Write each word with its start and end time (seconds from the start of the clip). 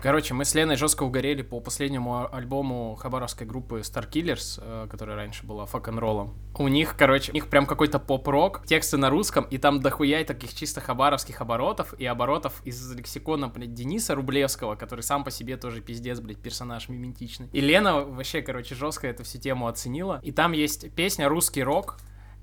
Короче, 0.00 0.32
мы 0.32 0.44
с 0.44 0.54
Леной 0.54 0.76
жестко 0.76 1.02
угорели 1.02 1.42
по 1.42 1.58
последнему 1.60 2.32
альбому 2.32 2.94
хабаровской 2.94 3.46
группы 3.46 3.80
Star 3.80 4.08
Killers, 4.08 4.60
э, 4.62 4.86
которая 4.88 5.16
раньше 5.16 5.44
была 5.44 5.66
фак-н-роллом. 5.66 6.34
У 6.56 6.68
них, 6.68 6.96
короче, 6.96 7.32
у 7.32 7.34
них 7.34 7.48
прям 7.48 7.66
какой-то 7.66 7.98
поп-рок, 7.98 8.64
тексты 8.64 8.96
на 8.96 9.10
русском, 9.10 9.44
и 9.44 9.58
там 9.58 9.80
дохуя 9.80 10.22
таких 10.24 10.54
чисто 10.54 10.80
хабаровских 10.80 11.40
оборотов 11.40 11.94
и 11.94 12.06
оборотов 12.06 12.64
из 12.64 12.94
лексикона, 12.94 13.48
блядь, 13.48 13.74
Дениса 13.74 14.14
Рублевского, 14.14 14.76
который 14.76 15.00
сам 15.00 15.24
по 15.24 15.32
себе 15.32 15.56
тоже 15.56 15.80
пиздец, 15.80 16.20
блядь, 16.20 16.38
персонаж 16.38 16.88
миментичный. 16.88 17.48
И 17.52 17.60
Лена 17.60 18.04
вообще, 18.04 18.40
короче, 18.40 18.76
жестко 18.76 19.08
эту 19.08 19.24
всю 19.24 19.38
тему 19.38 19.66
оценила. 19.66 20.20
И 20.22 20.30
там 20.30 20.52
есть 20.52 20.92
песня 20.94 21.28
«Русский 21.28 21.64
рок», 21.64 21.98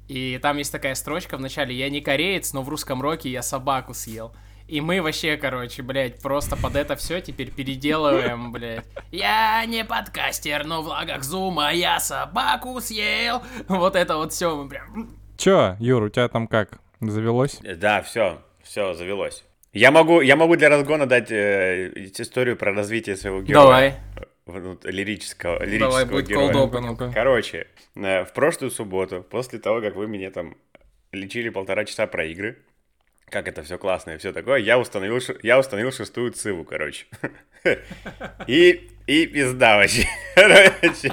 и 0.07 0.37
там 0.41 0.57
есть 0.57 0.71
такая 0.71 0.93
строчка 0.93 1.37
в 1.37 1.39
начале 1.39 1.75
«Я 1.75 1.89
не 1.89 2.01
кореец, 2.01 2.53
но 2.53 2.61
в 2.61 2.69
русском 2.69 3.01
роке 3.01 3.29
я 3.31 3.41
собаку 3.41 3.93
съел». 3.93 4.33
И 4.68 4.82
мы 4.82 5.02
вообще, 5.02 5.38
короче, 5.38 5.84
блядь, 5.84 6.20
просто 6.21 6.55
под 6.55 6.75
это 6.75 6.95
все 6.95 7.21
теперь 7.21 7.52
переделываем, 7.52 8.52
блядь. 8.54 8.85
Я 9.12 9.63
не 9.66 9.85
подкастер, 9.85 10.66
но 10.66 10.81
в 10.81 10.88
лагах 10.88 11.23
зума 11.23 11.72
я 11.72 11.99
собаку 11.99 12.81
съел. 12.81 13.44
Вот 13.67 13.95
это 13.95 14.17
вот 14.17 14.34
все 14.34 14.55
мы 14.55 14.67
прям... 14.67 15.16
Чё, 15.38 15.75
Юр, 15.80 16.03
у 16.03 16.09
тебя 16.09 16.27
там 16.30 16.48
как? 16.48 16.80
Завелось? 17.02 17.59
Да, 17.62 18.02
все, 18.02 18.41
все, 18.63 18.94
завелось. 18.94 19.44
Я 19.73 19.91
могу, 19.91 20.22
я 20.22 20.36
могу 20.36 20.55
для 20.55 20.70
разгона 20.70 21.05
дать 21.05 21.30
э, 21.31 21.91
историю 22.17 22.55
про 22.55 22.73
развитие 22.73 23.17
своего 23.17 23.41
героя. 23.41 23.66
Давай. 23.66 23.95
Ну, 24.47 24.80
лирического, 24.84 25.63
лирического 25.63 25.91
Давай, 25.91 26.05
будет 26.05 26.27
героя. 26.27 26.53
колдока, 26.53 26.80
ну-ка. 26.80 27.11
Короче, 27.13 27.67
э, 27.95 28.23
в 28.23 28.31
прошлую 28.31 28.72
субботу, 28.72 29.25
после 29.30 29.59
того, 29.59 29.81
как 29.81 29.95
вы 29.95 30.08
меня 30.08 30.31
там 30.31 30.55
лечили 31.11 31.50
полтора 31.50 31.84
часа 31.84 32.08
про 32.08 32.25
игры, 32.25 32.58
как 33.35 33.49
это 33.49 33.63
все 33.63 33.77
классно 33.77 34.12
и 34.12 34.17
все 34.17 34.31
такое, 34.31 34.59
я 34.59 34.80
установил, 34.80 35.20
я 35.44 35.59
установил 35.59 35.91
шестую 35.91 36.31
циву, 36.31 36.63
короче. 36.63 37.05
И, 38.48 38.89
и 39.08 39.27
пизда 39.27 39.75
вообще. 39.75 40.08
Короче. 40.35 41.11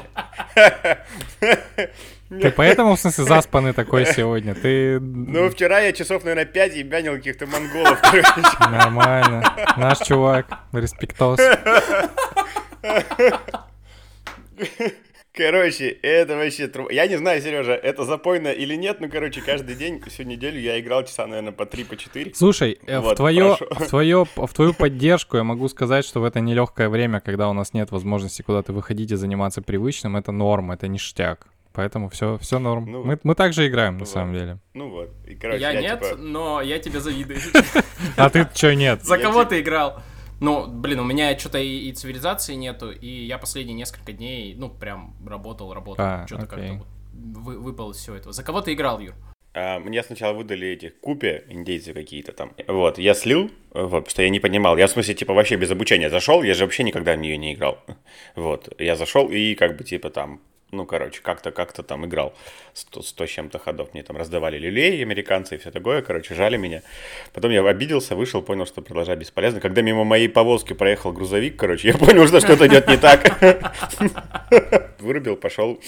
Ты 2.28 2.50
поэтому, 2.52 2.94
в 2.94 3.00
смысле, 3.00 3.24
заспанный 3.24 3.72
такой 3.72 4.06
сегодня? 4.06 4.54
Ты 4.54 5.00
Ну, 5.00 5.50
вчера 5.50 5.80
я 5.80 5.92
часов, 5.92 6.22
наверное, 6.22 6.44
пять 6.44 6.76
ебанил 6.76 7.16
каких-то 7.16 7.46
монголов, 7.46 7.98
короче. 8.00 8.28
нормально. 8.70 9.42
Наш 9.76 9.98
чувак, 9.98 10.46
респектос. 10.72 11.40
Короче, 15.34 15.88
это 16.02 16.36
вообще... 16.36 16.68
тру- 16.68 16.90
Я 16.90 17.06
не 17.06 17.16
знаю, 17.16 17.40
Сережа, 17.40 17.72
это 17.72 18.04
запойно 18.04 18.48
или 18.48 18.74
нет, 18.74 19.00
но, 19.00 19.08
короче, 19.08 19.40
каждый 19.40 19.76
день, 19.76 20.02
всю 20.06 20.24
неделю 20.24 20.60
я 20.60 20.78
играл 20.78 21.04
часа, 21.04 21.26
наверное, 21.26 21.52
по 21.52 21.64
3 21.64 21.84
по 21.84 21.96
4 21.96 22.34
Слушай, 22.34 22.78
э, 22.86 22.98
в, 22.98 23.02
Вот, 23.02 23.16
твое, 23.16 23.56
прошу. 23.56 23.84
в, 23.84 23.88
твое, 23.88 24.26
в 24.36 24.52
твою 24.52 24.74
поддержку 24.74 25.38
я 25.38 25.44
могу 25.44 25.68
сказать, 25.68 26.04
что 26.04 26.20
в 26.20 26.24
это 26.24 26.40
нелегкое 26.40 26.90
время, 26.90 27.20
когда 27.20 27.48
у 27.48 27.54
нас 27.54 27.72
нет 27.72 27.90
возможности 27.90 28.42
куда-то 28.42 28.74
выходить 28.74 29.10
и 29.10 29.16
заниматься 29.16 29.62
привычным, 29.62 30.18
это 30.18 30.32
норм, 30.32 30.70
это 30.70 30.86
ништяк. 30.86 31.46
Поэтому 31.72 32.10
все, 32.10 32.36
все 32.36 32.58
норм. 32.58 32.84
Ну, 32.92 33.02
мы, 33.02 33.18
мы 33.22 33.34
также 33.34 33.66
играем, 33.66 33.94
на 33.94 34.00
ну 34.00 34.04
самом 34.04 34.32
вот. 34.32 34.38
деле. 34.38 34.58
Ну 34.74 34.90
вот, 34.90 35.10
и, 35.26 35.34
короче, 35.34 35.60
я, 35.62 35.72
нет, 35.80 36.02
типа, 36.02 36.16
но 36.16 36.60
я 36.60 36.78
тебе 36.78 37.00
завидую. 37.00 37.40
А 38.16 38.28
ты 38.28 38.46
чё 38.52 38.74
нет? 38.74 39.02
За 39.02 39.16
Я 39.16 39.22
кого 39.22 39.44
ты 39.46 39.60
играл? 39.60 40.02
Ну, 40.42 40.66
блин, 40.66 40.98
у 40.98 41.04
меня 41.04 41.38
что-то 41.38 41.58
и, 41.58 41.88
и 41.88 41.92
цивилизации 41.92 42.54
нету, 42.54 42.90
и 42.90 43.06
я 43.06 43.38
последние 43.38 43.76
несколько 43.76 44.12
дней, 44.12 44.54
ну, 44.56 44.68
прям 44.68 45.14
работал, 45.24 45.72
работал. 45.72 46.04
А, 46.04 46.26
Что-то 46.26 46.46
как-то 46.46 46.72
вот 46.74 46.86
вы- 47.14 47.60
выпало 47.60 47.92
из 47.92 47.98
всего 47.98 48.16
этого. 48.16 48.32
За 48.32 48.42
кого 48.42 48.60
ты 48.60 48.72
играл, 48.72 48.98
Юр? 49.00 49.14
а, 49.54 49.78
мне 49.78 50.02
сначала 50.02 50.32
выдали 50.32 50.66
этих 50.68 50.98
купе, 50.98 51.44
индейцы 51.48 51.92
какие-то 51.92 52.32
там. 52.32 52.54
Вот, 52.66 52.98
я 52.98 53.14
слил, 53.14 53.50
вот, 53.70 53.90
потому 53.90 54.10
что 54.10 54.22
я 54.22 54.30
не 54.30 54.40
понимал. 54.40 54.76
Я, 54.78 54.86
в 54.86 54.90
смысле, 54.90 55.14
типа, 55.14 55.32
вообще 55.32 55.56
без 55.56 55.70
обучения 55.70 56.10
зашел, 56.10 56.42
я 56.42 56.54
же 56.54 56.64
вообще 56.64 56.82
никогда 56.82 57.14
в 57.14 57.18
нее 57.18 57.36
не 57.36 57.54
играл. 57.54 57.78
Вот, 58.34 58.68
я 58.80 58.96
зашел 58.96 59.28
и, 59.30 59.54
как 59.54 59.76
бы, 59.76 59.84
типа, 59.84 60.10
там, 60.10 60.40
ну, 60.72 60.86
короче, 60.86 61.20
как-то, 61.22 61.50
как-то 61.50 61.82
там 61.82 62.06
играл 62.06 62.34
100, 62.74 63.02
100 63.02 63.26
с 63.26 63.30
чем-то 63.30 63.58
ходов. 63.58 63.92
Мне 63.94 64.02
там 64.02 64.16
раздавали 64.16 64.58
люлей, 64.58 65.02
американцы 65.02 65.54
и 65.54 65.58
все 65.58 65.70
такое, 65.70 66.02
короче, 66.02 66.34
жали 66.34 66.56
меня. 66.56 66.82
Потом 67.32 67.50
я 67.50 67.64
обиделся, 67.64 68.16
вышел, 68.16 68.42
понял, 68.42 68.66
что 68.66 68.82
продолжать 68.82 69.18
бесполезно. 69.18 69.60
Когда 69.60 69.82
мимо 69.82 70.04
моей 70.04 70.28
повозки 70.28 70.72
проехал 70.72 71.12
грузовик, 71.12 71.56
короче, 71.56 71.88
я 71.88 71.98
понял, 71.98 72.26
что 72.26 72.40
что-то 72.40 72.66
идет 72.66 72.88
не 72.88 72.96
так. 72.96 73.38
Вырубил, 75.00 75.36
пошел 75.36 75.78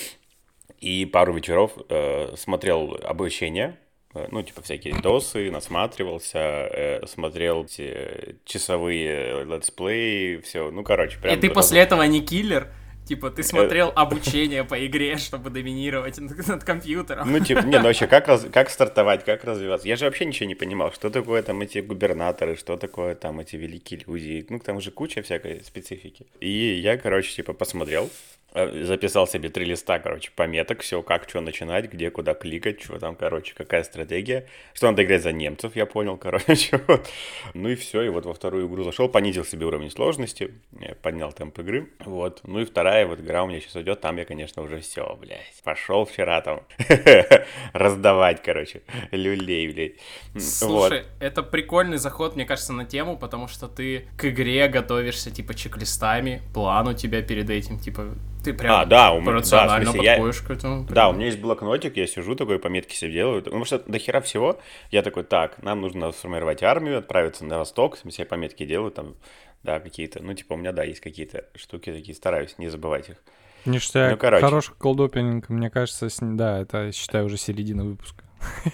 и 0.84 1.06
пару 1.06 1.32
вечеров 1.32 1.72
э, 1.88 2.34
смотрел 2.36 2.98
обучение, 3.02 3.78
э, 4.14 4.28
ну, 4.30 4.42
типа 4.42 4.60
всякие 4.62 5.00
досы, 5.00 5.50
насматривался, 5.50 6.38
э, 6.38 7.06
смотрел 7.06 7.64
эти 7.64 8.36
часовые 8.44 9.44
летсплеи, 9.44 10.36
все, 10.42 10.70
ну, 10.70 10.84
короче, 10.84 11.18
прям... 11.18 11.36
и 11.36 11.40
ты 11.40 11.48
после 11.48 11.80
этого 11.80 12.02
не 12.02 12.20
киллер? 12.20 12.68
Типа, 13.06 13.30
ты 13.30 13.42
смотрел 13.42 13.92
обучение 13.94 14.64
по 14.64 14.86
игре, 14.86 15.18
чтобы 15.18 15.50
доминировать 15.50 16.18
над, 16.18 16.64
компьютером. 16.64 17.30
Ну, 17.30 17.40
типа, 17.40 17.60
не, 17.60 17.78
ну 17.78 17.84
вообще, 17.84 18.06
как, 18.06 18.28
раз- 18.28 18.46
как 18.50 18.70
стартовать, 18.70 19.24
как 19.24 19.44
развиваться? 19.44 19.86
Я 19.86 19.96
же 19.96 20.06
вообще 20.06 20.24
ничего 20.24 20.48
не 20.48 20.54
понимал, 20.54 20.92
что 20.92 21.10
такое 21.10 21.42
там 21.42 21.60
эти 21.60 21.78
губернаторы, 21.78 22.56
что 22.56 22.76
такое 22.76 23.14
там 23.14 23.40
эти 23.40 23.56
великие 23.56 24.00
люди. 24.06 24.46
Ну, 24.48 24.58
там 24.58 24.76
уже 24.76 24.90
куча 24.90 25.22
всякой 25.22 25.62
специфики. 25.64 26.26
И 26.40 26.80
я, 26.82 26.96
короче, 26.96 27.34
типа, 27.34 27.52
посмотрел, 27.52 28.04
э, 28.04 28.43
записал 28.54 29.26
себе 29.26 29.48
три 29.48 29.64
листа, 29.64 29.98
короче, 29.98 30.30
пометок, 30.34 30.82
все, 30.82 31.02
как, 31.02 31.28
что 31.28 31.40
начинать, 31.40 31.92
где, 31.92 32.10
куда 32.10 32.34
кликать, 32.34 32.80
что 32.80 33.00
там, 33.00 33.16
короче, 33.16 33.52
какая 33.54 33.82
стратегия. 33.82 34.46
Что 34.74 34.90
надо 34.90 35.02
играть 35.02 35.22
за 35.22 35.32
немцев, 35.32 35.74
я 35.74 35.86
понял, 35.86 36.16
короче, 36.20 36.80
вот. 36.86 37.08
Ну 37.54 37.68
и 37.68 37.74
все, 37.74 38.02
и 38.02 38.08
вот 38.08 38.26
во 38.26 38.32
вторую 38.32 38.68
игру 38.68 38.84
зашел, 38.84 39.08
понизил 39.08 39.44
себе 39.44 39.66
уровень 39.66 39.90
сложности, 39.90 40.54
э, 40.80 40.94
поднял 40.94 41.32
темп 41.32 41.58
игры, 41.60 41.90
вот. 42.04 42.42
Ну 42.44 42.60
и 42.60 42.64
вторая 42.64 43.06
вот 43.06 43.18
игра 43.18 43.42
у 43.42 43.48
меня 43.48 43.60
сейчас 43.60 43.76
идет, 43.76 44.00
там 44.00 44.16
я, 44.18 44.24
конечно, 44.24 44.62
уже 44.62 44.80
все, 44.80 45.16
блядь, 45.20 45.60
пошел 45.64 46.04
вчера 46.04 46.40
там 46.40 46.62
раздавать, 47.72 48.40
короче, 48.40 48.82
люлей, 49.10 49.72
блядь. 49.72 50.40
Слушай, 50.40 51.04
это 51.18 51.42
прикольный 51.42 51.98
заход, 51.98 52.36
мне 52.36 52.44
кажется, 52.44 52.72
на 52.72 52.84
тему, 52.84 53.16
потому 53.18 53.48
что 53.48 53.66
ты 53.66 54.06
к 54.16 54.26
игре 54.26 54.68
готовишься, 54.68 55.32
типа, 55.32 55.54
чек-листами, 55.54 56.42
план 56.52 56.86
у 56.86 56.94
тебя 56.94 57.20
перед 57.20 57.50
этим, 57.50 57.80
типа, 57.80 58.14
ты 58.44 58.54
прям 58.54 58.72
А, 58.80 58.84
да, 58.84 59.12
у 59.12 59.16
меня- 59.20 59.26
да, 59.26 59.30
в 59.32 59.34
рационально 59.34 59.90
смысле, 59.90 60.04
я- 60.04 60.14
подходишь 60.16 60.40
к 60.42 60.50
этому. 60.50 60.84
Да, 60.84 61.08
у 61.08 61.12
меня 61.12 61.26
есть 61.26 61.40
блокнотик, 61.40 61.96
я 61.96 62.06
сижу 62.06 62.34
такой, 62.36 62.58
пометки 62.58 62.94
себе 62.94 63.12
делаю. 63.12 63.42
Потому 63.42 63.64
что 63.64 63.78
до 63.80 63.98
хера 63.98 64.20
всего 64.20 64.60
я 64.90 65.02
такой, 65.02 65.24
так, 65.24 65.62
нам 65.62 65.80
нужно 65.80 66.12
сформировать 66.12 66.62
армию, 66.62 66.98
отправиться 66.98 67.44
на 67.44 67.58
восток, 67.58 67.98
я 68.04 68.10
себе 68.10 68.24
пометки 68.26 68.64
делаю 68.64 68.90
там, 68.92 69.16
да, 69.62 69.80
какие-то. 69.80 70.22
Ну, 70.22 70.34
типа, 70.34 70.52
у 70.52 70.56
меня, 70.56 70.72
да, 70.72 70.84
есть 70.84 71.00
какие-то 71.00 71.46
штуки 71.54 71.90
такие, 71.92 72.14
стараюсь 72.14 72.58
не 72.58 72.68
забывать 72.68 73.08
их. 73.08 73.16
Ништяк. 73.64 74.10
Ну, 74.12 74.18
короче. 74.18 74.44
Хороший 74.44 74.74
колдопинг, 74.78 75.48
мне 75.48 75.70
кажется, 75.70 76.10
с... 76.10 76.18
да, 76.20 76.60
это, 76.60 76.92
считаю, 76.92 77.24
уже 77.24 77.38
середина 77.38 77.82
выпуска. 77.84 78.24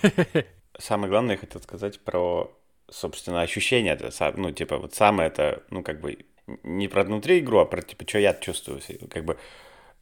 Самое 0.78 1.10
главное, 1.10 1.34
я 1.34 1.38
хотел 1.40 1.60
сказать 1.62 2.00
про, 2.00 2.50
собственно, 2.90 3.42
ощущения. 3.42 3.92
Это, 3.92 4.08
са- 4.08 4.34
ну, 4.36 4.50
типа, 4.50 4.78
вот 4.78 4.94
самое 4.94 5.28
это, 5.28 5.62
ну, 5.70 5.82
как 5.82 6.00
бы, 6.00 6.18
не 6.62 6.88
про 6.88 7.04
внутри 7.04 7.38
игру, 7.40 7.58
а 7.58 7.66
про, 7.66 7.82
типа, 7.82 8.04
что 8.06 8.18
я 8.18 8.34
чувствую, 8.34 8.80
как 9.10 9.24
бы. 9.24 9.36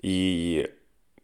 И, 0.00 0.70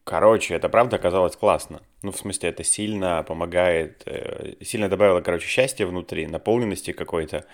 короче, 0.05 0.55
это 0.55 0.69
правда 0.69 0.97
оказалось 0.97 1.37
классно. 1.37 1.83
Ну, 2.03 2.13
в 2.13 2.17
смысле, 2.17 2.51
это 2.51 2.65
сильно 2.65 3.23
помогает, 3.23 4.03
э, 4.07 4.55
сильно 4.63 4.89
добавило, 4.89 5.21
короче, 5.21 5.47
счастья 5.47 5.87
внутри, 5.87 6.27
наполненности 6.27 6.93
какой-то, 6.93 7.47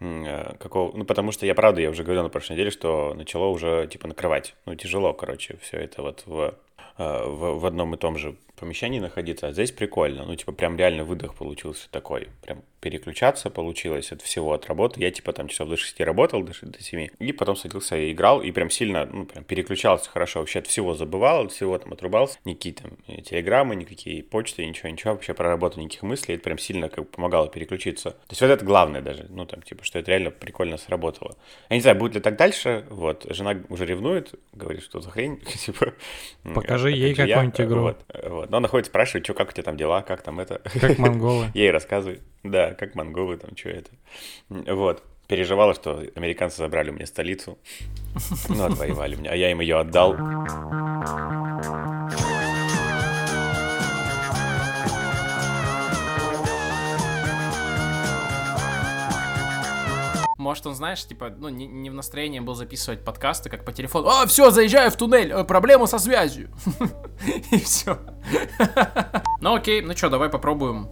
э, 0.00 0.54
какого, 0.58 0.96
ну, 0.96 1.04
потому 1.04 1.32
что 1.32 1.46
я, 1.46 1.54
правда, 1.54 1.80
я 1.80 1.90
уже 1.90 2.04
говорил 2.04 2.22
на 2.22 2.28
прошлой 2.28 2.54
неделе, 2.54 2.70
что 2.70 3.14
начало 3.14 3.48
уже, 3.48 3.86
типа, 3.90 4.08
накрывать. 4.08 4.54
Ну, 4.66 4.74
тяжело, 4.74 5.12
короче, 5.12 5.58
все 5.60 5.78
это 5.78 6.02
вот 6.02 6.22
в, 6.26 6.54
э, 6.98 7.24
в, 7.26 7.58
в 7.58 7.66
одном 7.66 7.94
и 7.94 7.98
том 7.98 8.16
же 8.16 8.36
помещении 8.56 9.00
находиться, 9.00 9.48
а 9.48 9.52
здесь 9.52 9.72
прикольно, 9.72 10.24
ну, 10.24 10.34
типа, 10.36 10.52
прям 10.52 10.76
реально 10.76 11.04
выдох 11.04 11.34
получился 11.34 11.90
такой, 11.90 12.28
прям 12.42 12.62
переключаться 12.80 13.50
получилось 13.50 14.12
от 14.12 14.22
всего, 14.22 14.52
от 14.52 14.66
работы. 14.66 15.00
Я, 15.00 15.10
типа, 15.10 15.32
там 15.32 15.48
часов 15.48 15.68
до 15.68 15.76
6 15.76 16.00
работал, 16.00 16.42
до, 16.42 16.52
ш- 16.52 16.66
до 16.66 16.82
7, 16.82 17.08
и 17.18 17.32
потом 17.32 17.56
садился 17.56 17.96
и 17.96 18.12
играл, 18.12 18.42
и 18.42 18.50
прям 18.52 18.70
сильно, 18.70 19.06
ну, 19.06 19.24
прям 19.26 19.44
переключался 19.44 20.10
хорошо, 20.10 20.40
вообще 20.40 20.60
от 20.60 20.66
всего 20.66 20.94
забывал, 20.94 21.46
от 21.46 21.52
всего 21.52 21.76
там 21.78 21.92
отрубался, 21.92 22.38
никакие 22.44 22.74
там 22.74 22.92
э, 23.06 23.20
телеграммы, 23.22 23.74
никакие 23.76 24.22
почты, 24.22 24.64
ничего, 24.64 24.88
ничего, 24.88 25.12
вообще 25.12 25.34
про 25.34 25.48
работу, 25.48 25.80
никаких 25.80 26.02
мыслей, 26.02 26.36
это 26.36 26.44
прям 26.44 26.58
сильно 26.58 26.88
как 26.88 27.04
бы 27.04 27.10
помогало 27.10 27.48
переключиться. 27.48 28.10
То 28.10 28.30
есть 28.30 28.40
вот 28.40 28.50
это 28.50 28.64
главное 28.64 29.00
даже, 29.00 29.26
ну, 29.28 29.44
там, 29.44 29.62
типа, 29.62 29.84
что 29.84 29.98
это 29.98 30.10
реально 30.10 30.30
прикольно 30.30 30.76
сработало. 30.78 31.36
Я 31.70 31.76
не 31.76 31.82
знаю, 31.82 31.96
будет 31.96 32.14
ли 32.14 32.20
так 32.20 32.36
дальше, 32.36 32.84
вот, 32.90 33.26
жена 33.28 33.56
уже 33.68 33.86
ревнует, 33.86 34.34
говорит, 34.52 34.82
что 34.82 35.00
за 35.00 35.10
хрень, 35.10 35.40
типа. 35.66 35.94
Покажи 36.54 36.90
ей 36.90 37.14
какую-нибудь 37.14 37.60
игру. 37.60 37.80
Вот, 37.80 38.04
вот. 38.24 38.50
Но 38.50 38.58
она 38.58 38.68
ходит, 38.68 38.86
спрашивает, 38.86 39.24
что, 39.24 39.34
как 39.34 39.50
у 39.50 39.52
тебя 39.52 39.64
там 39.64 39.76
дела, 39.76 40.02
как 40.02 40.22
там 40.22 40.40
это. 40.40 40.60
Как 40.80 40.98
монголы. 40.98 41.46
Ей 41.54 41.70
рассказываю, 41.70 42.20
да, 42.42 42.74
как 42.74 42.94
монголы 42.94 43.36
там, 43.36 43.56
что 43.56 43.70
это. 43.70 43.90
Вот. 44.48 45.02
Переживала, 45.26 45.74
что 45.74 46.02
американцы 46.14 46.56
забрали 46.56 46.90
у 46.90 46.94
меня 46.94 47.06
столицу. 47.06 47.58
Ну, 48.48 48.64
отвоевали 48.64 49.16
меня, 49.16 49.32
а 49.32 49.36
я 49.36 49.50
им 49.50 49.60
ее 49.60 49.78
отдал. 49.78 50.16
может, 60.48 60.66
он, 60.66 60.74
знаешь, 60.74 61.04
типа, 61.04 61.28
ну, 61.36 61.50
не, 61.50 61.66
не 61.66 61.90
в 61.90 61.94
настроении 61.94 62.40
был 62.40 62.54
записывать 62.54 63.04
подкасты, 63.04 63.50
как 63.50 63.66
по 63.66 63.72
телефону. 63.72 64.08
А, 64.08 64.26
все, 64.26 64.50
заезжаю 64.50 64.90
в 64.90 64.96
туннель, 64.96 65.30
э, 65.30 65.44
проблема 65.44 65.84
со 65.84 65.98
связью. 65.98 66.48
И 67.50 67.58
все. 67.58 67.98
Ну 69.42 69.54
окей, 69.54 69.82
ну 69.82 69.94
что, 69.94 70.08
давай 70.08 70.30
попробуем 70.30 70.88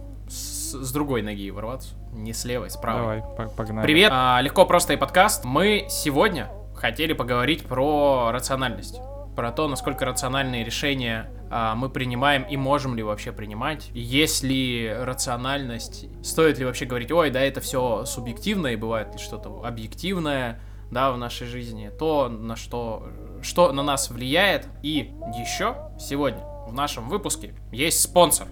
с, 0.67 0.73
с 0.73 0.91
другой 0.91 1.21
ноги 1.21 1.49
ворваться. 1.49 1.95
Не 2.11 2.33
с 2.33 2.43
левой, 2.45 2.69
с 2.69 2.77
правой. 2.77 3.21
Давай, 3.21 3.49
погнали. 3.49 3.85
Привет, 3.85 4.11
а, 4.13 4.39
легко, 4.41 4.65
просто 4.65 4.93
и 4.93 4.97
подкаст. 4.97 5.45
Мы 5.45 5.87
сегодня 5.89 6.49
хотели 6.75 7.13
поговорить 7.13 7.65
про 7.65 8.31
рациональность. 8.31 8.99
Про 9.35 9.51
то, 9.51 9.67
насколько 9.67 10.03
рациональные 10.03 10.63
решения 10.63 11.31
а, 11.49 11.75
мы 11.75 11.89
принимаем 11.89 12.43
и 12.43 12.57
можем 12.57 12.95
ли 12.95 13.03
вообще 13.03 13.31
принимать. 13.31 13.89
Есть 13.93 14.43
ли 14.43 14.91
рациональность, 14.93 16.07
стоит 16.23 16.59
ли 16.59 16.65
вообще 16.65 16.85
говорить, 16.85 17.11
ой, 17.11 17.29
да, 17.29 17.39
это 17.39 17.61
все 17.61 18.03
субъективно, 18.05 18.67
и 18.67 18.75
бывает 18.75 19.13
ли 19.13 19.19
что-то 19.19 19.63
объективное, 19.63 20.59
да, 20.91 21.11
в 21.11 21.17
нашей 21.17 21.47
жизни, 21.47 21.91
то, 21.97 22.29
на 22.29 22.55
что, 22.55 23.07
что 23.41 23.71
на 23.71 23.83
нас 23.83 24.09
влияет. 24.09 24.67
И 24.83 25.13
еще 25.37 25.91
сегодня 25.99 26.43
в 26.67 26.73
нашем 26.73 27.07
выпуске 27.07 27.53
есть 27.71 28.01
спонсор. 28.01 28.47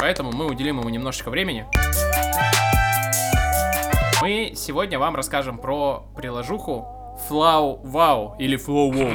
Поэтому 0.00 0.32
мы 0.32 0.46
уделим 0.46 0.80
ему 0.80 0.88
немножечко 0.88 1.28
времени. 1.28 1.66
Мы 4.22 4.52
сегодня 4.56 4.98
вам 4.98 5.14
расскажем 5.14 5.58
про 5.58 6.06
приложуху 6.16 6.99
Flow 7.28 7.82
Wow 7.82 8.36
или 8.38 8.58
Flow 8.58 8.90
Wow. 8.90 9.14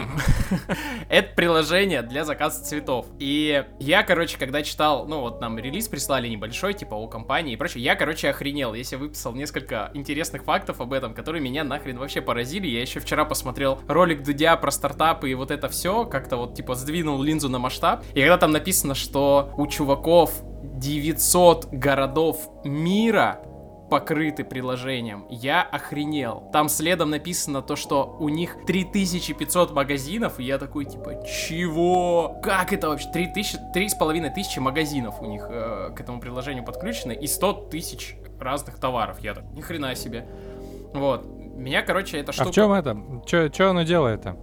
Это 1.10 1.36
приложение 1.36 2.02
для 2.02 2.24
заказа 2.24 2.64
цветов. 2.64 3.08
И 3.20 3.66
я, 3.80 4.04
короче, 4.04 4.38
когда 4.38 4.64
читал, 4.64 5.08
ну 5.08 5.22
вот 5.22 5.42
нам 5.42 5.58
релиз 5.58 5.88
прислали 5.88 6.28
небольшой, 6.28 6.74
типа 6.74 6.96
у 6.96 7.08
компании 7.08 7.54
и 7.54 7.58
прочее, 7.58 7.84
я, 7.84 7.96
короче, 7.96 8.30
охренел. 8.30 8.74
Я 8.74 8.84
себе 8.84 9.00
выписал 9.00 9.34
несколько 9.34 9.92
интересных 9.94 10.44
фактов 10.44 10.82
об 10.82 10.94
этом, 10.94 11.14
которые 11.14 11.42
меня 11.42 11.64
нахрен 11.64 11.98
вообще 11.98 12.22
поразили. 12.22 12.68
Я 12.68 12.82
еще 12.82 13.00
вчера 13.00 13.26
посмотрел 13.26 13.80
ролик 13.88 14.24
Дудя 14.24 14.56
про 14.58 14.72
стартапы 14.72 15.30
и 15.30 15.34
вот 15.34 15.52
это 15.52 15.68
все, 15.70 16.06
как-то 16.06 16.38
вот 16.38 16.56
типа 16.56 16.76
сдвинул 16.76 17.22
линзу 17.22 17.50
на 17.50 17.60
масштаб. 17.60 18.04
И 18.14 18.22
когда 18.22 18.38
там 18.38 18.52
написано, 18.52 18.96
что 18.96 19.52
у 19.58 19.68
чуваков 19.68 20.32
900 20.64 21.68
городов 21.72 22.50
мира 22.64 23.42
покрыты 23.90 24.44
приложением. 24.44 25.26
Я 25.30 25.62
охренел. 25.62 26.50
Там 26.52 26.70
следом 26.70 27.10
написано 27.10 27.62
то, 27.62 27.76
что 27.76 28.18
у 28.20 28.30
них 28.30 28.58
3500 28.66 29.74
магазинов, 29.74 30.40
и 30.40 30.44
я 30.44 30.58
такой, 30.58 30.86
типа, 30.86 31.24
чего? 31.26 32.40
Как 32.42 32.74
это 32.74 32.90
вообще? 32.90 33.10
3000, 33.12 33.58
3500 33.74 34.58
магазинов 34.58 35.22
у 35.22 35.26
них 35.26 35.48
э, 35.50 35.92
к 35.96 36.02
этому 36.02 36.20
приложению 36.20 36.64
подключены, 36.64 37.14
и 37.14 37.28
100 37.28 37.54
тысяч 37.72 38.16
разных 38.40 38.80
товаров. 38.80 39.20
Я 39.20 39.34
так, 39.34 39.46
ни 39.54 39.62
хрена 39.62 39.96
себе. 39.96 40.28
Вот. 40.94 41.26
Меня, 41.26 41.82
короче, 41.82 42.18
эта 42.18 42.32
штука... 42.32 42.50
А 42.50 42.52
в 42.52 42.56
чем 42.56 42.72
это? 42.74 43.52
Что 43.54 43.70
оно 43.70 43.84
делает-то? 43.84 44.36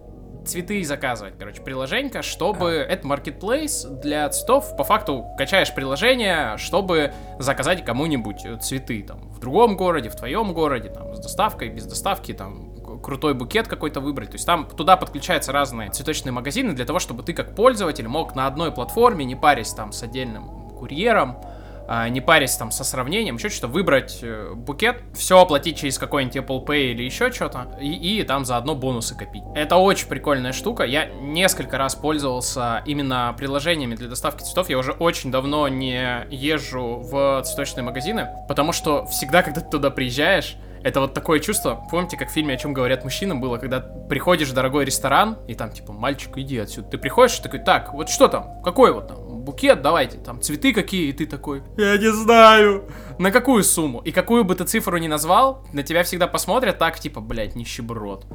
Цветы 0.45 0.83
заказывать, 0.85 1.35
короче, 1.39 1.63
приложение, 1.63 2.23
чтобы... 2.23 2.85
А. 2.89 2.93
Это 2.93 3.07
маркетплейс 3.07 3.85
для 3.85 4.29
цветов. 4.29 4.77
По 4.77 4.85
факту 4.85 5.25
качаешь 5.39 5.75
приложение, 5.75 6.57
чтобы 6.59 7.13
заказать 7.39 7.85
кому-нибудь 7.85 8.47
цветы 8.61 9.03
там 9.03 9.29
в 9.31 9.41
другом 9.41 9.77
городе, 9.77 10.09
в 10.09 10.17
твоем 10.17 10.53
городе, 10.53 10.89
там 10.91 11.15
с 11.15 11.21
доставкой, 11.21 11.69
без 11.69 11.87
доставки, 11.87 12.33
там 12.33 12.73
крутой 13.03 13.35
букет 13.35 13.69
какой-то 13.69 14.01
выбрать. 14.01 14.31
То 14.31 14.35
есть 14.35 14.47
там 14.47 14.67
туда 14.67 14.97
подключаются 14.97 15.53
разные 15.53 15.91
цветочные 15.91 16.33
магазины 16.33 16.73
для 16.73 16.85
того, 16.85 16.99
чтобы 16.99 17.23
ты 17.23 17.33
как 17.33 17.55
пользователь 17.55 18.09
мог 18.09 18.35
на 18.35 18.47
одной 18.47 18.73
платформе, 18.73 19.25
не 19.25 19.37
парясь 19.37 19.73
там 19.73 19.93
с 19.93 20.03
отдельным 20.03 20.71
курьером, 20.79 21.39
не 22.11 22.21
парясь 22.21 22.57
там 22.57 22.71
со 22.71 22.85
сравнением, 22.85 23.37
еще 23.37 23.49
что-то, 23.49 23.69
выбрать 23.69 24.21
э, 24.23 24.53
букет, 24.55 25.03
все 25.15 25.41
оплатить 25.41 25.79
через 25.79 25.99
какой-нибудь 25.99 26.37
Apple 26.37 26.65
Pay 26.65 26.93
или 26.93 27.03
еще 27.03 27.31
что-то, 27.31 27.77
и, 27.81 27.93
и 27.93 28.23
там 28.23 28.45
заодно 28.45 28.75
бонусы 28.75 29.17
копить. 29.17 29.43
Это 29.55 29.77
очень 29.77 30.09
прикольная 30.09 30.53
штука. 30.53 30.85
Я 30.85 31.07
несколько 31.07 31.79
раз 31.79 31.95
пользовался 31.95 32.83
именно 32.87 33.35
приложениями 33.37 33.95
для 33.95 34.09
доставки 34.09 34.43
цветов. 34.43 34.69
Я 34.71 34.79
уже 34.79 34.93
очень 34.93 35.31
давно 35.31 35.69
не 35.69 36.27
езжу 36.31 37.01
в 37.01 37.43
цветочные 37.45 37.85
магазины, 37.85 38.29
потому 38.49 38.73
что 38.73 39.07
всегда, 39.07 39.43
когда 39.43 39.61
ты 39.61 39.71
туда 39.71 39.91
приезжаешь, 39.91 40.57
это 40.83 41.01
вот 41.01 41.15
такое 41.15 41.39
чувство, 41.39 41.87
помните, 41.91 42.17
как 42.17 42.29
в 42.29 42.33
фильме 42.33 42.55
«О 42.55 42.57
чем 42.57 42.73
говорят 42.73 43.05
мужчинам» 43.05 43.41
было, 43.41 43.59
когда 43.59 43.81
приходишь 43.81 44.49
в 44.49 44.55
дорогой 44.55 44.85
ресторан, 44.85 45.39
и 45.47 45.55
там, 45.55 45.71
типа, 45.71 45.93
мальчик, 45.93 46.37
иди 46.39 46.59
отсюда. 46.59 46.89
Ты 46.89 46.99
приходишь, 46.99 47.39
такой, 47.39 47.61
так, 47.61 47.95
вот 47.95 48.09
что 48.09 48.27
там, 48.27 48.61
какой 48.63 48.93
вот 48.93 49.09
там, 49.09 49.32
букет, 49.43 49.83
давайте, 49.83 50.19
там, 50.19 50.41
цветы 50.41 50.73
какие, 50.73 51.09
и 51.09 51.13
ты 51.13 51.27
такой, 51.27 51.63
я 51.77 51.97
не 51.99 52.13
знаю. 52.13 52.89
На 53.19 53.31
какую 53.31 53.65
сумму? 53.65 54.01
И 54.01 54.13
какую 54.13 54.45
бы 54.45 54.55
ты 54.55 54.65
цифру 54.65 54.97
ни 54.99 55.09
назвал, 55.09 55.67
на 55.73 55.83
тебя 55.83 56.03
всегда 56.05 56.27
посмотрят 56.27 56.79
так, 56.79 56.99
типа, 56.99 57.21
блядь, 57.21 57.55
нищеброд. 57.55 58.27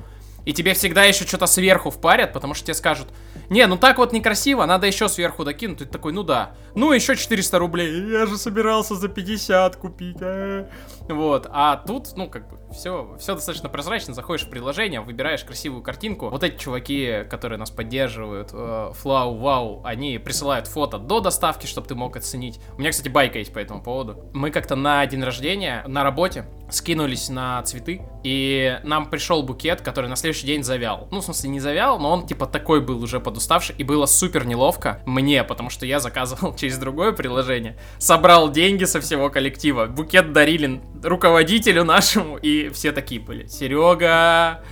И 0.47 0.53
тебе 0.53 0.73
всегда 0.73 1.03
еще 1.03 1.25
что-то 1.25 1.45
сверху 1.45 1.89
впарят, 1.89 2.31
потому 2.31 2.53
что 2.53 2.67
тебе 2.67 2.73
скажут, 2.73 3.09
не, 3.49 3.67
ну 3.67 3.75
так 3.75 3.97
вот 3.97 4.13
некрасиво, 4.13 4.65
надо 4.65 4.87
еще 4.87 5.09
сверху 5.09 5.43
докинуть. 5.43 5.79
Ты 5.79 5.85
такой, 5.85 6.13
ну 6.13 6.23
да. 6.23 6.55
Ну 6.73 6.93
еще 6.93 7.17
400 7.17 7.59
рублей. 7.59 8.09
Я 8.09 8.25
же 8.25 8.37
собирался 8.37 8.95
за 8.95 9.09
50 9.09 9.75
купить. 9.75 10.15
-а. 10.17 10.69
Вот. 11.09 11.47
А 11.51 11.75
тут, 11.75 12.15
ну 12.15 12.29
как 12.29 12.49
бы, 12.49 12.59
все, 12.77 13.15
все 13.19 13.35
достаточно 13.35 13.69
прозрачно. 13.69 14.13
Заходишь 14.13 14.45
в 14.45 14.49
приложение, 14.49 15.01
выбираешь 15.01 15.43
красивую 15.43 15.81
картинку. 15.81 16.29
Вот 16.29 16.43
эти 16.43 16.57
чуваки, 16.57 17.25
которые 17.29 17.57
нас 17.57 17.71
поддерживают, 17.71 18.51
э, 18.53 18.91
Флау, 18.93 19.37
Вау, 19.37 19.81
они 19.83 20.17
присылают 20.19 20.67
фото 20.67 20.97
до 20.97 21.19
доставки, 21.19 21.65
чтобы 21.65 21.87
ты 21.87 21.95
мог 21.95 22.15
оценить. 22.15 22.59
У 22.77 22.79
меня, 22.79 22.91
кстати, 22.91 23.09
байка 23.09 23.39
есть 23.39 23.53
по 23.53 23.59
этому 23.59 23.81
поводу. 23.81 24.29
Мы 24.33 24.51
как-то 24.51 24.75
на 24.75 25.05
день 25.05 25.23
рождения 25.23 25.83
на 25.87 26.03
работе 26.03 26.45
скинулись 26.69 27.29
на 27.29 27.61
цветы, 27.63 28.01
и 28.23 28.79
нам 28.83 29.09
пришел 29.09 29.41
букет, 29.43 29.81
который 29.81 30.09
на 30.09 30.15
следующий 30.15 30.45
день 30.45 30.63
завял. 30.63 31.07
Ну, 31.11 31.21
в 31.21 31.23
смысле, 31.23 31.49
не 31.49 31.59
завял, 31.59 31.97
но 31.97 32.11
он, 32.11 32.27
типа, 32.27 32.45
такой 32.45 32.81
был 32.81 33.01
уже 33.01 33.19
подуставший, 33.19 33.75
и 33.77 33.83
было 33.83 34.05
супер 34.05 34.45
неловко 34.45 35.01
мне, 35.05 35.43
потому 35.43 35.69
что 35.69 35.85
я 35.85 35.99
заказывал 35.99 36.55
через 36.57 36.77
другое 36.77 37.13
приложение, 37.13 37.77
собрал 37.99 38.51
деньги 38.51 38.83
со 38.83 38.99
всего 38.99 39.29
коллектива, 39.29 39.85
букет 39.85 40.33
дарили 40.33 40.81
руководителю 41.03 41.83
нашему, 41.83 42.37
и 42.37 42.66
все 42.69 42.91
такие 42.91 43.19
были, 43.21 43.47
Серега, 43.47 44.63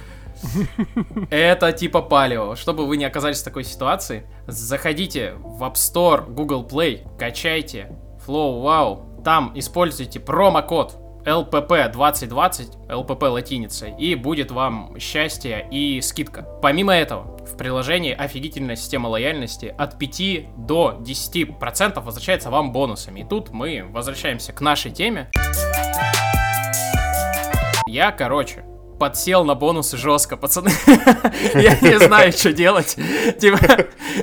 это 1.29 1.71
типа 1.71 2.01
палео. 2.01 2.55
Чтобы 2.55 2.85
вы 2.85 2.97
не 2.97 3.05
оказались 3.05 3.41
в 3.41 3.43
такой 3.43 3.63
ситуации, 3.63 4.27
заходите 4.47 5.33
в 5.37 5.63
App 5.63 5.73
Store, 5.73 6.29
Google 6.29 6.65
Play, 6.65 7.07
качайте 7.17 7.91
Flow 8.25 8.61
Wow, 8.63 9.23
там 9.23 9.51
используйте 9.55 10.19
промокод 10.19 10.97
LPP 11.25 11.91
2020, 11.91 12.75
LPP 12.87 13.27
латиницей, 13.29 13.93
и 13.97 14.13
будет 14.13 14.51
вам 14.51 14.95
счастье 14.99 15.67
и 15.71 15.99
скидка. 16.01 16.43
Помимо 16.61 16.93
этого, 16.93 17.37
в 17.45 17.57
приложении 17.57 18.13
офигительная 18.13 18.75
система 18.75 19.07
лояльности 19.07 19.73
от 19.75 19.97
5 19.97 20.67
до 20.67 21.01
10% 21.01 21.99
возвращается 22.01 22.51
вам 22.51 22.71
бонусами. 22.71 23.21
И 23.21 23.23
тут 23.23 23.49
мы 23.49 23.85
возвращаемся 23.89 24.53
к 24.53 24.61
нашей 24.61 24.91
теме. 24.91 25.29
Я, 27.95 28.11
короче, 28.11 28.65
подсел 28.99 29.45
на 29.45 29.55
бонусы 29.55 29.95
жестко, 29.95 30.35
пацаны. 30.35 30.69
Я 31.53 31.79
не 31.79 31.97
знаю, 31.97 32.33
что 32.33 32.51
делать. 32.51 32.97
Типа, 33.39 33.57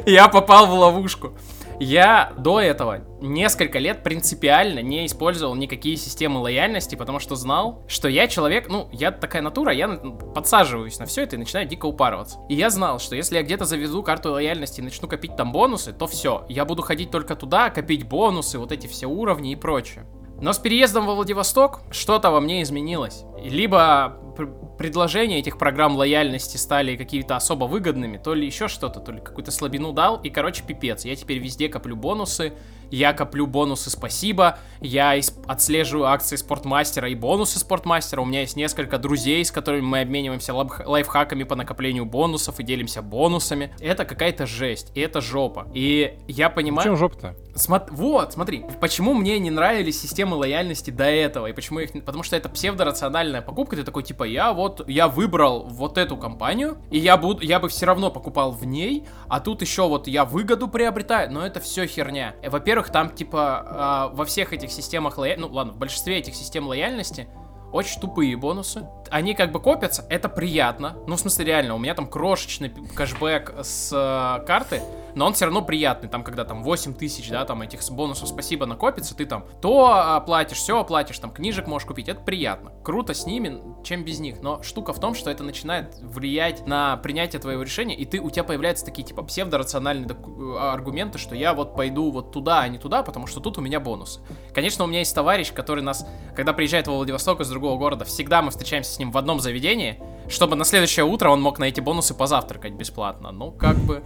я 0.04 0.28
попал 0.28 0.66
в 0.66 0.74
ловушку. 0.74 1.38
Я 1.80 2.34
до 2.36 2.60
этого 2.60 3.00
несколько 3.22 3.78
лет 3.78 4.02
принципиально 4.02 4.80
не 4.80 5.06
использовал 5.06 5.54
никакие 5.54 5.96
системы 5.96 6.40
лояльности, 6.40 6.96
потому 6.96 7.18
что 7.18 7.34
знал, 7.34 7.82
что 7.88 8.08
я 8.08 8.28
человек, 8.28 8.68
ну, 8.68 8.90
я 8.92 9.10
такая 9.10 9.40
натура, 9.40 9.72
я 9.72 9.88
подсаживаюсь 9.88 10.98
на 10.98 11.06
все 11.06 11.22
это 11.22 11.36
и 11.36 11.38
начинаю 11.38 11.66
дико 11.66 11.86
упарываться. 11.86 12.40
И 12.50 12.54
я 12.54 12.68
знал, 12.68 13.00
что 13.00 13.16
если 13.16 13.36
я 13.36 13.42
где-то 13.42 13.64
заведу 13.64 14.02
карту 14.02 14.32
лояльности 14.32 14.82
и 14.82 14.84
начну 14.84 15.08
копить 15.08 15.34
там 15.34 15.50
бонусы, 15.50 15.94
то 15.94 16.06
все, 16.06 16.44
я 16.50 16.66
буду 16.66 16.82
ходить 16.82 17.10
только 17.10 17.36
туда, 17.36 17.70
копить 17.70 18.06
бонусы, 18.06 18.58
вот 18.58 18.70
эти 18.70 18.86
все 18.86 19.06
уровни 19.06 19.52
и 19.52 19.56
прочее. 19.56 20.04
Но 20.42 20.52
с 20.52 20.58
переездом 20.58 21.06
во 21.06 21.14
Владивосток 21.14 21.82
что-то 21.92 22.32
во 22.32 22.40
мне 22.40 22.62
изменилось. 22.62 23.22
Либо 23.44 24.16
предложения 24.34 25.38
этих 25.38 25.58
программ 25.58 25.96
лояльности 25.96 26.56
стали 26.56 26.96
какие-то 26.96 27.36
особо 27.36 27.64
выгодными, 27.64 28.18
то 28.18 28.34
ли 28.34 28.46
еще 28.46 28.68
что-то, 28.68 29.00
то 29.00 29.12
ли 29.12 29.20
какую-то 29.20 29.50
слабину 29.50 29.92
дал, 29.92 30.20
и, 30.20 30.30
короче, 30.30 30.62
пипец. 30.66 31.04
Я 31.04 31.16
теперь 31.16 31.38
везде 31.38 31.68
коплю 31.68 31.96
бонусы, 31.96 32.52
я 32.90 33.14
коплю 33.14 33.46
бонусы 33.46 33.88
спасибо, 33.88 34.58
я 34.80 35.18
отслеживаю 35.46 36.08
акции 36.08 36.36
спортмастера 36.36 37.08
и 37.08 37.14
бонусы 37.14 37.58
спортмастера, 37.58 38.20
у 38.20 38.26
меня 38.26 38.40
есть 38.40 38.56
несколько 38.56 38.98
друзей, 38.98 39.44
с 39.44 39.50
которыми 39.50 39.84
мы 39.84 40.00
обмениваемся 40.00 40.52
лайфхаками 40.52 41.44
по 41.44 41.56
накоплению 41.56 42.04
бонусов 42.04 42.60
и 42.60 42.62
делимся 42.62 43.00
бонусами. 43.00 43.74
Это 43.80 44.04
какая-то 44.04 44.46
жесть, 44.46 44.92
и 44.94 45.00
это 45.00 45.20
жопа. 45.20 45.68
И 45.72 46.18
я 46.28 46.50
понимаю... 46.50 46.88
Чем 46.88 46.96
жопа-то? 46.96 47.34
Смо... 47.54 47.86
Вот, 47.90 48.34
смотри, 48.34 48.64
почему 48.80 49.14
мне 49.14 49.38
не 49.38 49.50
нравились 49.50 50.00
системы 50.00 50.36
лояльности 50.36 50.90
до 50.90 51.04
этого, 51.04 51.46
и 51.46 51.52
почему 51.52 51.80
их... 51.80 51.92
Потому 51.92 52.22
что 52.22 52.36
это 52.36 52.48
псевдорациональная 52.48 53.40
покупка, 53.40 53.76
ты 53.76 53.84
такой, 53.84 54.02
типа, 54.02 54.21
я 54.24 54.52
вот, 54.52 54.86
я 54.88 55.08
выбрал 55.08 55.66
вот 55.68 55.98
эту 55.98 56.16
компанию, 56.16 56.78
и 56.90 56.98
я 56.98 57.16
буду, 57.16 57.42
я 57.42 57.60
бы 57.60 57.68
все 57.68 57.86
равно 57.86 58.10
покупал 58.10 58.50
в 58.50 58.66
ней, 58.66 59.04
а 59.28 59.40
тут 59.40 59.62
еще 59.62 59.88
вот 59.88 60.08
я 60.08 60.24
выгоду 60.24 60.68
приобретаю, 60.68 61.32
но 61.32 61.46
это 61.46 61.60
все 61.60 61.86
херня. 61.86 62.34
Во-первых, 62.42 62.72
во-первых, 62.72 62.90
там, 62.90 63.10
типа, 63.10 64.10
э, 64.12 64.16
во 64.16 64.24
всех 64.24 64.52
этих 64.52 64.70
системах 64.70 65.18
лояльности, 65.18 65.48
ну 65.48 65.54
ладно, 65.54 65.72
в 65.72 65.78
большинстве 65.78 66.18
этих 66.18 66.34
систем 66.34 66.66
лояльности 66.66 67.28
очень 67.72 68.00
тупые 68.00 68.36
бонусы. 68.36 68.86
Они 69.10 69.34
как 69.34 69.52
бы 69.52 69.60
копятся, 69.60 70.04
это 70.08 70.28
приятно. 70.28 70.96
Ну, 71.06 71.16
в 71.16 71.20
смысле, 71.20 71.44
реально, 71.44 71.74
у 71.74 71.78
меня 71.78 71.94
там 71.94 72.06
крошечный 72.06 72.70
кэшбэк 72.70 73.54
с 73.62 73.90
э, 73.92 74.46
карты, 74.46 74.80
но 75.14 75.26
он 75.26 75.34
все 75.34 75.44
равно 75.44 75.62
приятный. 75.62 76.08
Там, 76.08 76.24
когда 76.24 76.44
там 76.44 76.62
8 76.62 76.94
тысяч, 76.94 77.28
да, 77.28 77.44
там 77.44 77.62
этих 77.62 77.80
бонусов 77.90 78.28
спасибо 78.28 78.66
накопится, 78.66 79.16
ты 79.16 79.26
там 79.26 79.46
то 79.60 80.14
оплатишь, 80.16 80.58
все 80.58 80.78
оплатишь, 80.78 81.18
там 81.18 81.30
книжек 81.30 81.66
можешь 81.66 81.86
купить, 81.86 82.08
это 82.08 82.20
приятно. 82.20 82.72
Круто 82.82 83.14
с 83.14 83.26
ними, 83.26 83.60
чем 83.84 84.04
без 84.04 84.20
них. 84.20 84.40
Но 84.42 84.62
штука 84.62 84.92
в 84.92 85.00
том, 85.00 85.14
что 85.14 85.30
это 85.30 85.42
начинает 85.42 85.96
влиять 86.00 86.66
на 86.66 86.96
принятие 86.98 87.40
твоего 87.40 87.62
решения, 87.62 87.94
и 87.94 88.04
ты, 88.04 88.20
у 88.20 88.30
тебя 88.30 88.44
появляются 88.44 88.84
такие, 88.84 89.04
типа, 89.04 89.22
псевдорациональные 89.22 90.08
э, 90.08 90.58
аргументы, 90.58 91.18
что 91.18 91.34
я 91.34 91.54
вот 91.54 91.76
пойду 91.76 92.10
вот 92.10 92.32
туда, 92.32 92.60
а 92.60 92.68
не 92.68 92.78
туда, 92.78 93.02
потому 93.02 93.26
что 93.26 93.40
тут 93.40 93.58
у 93.58 93.60
меня 93.60 93.80
бонусы. 93.80 94.20
Конечно, 94.54 94.84
у 94.84 94.86
меня 94.86 95.00
есть 95.00 95.14
товарищ, 95.14 95.52
который 95.52 95.82
нас, 95.82 96.06
когда 96.34 96.52
приезжает 96.52 96.86
во 96.86 96.94
Владивосток 96.94 97.40
из 97.40 97.48
другого 97.48 97.78
города, 97.78 98.04
всегда 98.04 98.42
мы 98.42 98.50
встречаемся 98.50 98.92
с 98.92 98.98
ним 98.98 99.10
в 99.10 99.18
одном 99.18 99.40
заведении, 99.40 100.00
чтобы 100.28 100.56
на 100.56 100.64
следующее 100.64 101.04
утро 101.04 101.30
он 101.30 101.42
мог 101.42 101.58
на 101.58 101.64
эти 101.64 101.80
бонусы 101.80 102.14
позавтракать 102.14 102.72
бесплатно. 102.72 103.32
Ну, 103.32 103.50
как 103.50 103.76
бы... 103.76 104.02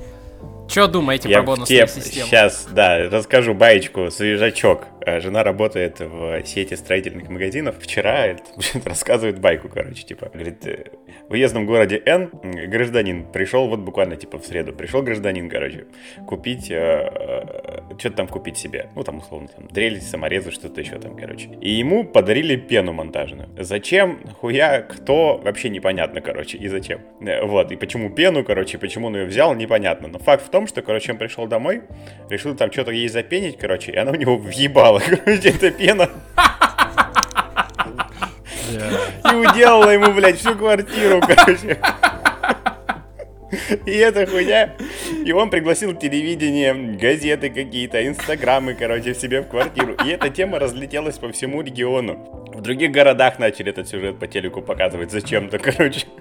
Что 0.76 0.88
думаете 0.88 1.30
Я 1.30 1.38
про 1.38 1.46
бонусную 1.46 1.86
теп... 1.86 1.88
систему? 1.88 2.26
Сейчас, 2.26 2.66
да, 2.70 3.08
расскажу 3.08 3.54
баечку, 3.54 4.10
свежачок. 4.10 4.84
Э, 5.06 5.20
жена 5.20 5.44
работает 5.44 6.00
в 6.00 6.44
сети 6.44 6.74
строительных 6.74 7.28
магазинов. 7.28 7.76
Вчера 7.78 8.26
это, 8.26 8.42
рассказывает 8.84 9.38
байку, 9.38 9.68
короче, 9.68 10.02
типа, 10.02 10.30
говорит, 10.34 10.66
э, 10.66 10.86
в 11.28 11.32
уездном 11.32 11.64
городе 11.64 12.02
Н 12.04 12.30
гражданин 12.42 13.24
пришел, 13.30 13.68
вот 13.68 13.78
буквально, 13.78 14.16
типа, 14.16 14.38
в 14.38 14.44
среду, 14.44 14.72
пришел 14.72 15.02
гражданин, 15.02 15.48
короче, 15.48 15.86
купить, 16.26 16.72
э, 16.72 16.74
э, 16.74 17.98
что-то 17.98 18.16
там 18.16 18.26
купить 18.26 18.56
себе, 18.56 18.88
ну, 18.96 19.04
там, 19.04 19.18
условно, 19.18 19.46
там, 19.46 19.68
дрель, 19.68 20.00
саморезы, 20.00 20.50
что-то 20.50 20.80
еще 20.80 20.98
там, 20.98 21.16
короче. 21.16 21.50
И 21.60 21.70
ему 21.70 22.02
подарили 22.02 22.56
пену 22.56 22.92
монтажную. 22.92 23.48
Зачем, 23.58 24.18
хуя, 24.40 24.80
кто, 24.80 25.38
вообще 25.38 25.68
непонятно, 25.68 26.20
короче, 26.20 26.58
и 26.58 26.66
зачем. 26.66 27.00
Вот, 27.20 27.70
и 27.70 27.76
почему 27.76 28.10
пену, 28.10 28.42
короче, 28.42 28.76
почему 28.78 29.06
он 29.06 29.16
ее 29.16 29.26
взял, 29.26 29.54
непонятно. 29.54 30.08
Но 30.08 30.18
факт 30.18 30.44
в 30.44 30.50
том, 30.50 30.66
что, 30.66 30.82
короче, 30.82 31.12
он 31.12 31.18
пришел 31.18 31.46
домой, 31.46 31.82
решил 32.28 32.56
там 32.56 32.72
что-то 32.72 32.90
ей 32.90 33.08
запенить, 33.08 33.56
короче, 33.56 33.92
и 33.92 33.96
она 33.96 34.10
у 34.10 34.16
него 34.16 34.36
въебала, 34.36 34.95
короче, 34.98 35.48
эта 35.50 35.70
пена. 35.70 36.10
И 39.30 39.34
уделала 39.34 39.90
ему, 39.90 40.12
блядь, 40.12 40.38
всю 40.38 40.54
квартиру, 40.54 41.20
короче. 41.20 41.78
И 43.86 43.92
эта 43.92 44.26
хуйня. 44.26 44.74
И 45.24 45.32
он 45.32 45.50
пригласил 45.50 45.94
телевидение, 45.94 46.74
газеты 46.74 47.50
какие-то, 47.50 48.06
инстаграмы, 48.06 48.74
короче, 48.74 49.12
в 49.12 49.16
себе 49.16 49.42
в 49.42 49.48
квартиру. 49.48 49.96
И 50.04 50.08
эта 50.08 50.30
тема 50.30 50.58
разлетелась 50.58 51.18
по 51.18 51.30
всему 51.32 51.62
региону. 51.62 52.45
В 52.56 52.62
других 52.62 52.90
городах 52.90 53.38
начали 53.38 53.68
этот 53.68 53.86
сюжет 53.86 54.18
по 54.18 54.26
телеку 54.26 54.62
показывать 54.62 55.10
зачем-то, 55.10 55.58
короче. 55.58 56.06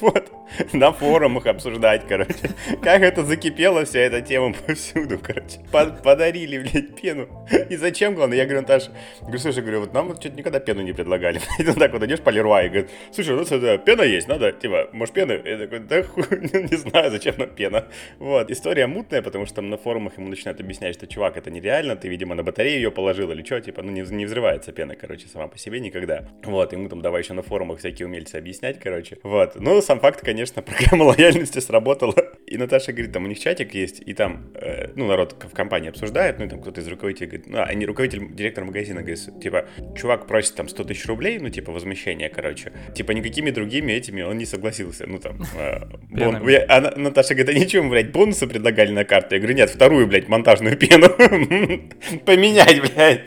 Вот. 0.00 0.32
На 0.72 0.92
форумах 0.92 1.46
обсуждать, 1.46 2.02
короче. 2.08 2.50
Как 2.82 3.02
это 3.02 3.22
закипела 3.22 3.84
вся 3.84 4.00
эта 4.00 4.22
тема 4.22 4.54
повсюду, 4.54 5.18
короче. 5.18 5.60
Под, 5.70 6.02
подарили, 6.02 6.58
блядь, 6.58 6.98
пену. 6.98 7.28
И 7.68 7.76
зачем, 7.76 8.14
главное? 8.14 8.38
Я 8.38 8.44
говорю, 8.44 8.62
Наташа, 8.62 8.92
говорю, 9.20 9.38
слушай, 9.38 9.60
говорю, 9.60 9.80
вот 9.80 9.92
нам 9.92 10.08
вот 10.08 10.20
что-то 10.20 10.36
никогда 10.36 10.58
пену 10.58 10.80
не 10.80 10.94
предлагали. 10.94 11.40
И 11.58 11.64
вот 11.64 11.78
так 11.78 11.92
вот 11.92 12.02
идешь 12.02 12.20
по 12.20 12.30
Леруа 12.30 12.62
и 12.62 12.68
говорит, 12.68 12.90
слушай, 13.12 13.34
у 13.34 13.38
нас 13.38 13.52
это 13.52 13.76
пена 13.78 14.02
есть, 14.02 14.26
надо, 14.26 14.52
типа, 14.52 14.88
может, 14.92 15.14
пену? 15.14 15.34
Я 15.34 15.58
такой, 15.58 15.80
да 15.80 16.02
хуй, 16.02 16.24
не 16.30 16.76
знаю, 16.76 17.10
зачем 17.10 17.34
нам 17.36 17.50
пена. 17.50 17.86
Вот. 18.18 18.50
История 18.50 18.86
мутная, 18.86 19.20
потому 19.20 19.44
что 19.44 19.56
там 19.56 19.68
на 19.68 19.76
форумах 19.76 20.16
ему 20.16 20.28
начинают 20.28 20.60
объяснять, 20.60 20.94
что, 20.94 21.06
чувак, 21.06 21.36
это 21.36 21.50
нереально, 21.50 21.94
ты, 21.96 22.08
видимо, 22.08 22.34
на 22.34 22.42
батарею 22.42 22.76
ее 22.76 22.90
положил 22.90 23.30
или 23.30 23.44
что, 23.44 23.60
типа, 23.60 23.82
ну, 23.82 23.90
не, 23.90 24.00
не 24.00 24.24
взрывается 24.24 24.72
пена, 24.72 24.96
короче, 24.96 25.26
сама 25.28 25.48
по 25.48 25.58
себе 25.58 25.73
никогда. 25.80 26.28
Вот, 26.42 26.72
ему 26.72 26.88
там 26.88 27.02
давай 27.02 27.22
еще 27.22 27.32
на 27.32 27.42
форумах 27.42 27.78
всякие 27.78 28.06
умельцы 28.06 28.36
объяснять, 28.36 28.78
короче. 28.78 29.18
Вот. 29.22 29.56
Ну, 29.56 29.80
сам 29.80 30.00
факт, 30.00 30.20
конечно, 30.20 30.62
программа 30.62 31.04
лояльности 31.04 31.58
сработала. 31.58 32.14
И 32.46 32.56
Наташа 32.58 32.92
говорит, 32.92 33.12
там 33.12 33.24
у 33.24 33.26
них 33.26 33.38
чатик 33.38 33.74
есть, 33.74 34.02
и 34.04 34.12
там, 34.12 34.52
э, 34.54 34.92
ну, 34.94 35.06
народ 35.06 35.34
в 35.42 35.54
компании 35.54 35.88
обсуждает, 35.88 36.38
ну, 36.38 36.44
и 36.44 36.48
там 36.48 36.60
кто-то 36.60 36.80
из 36.80 36.88
руководителей 36.88 37.26
говорит, 37.26 37.46
ну, 37.48 37.58
а 37.62 37.72
не 37.74 37.86
руководитель, 37.86 38.34
директор 38.34 38.64
магазина 38.64 39.00
говорит, 39.00 39.40
типа, 39.40 39.66
чувак 39.96 40.26
просит 40.26 40.54
там 40.54 40.68
100 40.68 40.84
тысяч 40.84 41.06
рублей, 41.06 41.38
ну, 41.38 41.48
типа, 41.48 41.72
возмещение, 41.72 42.28
короче. 42.28 42.72
Типа, 42.94 43.12
никакими 43.12 43.50
другими 43.50 43.92
этими 43.92 44.22
он 44.22 44.38
не 44.38 44.44
согласился, 44.44 45.06
ну, 45.06 45.18
там, 45.18 45.42
э, 45.58 45.80
бон... 46.10 46.46
Я, 46.48 46.64
а 46.68 46.96
Наташа 46.96 47.34
говорит, 47.34 47.56
а 47.56 47.58
ничего, 47.58 47.88
блядь, 47.88 48.12
бонусы 48.12 48.46
предлагали 48.46 48.90
на 48.90 49.04
карту? 49.04 49.34
Я 49.34 49.40
говорю, 49.40 49.56
нет, 49.56 49.70
вторую, 49.70 50.06
блядь, 50.06 50.28
монтажную 50.28 50.76
пену 50.76 51.08
поменять, 52.26 52.80
блядь, 52.80 53.22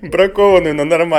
бракованную 0.00 0.74
на 0.74 0.84
нормальную. 0.84 1.09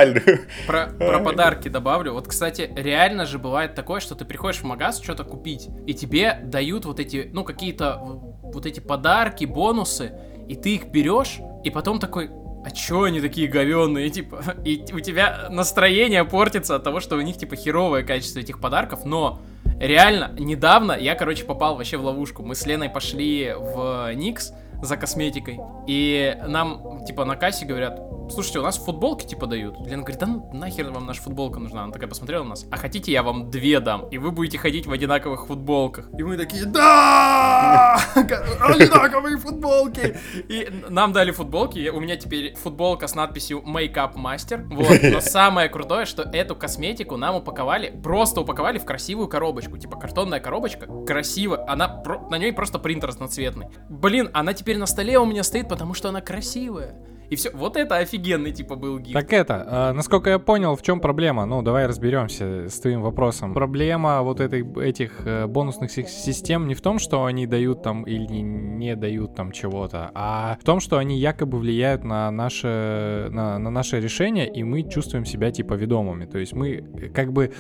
Про, 0.68 0.88
про 0.88 1.20
подарки 1.20 1.68
добавлю. 1.68 2.14
Вот, 2.14 2.28
кстати, 2.28 2.72
реально 2.76 3.26
же 3.26 3.40
бывает 3.40 3.76
такое, 3.76 4.00
что 4.00 4.16
ты 4.16 4.26
приходишь 4.26 4.62
в 4.62 4.64
магаз 4.66 5.02
что-то 5.02 5.24
купить, 5.24 5.70
и 5.86 5.94
тебе 5.94 6.40
дают 6.44 6.86
вот 6.86 7.00
эти, 7.00 7.30
ну, 7.34 7.44
какие-то 7.44 8.00
вот 8.02 8.66
эти 8.66 8.80
подарки, 8.80 9.46
бонусы, 9.46 10.14
и 10.48 10.56
ты 10.56 10.76
их 10.76 10.88
берешь, 10.88 11.40
и 11.64 11.70
потом 11.70 12.00
такой, 12.00 12.30
а 12.64 12.72
чё 12.72 13.04
они 13.04 13.22
такие 13.22 13.48
говёные, 13.48 14.10
типа, 14.10 14.44
и 14.66 14.84
у 14.94 15.00
тебя 15.00 15.48
настроение 15.50 16.26
портится 16.26 16.76
от 16.76 16.84
того, 16.84 17.00
что 17.00 17.16
у 17.16 17.22
них, 17.22 17.38
типа, 17.38 17.56
херовое 17.56 18.04
качество 18.04 18.40
этих 18.40 18.60
подарков, 18.60 19.06
но 19.06 19.40
реально, 19.80 20.32
недавно 20.38 20.94
я, 20.94 21.16
короче, 21.16 21.44
попал 21.46 21.76
вообще 21.76 21.98
в 21.98 22.06
ловушку. 22.06 22.44
Мы 22.44 22.56
с 22.56 22.66
Леной 22.66 22.90
пошли 22.90 23.54
в 23.58 24.14
Никс 24.14 24.54
за 24.82 24.98
косметикой, 24.98 25.60
и 25.88 26.38
нам, 26.48 27.06
типа, 27.06 27.26
на 27.26 27.36
кассе 27.36 27.66
говорят, 27.66 28.00
слушайте, 28.32 28.60
у 28.60 28.64
нас 28.64 28.78
футболки 28.78 29.26
типа 29.26 29.46
дают. 29.46 29.78
Лена 29.86 30.04
говорит, 30.04 30.20
да 30.20 30.28
нахер 30.54 30.90
вам 30.90 31.06
наша 31.06 31.22
футболка 31.22 31.60
нужна? 31.60 31.84
Она 31.84 31.92
такая 31.92 32.10
посмотрела 32.10 32.44
на 32.44 32.52
нас, 32.52 32.66
а 32.72 32.78
хотите 32.78 33.12
я 33.12 33.24
вам 33.24 33.52
две 33.52 33.80
дам, 33.80 34.08
и 34.10 34.18
вы 34.18 34.32
будете 34.32 34.58
ходить 34.58 34.88
в 34.88 34.92
одинаковых 34.92 35.48
футболках. 35.48 36.10
И 36.18 36.24
мы 36.24 36.38
такие, 36.38 36.66
да! 36.66 38.00
Одинаковые 38.16 39.38
футболки! 39.38 40.18
И 40.48 40.70
нам 40.90 41.14
дали 41.14 41.32
футболки, 41.32 41.90
у 41.90 42.00
меня 42.00 42.16
теперь 42.16 42.56
футболка 42.56 43.08
с 43.08 43.16
надписью 43.16 43.64
Make 43.66 43.94
Up 43.96 44.16
Master, 44.16 44.66
вот. 44.74 45.00
Но 45.04 45.20
самое 45.22 45.70
крутое, 45.70 46.06
что 46.06 46.24
эту 46.24 46.56
косметику 46.56 47.18
нам 47.18 47.36
упаковали, 47.36 47.92
просто 48.04 48.42
упаковали 48.42 48.80
в 48.80 48.86
красивую 48.86 49.28
коробочку, 49.28 49.78
типа 49.78 49.98
картонная 49.98 50.40
коробочка, 50.40 50.88
красиво, 51.06 51.66
она, 51.68 52.04
на 52.30 52.38
ней 52.38 52.54
просто 52.54 52.80
принтер 52.80 53.10
разноцветный. 53.10 53.68
Блин, 53.90 54.30
она 54.34 54.54
теперь 54.54 54.78
на 54.78 54.86
столе 54.86 55.20
у 55.20 55.26
меня 55.26 55.44
стоит, 55.44 55.68
потому 55.68 55.94
что 55.94 56.10
она 56.10 56.22
красивая. 56.22 57.11
И 57.32 57.38
все, 57.38 57.50
вот 57.54 57.78
это 57.78 57.96
офигенный 57.96 58.52
типа 58.52 58.76
был 58.76 59.00
гифт. 59.00 59.14
Так 59.14 59.32
это, 59.32 59.66
э, 59.66 59.92
насколько 59.94 60.30
я 60.30 60.38
понял, 60.38 60.76
в 60.76 60.82
чем 60.82 61.00
проблема? 61.00 61.46
Ну, 61.46 61.62
давай 61.62 61.86
разберемся 61.86 62.68
с 62.68 62.78
твоим 62.82 63.02
вопросом. 63.02 63.54
Проблема 63.54 64.22
вот 64.22 64.42
этой, 64.42 64.66
этих 64.84 65.22
э, 65.26 65.48
бонусных 65.48 65.92
систем 65.92 66.68
не 66.68 66.76
в 66.76 66.82
том, 66.82 67.00
что 67.00 67.24
они 67.24 67.48
дают 67.48 67.84
там 67.84 68.04
или 68.04 68.26
не 68.26 68.98
дают 68.98 69.34
там 69.34 69.54
чего-то, 69.54 70.12
а 70.14 70.58
в 70.60 70.66
том, 70.66 70.82
что 70.82 70.98
они 70.98 71.18
якобы 71.18 71.58
влияют 71.58 72.04
на 72.04 72.30
наше, 72.32 73.30
на, 73.32 73.58
на 73.60 73.70
наше 73.70 74.02
решение, 74.02 74.52
и 74.52 74.66
мы 74.66 74.84
чувствуем 74.84 75.24
себя 75.24 75.52
типа 75.52 75.76
ведомыми. 75.76 76.26
То 76.26 76.38
есть 76.38 76.52
мы 76.52 76.84
как 77.16 77.32
бы 77.32 77.54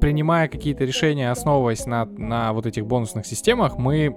принимая 0.00 0.48
какие-то 0.48 0.84
решения, 0.84 1.30
основываясь 1.30 1.86
на, 1.86 2.06
на 2.06 2.52
вот 2.52 2.66
этих 2.66 2.86
бонусных 2.86 3.24
системах, 3.24 3.78
мы 3.78 4.16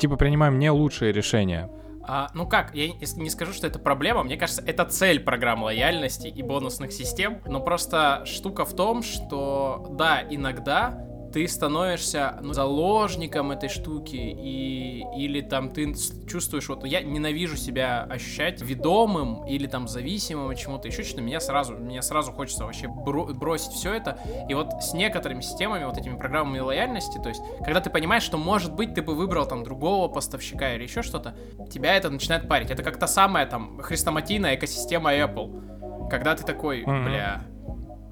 типа 0.00 0.16
принимаем 0.16 0.58
не 0.58 0.70
лучшие 0.70 1.12
решения. 1.12 1.68
А, 2.12 2.28
ну 2.34 2.44
как, 2.44 2.74
я 2.74 2.88
не 2.88 3.30
скажу, 3.30 3.52
что 3.52 3.68
это 3.68 3.78
проблема, 3.78 4.24
мне 4.24 4.36
кажется, 4.36 4.64
это 4.66 4.84
цель 4.84 5.20
программ 5.20 5.62
лояльности 5.62 6.26
и 6.26 6.42
бонусных 6.42 6.90
систем, 6.90 7.40
но 7.46 7.60
просто 7.60 8.24
штука 8.26 8.64
в 8.64 8.74
том, 8.74 9.04
что 9.04 9.86
да, 9.92 10.20
иногда 10.28 11.06
ты 11.32 11.46
становишься 11.48 12.38
ну, 12.42 12.52
заложником 12.52 13.50
этой 13.52 13.68
штуки, 13.68 14.16
и, 14.16 15.04
или 15.16 15.40
там 15.40 15.70
ты 15.70 15.94
чувствуешь, 16.28 16.68
вот 16.68 16.84
я 16.84 17.02
ненавижу 17.02 17.56
себя 17.56 18.02
ощущать 18.02 18.60
ведомым 18.62 19.46
или 19.46 19.66
там 19.66 19.88
зависимым 19.88 20.50
от 20.50 20.58
чему-то. 20.58 20.88
Еще 20.88 21.02
что-то, 21.04 21.22
меня 21.22 21.40
сразу, 21.40 21.74
меня 21.74 22.02
сразу 22.02 22.32
хочется 22.32 22.64
вообще 22.64 22.86
бро- 22.86 23.32
бросить 23.32 23.72
все 23.72 23.94
это, 23.94 24.18
и 24.48 24.54
вот 24.54 24.82
с 24.82 24.92
некоторыми 24.92 25.40
системами, 25.40 25.84
вот 25.84 25.96
этими 25.96 26.16
программами 26.16 26.58
лояльности, 26.58 27.18
то 27.22 27.28
есть, 27.28 27.42
когда 27.64 27.80
ты 27.80 27.90
понимаешь, 27.90 28.22
что, 28.22 28.36
может 28.36 28.74
быть, 28.74 28.94
ты 28.94 29.02
бы 29.02 29.14
выбрал 29.14 29.46
там 29.46 29.62
другого 29.62 30.08
поставщика 30.08 30.74
или 30.74 30.82
еще 30.82 31.02
что-то, 31.02 31.34
тебя 31.72 31.96
это 31.96 32.10
начинает 32.10 32.48
парить. 32.48 32.70
Это 32.70 32.82
как 32.82 32.98
та 32.98 33.06
самая 33.06 33.46
там 33.46 33.80
хрестоматийная 33.80 34.56
экосистема 34.56 35.14
Apple, 35.14 36.08
когда 36.08 36.34
ты 36.34 36.44
такой, 36.44 36.84
бля, 36.84 37.42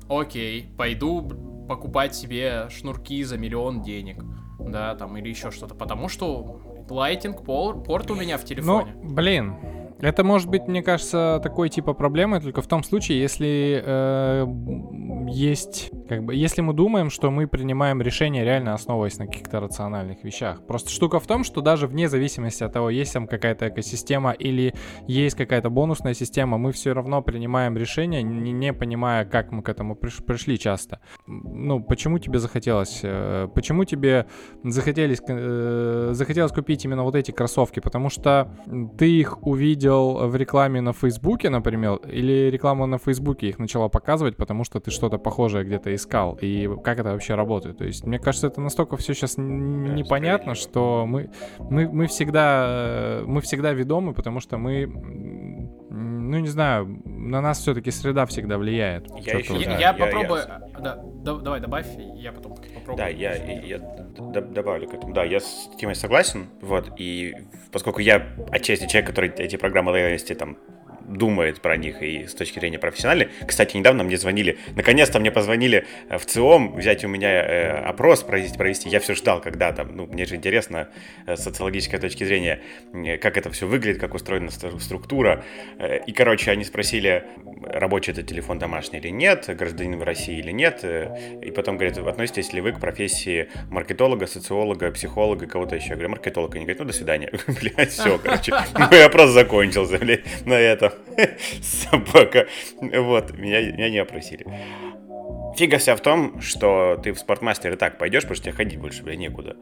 окей, 0.08 0.68
пойду 0.76 1.47
покупать 1.68 2.14
себе 2.14 2.68
шнурки 2.70 3.22
за 3.22 3.38
миллион 3.38 3.82
денег, 3.82 4.24
да, 4.58 4.94
там, 4.94 5.16
или 5.16 5.28
еще 5.28 5.50
что-то, 5.50 5.74
потому 5.74 6.08
что 6.08 6.60
Lightning 6.88 7.44
порт 7.84 8.10
у 8.10 8.14
меня 8.14 8.38
в 8.38 8.44
телефоне. 8.44 8.94
Ну, 8.96 9.14
блин, 9.14 9.56
это 10.00 10.22
может 10.22 10.48
быть, 10.48 10.68
мне 10.68 10.82
кажется, 10.82 11.40
такой 11.42 11.68
типа 11.68 11.92
проблемы 11.92 12.40
только 12.40 12.62
в 12.62 12.66
том 12.68 12.84
случае, 12.84 13.20
если 13.20 13.82
э, 13.84 14.46
есть 15.28 15.90
Как 16.08 16.24
бы, 16.24 16.34
если 16.34 16.62
мы 16.62 16.72
думаем, 16.72 17.10
что 17.10 17.30
мы 17.30 17.48
принимаем 17.48 18.00
решения 18.00 18.44
реально 18.44 18.74
основываясь 18.74 19.18
на 19.18 19.26
каких-то 19.26 19.60
рациональных 19.60 20.22
вещах. 20.22 20.64
Просто 20.66 20.90
штука 20.90 21.18
в 21.18 21.26
том, 21.26 21.42
что 21.42 21.60
даже 21.60 21.86
вне 21.86 22.08
зависимости 22.08 22.62
от 22.62 22.72
того, 22.72 22.90
есть 22.90 23.12
там 23.12 23.26
какая-то 23.26 23.68
экосистема 23.68 24.30
или 24.30 24.72
есть 25.06 25.36
какая-то 25.36 25.68
бонусная 25.68 26.14
система, 26.14 26.58
мы 26.58 26.72
все 26.72 26.92
равно 26.92 27.20
принимаем 27.22 27.76
решения, 27.76 28.22
не, 28.22 28.52
не 28.52 28.72
понимая, 28.72 29.24
как 29.24 29.50
мы 29.50 29.62
к 29.62 29.68
этому 29.68 29.96
приш, 29.96 30.24
пришли 30.24 30.58
часто. 30.58 31.00
Ну, 31.26 31.82
почему 31.82 32.18
тебе 32.18 32.38
захотелось? 32.38 33.00
Э, 33.02 33.48
почему 33.52 33.84
тебе 33.84 34.26
захотелось, 34.62 35.20
э, 35.28 36.10
захотелось 36.12 36.52
купить 36.52 36.84
именно 36.84 37.02
вот 37.02 37.16
эти 37.16 37.32
кроссовки? 37.32 37.80
Потому 37.80 38.10
что 38.10 38.54
ты 38.96 39.10
их 39.10 39.44
увидел 39.46 39.87
в 39.90 40.36
рекламе 40.36 40.80
на 40.80 40.92
Фейсбуке, 40.92 41.50
например, 41.50 41.96
или 42.06 42.50
реклама 42.50 42.86
на 42.86 42.98
Фейсбуке 42.98 43.48
их 43.48 43.58
начала 43.58 43.88
показывать, 43.88 44.36
потому 44.36 44.64
что 44.64 44.80
ты 44.80 44.90
что-то 44.90 45.18
похожее 45.18 45.64
где-то 45.64 45.94
искал, 45.94 46.38
и 46.40 46.68
как 46.82 46.98
это 46.98 47.12
вообще 47.12 47.34
работает. 47.34 47.78
То 47.78 47.84
есть, 47.84 48.04
мне 48.04 48.18
кажется, 48.18 48.46
это 48.48 48.60
настолько 48.60 48.96
все 48.96 49.14
сейчас 49.14 49.36
непонятно, 49.38 50.54
что 50.54 51.04
мы, 51.06 51.30
мы, 51.58 51.88
мы, 51.88 52.06
всегда, 52.06 53.22
мы 53.24 53.40
всегда 53.40 53.72
ведомы, 53.72 54.14
потому 54.14 54.40
что 54.40 54.58
мы, 54.58 54.86
ну, 54.86 56.38
не 56.38 56.48
знаю, 56.48 57.00
на 57.04 57.40
нас 57.40 57.58
все-таки 57.58 57.90
среда 57.90 58.26
всегда 58.26 58.58
влияет. 58.58 59.08
Я, 59.20 59.38
еще, 59.38 59.54
я, 59.54 59.70
я, 59.70 59.78
я 59.78 59.92
попробую... 59.92 60.40
Я... 60.40 60.80
Да, 60.80 61.02
да, 61.22 61.34
давай, 61.36 61.60
добавь, 61.60 61.86
я 62.16 62.32
потом 62.32 62.56
попробую. 62.88 62.96
Да, 62.96 63.08
я, 63.08 63.34
я 63.34 63.78
добавлю 63.78 64.88
к 64.88 64.94
этому. 64.94 65.12
Да, 65.12 65.24
я 65.24 65.40
с 65.40 65.70
Тимой 65.78 65.94
согласен, 65.94 66.48
вот, 66.60 66.92
и 66.98 67.34
поскольку 67.72 68.00
я 68.00 68.34
отчасти 68.50 68.86
человек, 68.86 69.10
который 69.10 69.30
эти 69.30 69.56
программы 69.56 69.92
лояльности 69.92 70.34
там 70.34 70.58
думает 71.08 71.60
про 71.60 71.76
них 71.76 72.02
и 72.02 72.26
с 72.26 72.34
точки 72.34 72.58
зрения 72.58 72.78
профессиональной. 72.78 73.28
Кстати, 73.46 73.76
недавно 73.76 74.04
мне 74.04 74.16
звонили, 74.16 74.58
наконец-то 74.76 75.18
мне 75.18 75.30
позвонили 75.30 75.86
э, 76.08 76.18
в 76.18 76.26
ЦИОМ 76.26 76.76
взять 76.76 77.04
у 77.04 77.08
меня 77.08 77.30
э, 77.30 77.70
опрос 77.84 78.22
провести, 78.22 78.56
провести. 78.56 78.88
Я 78.88 79.00
все 79.00 79.14
ждал, 79.14 79.40
когда 79.40 79.72
там, 79.72 79.96
ну, 79.96 80.06
мне 80.06 80.26
же 80.26 80.36
интересно 80.36 80.88
э, 81.26 81.36
с 81.36 81.42
социологической 81.42 81.98
точки 81.98 82.24
зрения, 82.24 82.60
э, 82.92 83.16
как 83.18 83.36
это 83.36 83.50
все 83.50 83.66
выглядит, 83.66 84.00
как 84.00 84.14
устроена 84.14 84.50
структура. 84.50 85.44
Э, 85.78 85.98
и, 86.06 86.12
короче, 86.12 86.50
они 86.50 86.64
спросили, 86.64 87.24
рабочий 87.64 88.12
это 88.12 88.22
телефон 88.22 88.58
домашний 88.58 88.98
или 88.98 89.08
нет, 89.08 89.46
гражданин 89.48 89.98
в 89.98 90.02
России 90.02 90.38
или 90.38 90.52
нет. 90.52 90.80
Э, 90.82 91.38
и 91.42 91.50
потом 91.50 91.76
говорят, 91.76 91.98
относитесь 91.98 92.52
ли 92.52 92.60
вы 92.60 92.72
к 92.72 92.80
профессии 92.80 93.48
маркетолога, 93.70 94.26
социолога, 94.26 94.90
психолога, 94.90 95.46
кого-то 95.46 95.76
еще? 95.76 95.90
Я 95.90 95.94
говорю, 95.94 96.10
маркетолог. 96.10 96.54
Они 96.54 96.64
говорят, 96.64 96.80
ну, 96.80 96.84
до 96.86 96.92
свидания. 96.92 97.30
Блять, 97.46 97.90
все, 97.90 98.18
короче. 98.18 98.52
Мой 98.90 99.04
опрос 99.04 99.30
закончился, 99.30 99.98
блядь, 99.98 100.24
на 100.46 100.54
этом. 100.54 100.92
Собака. 101.62 102.46
Вот, 102.80 103.36
меня, 103.36 103.60
меня 103.72 103.90
не 103.90 103.98
опросили. 103.98 104.46
Фига 105.56 105.78
вся 105.78 105.96
в 105.96 106.00
том, 106.00 106.40
что 106.40 107.00
ты 107.02 107.12
в 107.12 107.18
спортмастер 107.18 107.72
и 107.72 107.76
так 107.76 107.98
пойдешь, 107.98 108.22
потому 108.22 108.36
что 108.36 108.44
тебе 108.44 108.54
ходить 108.54 108.78
больше, 108.78 109.02
бля, 109.02 109.16
некуда. 109.16 109.56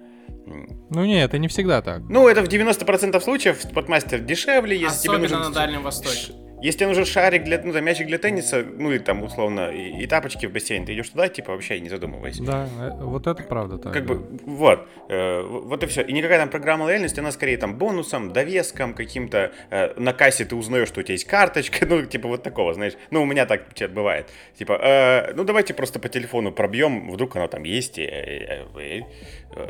Ну 0.46 1.04
нет, 1.04 1.28
это 1.28 1.38
не 1.38 1.48
всегда 1.48 1.82
так. 1.82 2.02
Ну, 2.08 2.28
это 2.28 2.42
в 2.42 2.48
90% 2.48 3.20
случаев 3.20 3.60
спортмастер 3.62 4.20
дешевле, 4.20 4.76
если 4.76 5.08
Особенно 5.08 5.26
тебе 5.26 5.36
нужен... 5.36 5.50
на 5.50 5.54
Дальнем 5.54 5.82
Востоке. 5.82 6.32
Если 6.66 6.78
тебе 6.78 6.88
нужен 6.88 7.04
шарик 7.04 7.44
для, 7.44 7.60
ну, 7.62 7.72
там, 7.72 7.84
мячик 7.84 8.08
для 8.08 8.18
тенниса, 8.18 8.64
ну, 8.76 8.90
и 8.90 8.98
там, 8.98 9.22
условно, 9.22 9.70
и, 9.70 10.02
и 10.02 10.06
тапочки 10.08 10.46
в 10.46 10.52
бассейн, 10.52 10.84
ты 10.84 10.94
идешь 10.94 11.10
туда, 11.10 11.28
типа, 11.28 11.52
вообще 11.52 11.78
не 11.78 11.88
задумывайся. 11.88 12.42
Да, 12.42 12.68
э, 12.80 12.90
вот 13.04 13.28
это 13.28 13.40
правда 13.44 13.78
так. 13.78 13.92
Как 13.92 14.04
да. 14.04 14.14
бы, 14.14 14.26
вот, 14.46 14.88
э, 15.08 15.42
вот 15.42 15.84
и 15.84 15.86
все. 15.86 16.02
И 16.02 16.12
никакая 16.12 16.40
там 16.40 16.48
программа 16.48 16.82
лояльности, 16.82 17.20
она 17.20 17.30
скорее 17.30 17.56
там 17.56 17.78
бонусом, 17.78 18.32
довеском 18.32 18.94
каким-то, 18.94 19.52
э, 19.70 19.92
на 19.96 20.12
кассе 20.12 20.44
ты 20.44 20.56
узнаешь, 20.56 20.88
что 20.88 20.98
у 20.98 21.02
тебя 21.04 21.12
есть 21.12 21.26
карточка, 21.26 21.86
ну, 21.88 22.02
типа, 22.02 22.26
вот 22.26 22.42
такого, 22.42 22.74
знаешь. 22.74 22.94
Ну, 23.12 23.22
у 23.22 23.26
меня 23.26 23.46
так 23.46 23.62
бывает. 23.94 24.28
Типа, 24.58 24.72
э, 24.72 25.34
ну, 25.36 25.44
давайте 25.44 25.72
просто 25.72 26.00
по 26.00 26.08
телефону 26.08 26.50
пробьем, 26.50 27.12
вдруг 27.12 27.36
оно 27.36 27.46
там 27.46 27.62
есть, 27.62 27.96
и, 27.96 28.02
и, 28.02 28.80
и, 28.80 29.04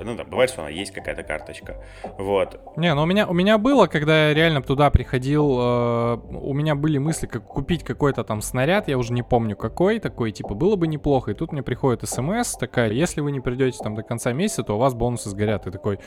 ну, 0.03 0.15
да, 0.15 0.25
бывает, 0.25 0.49
что 0.49 0.63
она 0.63 0.71
есть 0.71 0.95
какая-то 0.95 1.25
карточка. 1.25 1.77
Вот. 2.17 2.59
Не, 2.79 2.95
ну 2.95 3.03
у 3.03 3.07
меня, 3.07 3.27
у 3.27 3.35
меня 3.35 3.59
было, 3.59 3.87
когда 3.87 4.29
я 4.29 4.35
реально 4.35 4.63
туда 4.63 4.91
приходил, 4.91 5.59
э, 5.61 6.19
у 6.33 6.55
меня 6.55 6.75
были 6.75 6.86
мысли, 6.99 7.27
как 7.27 7.45
купить 7.45 7.85
какой-то 7.85 8.25
там 8.25 8.43
снаряд, 8.43 8.89
я 8.89 8.99
уже 8.99 9.13
не 9.13 9.23
помню 9.23 9.57
какой, 9.57 10.01
такой, 10.01 10.33
типа, 10.33 10.55
было 10.55 10.77
бы 10.77 10.87
неплохо. 10.87 11.31
И 11.31 11.35
тут 11.35 11.53
мне 11.53 11.63
приходит 11.63 12.09
смс 12.09 12.57
такая, 12.57 12.91
если 12.91 13.21
вы 13.21 13.31
не 13.33 13.41
придете 13.41 13.79
там 13.83 13.95
до 13.95 14.03
конца 14.03 14.33
месяца, 14.33 14.63
то 14.63 14.75
у 14.75 14.79
вас 14.79 14.95
бонусы 14.95 15.31
сгорят. 15.31 15.67
И 15.67 15.71
такой, 15.71 15.99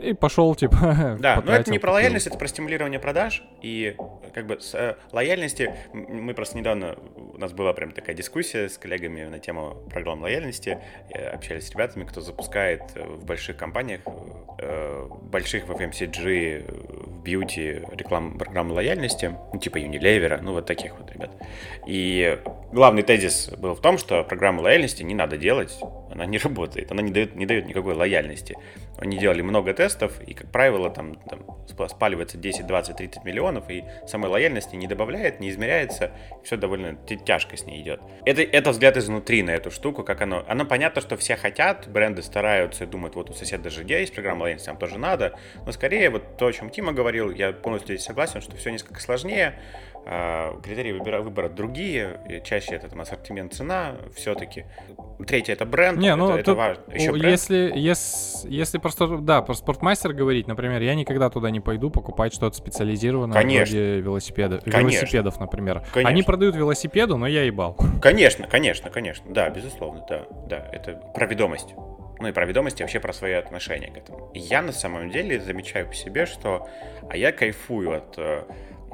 и 0.00 0.12
пошел, 0.12 0.54
типа, 0.54 1.16
Да, 1.20 1.42
но 1.44 1.52
это 1.52 1.70
не 1.70 1.78
про 1.78 1.92
лояльность, 1.92 2.26
это 2.26 2.38
про 2.38 2.46
стимулирование 2.46 3.00
продаж. 3.00 3.42
И 3.62 3.96
как 4.32 4.46
бы 4.46 4.60
с 4.60 4.74
э, 4.74 4.96
лояльности, 5.12 5.74
мы 5.92 6.34
просто 6.34 6.58
недавно, 6.58 6.96
у 7.16 7.38
нас 7.38 7.52
была 7.52 7.72
прям 7.72 7.90
такая 7.90 8.14
дискуссия 8.14 8.68
с 8.68 8.78
коллегами 8.78 9.24
на 9.24 9.38
тему 9.38 9.76
программ 9.90 10.22
лояльности, 10.22 10.78
общались 11.32 11.68
с 11.68 11.70
ребятами, 11.70 12.04
кто 12.04 12.20
запускает 12.20 12.82
в 12.94 13.24
в 13.24 13.26
больших 13.26 13.56
компаниях, 13.56 14.00
э, 14.58 15.08
больших 15.22 15.66
в 15.66 15.70
FMCG, 15.70 16.64
в 17.06 17.22
бьюти, 17.22 17.82
реклам 17.92 18.38
программ 18.38 18.70
лояльности, 18.70 19.34
ну, 19.52 19.58
типа 19.58 19.78
Unilever, 19.78 20.13
ну, 20.42 20.52
вот 20.52 20.66
таких 20.66 20.98
вот 20.98 21.10
ребят. 21.12 21.30
И 21.86 22.38
главный 22.72 23.02
тезис 23.02 23.50
был 23.56 23.74
в 23.74 23.80
том, 23.80 23.98
что 23.98 24.24
программу 24.24 24.62
лояльности 24.62 25.02
не 25.02 25.14
надо 25.14 25.36
делать, 25.36 25.78
она 26.10 26.26
не 26.26 26.38
работает, 26.44 26.90
она 26.90 27.02
не 27.02 27.10
дает, 27.10 27.34
не 27.36 27.46
дает 27.46 27.66
никакой 27.66 27.94
лояльности. 27.94 28.56
Они 28.98 29.18
делали 29.18 29.42
много 29.42 29.74
тестов, 29.74 30.20
и, 30.26 30.34
как 30.34 30.50
правило, 30.50 30.88
там, 30.88 31.16
там 31.16 31.40
спаливается 31.88 32.38
10, 32.38 32.66
20, 32.66 32.96
30 32.96 33.24
миллионов, 33.24 33.68
и 33.68 33.84
самой 34.06 34.30
лояльности 34.30 34.76
не 34.76 34.86
добавляет, 34.86 35.40
не 35.40 35.50
измеряется, 35.50 36.12
все 36.44 36.56
довольно 36.56 36.94
тяжко 36.94 37.56
с 37.56 37.66
ней 37.66 37.82
идет. 37.82 38.00
Это, 38.24 38.42
это 38.42 38.70
взгляд 38.70 38.96
изнутри 38.96 39.42
на 39.42 39.50
эту 39.50 39.70
штуку, 39.70 40.04
как 40.04 40.20
оно... 40.22 40.44
Оно 40.46 40.64
понятно, 40.64 41.00
что 41.00 41.16
все 41.16 41.36
хотят, 41.36 41.88
бренды 41.88 42.22
стараются 42.22 42.86
думают, 42.86 43.16
вот 43.16 43.30
у 43.30 43.32
соседа 43.32 43.70
же 43.70 43.84
есть 43.84 44.14
программа 44.14 44.42
лояльности, 44.42 44.68
нам 44.68 44.78
тоже 44.78 44.98
надо, 44.98 45.36
но 45.66 45.72
скорее 45.72 46.10
вот 46.10 46.36
то, 46.36 46.46
о 46.46 46.52
чем 46.52 46.70
Тима 46.70 46.92
говорил, 46.92 47.30
я 47.30 47.52
полностью 47.52 47.98
согласен, 47.98 48.40
что 48.40 48.56
все 48.56 48.70
несколько 48.70 49.00
сложнее, 49.00 49.58
критерии 50.04 50.92
выбора, 50.92 51.22
выбора 51.22 51.48
другие, 51.48 52.42
чаще 52.44 52.74
это 52.74 52.88
там 52.88 53.00
ассортимент, 53.00 53.54
цена 53.54 53.96
все-таки. 54.14 54.66
Третье 55.26 55.54
это 55.54 55.64
бренд, 55.64 55.98
Не, 55.98 56.14
ну, 56.14 56.30
это, 56.30 56.40
это 56.40 56.54
важно. 56.54 56.82
Еще 56.92 57.12
бренд. 57.12 57.24
Если, 57.24 57.72
если, 57.74 58.50
если 58.50 58.78
просто, 58.78 59.18
да, 59.18 59.40
про 59.42 59.54
спортмастер 59.54 60.12
говорить, 60.12 60.46
например, 60.46 60.82
я 60.82 60.94
никогда 60.94 61.30
туда 61.30 61.50
не 61.50 61.60
пойду 61.60 61.90
покупать 61.90 62.34
что-то 62.34 62.56
специализированное 62.56 63.34
Конечно. 63.34 63.76
вроде 63.76 64.00
велосипеда, 64.00 64.58
Конечно. 64.58 64.80
велосипедов, 64.80 65.40
например. 65.40 65.82
Конечно. 65.92 66.10
Они 66.10 66.22
продают 66.22 66.56
велосипеды, 66.56 67.16
но 67.16 67.26
я 67.26 67.42
ебал. 67.44 67.76
Конечно, 68.02 68.46
конечно, 68.46 68.90
конечно, 68.90 69.32
да, 69.32 69.48
безусловно, 69.48 70.04
да, 70.08 70.26
да, 70.46 70.68
это 70.72 70.94
про 71.14 71.26
ведомость 71.26 71.74
ну 72.20 72.28
и 72.28 72.32
про 72.32 72.46
ведомости, 72.46 72.80
вообще 72.80 73.00
про 73.00 73.12
свои 73.12 73.32
отношения 73.32 73.88
к 73.88 73.96
этому. 73.96 74.30
И 74.34 74.38
я 74.38 74.62
на 74.62 74.72
самом 74.72 75.10
деле 75.10 75.40
замечаю 75.40 75.88
по 75.88 75.94
себе, 75.94 76.26
что 76.26 76.68
а 77.10 77.16
я 77.16 77.32
кайфую 77.32 77.96
от 77.96 78.14
э, 78.16 78.44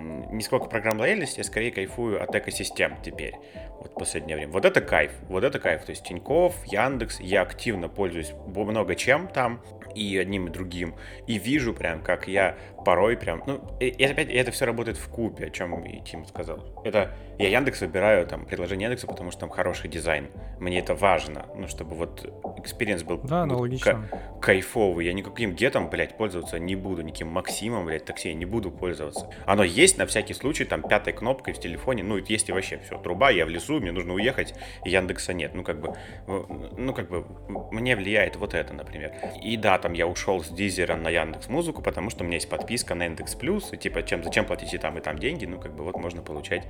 не 0.01 0.43
сколько 0.43 0.67
программ 0.67 0.99
лояльности, 0.99 1.39
я 1.39 1.45
скорее 1.45 1.71
кайфую 1.71 2.23
от 2.23 2.35
экосистем 2.35 2.97
теперь, 3.03 3.35
вот 3.79 3.93
в 3.93 3.95
последнее 3.95 4.37
время. 4.37 4.53
Вот 4.53 4.65
это 4.65 4.81
кайф, 4.81 5.13
вот 5.29 5.45
это 5.45 5.59
кайф. 5.59 5.85
То 5.85 5.91
есть 5.91 6.05
Тиньков, 6.05 6.65
Яндекс, 6.67 7.21
я 7.21 7.43
активно 7.43 7.89
пользуюсь 7.89 8.33
много 8.47 8.95
чем 8.95 9.29
там, 9.29 9.63
и 9.95 10.17
одним, 10.19 10.47
и 10.47 10.51
другим, 10.51 10.95
и 11.27 11.39
вижу 11.39 11.75
прям, 11.75 12.03
как 12.03 12.29
я 12.29 12.57
порой 12.85 13.17
прям, 13.17 13.43
ну, 13.47 13.61
и, 13.81 13.87
и 13.87 14.05
опять 14.05 14.29
и 14.31 14.35
это 14.35 14.51
все 14.51 14.65
работает 14.65 14.97
в 14.97 15.09
купе, 15.09 15.47
о 15.47 15.51
чем 15.51 15.83
и 15.85 16.01
Тим 16.03 16.25
сказал. 16.25 16.65
Это 16.85 17.15
я 17.39 17.49
Яндекс 17.49 17.81
выбираю, 17.81 18.27
там, 18.27 18.45
предложение 18.47 18.87
Яндекса, 18.87 19.07
потому 19.07 19.31
что 19.31 19.41
там 19.41 19.51
хороший 19.51 19.89
дизайн. 19.89 20.29
Мне 20.59 20.79
это 20.79 20.95
важно, 20.95 21.47
ну, 21.55 21.69
чтобы 21.69 21.95
вот 21.95 22.33
experience 22.59 23.03
был 23.03 23.19
да, 23.19 23.47
ну, 23.47 23.67
к- 23.79 24.41
кайфовый. 24.41 25.07
Я 25.07 25.13
никаким 25.13 25.55
Gett 25.55 25.74
ом, 25.74 25.89
блядь, 25.91 26.17
пользоваться 26.17 26.59
не 26.59 26.77
буду, 26.77 27.03
никаким 27.03 27.29
Максимом, 27.29 27.87
блядь, 27.87 28.05
такси 28.05 28.29
я 28.29 28.35
не 28.35 28.47
буду 28.47 28.71
пользоваться. 28.71 29.31
Оно 29.47 29.63
есть 29.63 29.99
на 29.99 30.07
всякий 30.07 30.35
случай, 30.35 30.65
там, 30.65 30.83
пятой 30.83 31.13
кнопкой 31.13 31.55
в 31.55 31.61
телефоне, 31.61 32.03
ну, 32.03 32.17
есть 32.17 32.49
и 32.49 32.53
вообще 32.53 32.79
все, 32.85 32.99
труба, 32.99 33.31
я 33.31 33.47
в 33.47 33.49
лесу, 33.49 33.81
мне 33.81 33.93
нужно 33.93 34.15
уехать, 34.15 34.55
Яндекса 34.85 35.33
нет. 35.33 35.55
Ну, 35.55 35.63
как 35.63 35.81
бы, 35.81 35.95
ну, 36.27 36.95
как 36.95 37.09
бы, 37.09 37.25
мне 37.71 37.97
влияет 37.97 38.37
вот 38.37 38.55
это, 38.55 38.73
например. 38.73 39.13
И 39.43 39.57
да, 39.57 39.79
там 39.79 39.93
я 39.93 40.07
ушел 40.07 40.43
с 40.43 40.49
Deezer 40.49 40.90
а 40.90 40.97
на 40.97 41.11
Яндекс 41.11 41.49
Музыку, 41.49 41.83
потому 41.83 42.11
что 42.11 42.25
у 42.25 42.27
меня 42.27 42.37
есть 42.37 42.49
подписка 42.49 42.70
на 42.95 43.07
Яндекс 43.07 43.35
Плюс, 43.35 43.73
и 43.73 43.77
типа, 43.77 44.03
чем, 44.03 44.23
зачем 44.23 44.45
платить 44.45 44.75
и 44.75 44.79
там, 44.79 44.99
и 44.99 45.01
там 45.01 45.19
деньги, 45.19 45.47
ну, 45.47 45.59
как 45.59 45.75
бы, 45.75 45.85
вот 45.85 45.97
можно 45.97 46.23
получать 46.23 46.67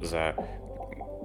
за 0.00 0.34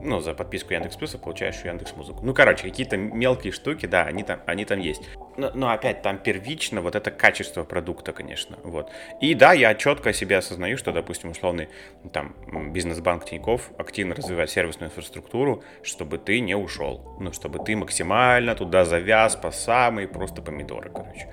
ну, 0.03 0.19
за 0.19 0.33
подписку 0.33 0.73
Яндекс 0.73 0.95
Плюса 0.95 1.17
получаешь 1.17 1.63
Яндекс 1.63 1.95
Музыку. 1.95 2.21
Ну, 2.23 2.33
короче, 2.33 2.63
какие-то 2.63 2.97
мелкие 2.97 3.53
штуки, 3.53 3.85
да, 3.85 4.03
они 4.03 4.23
там, 4.23 4.39
они 4.45 4.65
там 4.65 4.79
есть. 4.79 5.01
Но, 5.37 5.51
но 5.53 5.69
опять 5.71 6.01
там 6.01 6.17
первично 6.17 6.81
вот 6.81 6.95
это 6.95 7.11
качество 7.11 7.63
продукта, 7.63 8.11
конечно, 8.11 8.57
вот. 8.63 8.91
И 9.21 9.33
да, 9.33 9.53
я 9.53 9.75
четко 9.75 10.13
себе 10.13 10.37
осознаю, 10.37 10.77
что, 10.77 10.91
допустим, 10.91 11.31
условный 11.31 11.69
там 12.11 12.35
бизнес-банк 12.73 13.25
Тиньков 13.25 13.71
активно 13.77 14.15
развивает 14.15 14.49
сервисную 14.49 14.89
инфраструктуру, 14.89 15.63
чтобы 15.83 16.17
ты 16.17 16.39
не 16.39 16.55
ушел, 16.55 17.15
ну, 17.19 17.31
чтобы 17.31 17.59
ты 17.59 17.75
максимально 17.75 18.55
туда 18.55 18.85
завяз 18.85 19.35
по 19.35 19.51
самые 19.51 20.07
просто 20.07 20.41
помидоры, 20.41 20.89
короче. 20.89 21.27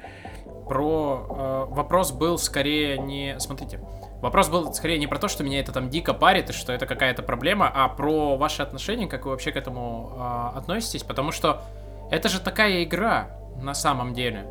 Про 0.69 1.27
э, 1.71 1.75
вопрос 1.75 2.13
был 2.13 2.39
скорее 2.39 2.99
не, 2.99 3.39
смотрите, 3.39 3.81
Вопрос 4.21 4.49
был 4.49 4.73
скорее 4.75 4.99
не 4.99 5.07
про 5.07 5.19
то, 5.19 5.29
что 5.29 5.45
меня 5.45 5.61
это 5.61 5.73
там 5.73 5.91
дико 5.91 6.13
парит 6.13 6.51
и 6.51 6.53
что 6.53 6.73
это 6.73 6.87
какая-то 6.87 7.23
проблема, 7.23 7.71
а 7.73 7.89
про 7.89 8.37
ваши 8.37 8.63
отношения, 8.63 9.07
как 9.07 9.25
вы 9.25 9.31
вообще 9.31 9.53
к 9.53 9.57
этому 9.57 10.13
э, 10.13 10.59
относитесь, 10.59 11.05
потому 11.05 11.31
что 11.31 11.63
это 12.11 12.29
же 12.29 12.41
такая 12.41 12.83
игра 12.83 13.31
на 13.63 13.75
самом 13.75 14.15
деле. 14.15 14.47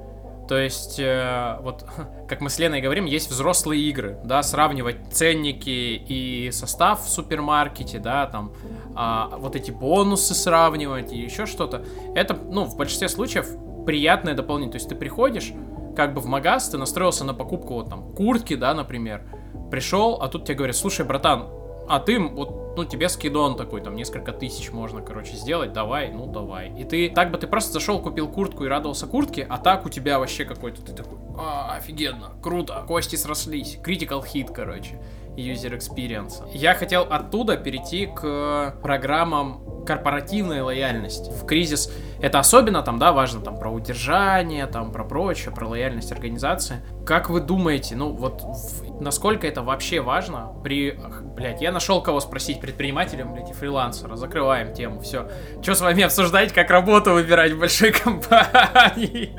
То 0.48 0.58
есть, 0.58 0.98
э, 1.00 1.58
вот, 1.62 1.86
как 2.30 2.40
мы 2.40 2.50
с 2.50 2.58
Леной 2.60 2.80
говорим, 2.80 3.04
есть 3.04 3.30
взрослые 3.30 3.82
игры, 3.82 4.18
да, 4.24 4.42
сравнивать 4.42 4.98
ценники 5.12 5.70
и 5.70 6.50
состав 6.52 7.04
в 7.04 7.10
супермаркете, 7.10 8.00
да, 8.00 8.26
там, 8.28 8.54
э, 8.96 9.36
вот 9.38 9.58
эти 9.58 9.72
бонусы 9.72 10.34
сравнивать 10.34 11.12
и 11.12 11.18
еще 11.18 11.46
что-то. 11.46 11.84
Это, 12.16 12.36
ну, 12.36 12.64
в 12.64 12.78
большинстве 12.78 13.10
случаев 13.10 13.50
приятное 13.86 14.34
дополнение. 14.34 14.72
То 14.72 14.78
есть 14.78 14.88
ты 14.88 14.96
приходишь, 14.96 15.52
как 15.98 16.14
бы 16.14 16.22
в 16.22 16.28
магаз, 16.28 16.70
ты 16.70 16.78
настроился 16.78 17.26
на 17.26 17.34
покупку 17.34 17.74
вот 17.74 17.90
там 17.90 18.14
куртки, 18.14 18.56
да, 18.56 18.76
например, 18.76 19.24
пришел, 19.72 20.20
а 20.22 20.28
тут 20.28 20.46
тебе 20.46 20.54
говорят, 20.54 20.76
слушай, 20.76 21.04
братан, 21.04 21.48
а 21.90 22.00
ты 22.00 22.20
вот, 22.20 22.78
ну, 22.78 22.86
тебе 22.86 23.10
скидон 23.10 23.58
такой, 23.58 23.82
там, 23.82 23.96
несколько 23.96 24.32
тысяч 24.32 24.72
можно, 24.72 25.02
короче, 25.02 25.36
сделать, 25.36 25.74
давай, 25.74 26.12
ну, 26.12 26.28
давай. 26.28 26.72
И 26.78 26.84
ты, 26.84 27.10
так 27.10 27.32
бы 27.32 27.40
ты 27.40 27.48
просто 27.48 27.74
зашел, 27.74 28.00
купил 28.00 28.28
куртку 28.28 28.64
и 28.64 28.68
радовался 28.68 29.08
куртке, 29.08 29.48
а 29.50 29.58
так 29.58 29.88
у 29.88 29.90
тебя 29.90 30.20
вообще 30.20 30.46
какой-то, 30.46 30.84
ты 30.84 30.94
такой, 30.94 31.18
а, 31.36 31.76
офигенно, 31.76 32.34
круто, 32.44 32.84
кости 32.88 33.16
срослись, 33.16 33.80
critical 33.84 34.24
hit, 34.24 34.54
короче, 34.54 35.02
user 35.36 35.76
experience. 35.76 36.48
Я 36.54 36.76
хотел 36.76 37.08
оттуда 37.10 37.58
перейти 37.58 38.06
к 38.06 38.76
программам 38.84 39.84
корпоративной 39.88 40.62
лояльности. 40.62 41.32
В 41.32 41.46
кризис 41.46 41.92
это 42.22 42.40
особенно 42.40 42.82
там, 42.82 43.00
да, 43.00 43.12
важно 43.12 43.42
там 43.42 43.58
про 43.58 43.70
удержание, 43.70 44.66
там 44.68 44.92
про 44.92 45.04
прочее, 45.04 45.54
про 45.54 45.68
лояльность 45.68 46.12
организации. 46.12 46.82
Как 47.06 47.30
вы 47.30 47.42
думаете, 47.42 47.96
ну 47.96 48.12
вот 48.12 48.42
в, 48.42 49.02
насколько 49.02 49.48
это 49.48 49.62
вообще 49.62 50.02
важно 50.02 50.54
при... 50.64 51.00
Блять, 51.36 51.62
я 51.62 51.72
нашел 51.72 52.02
кого 52.02 52.20
спросить 52.20 52.60
предпринимателям, 52.60 53.34
блядь, 53.34 53.52
и 53.52 53.54
фрилансера. 53.54 54.16
Закрываем 54.16 54.74
тему, 54.74 55.02
все. 55.02 55.30
Что 55.62 55.76
с 55.76 55.82
вами 55.82 56.04
обсуждать, 56.04 56.54
как 56.54 56.70
работу 56.72 57.14
выбирать 57.14 57.52
в 57.52 57.60
большой 57.60 57.92
компании? 58.04 59.36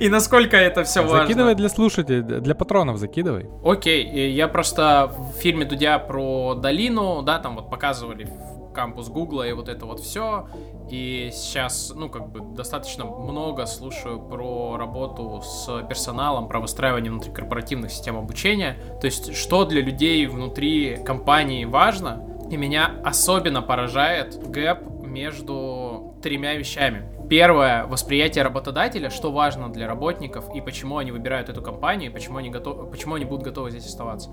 И 0.00 0.08
насколько 0.08 0.56
это 0.56 0.84
все 0.84 1.02
важно? 1.02 1.26
Закидывай 1.26 1.54
для 1.54 1.68
слушателей, 1.68 2.22
для 2.22 2.54
патронов 2.54 2.98
закидывай. 2.98 3.48
Окей, 3.64 4.30
я 4.32 4.48
просто 4.48 5.12
в 5.16 5.38
фильме 5.38 5.64
Дудя 5.64 5.98
про 5.98 6.54
долину, 6.54 7.22
да, 7.22 7.38
там 7.38 7.56
вот 7.56 7.70
показывали 7.70 8.28
кампус 8.72 9.08
Гугла 9.08 9.46
и 9.46 9.52
вот 9.52 9.68
это 9.68 9.86
вот 9.86 10.00
все. 10.00 10.48
И 10.92 11.30
сейчас, 11.32 11.90
ну, 11.96 12.10
как 12.10 12.28
бы 12.28 12.54
достаточно 12.54 13.06
много 13.06 13.64
слушаю 13.64 14.20
про 14.20 14.76
работу 14.76 15.40
с 15.42 15.86
персоналом, 15.88 16.48
про 16.48 16.60
выстраивание 16.60 17.10
внутрикорпоративных 17.10 17.90
систем 17.90 18.18
обучения. 18.18 18.76
То 19.00 19.06
есть, 19.06 19.34
что 19.34 19.64
для 19.64 19.80
людей 19.80 20.26
внутри 20.26 20.98
компании 21.02 21.64
важно. 21.64 22.28
И 22.50 22.58
меня 22.58 22.90
особенно 23.02 23.62
поражает 23.62 24.38
гэп 24.50 24.80
между 25.02 26.14
тремя 26.22 26.56
вещами. 26.56 27.08
Первое, 27.26 27.86
восприятие 27.86 28.44
работодателя, 28.44 29.08
что 29.08 29.32
важно 29.32 29.72
для 29.72 29.88
работников 29.88 30.54
и 30.54 30.60
почему 30.60 30.98
они 30.98 31.10
выбирают 31.10 31.48
эту 31.48 31.62
компанию, 31.62 32.10
и 32.10 32.12
почему 32.12 32.36
они, 32.36 32.50
готовы, 32.50 32.90
почему 32.90 33.14
они 33.14 33.24
будут 33.24 33.44
готовы 33.44 33.70
здесь 33.70 33.86
оставаться. 33.86 34.28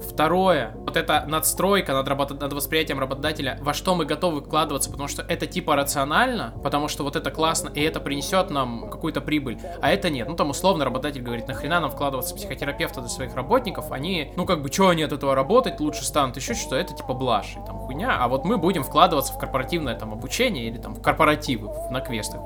Второе, 0.00 0.72
вот 0.76 0.96
эта 0.96 1.24
надстройка 1.26 1.92
над, 1.92 2.08
работа... 2.08 2.34
над 2.34 2.52
восприятием 2.52 2.98
работодателя, 2.98 3.58
во 3.60 3.74
что 3.74 3.94
мы 3.94 4.04
готовы 4.04 4.42
вкладываться, 4.42 4.90
потому 4.90 5.08
что 5.08 5.22
это 5.22 5.46
типа 5.46 5.76
рационально, 5.76 6.54
потому 6.62 6.88
что 6.88 7.02
вот 7.02 7.16
это 7.16 7.30
классно, 7.30 7.70
и 7.70 7.80
это 7.80 8.00
принесет 8.00 8.50
нам 8.50 8.88
какую-то 8.90 9.20
прибыль, 9.20 9.58
а 9.80 9.90
это 9.90 10.10
нет. 10.10 10.28
Ну 10.28 10.36
там 10.36 10.50
условно 10.50 10.84
работодатель 10.84 11.22
говорит, 11.22 11.48
нахрена 11.48 11.80
нам 11.80 11.90
вкладываться 11.90 12.34
психотерапевта 12.34 13.00
для 13.00 13.10
своих 13.10 13.34
работников, 13.34 13.92
они, 13.92 14.32
ну 14.36 14.46
как 14.46 14.62
бы, 14.62 14.72
что 14.72 14.88
они 14.88 15.02
от 15.02 15.12
этого 15.12 15.34
работать? 15.34 15.80
Лучше 15.80 16.04
станут, 16.04 16.36
еще 16.36 16.54
что 16.54 16.76
это 16.76 16.94
типа 16.94 17.14
блажь, 17.14 17.56
и 17.56 17.66
там 17.66 17.78
хуйня, 17.78 18.16
а 18.18 18.28
вот 18.28 18.44
мы 18.44 18.56
будем 18.56 18.82
вкладываться 18.82 19.32
в 19.32 19.38
корпоративное 19.38 19.94
там 19.94 20.12
обучение 20.12 20.66
или 20.66 20.78
там 20.78 20.94
в 20.94 21.02
корпоративы, 21.02 21.70
на 21.90 22.00
квестах. 22.00 22.40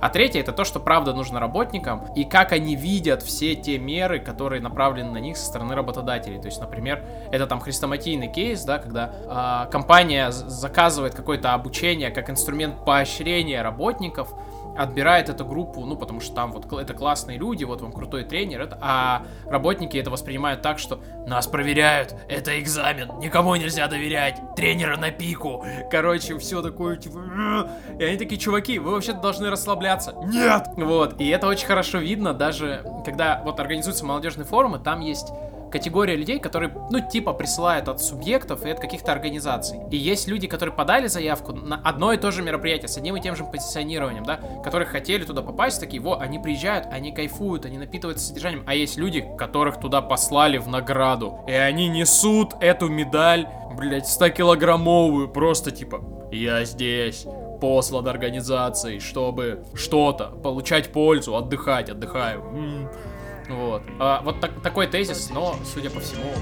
А 0.00 0.08
третье, 0.10 0.40
это 0.40 0.52
то, 0.52 0.64
что 0.64 0.80
правда 0.80 1.12
нужно 1.12 1.40
работникам, 1.40 2.06
и 2.14 2.24
как 2.24 2.52
они 2.52 2.76
видят 2.76 3.22
все 3.22 3.54
те 3.54 3.78
меры, 3.78 4.20
которые 4.20 4.60
направлены 4.60 5.10
на 5.10 5.18
них 5.18 5.36
со 5.36 5.46
стороны 5.46 5.74
работодателей. 5.74 6.40
То 6.40 6.46
есть, 6.46 6.60
например, 6.60 6.89
например, 6.90 7.30
это 7.30 7.46
там 7.46 7.60
хрестоматийный 7.60 8.28
кейс, 8.28 8.64
да, 8.64 8.78
когда 8.78 9.66
э, 9.66 9.70
компания 9.70 10.30
заказывает 10.30 11.14
какое-то 11.14 11.54
обучение 11.54 12.10
как 12.10 12.30
инструмент 12.30 12.84
поощрения 12.84 13.62
работников, 13.62 14.32
отбирает 14.76 15.28
эту 15.28 15.44
группу, 15.44 15.84
ну, 15.84 15.96
потому 15.96 16.20
что 16.20 16.34
там 16.34 16.52
вот 16.52 16.72
это 16.72 16.94
классные 16.94 17.38
люди, 17.38 17.64
вот 17.64 17.80
вам 17.80 17.92
крутой 17.92 18.24
тренер, 18.24 18.62
это, 18.62 18.78
а 18.80 19.22
работники 19.46 19.96
это 19.96 20.10
воспринимают 20.10 20.62
так, 20.62 20.78
что 20.78 21.00
нас 21.26 21.46
проверяют, 21.46 22.14
это 22.28 22.58
экзамен, 22.58 23.10
никому 23.18 23.54
нельзя 23.56 23.88
доверять, 23.88 24.40
тренера 24.56 24.96
на 24.96 25.10
пику, 25.10 25.64
короче, 25.90 26.38
все 26.38 26.62
такое, 26.62 26.96
типа, 26.96 27.68
и 27.98 28.04
они 28.04 28.16
такие, 28.16 28.40
чуваки, 28.40 28.78
вы 28.78 28.92
вообще 28.92 29.12
должны 29.12 29.50
расслабляться. 29.50 30.14
Нет! 30.24 30.68
Вот, 30.76 31.20
и 31.20 31.28
это 31.28 31.48
очень 31.48 31.66
хорошо 31.66 31.98
видно, 31.98 32.32
даже 32.32 32.82
когда 33.04 33.42
вот 33.44 33.60
организуются 33.60 34.06
молодежные 34.06 34.46
форумы, 34.46 34.78
там 34.78 35.00
есть 35.00 35.32
категория 35.70 36.16
людей, 36.16 36.38
которые, 36.38 36.72
ну, 36.90 37.00
типа, 37.00 37.32
присылают 37.32 37.88
от 37.88 38.02
субъектов 38.02 38.64
и 38.64 38.70
от 38.70 38.80
каких-то 38.80 39.12
организаций. 39.12 39.80
И 39.90 39.96
есть 39.96 40.28
люди, 40.28 40.46
которые 40.46 40.74
подали 40.74 41.06
заявку 41.06 41.52
на 41.52 41.76
одно 41.76 42.12
и 42.12 42.16
то 42.16 42.30
же 42.30 42.42
мероприятие 42.42 42.88
с 42.88 42.96
одним 42.96 43.16
и 43.16 43.20
тем 43.20 43.36
же 43.36 43.44
позиционированием, 43.44 44.24
да, 44.24 44.40
которые 44.64 44.86
хотели 44.86 45.24
туда 45.24 45.42
попасть, 45.42 45.80
такие, 45.80 46.02
во, 46.02 46.18
они 46.18 46.38
приезжают, 46.38 46.86
они 46.90 47.12
кайфуют, 47.12 47.64
они 47.66 47.78
напитываются 47.78 48.26
содержанием. 48.26 48.64
А 48.66 48.74
есть 48.74 48.96
люди, 48.96 49.26
которых 49.38 49.80
туда 49.80 50.02
послали 50.02 50.58
в 50.58 50.68
награду, 50.68 51.40
и 51.46 51.52
они 51.52 51.88
несут 51.88 52.54
эту 52.60 52.88
медаль, 52.88 53.48
блять, 53.76 54.04
100-килограммовую, 54.04 55.28
просто 55.28 55.70
типа, 55.70 56.00
я 56.32 56.64
здесь, 56.64 57.26
послан 57.60 58.08
организацией, 58.08 59.00
чтобы 59.00 59.64
что-то, 59.74 60.26
получать 60.42 60.92
пользу, 60.92 61.36
отдыхать, 61.36 61.90
отдыхаю. 61.90 62.40
М-м. 62.40 62.90
Вот. 63.50 63.82
А, 63.98 64.22
вот 64.22 64.40
так, 64.40 64.52
такой 64.62 64.86
тезис, 64.86 65.30
но, 65.30 65.56
судя 65.64 65.90
по 65.90 66.00
всему... 66.00 66.32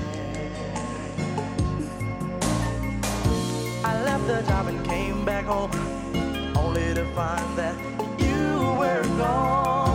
Only 6.55 6.93
to 6.93 7.05
find 7.15 7.57
that 7.57 7.75
you 8.19 8.77
were 8.79 9.03
gone 9.17 9.88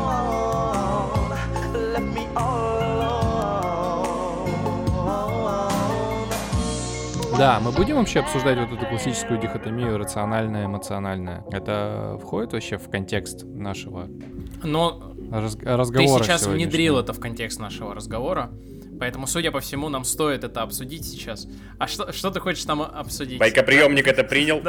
Да, 7.44 7.60
мы 7.60 7.74
будем 7.74 7.98
вообще 7.98 8.22
обсуждать 8.22 8.58
вот 8.58 8.72
эту 8.72 8.86
классическую 8.86 9.38
дихотомию 9.38 9.98
рациональное, 9.98 10.66
эмоциональное. 10.66 11.44
Это 11.52 12.18
входит 12.22 12.54
вообще 12.54 12.78
в 12.78 12.90
контекст 12.90 13.44
нашего 13.44 14.08
Но 14.64 15.14
раз, 15.30 15.58
разговора. 15.62 16.20
Ты 16.20 16.24
сейчас 16.24 16.48
внедрил 16.48 16.98
это 16.98 17.12
в 17.12 17.20
контекст 17.20 17.60
нашего 17.60 17.94
разговора. 17.94 18.50
Поэтому, 19.00 19.28
судя 19.28 19.52
по 19.52 19.60
всему, 19.60 19.90
нам 19.90 20.04
стоит 20.04 20.44
это 20.44 20.62
обсудить 20.62 21.06
сейчас. 21.06 21.48
А 21.80 21.88
что, 21.88 22.12
что 22.12 22.32
ты 22.32 22.40
хочешь 22.40 22.64
там 22.66 22.82
обсудить? 22.82 23.40
Байкоприемник 23.40 24.08
это 24.08 24.24
принял? 24.24 24.62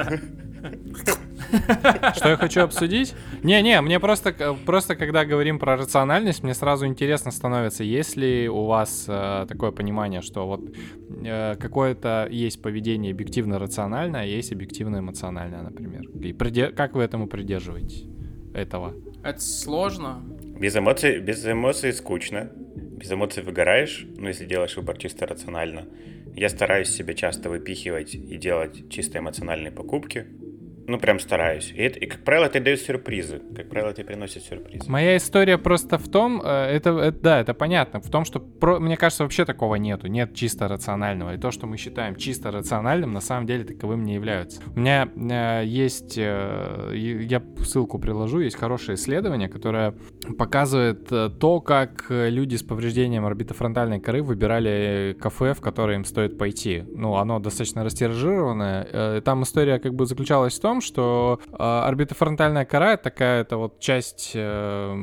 Что 2.14 2.28
я 2.30 2.36
хочу 2.36 2.62
обсудить? 2.62 3.14
Не-не, 3.42 3.80
мне 3.80 4.00
просто, 4.00 4.56
просто 4.64 4.96
когда 4.96 5.24
говорим 5.24 5.58
про 5.58 5.76
рациональность, 5.76 6.42
мне 6.42 6.54
сразу 6.54 6.86
интересно 6.86 7.30
становится, 7.30 7.84
есть 7.84 8.16
ли 8.16 8.48
у 8.48 8.64
вас 8.64 9.04
э, 9.08 9.46
такое 9.48 9.70
понимание, 9.70 10.22
что 10.22 10.46
вот 10.46 10.62
э, 11.22 11.56
какое-то 11.56 12.28
есть 12.30 12.62
поведение 12.62 13.12
объективно 13.12 13.58
рациональное, 13.58 14.22
а 14.22 14.24
есть 14.24 14.52
объективно 14.52 14.98
эмоциональное, 14.98 15.62
например. 15.62 16.02
И 16.22 16.32
приде- 16.32 16.70
как 16.70 16.94
вы 16.94 17.02
этому 17.02 17.26
придерживаетесь? 17.28 18.04
Этого? 18.54 18.94
Это 19.22 19.40
сложно. 19.40 20.22
Без 20.58 20.76
эмоций, 20.76 21.20
без 21.20 21.44
эмоций 21.44 21.92
скучно. 21.92 22.50
Без 23.04 23.12
эмоций 23.12 23.42
выгораешь, 23.42 24.06
ну, 24.16 24.28
если 24.28 24.46
делаешь 24.46 24.78
выбор 24.78 24.96
чисто 24.96 25.26
рационально. 25.26 25.86
Я 26.34 26.48
стараюсь 26.48 26.88
себе 26.88 27.14
часто 27.14 27.50
выпихивать 27.50 28.14
и 28.14 28.38
делать 28.38 28.88
чисто 28.88 29.18
эмоциональные 29.18 29.72
покупки. 29.72 30.26
Ну, 30.86 30.98
прям 30.98 31.18
стараюсь. 31.18 31.72
И, 31.74 31.82
это, 31.82 31.98
и, 31.98 32.06
как 32.06 32.20
правило, 32.20 32.46
это 32.46 32.60
дает 32.60 32.80
сюрпризы. 32.80 33.40
Как 33.56 33.68
правило, 33.68 33.90
это 33.90 34.04
приносит 34.04 34.42
сюрпризы. 34.42 34.90
Моя 34.90 35.16
история 35.16 35.58
просто 35.58 35.98
в 35.98 36.08
том, 36.08 36.42
э, 36.44 36.48
это, 36.48 36.90
это 36.98 37.18
да, 37.20 37.40
это 37.40 37.54
понятно, 37.54 38.00
в 38.00 38.10
том, 38.10 38.24
что, 38.24 38.40
про, 38.40 38.78
мне 38.78 38.96
кажется, 38.96 39.22
вообще 39.22 39.44
такого 39.44 39.76
нету. 39.76 40.06
Нет 40.08 40.34
чисто 40.34 40.68
рационального. 40.68 41.34
И 41.34 41.38
то, 41.38 41.50
что 41.50 41.66
мы 41.66 41.76
считаем 41.76 42.16
чисто 42.16 42.50
рациональным, 42.50 43.12
на 43.12 43.20
самом 43.20 43.46
деле 43.46 43.64
таковым 43.64 44.04
не 44.04 44.14
являются. 44.14 44.60
У 44.74 44.80
меня 44.80 45.08
э, 45.16 45.64
есть, 45.66 46.18
э, 46.18 46.92
я 46.94 47.42
ссылку 47.64 47.98
приложу, 47.98 48.40
есть 48.40 48.56
хорошее 48.56 48.96
исследование, 48.96 49.48
которое 49.48 49.94
показывает 50.38 51.10
э, 51.10 51.30
то, 51.30 51.60
как 51.60 52.06
люди 52.08 52.56
с 52.56 52.62
повреждением 52.62 53.24
орбитофронтальной 53.24 54.00
коры 54.00 54.22
выбирали 54.22 55.16
кафе, 55.20 55.54
в 55.54 55.60
которое 55.60 55.96
им 55.96 56.04
стоит 56.04 56.38
пойти. 56.38 56.84
Ну, 56.94 57.16
оно 57.16 57.38
достаточно 57.38 57.84
растиражированное. 57.84 58.88
Э, 58.90 59.20
там 59.24 59.42
история 59.42 59.78
как 59.78 59.94
бы 59.94 60.06
заключалась 60.06 60.58
в 60.58 60.60
том, 60.60 60.73
том, 60.74 60.80
что 60.80 61.40
э, 61.46 61.56
орбитофронтальная 61.56 62.64
кора— 62.64 62.92
это 62.94 63.04
такая-то 63.04 63.58
вот 63.58 63.78
часть 63.78 64.32
э, 64.34 64.96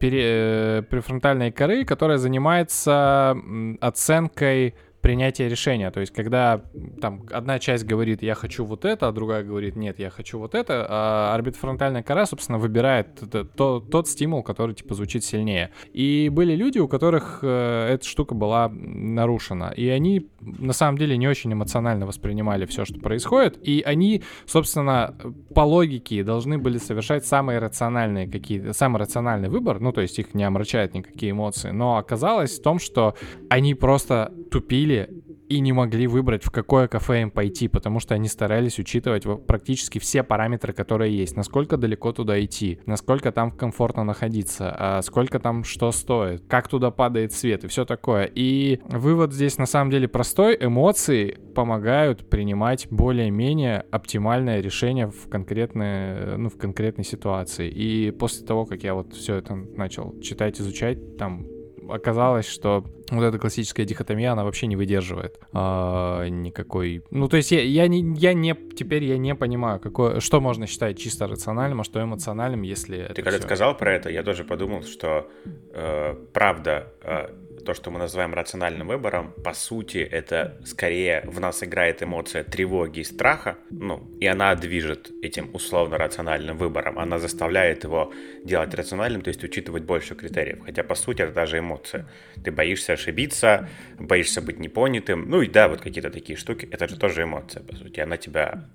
пере, 0.00 0.22
э, 0.24 0.82
префронтальной 0.90 1.52
коры, 1.52 1.84
которая 1.84 2.18
занимается 2.18 3.36
оценкой 3.80 4.74
принятия 5.04 5.50
решения. 5.50 5.90
То 5.90 6.00
есть, 6.00 6.14
когда 6.14 6.62
там 7.02 7.26
одна 7.30 7.58
часть 7.58 7.84
говорит, 7.84 8.22
я 8.22 8.34
хочу 8.34 8.64
вот 8.64 8.86
это, 8.86 9.08
а 9.08 9.12
другая 9.12 9.44
говорит, 9.44 9.76
нет, 9.76 9.98
я 9.98 10.08
хочу 10.08 10.38
вот 10.38 10.54
это, 10.54 10.86
а 10.88 11.34
орбитофронтальная 11.34 12.02
кора, 12.02 12.24
собственно, 12.24 12.58
выбирает 12.58 13.20
то, 13.54 13.80
тот 13.80 14.08
стимул, 14.08 14.42
который, 14.42 14.74
типа, 14.74 14.94
звучит 14.94 15.22
сильнее. 15.22 15.72
И 15.92 16.30
были 16.32 16.56
люди, 16.56 16.78
у 16.78 16.88
которых 16.88 17.40
э, 17.42 17.90
эта 17.92 18.06
штука 18.08 18.34
была 18.34 18.70
нарушена. 18.70 19.74
И 19.76 19.88
они, 19.88 20.30
на 20.44 20.72
самом 20.72 20.98
деле, 20.98 21.16
не 21.16 21.28
очень 21.28 21.52
эмоционально 21.52 22.06
воспринимали 22.06 22.66
все, 22.66 22.84
что 22.84 22.98
происходит. 23.00 23.58
И 23.62 23.82
они, 23.84 24.22
собственно, 24.46 25.14
по 25.54 25.60
логике 25.60 26.24
должны 26.24 26.58
были 26.58 26.78
совершать 26.78 27.24
самые 27.24 27.58
рациональные 27.58 28.28
какие-то, 28.28 28.72
самый 28.72 28.98
рациональный 28.98 29.48
выбор, 29.48 29.80
ну, 29.80 29.92
то 29.92 30.00
есть 30.00 30.18
их 30.18 30.34
не 30.34 30.44
омрачают 30.44 30.94
никакие 30.94 31.32
эмоции. 31.32 31.70
Но 31.70 31.96
оказалось 31.96 32.58
в 32.58 32.62
том, 32.62 32.78
что 32.78 33.14
они 33.48 33.74
просто 33.74 34.32
тупили 34.50 35.23
и 35.48 35.60
не 35.60 35.72
могли 35.72 36.06
выбрать, 36.06 36.44
в 36.44 36.50
какое 36.50 36.88
кафе 36.88 37.22
им 37.22 37.30
пойти, 37.30 37.68
потому 37.68 38.00
что 38.00 38.14
они 38.14 38.28
старались 38.28 38.78
учитывать 38.78 39.24
практически 39.46 39.98
все 39.98 40.22
параметры, 40.22 40.72
которые 40.72 41.16
есть. 41.16 41.36
Насколько 41.36 41.76
далеко 41.76 42.12
туда 42.12 42.42
идти, 42.42 42.80
насколько 42.86 43.32
там 43.32 43.50
комфортно 43.50 44.04
находиться, 44.04 44.74
а 44.76 45.02
сколько 45.02 45.38
там 45.38 45.64
что 45.64 45.92
стоит, 45.92 46.44
как 46.48 46.68
туда 46.68 46.90
падает 46.90 47.32
свет 47.32 47.64
и 47.64 47.68
все 47.68 47.84
такое. 47.84 48.30
И 48.34 48.80
вывод 48.88 49.32
здесь 49.32 49.58
на 49.58 49.66
самом 49.66 49.90
деле 49.90 50.08
простой. 50.08 50.56
Эмоции 50.60 51.38
помогают 51.54 52.28
принимать 52.28 52.88
более-менее 52.90 53.84
оптимальное 53.90 54.60
решение 54.60 55.08
в 55.08 55.28
конкретной, 55.28 56.36
ну, 56.36 56.48
в 56.48 56.56
конкретной 56.56 57.04
ситуации. 57.04 57.68
И 57.68 58.10
после 58.10 58.46
того, 58.46 58.64
как 58.64 58.82
я 58.82 58.94
вот 58.94 59.12
все 59.12 59.36
это 59.36 59.54
начал 59.54 60.18
читать, 60.20 60.60
изучать, 60.60 61.16
там 61.16 61.46
оказалось, 61.88 62.46
что 62.46 62.84
вот 63.10 63.22
эта 63.22 63.38
классическая 63.38 63.84
дихотомия, 63.84 64.32
она 64.32 64.44
вообще 64.44 64.66
не 64.66 64.76
выдерживает 64.76 65.38
а, 65.52 66.26
никакой... 66.28 67.02
Ну, 67.10 67.28
то 67.28 67.36
есть 67.36 67.52
я, 67.52 67.62
я, 67.62 67.88
не, 67.88 68.14
я 68.16 68.34
не... 68.34 68.54
Теперь 68.54 69.04
я 69.04 69.18
не 69.18 69.34
понимаю, 69.34 69.80
какое, 69.80 70.20
что 70.20 70.40
можно 70.40 70.66
считать 70.66 70.98
чисто 70.98 71.26
рациональным, 71.26 71.80
а 71.80 71.84
что 71.84 72.02
эмоциональным, 72.02 72.62
если... 72.62 73.10
Ты 73.14 73.22
когда 73.22 73.38
все... 73.38 73.46
сказал 73.46 73.76
про 73.76 73.94
это, 73.94 74.10
я 74.10 74.22
тоже 74.22 74.44
подумал, 74.44 74.82
что 74.82 75.28
э, 75.72 76.14
правда... 76.32 76.92
Э, 77.02 77.28
то, 77.64 77.74
что 77.74 77.90
мы 77.90 77.98
называем 77.98 78.34
рациональным 78.34 78.88
выбором, 78.88 79.32
по 79.44 79.52
сути, 79.54 79.98
это 79.98 80.60
скорее 80.64 81.22
в 81.26 81.40
нас 81.40 81.62
играет 81.62 82.02
эмоция 82.02 82.44
тревоги 82.44 83.00
и 83.00 83.04
страха, 83.04 83.56
ну, 83.70 84.08
и 84.20 84.26
она 84.26 84.54
движет 84.54 85.10
этим 85.22 85.50
условно-рациональным 85.52 86.56
выбором. 86.56 86.98
Она 86.98 87.18
заставляет 87.18 87.84
его 87.84 88.12
делать 88.44 88.74
рациональным, 88.74 89.22
то 89.22 89.28
есть 89.28 89.42
учитывать 89.42 89.84
больше 89.84 90.14
критериев. 90.14 90.60
Хотя, 90.64 90.82
по 90.84 90.94
сути, 90.94 91.22
это 91.22 91.32
даже 91.32 91.58
эмоция. 91.58 92.06
Ты 92.44 92.52
боишься 92.52 92.92
ошибиться, 92.92 93.68
боишься 93.98 94.40
быть 94.40 94.60
непонятым. 94.60 95.28
Ну 95.28 95.42
и 95.42 95.48
да, 95.48 95.68
вот 95.68 95.80
какие-то 95.80 96.10
такие 96.10 96.36
штуки. 96.36 96.68
Это 96.70 96.88
же 96.88 96.98
тоже 96.98 97.22
эмоция, 97.22 97.62
по 97.62 97.74
сути. 97.76 98.00
Она 98.00 98.16
тебя 98.16 98.68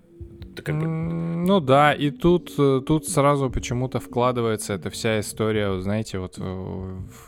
ты 0.60 0.72
как 0.72 0.80
бы... 0.80 0.88
Ну 0.88 1.60
да, 1.60 1.94
и 1.94 2.12
тут, 2.12 2.54
э, 2.58 2.82
тут 2.86 3.08
сразу 3.08 3.50
почему-то 3.50 4.00
вкладывается 4.00 4.74
эта 4.74 4.90
вся 4.90 5.20
история, 5.20 5.80
знаете, 5.80 6.20
вот, 6.20 6.38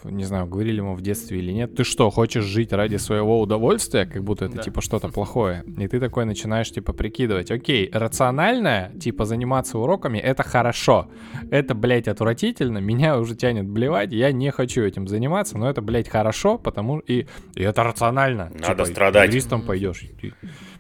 не 0.04 0.24
знаю, 0.24 0.48
говорили 0.48 0.82
мы 0.82 0.96
в 0.96 1.02
детстве 1.02 1.40
или 1.40 1.52
нет, 1.52 1.76
ты 1.76 1.84
что, 1.84 2.10
хочешь 2.10 2.44
жить 2.44 2.74
ради 2.74 2.98
своего 2.98 3.42
удовольствия, 3.42 4.06
как 4.06 4.24
будто 4.24 4.46
это 4.46 4.58
да. 4.58 4.62
типа 4.62 4.82
что-то 4.82 5.10
плохое, 5.10 5.64
и 5.78 5.88
ты 5.88 6.00
такой 6.00 6.26
начинаешь 6.26 6.72
типа 6.72 6.94
прикидывать, 6.94 7.52
окей, 7.52 7.90
рациональное, 7.92 8.92
типа 9.00 9.26
заниматься 9.26 9.78
уроками, 9.78 10.18
это 10.18 10.44
хорошо, 10.44 11.08
это, 11.50 11.74
блядь, 11.74 12.08
отвратительно, 12.08 12.78
меня 12.92 13.18
уже 13.18 13.36
тянет 13.36 13.68
блевать, 13.68 14.12
я 14.12 14.32
не 14.32 14.52
хочу 14.52 14.84
этим 14.84 15.08
заниматься, 15.08 15.58
но 15.58 15.70
это, 15.70 15.82
блядь, 15.82 16.10
хорошо, 16.10 16.58
потому 16.58 17.00
и, 17.00 17.28
и 17.56 17.64
это 17.64 17.84
рационально. 17.84 18.52
Надо 18.60 18.84
типа, 18.84 18.86
страдать. 18.86 19.30
Юристом 19.30 19.62
пойдешь. 19.62 20.06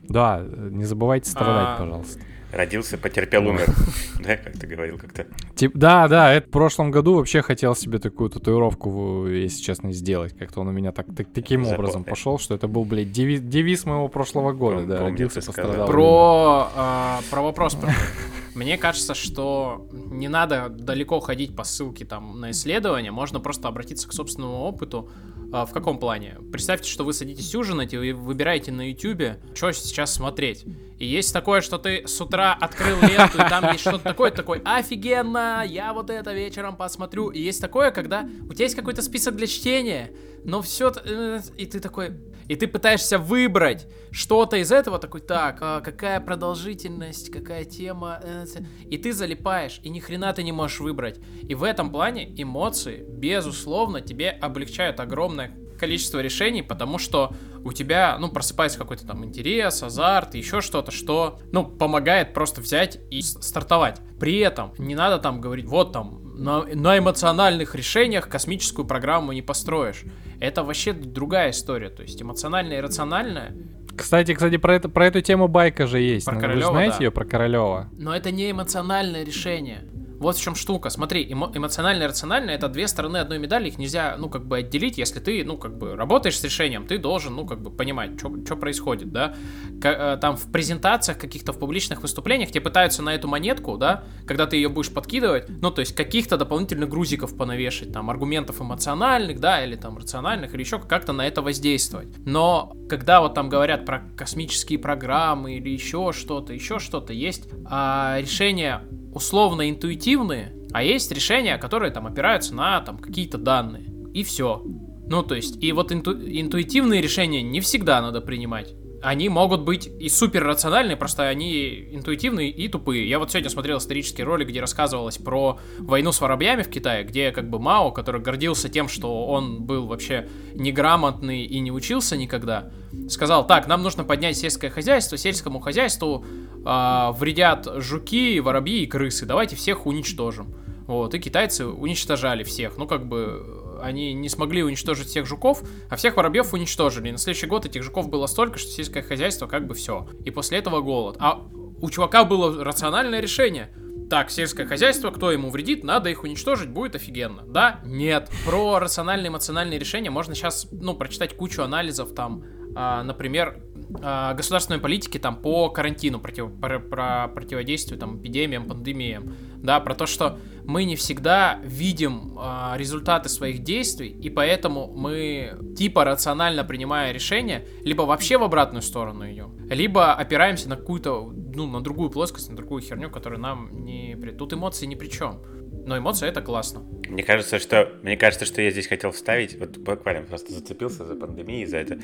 Да, 0.04 0.44
не 0.56 0.84
забывайте 0.84 1.30
страдать, 1.30 1.68
а... 1.70 1.78
пожалуйста. 1.80 2.20
Родился, 2.52 2.98
потерпел, 2.98 3.48
умер. 3.48 3.68
Да, 4.20 4.38
как 4.38 4.54
ты 4.58 4.68
говорил 4.68 5.00
как-то. 5.00 5.26
Тип, 5.56 5.72
да, 5.74 6.08
да, 6.08 6.32
это 6.32 6.48
в 6.48 6.52
прошлом 6.52 6.92
году 6.92 7.16
вообще 7.16 7.42
хотел 7.42 7.76
себе 7.76 7.98
такую 7.98 8.30
татуировку, 8.30 9.26
если 9.28 9.64
честно, 9.64 9.92
сделать. 9.94 10.38
Как-то 10.38 10.62
он 10.62 10.68
у 10.68 10.72
меня 10.72 10.92
так, 10.92 11.08
так 11.16 11.28
таким 11.34 11.64
Запомни. 11.64 11.80
образом 11.80 12.04
пошел, 12.04 12.38
что 12.38 12.54
это 12.54 12.68
был, 12.68 12.86
блядь, 12.86 13.12
девиз, 13.12 13.42
девиз 13.42 13.86
моего 13.86 14.10
прошлого 14.10 14.52
года. 14.52 14.78
Пом, 14.78 14.88
да, 14.88 14.98
помню, 14.98 15.12
родился, 15.12 15.42
пострадал. 15.42 15.88
Про, 15.88 16.70
э, 16.76 17.30
про 17.32 17.42
вопрос. 17.42 17.78
Мне 18.56 18.78
кажется, 18.78 19.16
что 19.16 19.88
не 19.92 20.28
надо 20.28 20.70
далеко 20.70 21.20
ходить 21.20 21.56
по 21.56 21.64
ссылке 21.64 22.06
там 22.06 22.40
на 22.40 22.52
исследование, 22.52 23.12
можно 23.12 23.40
просто 23.40 23.70
обратиться 23.70 24.08
к 24.08 24.14
собственному 24.14 24.60
опыту. 24.60 25.10
А, 25.54 25.66
в 25.66 25.74
каком 25.74 26.00
плане? 26.00 26.38
Представьте, 26.52 26.90
что 26.90 27.04
вы 27.04 27.14
садитесь 27.14 27.54
ужинать 27.56 27.94
и 27.94 27.98
вы 27.98 28.14
выбираете 28.14 28.72
на 28.72 28.90
YouTube, 28.90 29.38
что 29.54 29.74
сейчас 29.74 30.14
смотреть. 30.14 30.66
И 30.98 31.06
есть 31.06 31.34
такое, 31.34 31.60
что 31.62 31.78
ты 31.78 32.08
с 32.08 32.22
утра 32.22 32.54
открыл 32.54 33.02
ленту, 33.02 33.38
и 33.38 33.50
там 33.50 33.70
есть 33.72 33.82
что-то 33.82 34.04
такое, 34.04 34.32
такой, 34.32 34.62
офигенно, 34.64 35.64
я 35.68 35.94
вот 35.94 36.10
это 36.10 36.34
вечером 36.34 36.78
посмотрю. 36.78 37.30
И 37.32 37.42
есть 37.42 37.60
такое, 37.60 37.92
когда 37.92 38.30
у 38.50 38.54
тебя 38.54 38.66
есть 38.66 38.76
какой-то 38.76 39.02
список 39.02 39.36
для 39.36 39.48
чтения, 39.48 40.12
но 40.46 40.62
все, 40.62 40.94
э, 41.04 41.42
и 41.58 41.66
ты 41.66 41.80
такой, 41.82 42.12
и 42.52 42.56
ты 42.58 42.68
пытаешься 42.68 43.18
выбрать 43.18 43.88
что-то 44.12 44.58
из 44.58 44.74
этого, 44.74 45.00
такой, 45.00 45.22
так, 45.22 45.60
а 45.62 45.80
какая 45.80 46.20
продолжительность, 46.20 47.32
какая 47.32 47.64
тема, 47.64 48.20
э, 48.22 48.46
и 48.90 48.98
ты 48.98 49.14
залипаешь, 49.14 49.80
и 49.84 49.90
ни 49.90 50.02
хрена 50.02 50.34
ты 50.34 50.44
не 50.44 50.52
можешь 50.52 50.82
выбрать. 50.82 51.18
И 51.44 51.56
в 51.56 51.64
этом 51.64 51.90
плане 51.90 52.30
эмоции, 52.36 53.06
безусловно, 53.08 54.02
тебе 54.02 54.32
облегчают 54.32 55.00
огромное 55.00 55.56
количество 55.82 56.20
решений, 56.20 56.62
потому 56.62 57.00
что 57.00 57.34
у 57.63 57.74
тебя, 57.74 58.15
ну, 58.20 58.30
просыпается 58.30 58.78
какой-то 58.78 59.08
там 59.08 59.26
интерес, 59.26 59.82
азарт, 59.82 60.36
еще 60.36 60.62
что-то, 60.62 60.91
что, 60.91 61.39
ну, 61.52 61.65
помогает 61.65 62.34
просто 62.34 62.62
взять 62.62 63.00
и 63.10 63.24
стартовать. 63.24 64.00
При 64.20 64.38
этом 64.38 64.74
не 64.78 64.94
надо 64.94 65.17
там 65.17 65.41
говорить, 65.41 65.65
вот 65.65 65.91
там, 65.91 66.36
на, 66.36 66.63
на 66.63 67.00
эмоциональных 67.00 67.74
решениях 67.74 68.30
космическую 68.30 68.86
программу 68.86 69.32
не 69.32 69.41
построишь. 69.41 70.04
Это 70.39 70.63
вообще 70.63 70.94
другая 70.94 71.50
история. 71.50 71.89
То 71.89 72.04
есть 72.04 72.22
эмоциональное 72.22 72.78
и 72.78 72.82
рациональное 72.82 73.56
кстати, 73.94 74.34
кстати, 74.34 74.58
про, 74.58 74.76
это, 74.76 74.88
про 74.88 75.08
эту 75.08 75.22
тему 75.22 75.48
байка 75.50 75.86
же 75.86 76.00
есть. 76.00 76.26
Про 76.26 76.39
Королева, 76.39 76.70
Вы 76.70 76.74
знаете 76.74 76.98
да. 76.98 77.04
ее 77.04 77.12
про 77.12 77.26
Королева? 77.26 77.89
Но 77.91 78.15
это 78.15 78.32
не 78.32 78.50
эмоциональное 78.50 79.24
решение. 79.24 79.84
Вот 80.21 80.38
в 80.38 80.41
чем 80.41 80.53
штука. 80.55 80.89
Смотри, 80.89 81.27
эмо- 81.27 81.51
эмоционально 81.55 82.03
и 82.03 82.07
рационально 82.07 82.51
это 82.51 82.69
две 82.69 82.88
стороны 82.88 83.17
одной 83.17 83.39
медали, 83.39 83.69
их 83.69 83.79
нельзя, 83.79 84.15
ну, 84.19 84.29
как 84.29 84.45
бы 84.45 84.57
отделить, 84.57 84.99
если 84.99 85.19
ты, 85.19 85.43
ну, 85.43 85.57
как 85.57 85.77
бы 85.77 85.95
работаешь 85.95 86.38
с 86.39 86.43
решением, 86.43 86.86
ты 86.86 86.99
должен, 86.99 87.36
ну, 87.36 87.45
как 87.47 87.60
бы 87.62 87.71
понимать, 87.71 88.12
что 88.19 88.55
происходит, 88.55 89.12
да. 89.12 89.34
К- 89.81 89.88
э, 89.88 90.17
там 90.17 90.38
в 90.38 90.51
презентациях 90.51 91.17
каких-то, 91.17 91.53
в 91.53 91.60
публичных 91.60 92.03
выступлениях 92.03 92.51
тебе 92.51 92.62
пытаются 92.62 93.01
на 93.01 93.15
эту 93.15 93.27
монетку, 93.27 93.77
да, 93.77 94.03
когда 94.27 94.45
ты 94.45 94.57
ее 94.57 94.69
будешь 94.69 94.93
подкидывать, 94.93 95.49
ну, 95.49 95.71
то 95.71 95.79
есть 95.81 95.95
каких-то 95.95 96.38
дополнительных 96.38 96.88
грузиков 96.88 97.36
понавешать, 97.36 97.91
там, 97.91 98.10
аргументов 98.12 98.62
эмоциональных, 98.62 99.39
да, 99.39 99.65
или 99.65 99.75
там 99.75 99.97
рациональных, 99.97 100.53
или 100.53 100.62
еще 100.62 100.77
как-то 100.79 101.13
на 101.13 101.25
это 101.27 101.41
воздействовать. 101.41 102.10
Но 102.25 102.73
когда 102.89 103.21
вот 103.21 103.34
там 103.34 103.49
говорят 103.49 103.86
про 103.86 104.03
космические 104.15 104.77
программы 104.77 105.55
или 105.55 105.69
еще 105.69 106.12
что-то, 106.13 106.53
еще 106.53 106.77
что-то, 106.77 107.12
есть 107.12 107.49
а, 107.65 108.17
решение 108.21 108.81
условно 109.13 109.69
интуитивные, 109.69 110.54
а 110.71 110.84
есть 110.84 111.12
решения, 111.12 111.58
которые 111.58 111.91
там 111.91 112.08
опираются 112.08 112.56
на 112.56 112.82
там 112.82 112.97
какие-то 112.97 113.38
данные. 113.38 113.86
И 114.13 114.24
все. 114.24 114.63
Ну, 115.08 115.24
то 115.24 115.36
есть, 115.36 115.62
и 115.62 115.71
вот 115.71 115.91
инту 115.91 116.12
интуитивные 116.13 117.02
решения 117.02 117.41
не 117.41 117.60
всегда 117.60 118.02
надо 118.02 118.21
принимать 118.21 118.74
они 119.02 119.30
могут 119.30 119.62
быть 119.62 119.88
и 120.00 120.10
супер 120.10 120.44
рациональные, 120.44 120.98
просто 120.98 121.24
они 121.24 121.88
интуитивные 121.92 122.50
и 122.50 122.68
тупые. 122.68 123.10
Я 123.10 123.20
вот 123.20 123.32
сегодня 123.32 123.50
смотрел 123.50 123.78
исторический 123.80 124.24
ролик, 124.24 124.50
где 124.50 124.62
рассказывалось 124.62 125.18
про 125.18 125.60
войну 125.80 126.12
с 126.12 126.22
воробьями 126.22 126.62
в 126.62 126.70
Китае, 126.70 127.04
где 127.04 127.32
как 127.32 127.50
бы 127.50 127.60
Мао, 127.60 127.92
который 127.92 128.22
гордился 128.22 128.70
тем, 128.70 128.88
что 128.88 129.26
он 129.28 129.64
был 129.64 129.88
вообще 129.88 130.28
неграмотный 130.54 131.44
и 131.44 131.60
не 131.60 131.72
учился 131.72 132.16
никогда, 132.16 132.72
сказал, 133.10 133.46
так, 133.48 133.68
нам 133.68 133.82
нужно 133.82 134.04
поднять 134.04 134.38
сельское 134.38 134.70
хозяйство, 134.70 135.18
сельскому 135.18 135.60
хозяйству 135.60 136.26
э, 136.66 137.12
вредят 137.14 137.68
жуки, 137.78 138.40
воробьи 138.40 138.84
и 138.84 138.88
крысы, 138.88 139.26
давайте 139.26 139.56
всех 139.56 139.86
уничтожим. 139.86 140.54
Вот, 140.88 141.14
и 141.14 141.20
китайцы 141.20 141.66
уничтожали 141.68 142.44
всех. 142.44 142.78
Ну, 142.78 142.86
как 142.86 143.08
бы, 143.08 143.70
они 143.82 144.13
не 144.13 144.30
смогли 144.30 144.63
уничтожить 144.63 145.08
всех 145.08 145.26
жуков, 145.26 145.63
а 145.89 145.96
всех 145.96 146.17
воробьев 146.17 146.54
уничтожили. 146.54 147.10
И 147.10 147.12
на 147.12 147.17
следующий 147.17 147.48
год 147.48 147.65
этих 147.65 147.84
жуков 147.84 148.10
было 148.10 148.28
столько, 148.28 148.58
что 148.58 148.70
сельское 148.70 149.02
хозяйство 149.02 149.48
как 149.48 149.67
бы 149.67 149.74
все. 149.74 150.08
И 150.26 150.32
после 150.32 150.60
этого 150.60 150.82
голод. 150.82 151.17
А 151.20 151.41
у 151.82 151.89
чувака 151.89 152.24
было 152.24 152.63
рациональное 152.63 153.20
решение. 153.20 153.72
Так, 154.10 154.30
сельское 154.30 154.65
хозяйство, 154.65 155.10
кто 155.10 155.32
ему 155.32 155.50
вредит, 155.50 155.86
надо 155.86 156.10
их 156.10 156.24
уничтожить, 156.24 156.70
будет 156.70 156.96
офигенно. 156.96 157.44
Да? 157.48 157.80
Нет. 157.86 158.30
Про 158.46 158.80
рациональные 158.80 159.30
эмоциональные 159.30 159.80
решения 159.80 160.10
можно 160.10 160.36
сейчас, 160.36 160.67
ну, 160.72 160.94
прочитать 160.96 161.36
кучу 161.38 161.62
анализов 161.62 162.13
там, 162.13 162.44
а, 162.76 163.04
например, 163.04 163.63
государственной 163.91 164.80
политики 164.80 165.17
там 165.17 165.36
по 165.36 165.69
карантину, 165.69 166.19
против, 166.19 166.51
про, 166.60 166.80
про 166.80 167.27
противодействию 167.27 167.99
там 167.99 168.17
эпидемиям, 168.17 168.67
пандемиям, 168.67 169.36
да, 169.58 169.80
про 169.80 169.95
то, 169.95 170.06
что 170.06 170.38
мы 170.63 170.84
не 170.86 170.95
всегда 170.95 171.60
видим 171.63 172.38
э, 172.38 172.77
результаты 172.77 173.30
своих 173.30 173.60
действий, 173.60 174.10
и 174.10 174.30
поэтому 174.30 174.91
мы 174.95 175.58
типа 175.77 176.04
рационально 176.04 176.63
принимая 176.63 177.12
решение, 177.12 177.67
либо 177.84 178.04
вообще 178.04 178.38
в 178.38 178.43
обратную 178.43 178.82
сторону 178.82 179.30
идем, 179.32 179.56
либо 179.69 180.13
опираемся 180.13 180.69
на 180.69 180.75
какую-то, 180.75 181.32
ну, 181.54 181.67
на 181.67 181.82
другую 181.82 182.10
плоскость, 182.10 182.49
на 182.49 182.56
другую 182.56 182.82
херню, 182.82 183.10
которая 183.10 183.39
нам 183.39 183.84
не... 183.84 184.15
Тут 184.38 184.54
эмоции 184.54 184.86
ни 184.86 184.95
при 184.95 185.08
чем. 185.08 185.41
Но 185.86 185.98
эмоции 185.98 186.28
это 186.28 186.41
классно. 186.41 186.84
Мне 187.10 187.24
кажется, 187.24 187.60
что 187.60 187.91
мне 188.04 188.15
кажется, 188.15 188.46
что 188.46 188.62
я 188.62 188.72
здесь 188.72 188.88
хотел 188.88 189.12
вставить, 189.12 189.58
вот 189.60 189.78
буквально 189.78 190.24
просто 190.24 190.54
зацепился 190.54 191.06
за 191.06 191.15
пандемией, 191.15 191.65
за 191.65 191.78
это. 191.78 192.00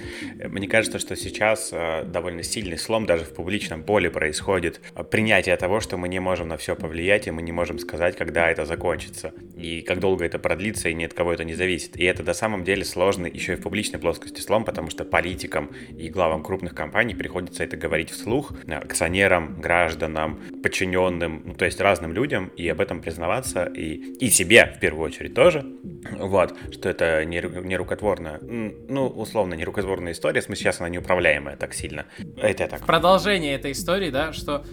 Мне 0.49 0.67
кажется, 0.67 0.99
что 0.99 1.15
сейчас 1.15 1.69
э, 1.71 2.03
довольно 2.03 2.43
сильный 2.43 2.77
слом 2.77 3.05
даже 3.05 3.23
в 3.23 3.33
публичном 3.33 3.83
поле 3.83 4.09
происходит. 4.09 4.81
Принятие 5.09 5.55
того, 5.55 5.79
что 5.79 5.97
мы 5.97 6.09
не 6.09 6.19
можем 6.19 6.49
на 6.49 6.57
все 6.57 6.75
повлиять, 6.75 7.27
и 7.27 7.31
мы 7.31 7.41
не 7.41 7.51
можем 7.51 7.79
сказать, 7.79 8.17
когда 8.17 8.49
это 8.49 8.65
закончится, 8.65 9.33
и 9.55 9.81
как 9.81 9.99
долго 9.99 10.25
это 10.25 10.39
продлится, 10.39 10.89
и 10.89 10.93
ни 10.93 11.05
от 11.05 11.13
кого 11.13 11.33
это 11.33 11.45
не 11.45 11.53
зависит. 11.53 11.95
И 11.95 12.03
это 12.03 12.23
на 12.23 12.33
самом 12.33 12.63
деле 12.63 12.83
сложный 12.83 13.31
еще 13.31 13.53
и 13.53 13.55
в 13.55 13.61
публичной 13.61 13.99
плоскости 13.99 14.41
слом, 14.41 14.65
потому 14.65 14.89
что 14.89 15.05
политикам 15.05 15.71
и 15.89 16.09
главам 16.09 16.43
крупных 16.43 16.75
компаний 16.75 17.15
приходится 17.15 17.63
это 17.63 17.77
говорить 17.77 18.09
вслух, 18.09 18.53
акционерам, 18.67 19.61
гражданам, 19.61 20.39
подчиненным, 20.61 21.43
ну, 21.45 21.53
то 21.53 21.65
есть 21.65 21.79
разным 21.79 22.13
людям, 22.13 22.51
и 22.57 22.67
об 22.67 22.81
этом 22.81 23.01
признаваться, 23.01 23.66
и, 23.67 24.15
и 24.17 24.29
себе 24.29 24.73
в 24.75 24.79
первую 24.79 25.05
очередь 25.05 25.33
тоже, 25.33 25.65
вот, 26.11 26.55
что 26.71 26.89
это 26.89 27.23
не, 27.25 27.41
не 27.41 27.77
рукотворная, 27.77 28.39
ну, 28.41 29.07
условно, 29.07 29.53
не 29.53 29.63
рукотворная 29.63 30.13
история, 30.13 30.41
в 30.41 30.45
смысле, 30.45 30.63
сейчас 30.63 30.79
она 30.79 30.89
неуправляемая 30.89 31.55
так 31.57 31.73
сильно. 31.73 32.05
Это 32.37 32.67
так. 32.67 32.85
Продолжение 32.85 33.55
этой 33.55 33.71
истории, 33.71 34.09
да, 34.09 34.33
что 34.33 34.63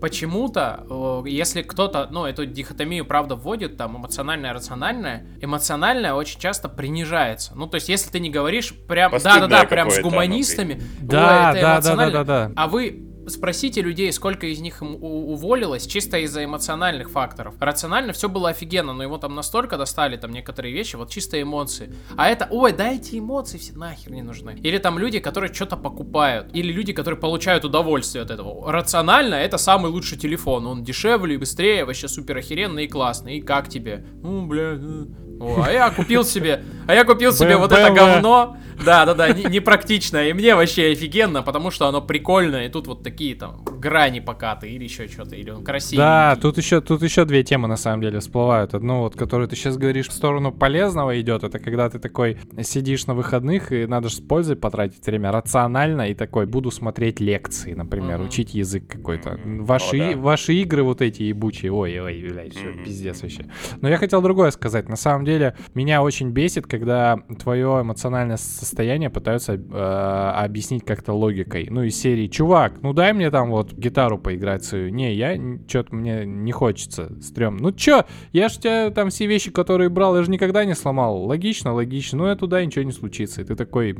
почему-то, 0.00 1.22
если 1.26 1.62
кто-то, 1.62 2.08
ну, 2.10 2.26
эту 2.26 2.44
дихотомию, 2.44 3.04
правда, 3.04 3.36
вводит, 3.36 3.76
там, 3.76 3.96
эмоциональное, 3.96 4.52
рациональное, 4.52 5.26
эмоциональное 5.40 6.14
очень 6.14 6.40
часто 6.40 6.68
принижается. 6.68 7.52
Ну, 7.54 7.68
то 7.68 7.76
есть, 7.76 7.88
если 7.88 8.10
ты 8.10 8.18
не 8.18 8.28
говоришь 8.28 8.74
прям, 8.88 9.12
да-да-да, 9.12 9.64
прям 9.64 9.90
с 9.90 10.00
гуманистами, 10.00 10.82
да, 11.00 11.52
да, 11.52 11.80
да, 11.80 11.94
да, 11.94 12.10
да, 12.10 12.24
да, 12.24 12.52
а 12.56 12.66
вы 12.66 13.11
спросите 13.28 13.82
людей, 13.82 14.12
сколько 14.12 14.46
из 14.46 14.60
них 14.60 14.82
уволилось 14.82 15.86
чисто 15.86 16.18
из-за 16.18 16.44
эмоциональных 16.44 17.10
факторов. 17.10 17.54
Рационально 17.60 18.12
все 18.12 18.28
было 18.28 18.50
офигенно, 18.50 18.92
но 18.92 19.02
его 19.02 19.18
там 19.18 19.34
настолько 19.34 19.76
достали, 19.76 20.16
там 20.16 20.32
некоторые 20.32 20.74
вещи, 20.74 20.96
вот 20.96 21.10
чисто 21.10 21.40
эмоции. 21.40 21.94
А 22.16 22.28
это, 22.28 22.48
ой, 22.50 22.72
дайте 22.72 23.18
эмоции, 23.18 23.58
все 23.58 23.74
нахер 23.74 24.12
не 24.12 24.22
нужны. 24.22 24.58
Или 24.62 24.78
там 24.78 24.98
люди, 24.98 25.18
которые 25.18 25.52
что-то 25.52 25.76
покупают. 25.76 26.48
Или 26.54 26.72
люди, 26.72 26.92
которые 26.92 27.18
получают 27.18 27.64
удовольствие 27.64 28.22
от 28.22 28.30
этого. 28.30 28.70
Рационально 28.70 29.34
это 29.36 29.58
самый 29.58 29.90
лучший 29.90 30.18
телефон. 30.18 30.66
Он 30.66 30.84
дешевле, 30.84 31.38
быстрее, 31.38 31.84
вообще 31.84 32.08
супер 32.08 32.36
охеренный 32.36 32.84
и 32.84 32.88
классный. 32.88 33.38
И 33.38 33.42
как 33.42 33.68
тебе? 33.68 34.04
Ну, 34.22 34.46
бля, 34.46 34.72
ну, 34.72 35.31
о, 35.42 35.64
а 35.64 35.70
я 35.70 35.90
купил 35.90 36.24
себе, 36.24 36.62
а 36.86 36.94
я 36.94 37.04
купил 37.04 37.32
себе 37.32 37.56
вот 37.56 37.72
это 37.72 37.90
говно. 37.90 38.56
Да, 38.84 39.06
да, 39.06 39.14
да, 39.14 39.32
непрактично. 39.32 40.28
И 40.28 40.32
мне 40.32 40.54
вообще 40.54 40.92
офигенно, 40.92 41.42
потому 41.42 41.70
что 41.70 41.86
оно 41.86 42.00
прикольное. 42.00 42.66
И 42.66 42.68
тут 42.68 42.86
вот 42.86 43.02
такие 43.02 43.34
там 43.34 43.62
грани 43.64 44.20
покатые 44.20 44.74
или 44.74 44.84
еще 44.84 45.08
что-то, 45.08 45.36
или 45.36 45.50
он 45.50 45.64
красивый. 45.64 45.98
Да, 45.98 46.36
тут 46.40 46.58
еще, 46.58 46.80
тут 46.80 47.02
еще 47.02 47.24
две 47.24 47.42
темы 47.42 47.68
на 47.68 47.76
самом 47.76 48.02
деле 48.02 48.20
всплывают. 48.20 48.74
Одну 48.74 49.00
вот, 49.00 49.16
которую 49.16 49.48
ты 49.48 49.56
сейчас 49.56 49.76
говоришь 49.76 50.08
в 50.08 50.12
сторону 50.12 50.52
полезного 50.52 51.20
идет, 51.20 51.44
это 51.44 51.58
когда 51.58 51.88
ты 51.90 51.98
такой 51.98 52.38
сидишь 52.62 53.06
на 53.06 53.14
выходных 53.14 53.72
и 53.72 53.86
надо 53.86 54.08
же 54.08 54.16
с 54.16 54.20
пользой 54.20 54.56
потратить 54.56 55.04
время 55.06 55.32
рационально 55.32 56.10
и 56.10 56.14
такой 56.14 56.46
буду 56.46 56.70
смотреть 56.70 57.20
лекции, 57.20 57.74
например, 57.74 58.20
mm-hmm. 58.20 58.26
учить 58.26 58.54
язык 58.54 58.86
какой-то. 58.88 59.30
Mm-hmm. 59.30 59.62
Ваши, 59.62 59.96
oh, 59.96 60.14
да. 60.14 60.20
ваши 60.20 60.54
игры 60.54 60.82
вот 60.82 61.02
эти 61.02 61.24
ебучие, 61.24 61.72
ой, 61.72 61.98
ой, 62.00 62.26
блядь, 62.30 62.54
все, 62.54 62.68
mm-hmm. 62.68 62.84
пиздец 62.84 63.22
вообще. 63.22 63.46
Но 63.80 63.88
я 63.88 63.96
хотел 63.96 64.22
другое 64.22 64.50
сказать. 64.50 64.88
На 64.88 64.96
самом 64.96 65.24
деле 65.24 65.31
меня 65.74 66.02
очень 66.02 66.30
бесит, 66.30 66.66
когда 66.66 67.18
твое 67.40 67.82
эмоциональное 67.82 68.36
состояние 68.36 69.10
пытаются 69.10 69.54
э, 69.54 70.32
объяснить 70.44 70.84
как-то 70.84 71.12
логикой. 71.12 71.68
Ну, 71.70 71.82
из 71.82 72.00
серии, 72.00 72.26
чувак, 72.26 72.74
ну 72.82 72.92
дай 72.92 73.12
мне 73.12 73.30
там 73.30 73.50
вот 73.50 73.72
гитару 73.72 74.18
поиграть 74.18 74.64
свою. 74.64 74.90
Не, 74.90 75.14
я 75.14 75.36
что-то 75.66 75.94
мне 75.94 76.24
не 76.24 76.52
хочется, 76.52 77.12
стрём. 77.20 77.56
Ну 77.56 77.72
чё, 77.72 78.04
я 78.32 78.48
ж 78.48 78.56
тебя 78.58 78.90
там 78.90 79.10
все 79.10 79.26
вещи, 79.26 79.50
которые 79.50 79.88
брал, 79.88 80.16
я 80.16 80.22
же 80.22 80.30
никогда 80.30 80.64
не 80.64 80.74
сломал. 80.74 81.24
Логично, 81.24 81.72
логично. 81.72 82.18
Ну, 82.18 82.26
я 82.26 82.36
туда 82.36 82.64
ничего 82.64 82.84
не 82.84 82.92
случится. 82.92 83.42
И 83.42 83.44
ты 83.44 83.54
такой, 83.54 83.96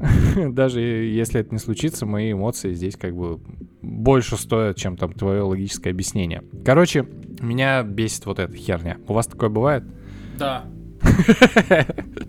даже 0.36 0.80
если 0.80 1.40
это 1.40 1.52
не 1.52 1.58
случится, 1.58 2.06
мои 2.06 2.32
эмоции 2.32 2.72
здесь 2.72 2.96
как 2.96 3.14
бы 3.14 3.40
больше 3.82 4.36
стоят, 4.36 4.76
чем 4.76 4.96
там 4.96 5.12
твое 5.12 5.42
логическое 5.42 5.90
объяснение. 5.90 6.42
Короче, 6.64 7.06
меня 7.40 7.82
бесит 7.82 8.26
вот 8.26 8.38
эта 8.38 8.54
херня. 8.54 8.98
У 9.06 9.12
вас 9.12 9.26
такое 9.26 9.48
бывает? 9.48 9.84
Да. 10.38 10.64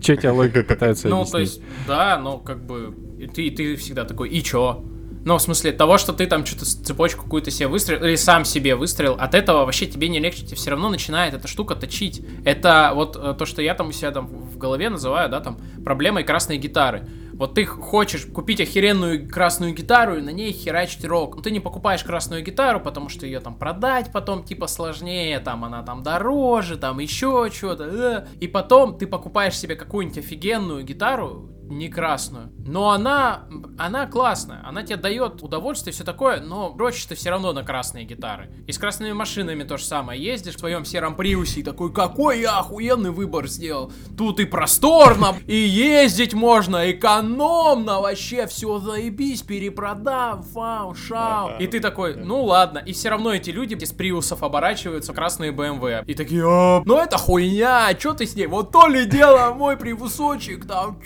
Че 0.00 0.16
тебя 0.16 0.32
логика 0.32 0.62
пытается 0.62 1.08
Ну, 1.08 1.24
то 1.24 1.38
есть, 1.38 1.60
да, 1.86 2.18
но 2.18 2.38
как 2.38 2.64
бы 2.64 2.94
ты, 3.34 3.50
ты 3.50 3.76
всегда 3.76 4.04
такой, 4.04 4.28
и 4.28 4.42
чё? 4.42 4.84
Ну, 5.28 5.36
в 5.36 5.42
смысле, 5.42 5.72
того, 5.72 5.98
что 5.98 6.14
ты 6.14 6.24
там 6.24 6.46
что-то 6.46 6.64
цепочку 6.64 7.24
какую-то 7.24 7.50
себе 7.50 7.68
выстрелил, 7.68 8.02
или 8.02 8.16
сам 8.16 8.46
себе 8.46 8.74
выстрелил, 8.74 9.12
от 9.12 9.34
этого 9.34 9.66
вообще 9.66 9.84
тебе 9.84 10.08
не 10.08 10.20
легче, 10.20 10.42
тебе 10.46 10.56
все 10.56 10.70
равно 10.70 10.88
начинает 10.88 11.34
эта 11.34 11.46
штука 11.46 11.74
точить. 11.74 12.24
Это 12.46 12.92
вот 12.94 13.14
э, 13.14 13.34
то, 13.38 13.44
что 13.44 13.60
я 13.60 13.74
там 13.74 13.88
у 13.88 13.92
себя 13.92 14.10
там 14.10 14.26
в 14.26 14.56
голове 14.56 14.88
называю, 14.88 15.28
да, 15.28 15.40
там, 15.40 15.58
проблемой 15.84 16.24
красной 16.24 16.56
гитары. 16.56 17.06
Вот 17.34 17.52
ты 17.52 17.66
хочешь 17.66 18.24
купить 18.24 18.62
охеренную 18.62 19.28
красную 19.28 19.74
гитару 19.74 20.16
и 20.16 20.22
на 20.22 20.30
ней 20.30 20.50
херачить 20.50 21.04
рок. 21.04 21.36
Но 21.36 21.42
ты 21.42 21.50
не 21.50 21.60
покупаешь 21.60 22.02
красную 22.02 22.42
гитару, 22.42 22.80
потому 22.80 23.10
что 23.10 23.26
ее 23.26 23.40
там 23.40 23.54
продать 23.54 24.10
потом 24.10 24.44
типа 24.44 24.66
сложнее, 24.66 25.40
там 25.40 25.62
она 25.62 25.82
там 25.82 26.02
дороже, 26.02 26.78
там 26.78 27.00
еще 27.00 27.50
что-то. 27.52 27.84
Э. 27.84 28.26
И 28.40 28.48
потом 28.48 28.96
ты 28.96 29.06
покупаешь 29.06 29.58
себе 29.58 29.76
какую-нибудь 29.76 30.18
офигенную 30.18 30.84
гитару, 30.84 31.50
не 31.68 31.88
красную. 31.88 32.50
Но 32.66 32.90
она, 32.90 33.44
она 33.78 34.06
классная, 34.06 34.60
она 34.66 34.82
тебе 34.82 34.96
дает 34.96 35.42
удовольствие, 35.42 35.92
все 35.92 36.04
такое, 36.04 36.40
но 36.40 36.70
дрочишь 36.70 37.06
ты 37.06 37.14
все 37.14 37.30
равно 37.30 37.52
на 37.52 37.62
красные 37.62 38.04
гитары. 38.04 38.50
И 38.66 38.72
с 38.72 38.78
красными 38.78 39.12
машинами 39.12 39.62
то 39.62 39.76
же 39.76 39.84
самое. 39.84 40.22
Ездишь 40.22 40.56
в 40.56 40.58
своем 40.58 40.84
сером 40.84 41.14
приусе 41.14 41.60
и 41.60 41.62
такой, 41.62 41.92
какой 41.92 42.40
я 42.40 42.58
охуенный 42.58 43.10
выбор 43.10 43.46
сделал. 43.46 43.92
Тут 44.16 44.40
и 44.40 44.44
просторно, 44.44 45.36
и 45.46 45.56
ездить 45.56 46.34
можно, 46.34 46.90
экономно, 46.90 48.00
вообще 48.00 48.46
все 48.46 48.78
заебись, 48.78 49.42
перепродав, 49.42 50.46
вау, 50.52 50.94
шау. 50.94 51.58
И 51.58 51.66
ты 51.66 51.80
такой, 51.80 52.16
ну 52.16 52.44
ладно. 52.44 52.78
И 52.78 52.92
все 52.92 53.10
равно 53.10 53.32
эти 53.32 53.50
люди 53.50 53.74
из 53.74 53.92
приусов 53.92 54.42
оборачиваются 54.42 55.12
красные 55.12 55.52
BMW. 55.52 56.04
И 56.06 56.14
такие, 56.14 56.44
а, 56.46 56.82
ну 56.84 56.98
это 56.98 57.18
хуйня, 57.18 57.90
что 57.98 58.14
ты 58.14 58.26
с 58.26 58.34
ней? 58.34 58.46
Вот 58.46 58.72
то 58.72 58.86
ли 58.86 59.04
дело, 59.06 59.54
мой 59.54 59.76
привусочек 59.76 60.66
там. 60.66 61.00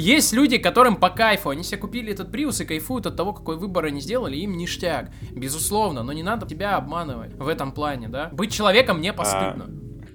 Есть 0.00 0.32
люди, 0.32 0.56
которым 0.56 0.96
по 0.96 1.10
кайфу, 1.10 1.50
они 1.50 1.62
себе 1.62 1.76
купили 1.76 2.12
этот 2.12 2.34
Prius 2.34 2.62
и 2.62 2.64
кайфуют 2.66 3.04
от 3.06 3.16
того, 3.16 3.34
какой 3.34 3.58
выбор 3.58 3.84
они 3.84 4.00
сделали, 4.00 4.36
им 4.36 4.56
ништяк. 4.56 5.10
Безусловно, 5.30 6.02
но 6.02 6.12
не 6.14 6.22
надо 6.22 6.46
тебя 6.46 6.76
обманывать 6.76 7.34
в 7.34 7.46
этом 7.46 7.70
плане, 7.72 8.08
да? 8.08 8.30
Быть 8.32 8.50
человеком 8.50 9.02
не 9.02 9.12
постыдно. 9.12 9.66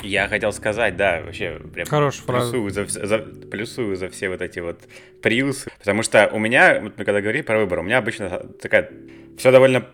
А, 0.02 0.06
я 0.06 0.28
хотел 0.28 0.52
сказать, 0.54 0.98
да, 0.98 1.21
вообще 1.21 1.62
прям 1.71 1.86
Хорошая 1.86 2.26
плюсую, 2.26 2.71
за, 2.71 2.86
за, 2.88 3.19
плюсую 3.19 3.95
за 3.95 4.10
все 4.10 4.30
вот 4.30 4.41
эти 4.41 4.58
вот 4.58 4.82
приусы, 5.21 5.69
потому 5.78 6.02
что 6.02 6.30
у 6.34 6.39
меня, 6.39 6.82
мы 6.82 6.89
когда 6.89 7.21
говорили 7.21 7.43
про 7.43 7.60
выбор, 7.60 7.80
у 7.80 7.84
меня 7.84 8.00
обычно 8.00 8.39
такая, 8.60 8.89
все 9.38 9.52
довольно 9.52 9.86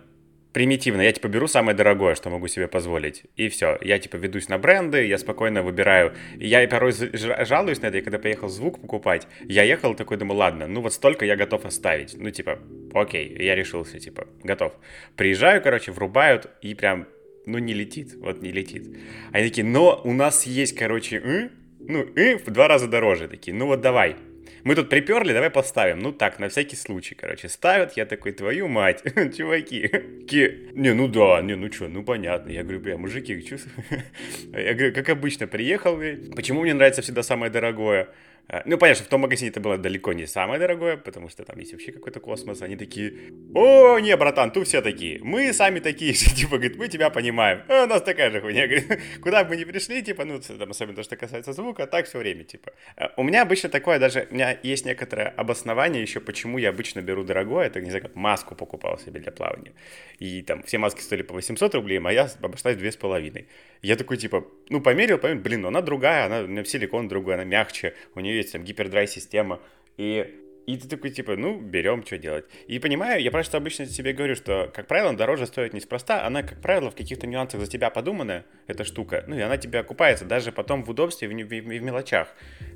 примитивно. 0.54 1.02
Я, 1.02 1.12
типа, 1.12 1.28
беру 1.28 1.48
самое 1.48 1.76
дорогое, 1.76 2.16
что 2.16 2.30
могу 2.30 2.48
себе 2.48 2.68
позволить, 2.68 3.24
и 3.36 3.50
все. 3.50 3.78
Я, 3.82 4.00
типа, 4.00 4.18
ведусь 4.18 4.50
на 4.50 4.58
бренды, 4.58 5.06
я 5.06 5.18
спокойно 5.18 5.64
выбираю. 5.64 6.14
Я 6.38 6.68
порой 6.68 6.94
жалуюсь 6.94 7.82
на 7.82 7.88
это, 7.88 7.98
я 7.98 8.04
когда 8.04 8.20
поехал 8.20 8.50
звук 8.50 8.82
покупать, 8.82 9.28
я 9.42 9.64
ехал 9.64 9.96
такой, 9.96 10.18
думаю, 10.18 10.38
ладно, 10.38 10.68
ну 10.68 10.82
вот 10.82 10.94
столько 10.94 11.26
я 11.26 11.36
готов 11.36 11.66
оставить. 11.66 12.16
Ну, 12.18 12.30
типа, 12.32 12.60
окей, 12.94 13.36
я 13.40 13.56
решился, 13.56 14.00
типа, 14.00 14.28
готов. 14.44 14.74
Приезжаю, 15.16 15.62
короче, 15.62 15.92
врубают, 15.92 16.50
и 16.62 16.76
прям, 16.76 17.08
ну, 17.46 17.58
не 17.58 17.74
летит, 17.74 18.16
вот 18.16 18.42
не 18.42 18.52
летит. 18.52 18.98
Они 19.32 19.48
такие, 19.48 19.66
но 19.66 20.02
у 20.04 20.14
нас 20.14 20.46
есть, 20.46 20.76
короче, 20.76 21.50
ну, 21.80 22.06
э, 22.16 22.38
в 22.38 22.46
два 22.52 22.68
раза 22.68 22.88
дороже. 22.88 23.28
Такие, 23.28 23.56
ну 23.56 23.68
вот 23.68 23.82
давай, 23.82 24.16
мы 24.64 24.76
тут 24.76 24.90
приперли, 24.90 25.34
давай 25.34 25.50
поставим. 25.50 26.00
Ну 26.00 26.12
так, 26.12 26.40
на 26.40 26.48
всякий 26.48 26.76
случай, 26.76 27.16
короче. 27.16 27.50
Ставят, 27.50 27.98
я 27.98 28.06
такой, 28.06 28.32
твою 28.32 28.68
мать, 28.68 29.04
чуваки. 29.38 29.88
Ки... 30.28 30.70
Не, 30.74 30.94
ну 30.94 31.08
да, 31.08 31.42
не, 31.42 31.56
ну 31.56 31.72
что, 31.72 31.88
ну 31.88 32.04
понятно. 32.04 32.52
Я 32.52 32.64
говорю, 32.64 32.80
бля, 32.80 32.98
мужики, 32.98 33.42
чувствую. 33.42 33.86
Я 34.54 34.74
говорю, 34.74 34.94
как 34.94 35.10
обычно, 35.10 35.48
приехал, 35.48 36.00
почему 36.36 36.62
мне 36.62 36.74
нравится 36.74 37.02
всегда 37.02 37.24
самое 37.24 37.52
дорогое? 37.52 38.10
А, 38.52 38.64
ну, 38.66 38.78
понятно, 38.78 38.98
что 38.98 39.06
в 39.06 39.10
том 39.10 39.22
магазине 39.22 39.50
это 39.50 39.62
было 39.62 39.78
далеко 39.78 40.12
не 40.12 40.28
самое 40.28 40.60
дорогое, 40.60 40.98
потому 40.98 41.30
что 41.30 41.46
там 41.46 41.58
есть 41.60 41.72
вообще 41.72 41.94
какой-то 41.94 42.20
космос. 42.20 42.62
Они 42.62 42.76
такие, 42.76 43.14
о, 43.56 43.98
не, 44.00 44.18
братан, 44.18 44.52
тут 44.52 44.68
все 44.68 44.82
такие. 44.82 45.24
Мы 45.24 45.54
сами 45.54 45.80
такие 45.80 46.14
же, 46.14 46.26
типа, 46.36 46.58
говорит, 46.58 46.76
мы 46.76 46.90
тебя 46.90 47.10
понимаем. 47.10 47.62
А, 47.70 47.86
у 47.86 47.88
нас 47.88 48.02
такая 48.02 48.30
же 48.30 48.42
хуйня. 48.42 48.68
Говорит, 48.72 49.00
куда 49.22 49.46
бы 49.46 49.52
мы 49.52 49.56
ни 49.56 49.64
пришли, 49.64 50.04
типа, 50.04 50.26
ну, 50.26 50.42
там, 50.42 50.70
особенно 50.70 50.98
то, 50.98 51.04
что 51.04 51.16
касается 51.16 51.54
звука, 51.54 51.88
так 51.88 52.08
все 52.08 52.18
время, 52.20 52.44
типа. 52.44 52.74
А, 52.98 53.14
у 53.16 53.24
меня 53.24 53.44
обычно 53.44 53.70
такое 53.70 54.00
даже, 54.00 54.28
у 54.30 54.34
меня 54.34 54.60
есть 54.64 54.86
некоторое 54.86 55.30
обоснование 55.30 56.02
еще, 56.02 56.20
почему 56.20 56.58
я 56.58 56.70
обычно 56.72 57.02
беру 57.02 57.24
дорогое. 57.24 57.68
Это, 57.68 57.80
не 57.80 57.90
знаю, 57.90 58.04
как 58.04 58.16
маску 58.16 58.56
покупал 58.56 59.00
себе 59.00 59.22
для 59.22 59.32
плавания. 59.32 59.72
И 60.20 60.42
там 60.42 60.62
все 60.64 60.78
маски 60.78 61.00
стоили 61.00 61.24
по 61.24 61.34
800 61.34 61.74
рублей, 61.76 62.00
моя 62.00 62.30
обошлась 62.42 62.76
две 62.76 62.92
с 62.92 62.98
половиной. 62.98 63.48
Я 63.82 63.96
такой, 63.96 64.18
типа, 64.18 64.46
ну, 64.70 64.82
померил, 64.82 65.18
померил, 65.18 65.42
блин, 65.42 65.62
ну, 65.62 65.68
она 65.70 65.82
другая, 65.82 66.26
она, 66.26 66.42
у 66.42 66.48
меня 66.48 66.64
силикон 66.64 67.08
другой, 67.08 67.36
она 67.36 67.44
мягче, 67.44 67.96
у 68.16 68.20
нее 68.20 68.38
есть 68.38 68.52
там 68.52 68.64
гипердрай-система. 68.64 69.60
И 69.98 70.38
и 70.68 70.78
ты 70.78 70.88
такой, 70.88 71.10
типа, 71.10 71.36
ну, 71.36 71.60
берем, 71.60 72.06
что 72.06 72.20
делать. 72.20 72.46
И 72.68 72.78
понимаю, 72.78 73.22
я 73.22 73.32
просто 73.32 73.58
обычно 73.58 73.88
себе 73.88 74.14
говорю, 74.14 74.36
что, 74.36 74.72
как 74.74 74.88
правило, 74.88 75.12
дороже 75.14 75.48
стоит 75.48 75.74
неспроста, 75.74 76.26
она, 76.26 76.44
как 76.44 76.62
правило, 76.62 76.92
в 76.92 76.96
каких-то 76.96 77.26
нюансах 77.26 77.62
за 77.62 77.68
тебя 77.68 77.90
подуманная, 77.90 78.46
эта 78.68 78.84
штука, 78.84 79.24
ну, 79.28 79.36
и 79.36 79.42
она 79.42 79.58
тебе 79.58 79.80
окупается 79.80 80.24
даже 80.24 80.52
потом 80.52 80.84
в 80.84 80.90
удобстве 80.90 81.28
в, 81.28 81.32
в, 81.32 81.48
в 81.48 81.82
мелочах. 81.82 82.36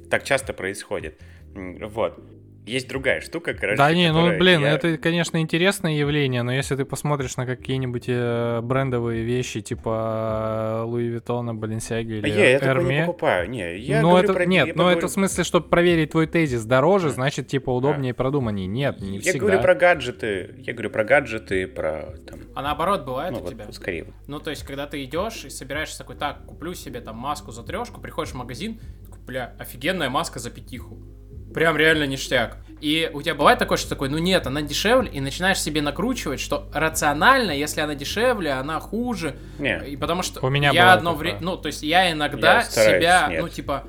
Так 0.10 0.24
часто 0.24 0.54
происходит. 0.54 1.22
Вот 1.54 2.20
есть 2.66 2.88
другая 2.88 3.22
штука, 3.22 3.54
короче. 3.54 3.78
Да 3.78 3.94
не, 3.94 4.12
ну 4.12 4.38
блин, 4.38 4.62
я... 4.62 4.72
это, 4.72 4.98
конечно, 4.98 5.40
интересное 5.40 5.94
явление, 5.94 6.44
но 6.44 6.52
если 6.52 6.76
ты 6.76 6.86
посмотришь 6.86 7.38
на 7.38 7.46
какие-нибудь 7.46 8.06
э, 8.08 8.62
брендовые 8.62 9.24
вещи, 9.24 9.62
типа 9.62 10.84
Луи 10.86 11.08
Виттона, 11.08 11.54
Баленсиаги 11.54 12.14
или 12.14 12.30
я, 12.30 12.52
я 12.52 12.58
Эрме... 12.60 13.00
не 13.00 13.06
покупаю, 13.06 13.50
не, 13.50 13.78
я 13.78 14.02
ну, 14.02 14.18
это, 14.18 14.34
про... 14.34 14.46
Нет, 14.46 14.68
я 14.68 14.74
но 14.74 14.78
поговорю... 14.78 14.98
это 14.98 15.08
в 15.08 15.12
смысле, 15.12 15.44
чтобы 15.44 15.68
проверить 15.68 16.12
твой 16.12 16.28
тезис 16.28 16.66
дороже, 16.66 17.10
значит, 17.10 17.48
типа, 17.48 17.70
удобнее 17.70 18.12
а. 18.12 18.14
и 18.14 18.16
продуманнее. 18.16 18.68
Нет, 18.68 19.00
не 19.00 19.16
я 19.16 19.22
всегда. 19.22 19.34
Я 19.34 19.40
говорю 19.40 19.62
про 19.62 19.76
гаджеты, 19.76 20.56
я 20.60 20.74
говорю 20.74 20.90
про 20.90 21.04
гаджеты, 21.04 21.68
про 21.68 22.18
там... 22.28 22.40
А 22.56 22.62
наоборот 22.62 23.06
бывает 23.06 23.32
ну, 23.32 23.40
у 23.40 23.42
вот, 23.42 23.52
тебя? 23.52 23.72
скорее. 23.72 24.08
Ну, 24.28 24.40
то 24.40 24.50
есть, 24.50 24.64
когда 24.64 24.88
ты 24.88 25.04
идешь 25.04 25.46
и 25.46 25.50
собираешься 25.50 25.98
такой, 25.98 26.16
так, 26.16 26.46
куплю 26.46 26.74
себе 26.74 27.02
там 27.02 27.18
маску 27.18 27.52
за 27.52 27.64
трешку, 27.64 28.02
приходишь 28.02 28.34
в 28.34 28.36
магазин, 28.36 28.80
бля, 29.26 29.56
офигенная 29.60 30.10
маска 30.10 30.40
за 30.40 30.50
пятиху. 30.52 30.98
Прям 31.56 31.78
реально 31.78 32.04
ништяк. 32.04 32.58
И 32.82 33.10
у 33.14 33.22
тебя 33.22 33.34
бывает 33.34 33.58
такое, 33.58 33.78
что 33.78 33.90
такой, 33.90 34.10
ну 34.10 34.18
нет, 34.18 34.46
она 34.46 34.62
дешевле, 34.62 35.10
и 35.10 35.22
начинаешь 35.22 35.58
себе 35.60 35.82
накручивать, 35.82 36.42
что 36.42 36.70
рационально, 36.74 37.52
если 37.52 37.80
она 37.80 37.96
дешевле, 37.96 38.52
она 38.52 38.82
хуже. 38.82 39.38
Нет. 39.58 39.88
И 39.88 39.96
потому 39.96 40.22
что 40.22 40.46
у 40.46 40.50
меня 40.50 40.72
я 40.72 40.92
одно 40.92 41.16
время, 41.16 41.40
ну, 41.40 41.56
то 41.56 41.68
есть 41.68 41.82
я 41.82 42.12
иногда 42.12 42.56
я 42.56 42.64
стараюсь, 42.64 42.98
себя, 42.98 43.28
нет. 43.30 43.42
ну, 43.42 43.48
типа, 43.48 43.86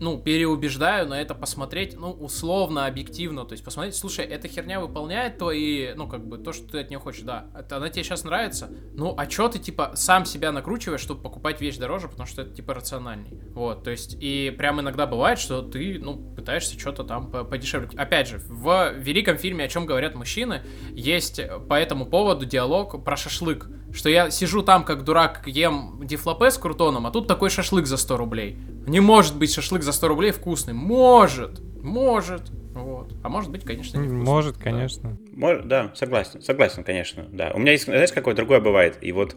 ну, 0.00 0.18
переубеждаю 0.18 1.08
на 1.08 1.20
это 1.20 1.34
посмотреть, 1.34 1.96
ну, 1.98 2.10
условно, 2.10 2.86
объективно, 2.86 3.44
то 3.44 3.52
есть 3.52 3.64
посмотреть, 3.64 3.96
слушай, 3.96 4.24
эта 4.24 4.48
херня 4.48 4.80
выполняет 4.80 5.38
твои, 5.38 5.94
ну, 5.94 6.08
как 6.08 6.26
бы, 6.26 6.38
то, 6.38 6.52
что 6.52 6.68
ты 6.68 6.80
от 6.80 6.90
нее 6.90 6.98
хочешь, 6.98 7.22
да, 7.22 7.46
это, 7.58 7.76
она 7.76 7.88
тебе 7.88 8.04
сейчас 8.04 8.24
нравится, 8.24 8.70
ну, 8.94 9.14
а 9.16 9.26
чё 9.26 9.48
ты, 9.48 9.58
типа, 9.58 9.92
сам 9.94 10.24
себя 10.24 10.52
накручиваешь, 10.52 11.00
чтобы 11.00 11.22
покупать 11.22 11.60
вещь 11.60 11.76
дороже, 11.76 12.08
потому 12.08 12.26
что 12.26 12.42
это, 12.42 12.54
типа, 12.54 12.74
рациональней, 12.74 13.40
вот, 13.50 13.84
то 13.84 13.90
есть, 13.90 14.16
и 14.20 14.54
прям 14.56 14.80
иногда 14.80 15.06
бывает, 15.06 15.38
что 15.38 15.62
ты, 15.62 15.98
ну, 15.98 16.16
пытаешься 16.34 16.78
что-то 16.78 17.04
там 17.04 17.30
подешевле. 17.30 17.88
Опять 17.96 18.28
же, 18.28 18.38
в 18.38 18.94
великом 18.98 19.36
фильме 19.36 19.64
«О 19.64 19.68
чем 19.68 19.86
говорят 19.86 20.14
мужчины» 20.14 20.62
есть 20.92 21.40
по 21.68 21.74
этому 21.74 22.06
поводу 22.06 22.46
диалог 22.46 23.04
про 23.04 23.16
шашлык, 23.16 23.68
что 23.92 24.08
я 24.08 24.30
сижу 24.30 24.62
там, 24.62 24.84
как 24.84 25.04
дурак, 25.04 25.42
ем 25.46 26.00
дифлопе 26.02 26.50
с 26.50 26.58
крутоном, 26.58 27.06
а 27.06 27.10
тут 27.10 27.26
такой 27.26 27.50
шашлык 27.50 27.86
за 27.86 27.96
100 27.96 28.16
рублей. 28.16 28.56
Не 28.86 29.00
может 29.00 29.36
быть 29.36 29.52
шашлык 29.52 29.82
за 29.82 29.92
100 29.92 30.08
рублей 30.08 30.32
вкусный. 30.32 30.74
Может, 30.74 31.60
может. 31.82 32.50
Вот. 32.74 33.12
А 33.22 33.28
может 33.28 33.50
быть, 33.50 33.64
конечно, 33.64 33.98
не 33.98 34.08
вкусный. 34.08 34.24
Может, 34.24 34.56
конечно. 34.58 35.10
Да. 35.10 35.18
Может, 35.36 35.68
да, 35.68 35.92
согласен, 35.94 36.42
согласен, 36.42 36.84
конечно, 36.84 37.26
да. 37.30 37.52
У 37.54 37.58
меня 37.58 37.72
есть, 37.72 37.84
знаешь, 37.84 38.12
какое 38.12 38.34
другое 38.34 38.60
бывает, 38.60 38.98
и 39.00 39.12
вот 39.12 39.36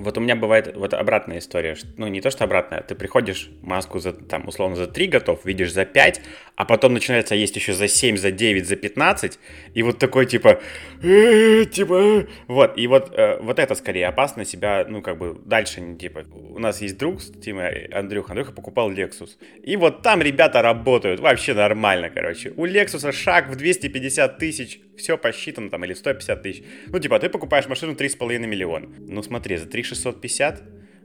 вот 0.00 0.16
у 0.16 0.20
меня 0.20 0.34
бывает 0.34 0.74
вот 0.74 0.94
обратная 0.94 1.38
история. 1.38 1.76
Ну, 1.96 2.06
не 2.08 2.20
то, 2.20 2.30
что 2.30 2.44
обратная. 2.44 2.80
Ты 2.82 2.94
приходишь, 2.94 3.50
маску 3.60 3.98
за, 3.98 4.12
там, 4.12 4.48
условно, 4.48 4.76
за 4.76 4.86
3 4.86 5.06
готов, 5.08 5.44
видишь 5.44 5.72
за 5.72 5.84
5, 5.84 6.20
а 6.56 6.64
потом 6.64 6.94
начинается 6.94 7.34
есть 7.34 7.54
еще 7.56 7.74
за 7.74 7.86
7, 7.86 8.16
за 8.16 8.30
9, 8.30 8.66
за 8.66 8.76
15, 8.76 9.38
и 9.74 9.82
вот 9.82 9.98
такой, 9.98 10.26
типа, 10.26 10.60
«Э, 11.02 11.64
типа, 11.66 12.26
вот, 12.48 12.78
и 12.78 12.86
вот, 12.86 13.12
э, 13.14 13.38
вот 13.40 13.58
это 13.58 13.74
скорее 13.74 14.08
опасно 14.08 14.44
себя, 14.44 14.86
ну, 14.88 15.02
как 15.02 15.18
бы, 15.18 15.38
дальше, 15.44 15.96
типа, 15.98 16.24
у 16.32 16.58
нас 16.58 16.80
есть 16.80 16.96
друг, 16.98 17.20
Тима, 17.42 17.70
Андрюха, 17.92 18.32
Андрюха 18.32 18.52
покупал 18.52 18.90
Lexus, 18.90 19.30
и 19.62 19.76
вот 19.76 20.02
там 20.02 20.22
ребята 20.22 20.62
работают 20.62 21.20
вообще 21.20 21.54
нормально, 21.54 22.10
короче. 22.10 22.52
У 22.56 22.66
Lexus 22.66 23.12
шаг 23.12 23.48
в 23.48 23.56
250 23.56 24.38
тысяч, 24.38 24.80
все 24.96 25.18
посчитано 25.18 25.70
там, 25.70 25.84
или 25.84 25.94
150 25.94 26.42
тысяч. 26.42 26.62
Ну, 26.86 26.98
типа, 26.98 27.18
ты 27.18 27.28
покупаешь 27.28 27.66
машину 27.66 27.94
3,5 27.94 28.38
миллиона. 28.46 28.88
Ну, 28.98 29.22
смотри, 29.22 29.56
за 29.56 29.66
3,650 29.94 30.62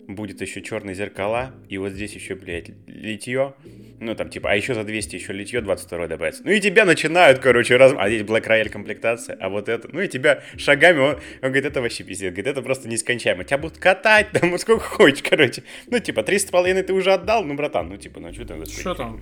будет 0.07 0.41
еще 0.41 0.61
черные 0.61 0.95
зеркала, 0.95 1.53
и 1.67 1.77
вот 1.77 1.93
здесь 1.93 2.13
еще, 2.13 2.35
блядь, 2.35 2.71
литье. 2.87 3.55
Ну, 3.99 4.15
там, 4.15 4.29
типа, 4.29 4.51
а 4.51 4.55
еще 4.55 4.73
за 4.73 4.83
200 4.83 5.15
еще 5.15 5.33
литье 5.33 5.61
22 5.61 6.07
добавится. 6.07 6.41
Ну, 6.43 6.51
и 6.51 6.59
тебя 6.59 6.85
начинают, 6.85 7.39
короче, 7.39 7.77
раз... 7.77 7.93
А 7.97 8.09
здесь 8.09 8.23
Black 8.23 8.45
Royale 8.47 8.69
комплектация, 8.69 9.37
а 9.39 9.49
вот 9.49 9.69
это... 9.69 9.87
Ну, 9.91 10.01
и 10.01 10.07
тебя 10.07 10.41
шагами... 10.57 10.99
Он, 10.99 11.09
он 11.15 11.19
говорит, 11.41 11.65
это 11.65 11.81
вообще 11.81 12.03
пиздец. 12.03 12.31
Говорит, 12.31 12.47
это 12.47 12.61
просто 12.61 12.89
нескончаемо. 12.89 13.43
Тебя 13.43 13.57
будут 13.57 13.77
катать, 13.77 14.31
там, 14.31 14.51
вот 14.51 14.61
сколько 14.61 14.83
хочешь, 14.83 15.23
короче. 15.23 15.63
Ну, 15.87 15.99
типа, 15.99 16.23
300 16.23 16.83
ты 16.83 16.93
уже 16.93 17.13
отдал, 17.13 17.43
ну, 17.43 17.55
братан, 17.55 17.89
ну, 17.89 17.97
типа, 17.97 18.19
ну, 18.19 18.33
что 18.33 18.45
там... 18.45 18.65
Что 18.65 18.95
там? 18.95 19.19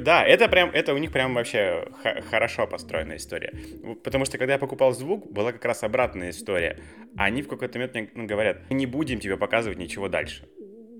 Да, 0.00 0.24
это 0.24 0.48
прям... 0.48 0.70
Это 0.70 0.94
у 0.94 0.98
них 0.98 1.10
прям 1.12 1.34
вообще 1.34 1.88
хорошо 2.30 2.66
построенная 2.66 3.16
история. 3.16 3.52
Потому 4.04 4.24
что, 4.24 4.38
когда 4.38 4.54
я 4.54 4.58
покупал 4.58 4.92
звук, 4.92 5.30
была 5.32 5.52
как 5.52 5.64
раз 5.64 5.82
обратная 5.82 6.30
история. 6.30 6.78
Они 7.16 7.42
в 7.42 7.48
какой-то 7.48 7.78
момент 7.78 7.94
мне 7.94 8.08
ну, 8.14 8.26
говорят, 8.26 8.70
не 8.70 8.86
будем 8.86 9.18
тебе 9.18 9.36
показывать 9.36 9.78
ничего 9.78 10.08
дальше. 10.08 10.44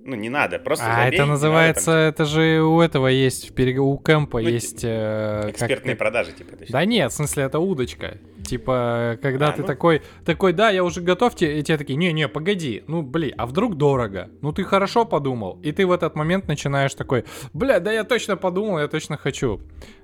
Ну, 0.07 0.17
не 0.17 0.29
надо, 0.29 0.59
просто 0.59 0.85
А 0.85 1.05
забей, 1.05 1.19
это 1.19 1.27
называется, 1.27 1.91
надо, 1.91 2.01
там... 2.01 2.09
это 2.11 2.25
же 2.27 2.63
у 2.63 2.81
этого 2.81 3.07
есть, 3.07 3.59
у 3.59 3.97
Кэмпа 3.97 4.41
ну, 4.41 4.49
есть... 4.49 4.85
Э, 4.85 5.47
экспертные 5.49 5.95
как... 5.95 5.99
продажи, 5.99 6.33
типа. 6.33 6.57
Да 6.69 6.85
нет, 6.85 7.11
в 7.11 7.15
смысле, 7.15 7.45
это 7.45 7.59
удочка. 7.59 8.19
Типа, 8.45 9.19
когда 9.23 9.49
а, 9.49 9.53
ты 9.53 9.63
ну... 9.63 9.67
такой, 9.67 10.03
такой, 10.25 10.53
да, 10.53 10.71
я 10.71 10.85
уже 10.85 11.01
готов, 11.01 11.35
и 11.41 11.63
тебе 11.63 11.79
такие, 11.79 11.97
не-не, 11.97 12.29
погоди, 12.29 12.85
ну, 12.87 13.03
блин, 13.03 13.35
а 13.39 13.47
вдруг 13.47 13.77
дорого? 13.77 14.31
Ну, 14.43 14.53
ты 14.53 14.65
хорошо 14.65 15.05
подумал. 15.05 15.59
И 15.63 15.73
ты 15.73 15.87
в 15.87 15.93
этот 15.93 16.15
момент 16.15 16.47
начинаешь 16.47 16.95
такой, 16.95 17.25
бля, 17.53 17.81
да 17.81 17.93
я 17.93 18.05
точно 18.05 18.37
подумал, 18.37 18.79
я 18.79 18.89
точно 18.89 19.17
хочу. 19.17 19.61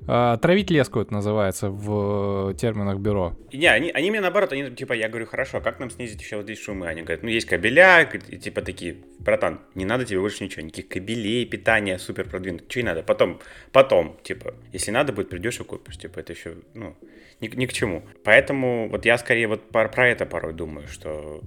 А, 0.06 0.38
травить 0.38 0.70
леску 0.70 1.00
это 1.00 1.12
называется 1.12 1.70
в 1.70 2.54
терминах 2.54 2.98
бюро. 2.98 3.36
Не, 3.52 3.66
они, 3.66 3.90
они 3.90 4.10
мне 4.10 4.20
наоборот, 4.20 4.52
они 4.52 4.70
типа, 4.70 4.94
я 4.94 5.08
говорю, 5.08 5.26
хорошо, 5.26 5.58
а 5.58 5.60
как 5.60 5.78
нам 5.78 5.90
снизить 5.90 6.20
еще 6.20 6.36
вот 6.36 6.44
здесь 6.44 6.60
шумы? 6.60 6.86
Они 6.86 7.02
говорят, 7.02 7.22
ну, 7.22 7.28
есть 7.28 7.46
кабеля, 7.46 8.02
и, 8.28 8.38
типа 8.38 8.62
такие, 8.62 8.96
братан, 9.18 9.60
не 9.74 9.84
надо 9.84 10.04
тебе 10.04 10.20
больше 10.20 10.42
ничего, 10.44 10.62
никаких 10.62 10.88
кабелей, 10.88 11.44
питания 11.44 11.98
супер 11.98 12.28
продвинутых, 12.28 12.70
что 12.70 12.80
не 12.80 12.86
надо, 12.86 13.02
потом, 13.02 13.40
потом, 13.72 14.16
типа, 14.22 14.54
если 14.72 14.90
надо 14.90 15.12
будет, 15.12 15.28
придешь 15.28 15.60
и 15.60 15.64
купишь, 15.64 15.98
типа, 15.98 16.20
это 16.20 16.32
еще, 16.32 16.54
ну, 16.74 16.96
ни, 17.40 17.48
ни 17.48 17.66
к 17.66 17.72
чему. 17.72 18.02
Поэтому 18.30 18.88
вот 18.88 19.06
я 19.06 19.18
скорее 19.18 19.48
вот 19.48 19.70
про, 19.70 19.88
про 19.88 20.08
это 20.08 20.24
порой 20.24 20.52
думаю, 20.52 20.86
что 20.86 21.40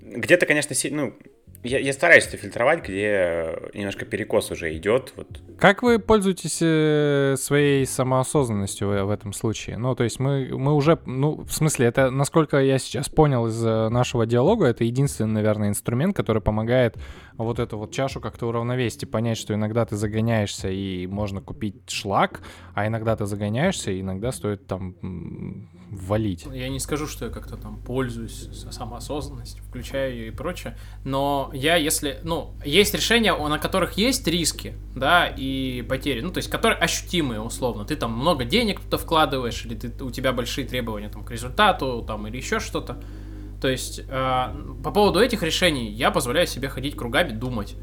где-то, 0.00 0.46
конечно, 0.46 0.76
ну, 0.92 1.14
я, 1.64 1.80
я 1.80 1.92
стараюсь 1.92 2.28
это 2.28 2.36
фильтровать, 2.36 2.84
где 2.84 3.58
немножко 3.74 4.04
перекос 4.04 4.52
уже 4.52 4.72
идет. 4.76 5.12
Вот. 5.16 5.26
Как 5.58 5.82
вы 5.82 5.98
пользуетесь 5.98 6.58
э, 6.62 7.34
своей 7.36 7.84
самоосознанностью 7.86 8.86
в, 8.86 9.04
в 9.06 9.10
этом 9.10 9.32
случае? 9.32 9.78
Ну, 9.78 9.96
то 9.96 10.04
есть 10.04 10.20
мы, 10.20 10.56
мы 10.56 10.74
уже, 10.74 10.96
ну, 11.06 11.42
в 11.42 11.50
смысле, 11.52 11.86
это, 11.86 12.12
насколько 12.12 12.60
я 12.60 12.78
сейчас 12.78 13.08
понял 13.08 13.48
из 13.48 13.60
э, 13.66 13.88
нашего 13.88 14.26
диалога, 14.26 14.66
это 14.66 14.84
единственный, 14.84 15.32
наверное, 15.32 15.70
инструмент, 15.70 16.14
который 16.14 16.40
помогает 16.40 16.96
вот 17.36 17.58
эту 17.58 17.78
вот 17.78 17.90
чашу 17.90 18.20
как-то 18.20 18.46
уравновесить 18.46 19.02
и 19.02 19.06
понять, 19.06 19.38
что 19.38 19.54
иногда 19.54 19.84
ты 19.84 19.96
загоняешься 19.96 20.68
и 20.68 21.08
можно 21.08 21.40
купить 21.40 21.90
шлак, 21.90 22.42
а 22.74 22.86
иногда 22.86 23.16
ты 23.16 23.26
загоняешься 23.26 23.90
и 23.90 24.02
иногда 24.02 24.30
стоит 24.30 24.68
там 24.68 24.94
валить. 25.90 26.46
Я 26.52 26.68
не 26.68 26.80
скажу, 26.80 27.06
что 27.06 27.26
я 27.26 27.30
как-то 27.30 27.56
там 27.56 27.78
пользуюсь 27.78 28.48
самоосознанностью, 28.70 29.62
включаю 29.64 30.14
ее 30.14 30.28
и 30.28 30.30
прочее, 30.30 30.76
но 31.04 31.50
я, 31.52 31.76
если, 31.76 32.18
ну, 32.22 32.54
есть 32.64 32.94
решения, 32.94 33.34
на 33.34 33.58
которых 33.58 33.94
есть 33.94 34.26
риски, 34.26 34.74
да, 34.94 35.26
и 35.28 35.82
потери, 35.82 36.20
ну, 36.20 36.30
то 36.30 36.38
есть, 36.38 36.50
которые 36.50 36.78
ощутимые, 36.78 37.40
условно, 37.40 37.84
ты 37.84 37.96
там 37.96 38.12
много 38.12 38.44
денег 38.44 38.80
туда 38.80 38.98
вкладываешь, 38.98 39.64
или 39.64 39.74
ты, 39.74 40.04
у 40.04 40.10
тебя 40.10 40.32
большие 40.32 40.66
требования 40.66 41.08
там 41.08 41.24
к 41.24 41.30
результату, 41.30 42.04
там, 42.06 42.26
или 42.26 42.36
еще 42.36 42.58
что-то, 42.58 43.00
то 43.60 43.68
есть, 43.68 44.00
э, 44.00 44.54
по 44.82 44.90
поводу 44.90 45.20
этих 45.20 45.42
решений 45.42 45.90
я 45.90 46.10
позволяю 46.10 46.46
себе 46.46 46.68
ходить 46.68 46.96
кругами, 46.96 47.30
думать, 47.30 47.76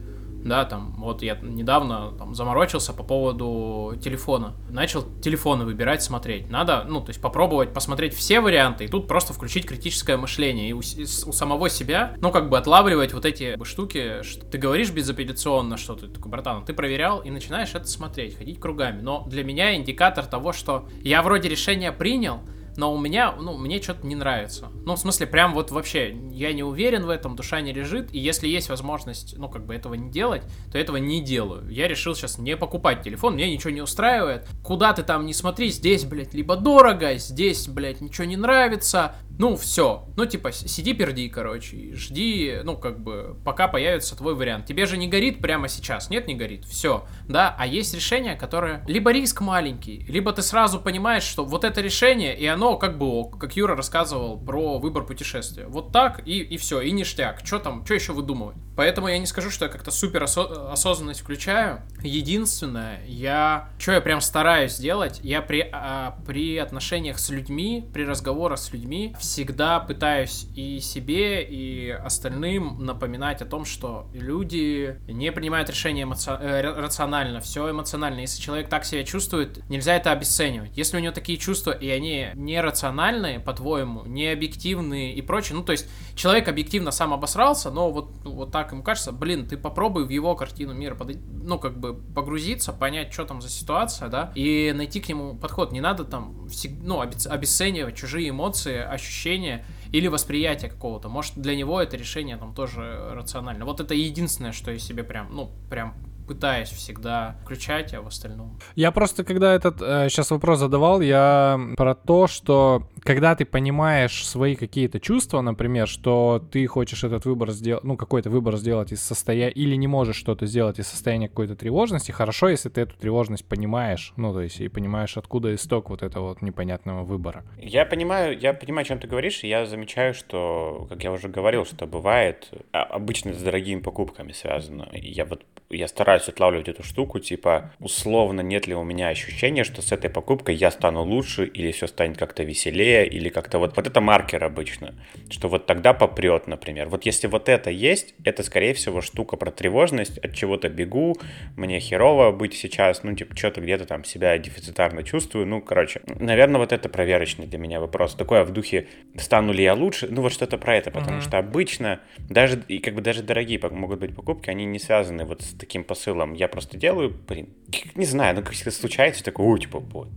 да, 0.44 0.66
там, 0.66 0.94
вот 0.98 1.22
я 1.22 1.38
недавно 1.42 2.12
там 2.18 2.36
заморочился 2.36 2.94
по 2.94 3.04
поводу 3.04 3.96
телефона, 4.02 4.54
начал 4.70 5.04
телефоны 5.22 5.66
выбирать, 5.66 6.04
смотреть, 6.04 6.50
надо, 6.50 6.86
ну, 6.88 7.02
то 7.02 7.10
есть 7.10 7.22
попробовать 7.22 7.74
посмотреть 7.74 8.14
все 8.14 8.42
варианты, 8.42 8.86
и 8.86 8.88
тут 8.88 9.08
просто 9.08 9.34
включить 9.34 9.66
критическое 9.66 10.18
мышление, 10.18 10.70
и 10.70 10.74
у, 10.74 10.80
у 10.80 10.82
самого 10.82 11.70
себя, 11.70 12.16
ну, 12.22 12.32
как 12.32 12.50
бы 12.50 12.58
отлавливать 12.58 13.14
вот 13.14 13.26
эти 13.26 13.62
штуки, 13.64 14.22
что 14.24 14.46
ты 14.46 14.58
говоришь 14.58 14.92
безапелляционно 14.92 15.78
что-то, 15.78 16.08
такой, 16.08 16.32
братан, 16.32 16.66
ты 16.66 16.74
проверял, 16.74 17.22
и 17.22 17.30
начинаешь 17.30 17.74
это 17.74 17.88
смотреть, 17.88 18.38
ходить 18.38 18.60
кругами, 18.60 19.02
но 19.02 19.26
для 19.28 19.44
меня 19.44 19.76
индикатор 19.76 20.26
того, 20.26 20.54
что 20.54 20.88
я 21.02 21.22
вроде 21.22 21.50
решение 21.50 21.92
принял, 21.92 22.42
но 22.78 22.94
у 22.94 22.98
меня, 22.98 23.34
ну, 23.34 23.58
мне 23.58 23.82
что-то 23.82 24.06
не 24.06 24.16
нравится. 24.16 24.70
Ну, 24.86 24.96
в 24.96 25.00
смысле, 25.00 25.28
прям 25.28 25.54
вот 25.54 25.72
вообще, 25.72 26.16
я 26.32 26.54
не 26.54 26.64
уверен 26.64 27.06
в 27.06 27.10
этом, 27.10 27.36
душа 27.36 27.62
не 27.62 27.74
лежит, 27.74 28.14
и 28.14 28.20
если 28.20 28.48
есть 28.48 28.70
возможность, 28.70 29.36
ну, 29.38 29.50
как 29.50 29.66
бы 29.66 29.74
этого 29.76 29.94
не 29.94 30.10
делать, 30.10 30.44
то 30.72 30.78
этого 30.78 30.98
не 30.98 31.22
делаю. 31.22 31.70
Я 31.70 31.88
решил 31.88 32.16
сейчас 32.16 32.38
не 32.38 32.58
покупать 32.58 33.02
телефон, 33.04 33.36
мне 33.36 33.52
ничего 33.52 33.72
не 33.72 33.82
устраивает. 33.82 34.48
Куда 34.64 34.94
ты 34.94 35.04
там 35.04 35.26
не 35.26 35.34
смотри, 35.34 35.70
здесь, 35.70 36.06
блядь, 36.06 36.34
либо 36.34 36.56
дорого, 36.56 37.16
здесь, 37.16 37.68
блядь, 37.68 38.02
ничего 38.02 38.26
не 38.26 38.38
нравится, 38.38 39.16
ну, 39.40 39.56
все. 39.56 40.06
Ну, 40.16 40.26
типа, 40.26 40.52
сиди, 40.52 40.94
перди, 40.94 41.28
короче, 41.28 41.76
и 41.76 41.94
жди, 41.94 42.60
ну, 42.64 42.78
как 42.78 43.00
бы, 43.00 43.36
пока 43.44 43.68
появится 43.68 44.16
твой 44.16 44.36
вариант. 44.36 44.66
Тебе 44.66 44.86
же 44.86 44.96
не 44.98 45.08
горит 45.08 45.40
прямо 45.40 45.68
сейчас. 45.68 46.10
Нет, 46.10 46.28
не 46.28 46.36
горит. 46.36 46.66
Все. 46.66 47.06
Да, 47.28 47.56
а 47.58 47.66
есть 47.66 47.94
решение, 47.96 48.36
которое 48.36 48.84
либо 48.88 49.12
риск 49.12 49.42
маленький, 49.42 50.06
либо 50.08 50.32
ты 50.34 50.42
сразу 50.42 50.80
понимаешь, 50.80 51.24
что 51.24 51.46
вот 51.46 51.64
это 51.64 51.82
решение, 51.82 52.38
и 52.38 52.46
оно 52.46 52.78
как 52.78 52.98
бы 52.98 53.30
как 53.40 53.56
Юра 53.56 53.76
рассказывал 53.76 54.38
про 54.38 54.78
выбор 54.78 55.04
путешествия. 55.04 55.66
Вот 55.68 55.92
так, 55.92 56.28
и, 56.28 56.40
и 56.40 56.58
все, 56.58 56.82
и 56.82 56.92
ништяк. 56.92 57.42
Что 57.44 57.60
там, 57.60 57.86
что 57.86 57.96
еще 57.96 58.14
выдумывать? 58.14 58.58
Поэтому 58.76 59.08
я 59.08 59.18
не 59.18 59.26
скажу, 59.26 59.50
что 59.50 59.66
я 59.66 59.72
как-то 59.72 59.92
супер 59.92 60.24
осо- 60.24 60.72
осознанность 60.72 61.22
включаю. 61.22 61.82
Единственное, 62.02 63.04
я, 63.06 63.70
что 63.78 63.92
я 63.94 64.02
прям 64.02 64.22
стараюсь 64.22 64.78
делать, 64.78 65.20
я 65.24 65.42
при, 65.42 65.70
а, 65.72 66.18
при 66.26 66.58
отношениях 66.58 67.20
с 67.20 67.30
людьми, 67.30 67.88
при 67.94 68.04
разговорах 68.04 68.60
с 68.60 68.72
людьми, 68.72 69.16
всегда 69.24 69.80
пытаюсь 69.80 70.48
и 70.56 70.80
себе, 70.80 71.44
и 71.44 71.90
остальным 71.90 72.84
напоминать 72.84 73.42
о 73.42 73.46
том, 73.46 73.66
что 73.66 74.08
люди 74.14 75.00
не 75.08 75.32
принимают 75.32 75.70
решения 75.70 76.04
эмоци... 76.04 76.30
э, 76.30 76.62
рационально, 76.62 77.40
все 77.40 77.70
эмоционально. 77.72 78.20
Если 78.20 78.42
человек 78.42 78.70
так 78.70 78.86
себя 78.86 79.04
чувствует, 79.04 79.68
нельзя 79.70 79.96
это 79.96 80.12
обесценивать. 80.12 80.78
Если 80.78 80.98
у 80.98 81.00
него 81.00 81.14
такие 81.14 81.38
чувства, 81.38 81.72
и 81.72 81.90
они 81.90 82.28
не 82.36 82.62
рациональные, 82.62 83.40
по-твоему, 83.40 84.04
не 84.06 84.28
объективные 84.28 85.14
и 85.14 85.22
прочее, 85.22 85.58
ну, 85.58 85.64
то 85.64 85.72
есть 85.72 85.88
человек 86.16 86.48
объективно 86.48 86.92
сам 86.92 87.14
обосрался, 87.14 87.72
но 87.72 87.92
вот, 87.92 88.12
вот 88.24 88.52
так 88.52 88.72
ему 88.72 88.84
кажется, 88.84 89.12
блин, 89.12 89.48
ты 89.48 89.58
попробуй 89.58 90.06
в 90.06 90.10
его 90.10 90.36
картину 90.36 90.74
мира, 90.74 90.96
под... 90.96 91.18
ну, 91.44 91.58
как 91.58 91.80
бы 91.80 91.96
погрузиться, 91.96 92.74
понять, 92.74 93.14
что 93.14 93.26
там 93.26 93.42
за 93.42 93.50
ситуация, 93.50 94.10
да, 94.10 94.32
и 94.36 94.74
найти 94.76 95.00
к 95.00 95.08
нему 95.10 95.36
подход. 95.36 95.72
Не 95.72 95.82
надо 95.82 96.04
там, 96.04 96.48
ну, 96.82 97.00
обесценивать 97.02 97.96
чужие 97.96 98.30
эмоции, 98.30 98.78
ощущения 98.78 99.13
ощущение 99.14 99.64
или 99.94 100.10
восприятие 100.10 100.72
какого-то. 100.72 101.10
Может, 101.10 101.34
для 101.36 101.56
него 101.56 101.80
это 101.80 101.98
решение 101.98 102.38
там 102.38 102.54
тоже 102.54 103.12
рационально. 103.14 103.66
Вот 103.66 103.80
это 103.80 103.94
единственное, 103.94 104.52
что 104.52 104.72
я 104.72 104.80
себе 104.80 105.04
прям, 105.04 105.28
ну, 105.32 105.52
прям 105.70 105.94
пытаюсь 106.28 106.70
всегда 106.70 107.36
включать, 107.44 107.94
а 107.94 108.02
в 108.02 108.08
остальном. 108.08 108.58
Я 108.76 108.92
просто, 108.92 109.24
когда 109.24 109.54
этот 109.54 109.82
э, 109.82 110.10
сейчас 110.10 110.32
вопрос 110.32 110.60
задавал, 110.60 111.02
я 111.02 111.60
про 111.76 111.96
то, 111.96 112.28
что 112.28 112.88
когда 113.04 113.36
ты 113.36 113.46
понимаешь 113.46 114.26
свои 114.26 114.56
какие-то 114.56 115.00
чувства, 115.00 115.42
например, 115.42 115.88
что 115.88 116.44
ты 116.52 116.66
хочешь 116.68 117.04
этот 117.04 117.26
выбор 117.26 117.52
сделать, 117.52 117.84
ну, 117.84 117.98
какой-то 117.98 118.30
выбор 118.30 118.58
сделать 118.58 118.92
из 118.92 119.02
состояния, 119.02 119.52
или 119.52 119.76
не 119.76 119.88
можешь 119.88 120.16
что-то 120.16 120.46
сделать 120.46 120.80
из 120.80 120.88
состояния 120.88 121.28
какой-то 121.28 121.56
тревожности, 121.56 122.12
хорошо, 122.12 122.50
если 122.50 122.70
ты 122.70 122.82
эту 122.82 122.96
тревожность 122.96 123.46
понимаешь, 123.46 124.14
ну, 124.16 124.34
то 124.34 124.42
есть, 124.42 124.62
и 124.62 124.70
понимаешь, 124.70 125.18
откуда 125.18 125.54
исток 125.54 125.90
вот 125.90 126.04
этого 126.04 126.30
вот 126.30 126.42
непонятного 126.42 127.04
выбора. 127.04 127.44
Я 127.58 127.86
понимаю, 127.86 128.38
я 128.40 128.54
понимаю, 128.54 128.84
о 128.84 128.88
чем 128.88 129.00
ты 129.00 129.08
говоришь, 129.08 129.44
и 129.44 129.48
я 129.48 129.66
замечаю, 129.66 130.14
что, 130.14 130.88
как 130.90 131.04
я 131.04 131.12
уже 131.12 131.28
говорил, 131.28 131.66
что 131.66 131.86
бывает, 131.86 132.50
а, 132.72 132.84
обычно 132.84 133.34
с 133.34 133.42
дорогими 133.42 133.80
покупками 133.80 134.32
связано. 134.32 134.88
Я 134.94 135.26
вот, 135.26 135.44
я 135.70 135.88
стараюсь 135.88 136.28
отлавливать 136.30 136.70
эту 136.70 136.84
штуку, 136.84 137.20
типа, 137.20 137.72
условно, 137.80 138.42
нет 138.42 138.68
ли 138.68 138.76
у 138.76 138.84
меня 138.84 139.10
ощущения, 139.10 139.64
что 139.64 139.82
с 139.82 139.92
этой 139.92 140.10
покупкой 140.10 140.56
я 140.56 140.72
стану 140.72 141.04
лучше, 141.04 141.46
или 141.46 141.72
все 141.72 141.88
станет 141.88 142.18
как-то 142.18 142.44
веселее, 142.44 142.93
быстрее 142.94 143.08
или 143.08 143.30
как-то 143.30 143.60
вот, 143.60 143.76
вот 143.76 143.88
это 143.88 144.02
маркер 144.02 144.44
обычно, 144.44 144.94
что 145.30 145.48
вот 145.48 145.66
тогда 145.66 145.94
попрет, 145.94 146.48
например. 146.48 146.90
Вот 146.90 147.06
если 147.06 147.28
вот 147.28 147.50
это 147.50 147.70
есть, 147.70 148.16
это, 148.24 148.44
скорее 148.44 148.74
всего, 148.74 149.02
штука 149.02 149.38
про 149.38 149.52
тревожность, 149.52 150.18
от 150.18 150.34
чего-то 150.34 150.70
бегу, 150.70 151.16
мне 151.58 151.80
херово 151.80 152.32
быть 152.32 152.54
сейчас, 152.54 153.04
ну, 153.04 153.16
типа, 153.16 153.36
что-то 153.36 153.62
где-то 153.62 153.86
там 153.86 154.04
себя 154.04 154.38
дефицитарно 154.38 155.04
чувствую, 155.04 155.46
ну, 155.46 155.62
короче, 155.62 156.02
наверное, 156.20 156.60
вот 156.60 156.72
это 156.72 156.90
проверочный 156.90 157.48
для 157.48 157.60
меня 157.60 157.80
вопрос. 157.80 158.16
Такое 158.16 158.44
в 158.44 158.52
духе, 158.52 158.88
стану 159.18 159.54
ли 159.54 159.64
я 159.64 159.74
лучше, 159.74 160.08
ну, 160.10 160.22
вот 160.22 160.34
что-то 160.34 160.58
про 160.58 160.76
это, 160.76 160.92
потому 160.92 161.20
uh-huh. 161.20 161.28
что 161.28 161.38
обычно 161.38 162.00
даже, 162.30 162.64
и 162.68 162.80
как 162.80 162.94
бы 162.94 163.02
даже 163.02 163.24
дорогие 163.24 163.60
могут 163.72 164.00
быть 164.00 164.16
покупки, 164.16 164.50
они 164.50 164.66
не 164.66 164.80
связаны 164.80 165.26
вот 165.26 165.42
с 165.42 165.54
таким 165.54 165.84
посылом. 165.84 166.34
Я 166.34 166.48
просто 166.48 166.78
делаю, 166.78 167.10
блин, 167.28 167.48
не 167.96 168.06
знаю, 168.06 168.36
ну, 168.36 168.44
как 168.44 168.54
случается, 168.54 169.24
такой, 169.24 169.46
ой, 169.46 169.60
типа, 169.60 169.80
вот, 169.80 170.10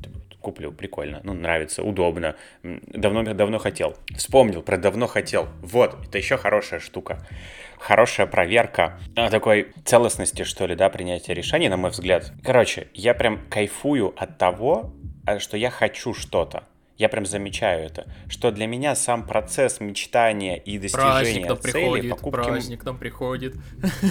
куплю, 0.46 0.70
прикольно, 0.70 1.20
ну, 1.24 1.34
нравится, 1.34 1.82
удобно, 1.82 2.36
давно, 2.62 3.24
давно 3.24 3.58
хотел. 3.58 3.96
Вспомнил 4.16 4.62
про 4.62 4.76
давно 4.76 5.08
хотел. 5.08 5.48
Вот, 5.60 5.96
это 6.06 6.18
еще 6.18 6.36
хорошая 6.36 6.78
штука. 6.78 7.26
Хорошая 7.80 8.28
проверка 8.28 9.00
а, 9.16 9.28
такой 9.28 9.72
целостности, 9.84 10.44
что 10.44 10.66
ли, 10.66 10.76
да, 10.76 10.88
принятия 10.88 11.34
решений, 11.34 11.68
на 11.68 11.76
мой 11.76 11.90
взгляд. 11.90 12.32
Короче, 12.44 12.86
я 12.94 13.12
прям 13.12 13.40
кайфую 13.50 14.14
от 14.16 14.38
того, 14.38 14.92
а, 15.26 15.40
что 15.40 15.56
я 15.56 15.70
хочу 15.70 16.14
что-то 16.14 16.62
я 16.98 17.08
прям 17.08 17.26
замечаю 17.26 17.86
это, 17.86 18.06
что 18.28 18.50
для 18.50 18.66
меня 18.66 18.94
сам 18.94 19.26
процесс 19.26 19.80
мечтания 19.80 20.56
и 20.56 20.78
достижения 20.78 21.46
праздник 21.46 21.60
цели, 21.60 21.72
приходит, 21.72 22.10
покупки... 22.10 22.36
Праздник 22.36 22.84
нам 22.84 22.98
приходит. 22.98 23.54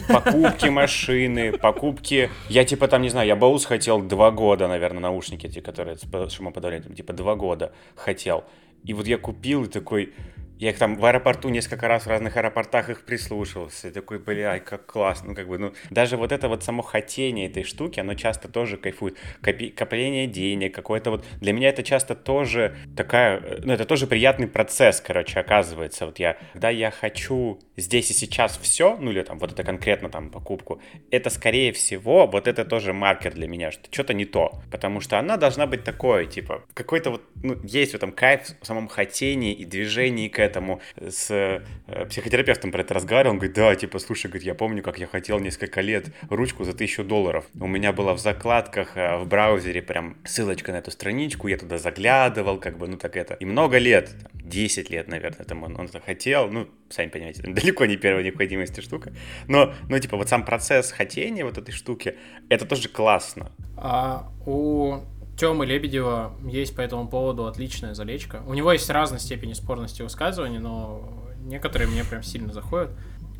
Покупки 0.07 0.65
машины, 0.69 1.51
покупки... 1.57 2.29
Я 2.47 2.63
типа 2.63 2.87
там, 2.87 3.01
не 3.01 3.09
знаю, 3.09 3.27
я 3.27 3.35
Баус 3.35 3.65
хотел 3.65 4.01
два 4.01 4.31
года, 4.31 4.67
наверное, 4.67 5.01
наушники, 5.01 5.47
эти, 5.47 5.59
которые 5.59 5.97
с 5.97 6.31
шумоподавлением, 6.31 6.93
типа 6.93 7.13
два 7.13 7.35
года 7.35 7.73
хотел. 7.95 8.43
И 8.83 8.93
вот 8.93 9.07
я 9.07 9.17
купил 9.17 9.63
и 9.63 9.67
такой, 9.67 10.13
я 10.57 10.69
их 10.69 10.77
там 10.77 10.95
в 10.95 11.05
аэропорту 11.05 11.49
несколько 11.49 11.87
раз 11.87 12.05
в 12.05 12.09
разных 12.09 12.37
аэропортах 12.37 12.89
их 12.89 13.03
прислушивался. 13.03 13.89
И 13.89 13.91
такой, 13.91 14.19
бля, 14.19 14.59
как 14.59 14.85
классно. 14.85 15.29
Ну, 15.29 15.35
как 15.35 15.47
бы, 15.47 15.57
ну, 15.57 15.73
даже 15.89 16.17
вот 16.17 16.31
это 16.31 16.47
вот 16.47 16.63
само 16.63 16.81
хотение 16.81 17.47
этой 17.47 17.63
штуки, 17.63 17.99
оно 17.99 18.13
часто 18.13 18.47
тоже 18.47 18.77
кайфует. 18.77 19.17
Копи- 19.41 19.71
копление 19.71 20.27
денег, 20.27 20.73
какое-то 20.73 21.11
вот... 21.11 21.25
Для 21.41 21.53
меня 21.53 21.69
это 21.69 21.83
часто 21.83 22.15
тоже 22.15 22.75
такая... 22.95 23.59
Ну, 23.63 23.73
это 23.73 23.85
тоже 23.85 24.07
приятный 24.07 24.47
процесс, 24.47 25.01
короче, 25.01 25.39
оказывается. 25.39 26.05
Вот 26.05 26.19
я... 26.19 26.37
Когда 26.53 26.69
я 26.69 26.91
хочу 26.91 27.59
здесь 27.75 28.11
и 28.11 28.13
сейчас 28.13 28.57
все, 28.57 28.95
ну, 28.97 29.11
или 29.11 29.23
там 29.23 29.39
вот 29.39 29.51
это 29.51 29.63
конкретно 29.63 30.09
там 30.09 30.29
покупку, 30.29 30.81
это, 31.11 31.29
скорее 31.29 31.73
всего, 31.73 32.27
вот 32.27 32.47
это 32.47 32.63
тоже 32.65 32.93
маркер 32.93 33.33
для 33.33 33.47
меня, 33.47 33.71
что 33.71 33.91
что-то 33.91 34.13
не 34.13 34.25
то. 34.25 34.61
Потому 34.71 35.01
что 35.01 35.19
она 35.19 35.37
должна 35.37 35.67
быть 35.67 35.83
такой, 35.83 36.27
типа, 36.27 36.63
какой-то 36.73 37.11
вот... 37.11 37.23
Ну, 37.43 37.57
есть 37.63 37.91
в 37.91 37.95
этом 37.95 38.11
кайф 38.11 38.41
в 38.61 38.65
самом 38.65 38.87
хотении 38.87 39.53
и 39.53 39.65
движении 39.65 40.27
к 40.29 40.44
этому 40.45 40.81
с 40.95 41.31
э, 41.31 42.05
психотерапевтом 42.07 42.71
про 42.71 42.81
это 42.81 42.93
разговаривал, 42.93 43.33
он 43.33 43.37
говорит, 43.39 43.55
да, 43.55 43.75
типа, 43.75 43.99
слушай, 43.99 44.27
говорит, 44.27 44.43
я 44.45 44.55
помню, 44.55 44.81
как 44.83 44.99
я 44.99 45.07
хотел 45.07 45.39
несколько 45.39 45.81
лет 45.81 46.07
ручку 46.29 46.63
за 46.63 46.73
тысячу 46.73 47.03
долларов. 47.03 47.45
У 47.59 47.67
меня 47.67 47.91
была 47.93 48.13
в 48.13 48.19
закладках 48.19 48.95
э, 48.95 49.17
в 49.17 49.27
браузере 49.27 49.81
прям 49.81 50.17
ссылочка 50.23 50.71
на 50.71 50.77
эту 50.77 50.91
страничку, 50.91 51.47
я 51.47 51.57
туда 51.57 51.77
заглядывал, 51.77 52.59
как 52.59 52.77
бы, 52.77 52.87
ну 52.87 52.97
так 52.97 53.15
это. 53.15 53.33
И 53.35 53.45
много 53.45 53.77
лет, 53.77 54.15
там, 54.21 54.31
10 54.33 54.89
лет, 54.89 55.07
наверное, 55.07 55.45
там 55.45 55.63
он, 55.63 55.79
он 55.79 55.89
хотел, 56.05 56.49
ну, 56.49 56.67
сами 56.89 57.09
понимаете, 57.09 57.41
далеко 57.43 57.85
не 57.85 57.97
первой 57.97 58.23
необходимости 58.23 58.81
штука. 58.81 59.13
Но, 59.47 59.73
ну, 59.89 59.99
типа, 59.99 60.17
вот 60.17 60.29
сам 60.29 60.45
процесс 60.45 60.91
хотения 60.91 61.43
вот 61.43 61.57
этой 61.57 61.71
штуки, 61.71 62.15
это 62.49 62.65
тоже 62.65 62.89
классно. 62.89 63.51
А 63.77 64.31
у 64.45 64.99
Тёмы 65.37 65.65
Лебедева 65.65 66.33
есть 66.45 66.75
по 66.75 66.81
этому 66.81 67.07
поводу 67.07 67.45
отличная 67.45 67.93
залечка. 67.93 68.41
У 68.47 68.53
него 68.53 68.71
есть 68.71 68.89
разной 68.89 69.19
степени 69.19 69.53
спорности 69.53 70.01
высказываний, 70.01 70.59
но 70.59 71.09
некоторые 71.39 71.89
мне 71.89 72.03
прям 72.05 72.23
сильно 72.23 72.53
заходят. 72.53 72.91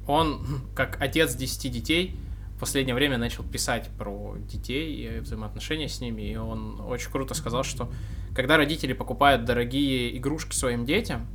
Он, 0.08 0.46
как 0.76 1.02
отец 1.02 1.36
10 1.36 1.72
детей, 1.72 2.16
в 2.56 2.60
последнее 2.60 2.96
время 2.96 3.18
начал 3.18 3.43
писать 3.43 3.89
про 3.98 4.36
детей 4.38 5.18
и 5.18 5.20
взаимоотношения 5.20 5.89
с 5.89 6.00
ними, 6.00 6.22
и 6.22 6.36
он 6.38 6.80
очень 6.82 7.12
круто 7.12 7.34
сказал, 7.34 7.64
что 7.64 7.89
когда 8.34 8.58
родители 8.58 8.93
покупают 8.93 9.46
дорогие 9.46 10.18
игрушки 10.18 10.56
своим 10.56 10.86
детям, 10.86 11.28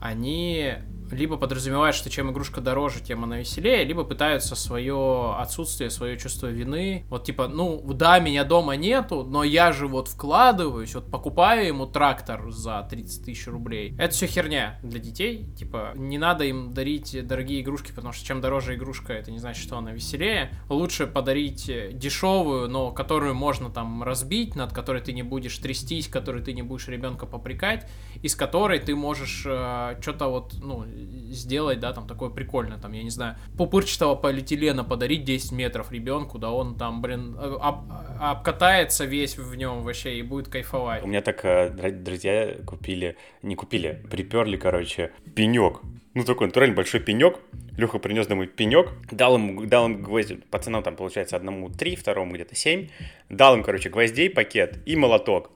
они 0.00 0.74
либо 1.10 1.36
подразумевают, 1.36 1.96
что 1.96 2.10
чем 2.10 2.30
игрушка 2.30 2.60
дороже, 2.60 3.00
тем 3.00 3.24
она 3.24 3.38
веселее, 3.38 3.84
либо 3.84 4.04
пытаются 4.04 4.54
свое 4.54 5.34
отсутствие, 5.38 5.90
свое 5.90 6.18
чувство 6.18 6.48
вины. 6.48 7.04
Вот 7.08 7.24
типа, 7.24 7.48
ну, 7.48 7.82
да, 7.94 8.18
меня 8.18 8.44
дома 8.44 8.76
нету, 8.76 9.24
но 9.24 9.44
я 9.44 9.72
же 9.72 9.86
вот 9.86 10.08
вкладываюсь, 10.08 10.94
вот 10.94 11.10
покупаю 11.10 11.66
ему 11.66 11.86
трактор 11.86 12.50
за 12.50 12.86
30 12.88 13.24
тысяч 13.24 13.46
рублей. 13.46 13.94
Это 13.98 14.14
все 14.14 14.26
херня 14.26 14.78
для 14.82 14.98
детей. 14.98 15.46
Типа, 15.56 15.92
не 15.94 16.18
надо 16.18 16.44
им 16.44 16.72
дарить 16.72 17.26
дорогие 17.26 17.62
игрушки, 17.62 17.92
потому 17.92 18.12
что 18.12 18.24
чем 18.24 18.40
дороже 18.40 18.74
игрушка, 18.74 19.12
это 19.12 19.30
не 19.30 19.38
значит, 19.38 19.62
что 19.62 19.78
она 19.78 19.92
веселее. 19.92 20.50
Лучше 20.68 21.06
подарить 21.06 21.70
дешевую, 21.92 22.68
но 22.68 22.90
которую 22.90 23.34
можно 23.34 23.70
там 23.70 24.02
разбить, 24.02 24.56
над 24.56 24.72
которой 24.72 25.02
ты 25.02 25.12
не 25.12 25.22
будешь 25.22 25.56
трястись, 25.58 26.08
которой 26.08 26.42
ты 26.42 26.52
не 26.52 26.62
будешь 26.62 26.88
ребенка 26.88 27.26
попрекать, 27.26 27.88
из 28.22 28.34
которой 28.34 28.78
ты 28.78 28.94
можешь 28.94 29.44
э, 29.46 29.98
что-то 30.00 30.28
вот, 30.28 30.54
ну, 30.60 30.84
сделать, 31.30 31.80
да, 31.80 31.92
там 31.92 32.06
такое 32.06 32.30
прикольное, 32.30 32.78
там, 32.78 32.92
я 32.92 33.02
не 33.02 33.10
знаю, 33.10 33.36
пупырчатого 33.56 34.14
полиэтилена 34.14 34.84
подарить 34.84 35.24
10 35.24 35.52
метров 35.52 35.92
ребенку, 35.92 36.38
да, 36.38 36.50
он 36.50 36.76
там, 36.76 37.02
блин, 37.02 37.36
об, 37.38 37.90
обкатается 38.20 39.04
весь 39.04 39.36
в 39.36 39.54
нем 39.54 39.82
вообще 39.82 40.18
и 40.18 40.22
будет 40.22 40.48
кайфовать. 40.48 41.02
У 41.02 41.06
меня 41.06 41.22
так 41.22 41.44
э, 41.44 41.90
друзья 41.90 42.56
купили, 42.66 43.16
не 43.42 43.54
купили, 43.54 44.04
приперли, 44.10 44.56
короче, 44.56 45.12
пенек. 45.34 45.80
Ну, 46.14 46.24
такой 46.24 46.48
натурально 46.48 46.74
большой 46.74 47.00
пенек. 47.00 47.38
Леха 47.76 48.00
принес 48.00 48.26
домой 48.26 48.48
пенек, 48.48 48.90
дал 49.12 49.36
ему, 49.36 49.64
дал 49.66 49.86
им 49.86 50.02
гвозди, 50.02 50.40
пацанам 50.50 50.82
там, 50.82 50.96
получается, 50.96 51.36
одному 51.36 51.68
три, 51.70 51.94
второму 51.94 52.34
где-то 52.34 52.56
семь. 52.56 52.88
Дал 53.28 53.54
им, 53.54 53.62
короче, 53.62 53.88
гвоздей 53.88 54.28
пакет 54.28 54.78
и 54.84 54.96
молоток. 54.96 55.52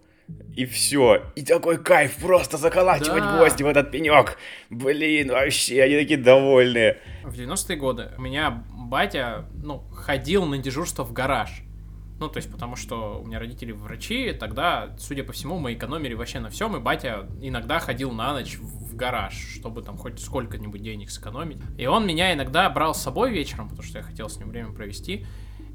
И 0.55 0.67
все. 0.67 1.23
И 1.35 1.43
такой 1.43 1.83
кайф 1.83 2.17
просто 2.17 2.59
заколачивать 2.59 3.23
да. 3.23 3.37
гвозди 3.37 3.63
в 3.63 3.67
этот 3.67 3.91
пенек. 3.91 4.37
Блин, 4.69 5.31
вообще, 5.31 5.83
они 5.83 5.97
такие 5.97 6.19
довольные. 6.19 6.99
В 7.25 7.33
90-е 7.33 7.77
годы 7.77 8.11
у 8.19 8.21
меня 8.21 8.63
батя, 8.75 9.47
ну, 9.55 9.85
ходил 9.95 10.45
на 10.45 10.59
дежурство 10.59 11.05
в 11.05 11.13
гараж. 11.13 11.63
Ну, 12.19 12.29
то 12.29 12.37
есть, 12.37 12.53
потому 12.53 12.77
что 12.77 13.21
у 13.21 13.27
меня 13.27 13.41
родители 13.41 13.73
врачи, 13.73 14.33
тогда, 14.33 14.95
судя 14.99 15.25
по 15.25 15.33
всему, 15.33 15.59
мы 15.59 15.73
экономили 15.73 16.15
вообще 16.15 16.39
на 16.39 16.51
всем, 16.51 16.77
и 16.77 16.79
батя 16.79 17.27
иногда 17.41 17.81
ходил 17.81 18.13
на 18.13 18.33
ночь 18.35 18.59
в 18.59 18.95
гараж, 18.95 19.35
чтобы 19.35 19.83
там 19.83 19.97
хоть 19.97 20.21
сколько-нибудь 20.21 20.83
денег 20.83 21.11
сэкономить. 21.11 21.59
И 21.79 21.87
он 21.87 22.07
меня 22.07 22.33
иногда 22.33 22.69
брал 22.71 22.95
с 22.95 23.03
собой 23.03 23.33
вечером, 23.33 23.69
потому 23.71 23.83
что 23.83 23.99
я 23.99 24.05
хотел 24.05 24.29
с 24.29 24.37
ним 24.37 24.51
время 24.51 24.73
провести. 24.73 25.27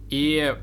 И 0.10 0.56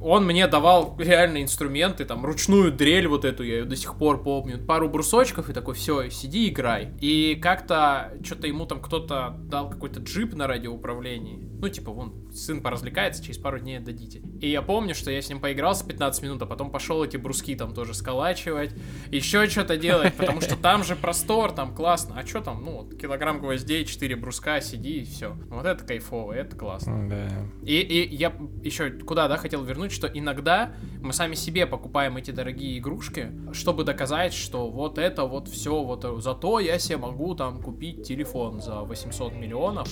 он 0.00 0.24
мне 0.24 0.46
давал 0.46 0.96
реальные 0.98 1.44
инструменты, 1.44 2.04
там, 2.04 2.24
ручную 2.24 2.72
дрель 2.72 3.08
вот 3.08 3.24
эту, 3.24 3.42
я 3.42 3.58
ее 3.58 3.64
до 3.64 3.76
сих 3.76 3.96
пор 3.96 4.22
помню, 4.22 4.58
пару 4.58 4.88
брусочков 4.88 5.50
и 5.50 5.52
такой, 5.52 5.74
все, 5.74 6.08
сиди, 6.10 6.48
играй. 6.48 6.92
И 7.00 7.38
как-то 7.40 8.12
что-то 8.22 8.46
ему 8.46 8.66
там 8.66 8.80
кто-то 8.80 9.36
дал 9.42 9.70
какой-то 9.70 10.00
джип 10.00 10.34
на 10.34 10.46
радиоуправлении. 10.46 11.48
Ну, 11.60 11.68
типа, 11.68 11.90
вон, 11.90 12.30
сын 12.32 12.62
поразвлекается, 12.62 13.22
через 13.22 13.38
пару 13.38 13.58
дней 13.58 13.78
отдадите. 13.78 14.22
И 14.40 14.48
я 14.48 14.62
помню, 14.62 14.94
что 14.94 15.10
я 15.10 15.20
с 15.20 15.28
ним 15.28 15.40
поигрался 15.40 15.84
15 15.84 16.22
минут, 16.22 16.42
а 16.42 16.46
потом 16.46 16.70
пошел 16.70 17.02
эти 17.02 17.16
бруски 17.16 17.56
там 17.56 17.74
тоже 17.74 17.94
сколачивать, 17.94 18.74
еще 19.10 19.48
что-то 19.48 19.76
делать, 19.76 20.14
потому 20.14 20.40
что 20.40 20.56
там 20.56 20.84
же 20.84 20.94
простор, 20.94 21.52
там 21.52 21.74
классно. 21.74 22.14
А 22.18 22.26
что 22.26 22.40
там, 22.40 22.64
ну, 22.64 22.82
вот, 22.82 22.94
килограмм 22.96 23.40
гвоздей, 23.40 23.84
4 23.84 24.16
бруска, 24.16 24.60
сиди 24.60 25.00
и 25.00 25.04
все. 25.04 25.36
Вот 25.48 25.66
это 25.66 25.84
кайфово, 25.84 26.32
это 26.32 26.56
классно. 26.56 27.08
Да. 27.08 27.28
И, 27.62 27.80
и 27.80 28.14
я 28.14 28.32
еще 28.62 28.90
куда, 28.90 29.28
да, 29.28 29.36
хотел 29.36 29.64
вернуть, 29.64 29.87
что 29.92 30.06
иногда 30.06 30.72
мы 31.00 31.12
сами 31.12 31.34
себе 31.34 31.66
покупаем 31.66 32.16
эти 32.16 32.30
дорогие 32.30 32.78
игрушки, 32.78 33.32
чтобы 33.52 33.84
доказать, 33.84 34.34
что 34.34 34.70
вот 34.70 34.98
это 34.98 35.24
вот 35.24 35.48
все, 35.48 35.82
вот 35.82 36.06
зато 36.22 36.60
я 36.60 36.78
себе 36.78 36.98
могу 36.98 37.34
там 37.34 37.62
купить 37.62 38.02
телефон 38.02 38.60
за 38.60 38.80
800 38.80 39.34
миллионов. 39.34 39.88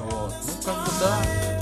Вот. 0.00 0.32
Ну, 0.46 0.62
как 0.64 0.84
бы 0.84 0.90
да. 1.00 1.58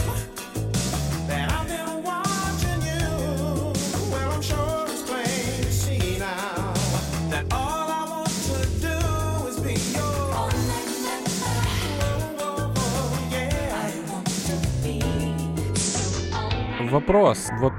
Вопрос. 16.97 17.51
Вот, 17.61 17.75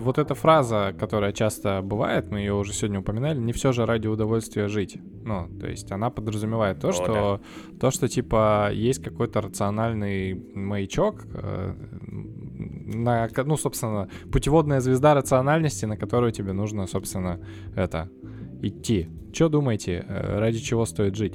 вот 0.00 0.16
эта 0.16 0.34
фраза, 0.34 0.94
которая 0.98 1.32
часто 1.32 1.82
бывает, 1.82 2.30
мы 2.30 2.38
ее 2.38 2.54
уже 2.54 2.72
сегодня 2.72 3.00
упоминали, 3.00 3.38
не 3.38 3.52
все 3.52 3.72
же 3.72 3.84
ради 3.84 4.06
удовольствия 4.06 4.68
жить. 4.68 4.96
Ну, 5.22 5.50
то 5.60 5.68
есть 5.68 5.92
она 5.92 6.08
подразумевает 6.08 6.80
то, 6.80 6.88
О, 6.88 6.92
что 6.92 7.40
да. 7.72 7.78
то, 7.78 7.90
что 7.90 8.08
типа 8.08 8.70
есть 8.72 9.04
какой-то 9.04 9.42
рациональный 9.42 10.32
маячок, 10.54 11.26
э, 11.34 11.74
на, 12.94 13.28
ну, 13.44 13.58
собственно, 13.58 14.08
путеводная 14.32 14.80
звезда 14.80 15.12
рациональности, 15.12 15.84
на 15.84 15.98
которую 15.98 16.32
тебе 16.32 16.54
нужно, 16.54 16.86
собственно, 16.86 17.40
это 17.76 18.08
идти. 18.62 19.10
Что 19.34 19.48
думаете, 19.48 20.04
э, 20.08 20.38
ради 20.38 20.60
чего 20.60 20.86
стоит 20.86 21.16
жить? 21.16 21.34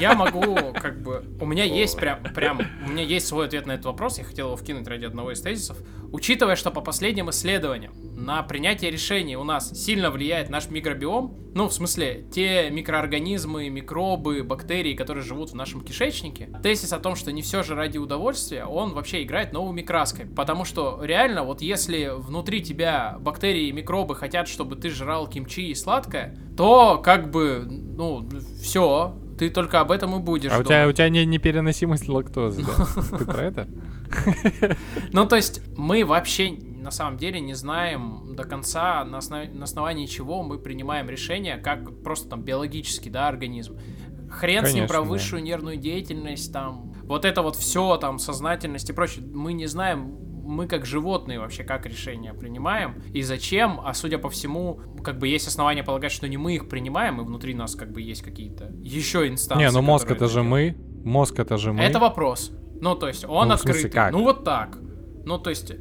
Я 0.00 0.14
могу, 0.14 0.56
как 0.72 1.02
бы, 1.02 1.22
у 1.38 1.44
меня 1.44 1.64
есть 1.64 1.98
прям, 1.98 2.22
прям, 2.34 2.60
у 2.86 2.90
меня 2.90 3.02
есть 3.02 3.26
свой 3.26 3.46
ответ 3.46 3.66
на 3.66 3.72
этот 3.72 3.84
вопрос, 3.84 4.16
я 4.16 4.24
хотел 4.24 4.46
его 4.46 4.56
вкинуть 4.56 4.88
ради 4.88 5.04
одного 5.04 5.32
из 5.32 5.40
тезисов. 5.42 5.76
Учитывая, 6.12 6.56
что 6.56 6.70
по 6.70 6.80
последним 6.80 7.28
исследованиям 7.28 7.92
на 8.16 8.42
принятие 8.42 8.90
решений 8.90 9.36
у 9.36 9.44
нас 9.44 9.70
сильно 9.78 10.10
влияет 10.10 10.48
наш 10.48 10.70
микробиом, 10.70 11.36
ну, 11.54 11.68
в 11.68 11.72
смысле, 11.74 12.24
те 12.32 12.70
микроорганизмы, 12.70 13.68
микробы, 13.68 14.42
бактерии, 14.42 14.94
которые 14.94 15.24
живут 15.24 15.50
в 15.50 15.54
нашем 15.54 15.80
кишечнике, 15.82 16.48
тезис 16.62 16.92
о 16.92 17.00
том, 17.00 17.16
что 17.16 17.32
не 17.32 17.42
все 17.42 17.62
же 17.62 17.74
ради 17.74 17.98
удовольствия, 17.98 18.64
он 18.64 18.94
вообще 18.94 19.24
играет 19.24 19.52
новыми 19.52 19.82
краской. 19.82 20.26
Потому 20.26 20.64
что 20.64 21.00
реально, 21.02 21.42
вот 21.44 21.60
если 21.60 22.10
внутри 22.16 22.62
тебя 22.62 23.16
бактерии 23.20 23.68
и 23.68 23.72
микробы 23.72 24.14
хотят, 24.14 24.48
чтобы 24.48 24.76
ты 24.76 24.90
жрал 24.90 25.26
кимчи 25.26 25.68
и 25.68 25.74
сладкое, 25.74 26.38
то 26.60 27.00
как 27.02 27.30
бы, 27.30 27.66
ну, 27.66 28.28
все, 28.60 29.16
ты 29.38 29.48
только 29.48 29.80
об 29.80 29.90
этом 29.90 30.14
и 30.16 30.18
будешь. 30.18 30.52
А 30.52 30.58
у 30.58 30.62
тебя, 30.62 30.86
у 30.86 30.92
тебя 30.92 31.08
не, 31.08 31.24
непереносимость 31.24 32.06
лактозы, 32.06 32.62
да? 32.62 33.16
Ты 33.18 33.24
про 33.24 33.42
это? 33.44 33.68
Ну, 35.14 35.26
то 35.26 35.36
есть, 35.36 35.62
мы 35.78 36.04
вообще 36.04 36.50
на 36.50 36.90
самом 36.90 37.16
деле 37.16 37.40
не 37.40 37.54
знаем 37.54 38.34
до 38.36 38.44
конца, 38.44 39.02
на, 39.06 39.18
основ... 39.18 39.50
на 39.54 39.64
основании 39.64 40.04
чего 40.04 40.42
мы 40.42 40.58
принимаем 40.58 41.08
решение, 41.08 41.56
как 41.56 42.02
просто 42.02 42.28
там 42.28 42.42
биологически, 42.42 43.08
да, 43.08 43.26
организм. 43.26 43.78
Хрен 44.28 44.56
Конечно, 44.56 44.68
с 44.68 44.74
ним 44.74 44.86
про 44.86 45.00
высшую 45.00 45.40
да. 45.40 45.46
нервную 45.46 45.78
деятельность, 45.78 46.52
там, 46.52 46.92
вот 47.04 47.24
это 47.24 47.40
вот 47.40 47.56
все, 47.56 47.96
там, 47.96 48.18
сознательность 48.18 48.90
и 48.90 48.92
прочее. 48.92 49.24
Мы 49.32 49.54
не 49.54 49.64
знаем 49.64 50.14
мы 50.42 50.66
как 50.66 50.86
животные 50.86 51.38
вообще 51.38 51.64
как 51.64 51.86
решения 51.86 52.34
принимаем 52.34 53.02
и 53.12 53.22
зачем, 53.22 53.80
а 53.84 53.94
судя 53.94 54.18
по 54.18 54.28
всему, 54.28 54.80
как 55.02 55.18
бы 55.18 55.28
есть 55.28 55.46
основания 55.48 55.82
полагать, 55.82 56.12
что 56.12 56.28
не 56.28 56.36
мы 56.36 56.54
их 56.54 56.68
принимаем, 56.68 57.20
и 57.20 57.24
внутри 57.24 57.54
нас 57.54 57.74
как 57.74 57.92
бы 57.92 58.00
есть 58.00 58.22
какие-то 58.22 58.72
еще 58.82 59.28
инстанции. 59.28 59.64
Не, 59.64 59.70
ну 59.70 59.82
мозг 59.82 60.10
это 60.10 60.28
же 60.28 60.42
мы, 60.42 60.76
мозг 61.04 61.38
это 61.38 61.56
же 61.56 61.72
мы. 61.72 61.82
Это 61.82 61.98
вопрос. 61.98 62.52
Ну, 62.80 62.94
то 62.94 63.08
есть 63.08 63.24
он 63.24 63.48
ну, 63.48 63.54
открытый. 63.54 63.82
Смысле, 63.82 63.90
как? 63.90 64.12
Ну, 64.12 64.22
вот 64.22 64.44
так. 64.44 64.78
Ну, 65.24 65.38
то 65.38 65.50
есть, 65.50 65.72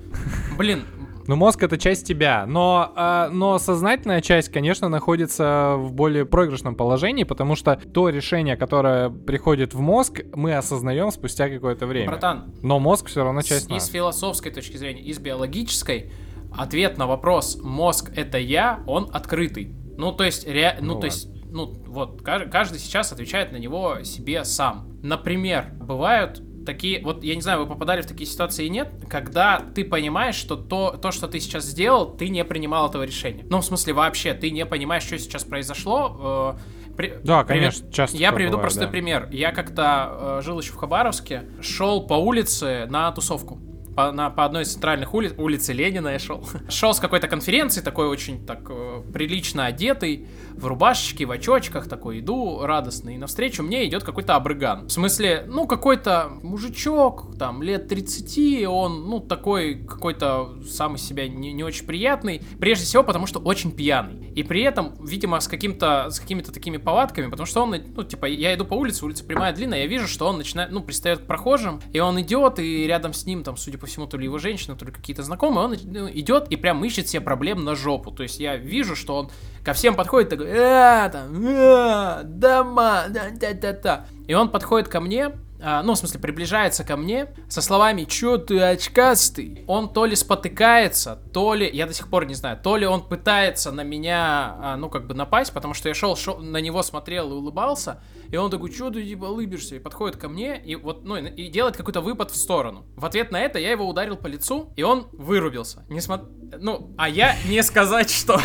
блин, 0.57 0.83
ну, 1.29 1.35
мозг 1.35 1.61
это 1.61 1.77
часть 1.77 2.07
тебя, 2.07 2.47
но, 2.47 2.91
э, 2.95 3.29
но 3.31 3.59
сознательная 3.59 4.19
часть, 4.19 4.49
конечно, 4.49 4.89
находится 4.89 5.75
в 5.77 5.93
более 5.93 6.25
проигрышном 6.25 6.73
положении, 6.73 7.23
потому 7.23 7.55
что 7.55 7.75
то 7.75 8.09
решение, 8.09 8.57
которое 8.57 9.11
приходит 9.11 9.75
в 9.75 9.79
мозг, 9.79 10.21
мы 10.33 10.55
осознаем 10.55 11.11
спустя 11.11 11.47
какое-то 11.47 11.85
время. 11.85 12.07
Братан, 12.07 12.55
но 12.63 12.79
мозг 12.79 13.09
все 13.09 13.23
равно 13.23 13.43
часть 13.43 13.67
с, 13.67 13.69
нас. 13.69 13.83
И 13.83 13.87
с 13.87 13.91
философской 13.91 14.51
точки 14.51 14.77
зрения, 14.77 15.03
и 15.03 15.13
с 15.13 15.19
биологической, 15.19 16.11
ответ 16.57 16.97
на 16.97 17.05
вопрос 17.05 17.59
«мозг 17.61 18.11
это 18.15 18.39
я», 18.39 18.79
он 18.87 19.07
открытый. 19.13 19.75
Ну, 19.99 20.11
то 20.11 20.23
есть, 20.23 20.47
ре... 20.47 20.77
ну, 20.79 20.87
ну, 20.87 20.91
то 20.93 20.93
ладно. 20.95 21.05
есть 21.05 21.29
ну, 21.51 21.75
вот, 21.85 22.23
каждый 22.23 22.79
сейчас 22.79 23.11
отвечает 23.11 23.51
на 23.51 23.57
него 23.57 24.01
себе 24.01 24.43
сам. 24.45 24.97
Например, 25.03 25.73
бывают 25.79 26.41
такие, 26.69 27.01
вот 27.03 27.23
я 27.23 27.35
не 27.35 27.41
знаю, 27.41 27.59
вы 27.61 27.65
попадали 27.65 28.01
в 28.01 28.05
такие 28.05 28.29
ситуации 28.29 28.65
и 28.65 28.69
нет, 28.69 28.89
когда 29.09 29.59
ты 29.73 29.83
понимаешь, 29.83 30.35
что 30.35 30.55
то, 30.55 30.91
то, 31.01 31.11
что 31.11 31.27
ты 31.27 31.39
сейчас 31.39 31.65
сделал, 31.65 32.05
ты 32.15 32.29
не 32.29 32.45
принимал 32.45 32.89
этого 32.89 33.03
решения. 33.03 33.43
Ну, 33.49 33.61
в 33.61 33.65
смысле, 33.65 33.93
вообще, 33.93 34.33
ты 34.33 34.51
не 34.51 34.65
понимаешь, 34.65 35.03
что 35.03 35.17
сейчас 35.17 35.43
произошло. 35.43 36.55
Э, 36.55 36.93
при... 36.95 37.19
Да, 37.23 37.43
конечно, 37.43 37.81
Привет... 37.81 37.95
часто. 37.95 38.17
Я 38.17 38.31
приведу 38.31 38.57
бывает, 38.57 38.65
простой 38.65 38.85
да. 38.85 38.91
пример. 38.91 39.29
Я 39.31 39.51
как-то 39.51 40.37
э, 40.39 40.41
жил 40.43 40.59
еще 40.59 40.73
в 40.73 40.75
Хабаровске, 40.75 41.45
шел 41.61 42.05
по 42.05 42.13
улице 42.13 42.85
на 42.89 43.11
тусовку. 43.11 43.59
По, 43.99 44.13
на, 44.13 44.29
по 44.29 44.45
одной 44.45 44.63
из 44.63 44.71
центральных 44.71 45.13
улиц, 45.13 45.33
улицы 45.37 45.73
Ленина 45.73 46.07
я 46.09 46.19
шел. 46.19 46.47
шел 46.69 46.93
с 46.93 47.01
какой-то 47.01 47.27
конференции, 47.27 47.81
такой 47.81 48.07
очень 48.07 48.45
так 48.45 48.61
э, 48.69 49.01
прилично 49.11 49.65
одетый, 49.65 50.27
в 50.55 50.67
рубашечке, 50.67 51.25
в 51.25 51.31
очочках, 51.31 51.87
такой 51.87 52.19
иду 52.19 52.61
радостный, 52.61 53.15
и 53.15 53.17
навстречу 53.17 53.63
мне 53.63 53.87
идет 53.87 54.03
какой-то 54.03 54.35
абрыган. 54.35 54.87
В 54.87 54.91
смысле, 54.91 55.45
ну, 55.47 55.67
какой-то 55.67 56.31
мужичок, 56.43 57.37
там, 57.37 57.61
лет 57.61 57.87
30, 57.87 58.67
он, 58.67 59.09
ну, 59.09 59.19
такой 59.19 59.75
какой-то 59.75 60.57
сам 60.65 60.95
из 60.95 61.05
себя 61.05 61.27
не, 61.27 61.51
не 61.51 61.63
очень 61.63 61.85
приятный, 61.85 62.41
прежде 62.59 62.85
всего 62.85 63.03
потому, 63.03 63.25
что 63.25 63.39
очень 63.39 63.71
пьяный. 63.71 64.31
И 64.35 64.43
при 64.43 64.61
этом, 64.61 64.95
видимо, 65.05 65.39
с 65.39 65.47
каким-то, 65.47 66.09
с 66.09 66.19
какими-то 66.19 66.51
такими 66.51 66.77
повадками, 66.77 67.29
потому 67.29 67.47
что 67.47 67.63
он, 67.63 67.75
ну, 67.95 68.03
типа, 68.03 68.25
я 68.25 68.53
иду 68.53 68.65
по 68.65 68.75
улице, 68.75 69.05
улица 69.05 69.23
прямая, 69.23 69.53
длинная, 69.53 69.79
я 69.79 69.87
вижу, 69.87 70.07
что 70.07 70.27
он 70.27 70.37
начинает, 70.37 70.71
ну, 70.71 70.81
пристает 70.81 71.19
к 71.19 71.25
прохожим, 71.25 71.81
и 71.91 71.99
он 71.99 72.19
идет, 72.21 72.59
и 72.59 72.85
рядом 72.85 73.13
с 73.13 73.25
ним, 73.25 73.43
там, 73.43 73.57
судя 73.57 73.77
по 73.77 73.87
всему, 73.89 74.07
то 74.07 74.17
ли 74.17 74.25
его 74.25 74.37
женщина, 74.37 74.75
то 74.75 74.85
ли 74.85 74.91
какие-то 74.91 75.23
знакомые, 75.23 75.65
он 75.65 75.77
ну, 75.83 76.09
идет 76.09 76.47
и 76.49 76.55
прям 76.55 76.83
ищет 76.85 77.09
себе 77.09 77.21
проблем 77.21 77.63
на 77.63 77.75
жопу. 77.75 78.11
То 78.11 78.23
есть 78.23 78.39
я 78.39 78.55
вижу, 78.55 78.95
что 78.95 79.15
он 79.17 79.31
ко 79.63 79.73
всем 79.73 79.95
подходит 79.95 80.29
такой, 80.29 80.47
э, 80.47 81.09
там, 81.11 81.45
э, 81.45 82.23
дома, 82.23 83.05
да, 83.09 83.29
да, 83.31 83.53
да, 83.53 83.73
да. 83.73 84.05
И 84.27 84.33
он 84.33 84.49
подходит 84.49 84.87
ко 84.87 85.01
мне, 85.01 85.31
а, 85.61 85.83
ну, 85.83 85.93
в 85.93 85.97
смысле, 85.97 86.19
приближается 86.19 86.83
ко 86.83 86.95
мне 86.95 87.33
со 87.49 87.61
словами 87.61 88.05
«Чё 88.05 88.37
ты 88.37 88.61
очкастый?» 88.61 89.65
Он 89.67 89.91
то 89.91 90.05
ли 90.05 90.15
спотыкается, 90.15 91.19
то 91.33 91.53
ли, 91.53 91.69
я 91.71 91.85
до 91.85 91.93
сих 91.93 92.09
пор 92.09 92.25
не 92.25 92.33
знаю, 92.33 92.57
то 92.61 92.77
ли 92.77 92.85
он 92.85 93.01
пытается 93.03 93.71
на 93.71 93.83
меня, 93.83 94.55
а, 94.61 94.77
ну, 94.77 94.89
как 94.89 95.07
бы 95.07 95.13
напасть, 95.13 95.53
потому 95.53 95.73
что 95.73 95.89
я 95.89 95.95
шел, 95.95 96.15
шел 96.15 96.37
на 96.37 96.57
него 96.57 96.81
смотрел 96.81 97.31
и 97.31 97.33
улыбался, 97.33 98.01
и 98.31 98.37
он 98.37 98.49
такой 98.49 98.71
«Чё 98.71 98.89
ты, 98.89 99.03
типа, 99.05 99.25
улыбишься?» 99.25 99.75
И 99.75 99.79
подходит 99.79 100.17
ко 100.17 100.29
мне, 100.29 100.61
и 100.61 100.75
вот, 100.75 101.03
ну, 101.03 101.17
и 101.17 101.49
делает 101.49 101.75
какой-то 101.75 102.01
выпад 102.01 102.31
в 102.31 102.35
сторону. 102.35 102.85
В 102.95 103.05
ответ 103.05 103.31
на 103.31 103.39
это 103.41 103.59
я 103.59 103.71
его 103.71 103.87
ударил 103.87 104.15
по 104.15 104.27
лицу, 104.27 104.71
и 104.77 104.83
он 104.83 105.07
вырубился. 105.11 105.85
Не 105.89 105.99
смо... 105.99 106.21
Ну, 106.57 106.93
а 106.97 107.09
я 107.09 107.35
не 107.47 107.61
сказать, 107.63 108.09
что 108.09 108.39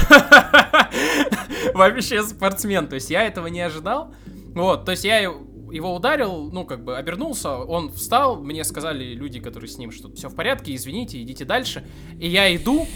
вообще 1.74 2.22
спортсмен, 2.22 2.88
то 2.88 2.96
есть 2.96 3.10
я 3.10 3.22
этого 3.22 3.46
не 3.46 3.60
ожидал. 3.60 4.14
Вот, 4.54 4.84
то 4.84 4.92
есть 4.92 5.04
я 5.04 5.32
его 5.74 5.94
ударил, 5.94 6.50
ну, 6.52 6.64
как 6.64 6.84
бы 6.84 6.96
обернулся, 6.96 7.56
он 7.56 7.90
встал, 7.90 8.40
мне 8.40 8.64
сказали 8.64 9.14
люди, 9.14 9.40
которые 9.40 9.68
с 9.68 9.78
ним, 9.78 9.90
что 9.90 10.12
все 10.14 10.28
в 10.28 10.34
порядке, 10.34 10.74
извините, 10.74 11.20
идите 11.20 11.44
дальше. 11.44 11.86
И 12.18 12.28
я 12.28 12.54
иду, 12.54 12.86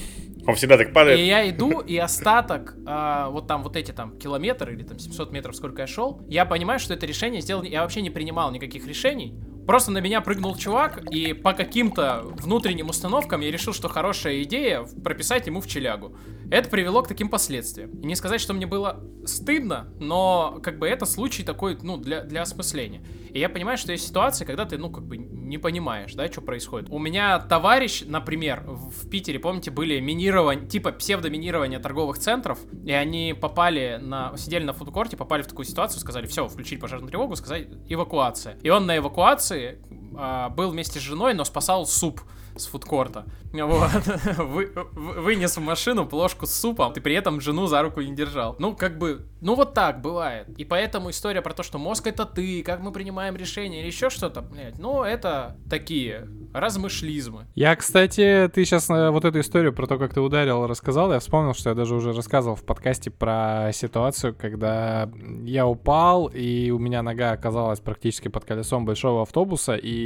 он 0.47 0.55
всегда 0.55 0.79
так 0.79 0.95
падает. 0.95 1.19
И 1.19 1.27
я 1.27 1.49
иду, 1.51 1.81
и 1.81 1.97
остаток, 1.99 2.75
а, 2.87 3.29
вот 3.29 3.47
там 3.47 3.63
вот 3.63 3.77
эти 3.77 3.93
там 3.93 4.19
километры 4.19 4.73
или 4.73 4.83
там 4.83 4.99
700 4.99 5.31
метров, 5.31 5.55
сколько 5.55 5.83
я 5.83 5.87
шел, 5.87 6.23
я 6.29 6.47
понимаю, 6.47 6.79
что 6.79 6.95
это 6.95 7.05
решение 7.05 7.43
сделано, 7.43 7.67
я 7.67 7.83
вообще 7.83 8.01
не 8.01 8.11
принимал 8.11 8.51
никаких 8.51 8.87
решений, 8.87 9.35
Просто 9.69 9.91
на 9.91 9.99
меня 9.99 10.23
прыгнул 10.23 10.57
чувак, 10.57 11.05
и 11.11 11.35
по 11.35 11.53
каким-то 11.53 12.23
внутренним 12.25 12.89
установкам 12.89 13.43
я 13.43 13.51
решил, 13.51 13.75
что 13.75 13.87
хорошая 13.91 14.43
идея 14.45 14.87
прописать 15.05 15.47
ему 15.47 15.61
в 15.61 15.67
челягу. 15.67 16.17
Это 16.51 16.69
привело 16.69 17.03
к 17.03 17.09
таким 17.09 17.29
последствиям. 17.29 17.91
И 18.01 18.07
не 18.07 18.17
сказать, 18.17 18.41
что 18.41 18.55
мне 18.55 18.67
было 18.67 19.03
стыдно, 19.27 19.93
но 19.99 20.61
как 20.63 20.79
бы 20.79 20.89
это 20.89 21.05
случай 21.05 21.43
такой, 21.43 21.79
ну, 21.83 21.97
для, 21.99 22.23
для 22.23 22.43
осмысления. 22.43 23.03
И 23.31 23.39
я 23.39 23.49
понимаю, 23.49 23.77
что 23.77 23.93
есть 23.93 24.07
ситуации, 24.07 24.45
когда 24.45 24.65
ты, 24.65 24.79
ну, 24.79 24.91
как 24.91 25.05
бы 25.05 25.17
не 25.17 25.59
понимаешь, 25.59 26.15
да, 26.15 26.27
что 26.29 26.41
происходит. 26.41 26.89
У 26.91 26.99
меня 26.99 27.39
товарищ, 27.39 28.03
например, 28.07 28.63
в 28.67 29.09
Питере, 29.09 29.39
помните, 29.39 29.71
были 29.71 30.01
минирование, 30.01 30.67
типа 30.67 30.93
псевдоминирование 30.93 31.79
торговых 31.79 32.19
центров, 32.19 32.59
и 32.85 32.93
они 32.93 33.35
попали 33.39 33.99
на, 34.01 34.37
сидели 34.37 34.65
на 34.65 34.73
фудкорте, 34.73 35.17
попали 35.17 35.43
в 35.43 35.47
такую 35.47 35.67
ситуацию, 35.67 36.01
сказали, 36.01 36.27
все, 36.27 36.49
включить 36.49 36.81
пожарную 36.81 37.11
тревогу, 37.11 37.37
сказать 37.37 37.69
эвакуация. 37.89 38.59
И 38.63 38.71
он 38.71 38.87
на 38.87 38.97
эвакуации 38.97 39.79
а, 40.17 40.49
был 40.51 40.71
вместе 40.71 40.99
с 40.99 41.03
женой, 41.03 41.35
но 41.35 41.45
спасал 41.45 41.87
суп 41.87 42.21
с 42.59 42.67
фудкорта. 42.67 43.25
Вот. 43.53 43.91
Вы, 44.39 44.73
вынес 44.93 45.57
в 45.57 45.61
машину 45.61 46.07
плошку 46.07 46.47
с 46.47 46.53
супом, 46.53 46.93
ты 46.93 47.01
при 47.01 47.15
этом 47.15 47.41
жену 47.41 47.67
за 47.67 47.83
руку 47.83 48.01
не 48.01 48.15
держал. 48.15 48.57
Ну, 48.59 48.75
как 48.75 48.99
бы, 48.99 49.27
ну 49.41 49.55
вот 49.55 49.75
так 49.75 50.01
бывает. 50.01 50.49
И 50.59 50.65
поэтому 50.65 51.11
история 51.11 51.41
про 51.41 51.55
то, 51.55 51.63
что 51.63 51.79
мозг 51.79 52.07
это 52.07 52.25
ты, 52.27 52.63
как 52.63 52.81
мы 52.81 52.93
принимаем 52.93 53.37
решения 53.37 53.81
или 53.81 53.87
еще 53.87 54.11
что-то, 54.11 54.43
блядь, 54.43 54.79
ну, 54.79 55.03
это 55.03 55.57
такие 55.71 56.29
размышлизмы. 56.53 57.47
Я, 57.55 57.77
кстати, 57.77 58.51
ты 58.53 58.65
сейчас 58.65 58.91
э, 58.91 59.11
вот 59.11 59.25
эту 59.25 59.41
историю 59.41 59.73
про 59.73 59.87
то, 59.87 59.99
как 59.99 60.15
ты 60.15 60.21
ударил, 60.21 60.67
рассказал. 60.67 61.13
Я 61.13 61.21
вспомнил, 61.21 61.55
что 61.55 61.71
я 61.71 61.75
даже 61.75 61.95
уже 61.95 62.13
рассказывал 62.13 62.57
в 62.57 62.65
подкасте 62.65 63.11
про 63.11 63.71
ситуацию, 63.73 64.35
когда 64.39 65.09
я 65.45 65.67
упал, 65.67 66.27
и 66.27 66.71
у 66.71 66.79
меня 66.79 67.03
нога 67.03 67.33
оказалась 67.33 67.81
практически 67.81 68.29
под 68.29 68.45
колесом 68.45 68.85
большого 68.85 69.23
автобуса, 69.23 69.75
и 69.75 69.98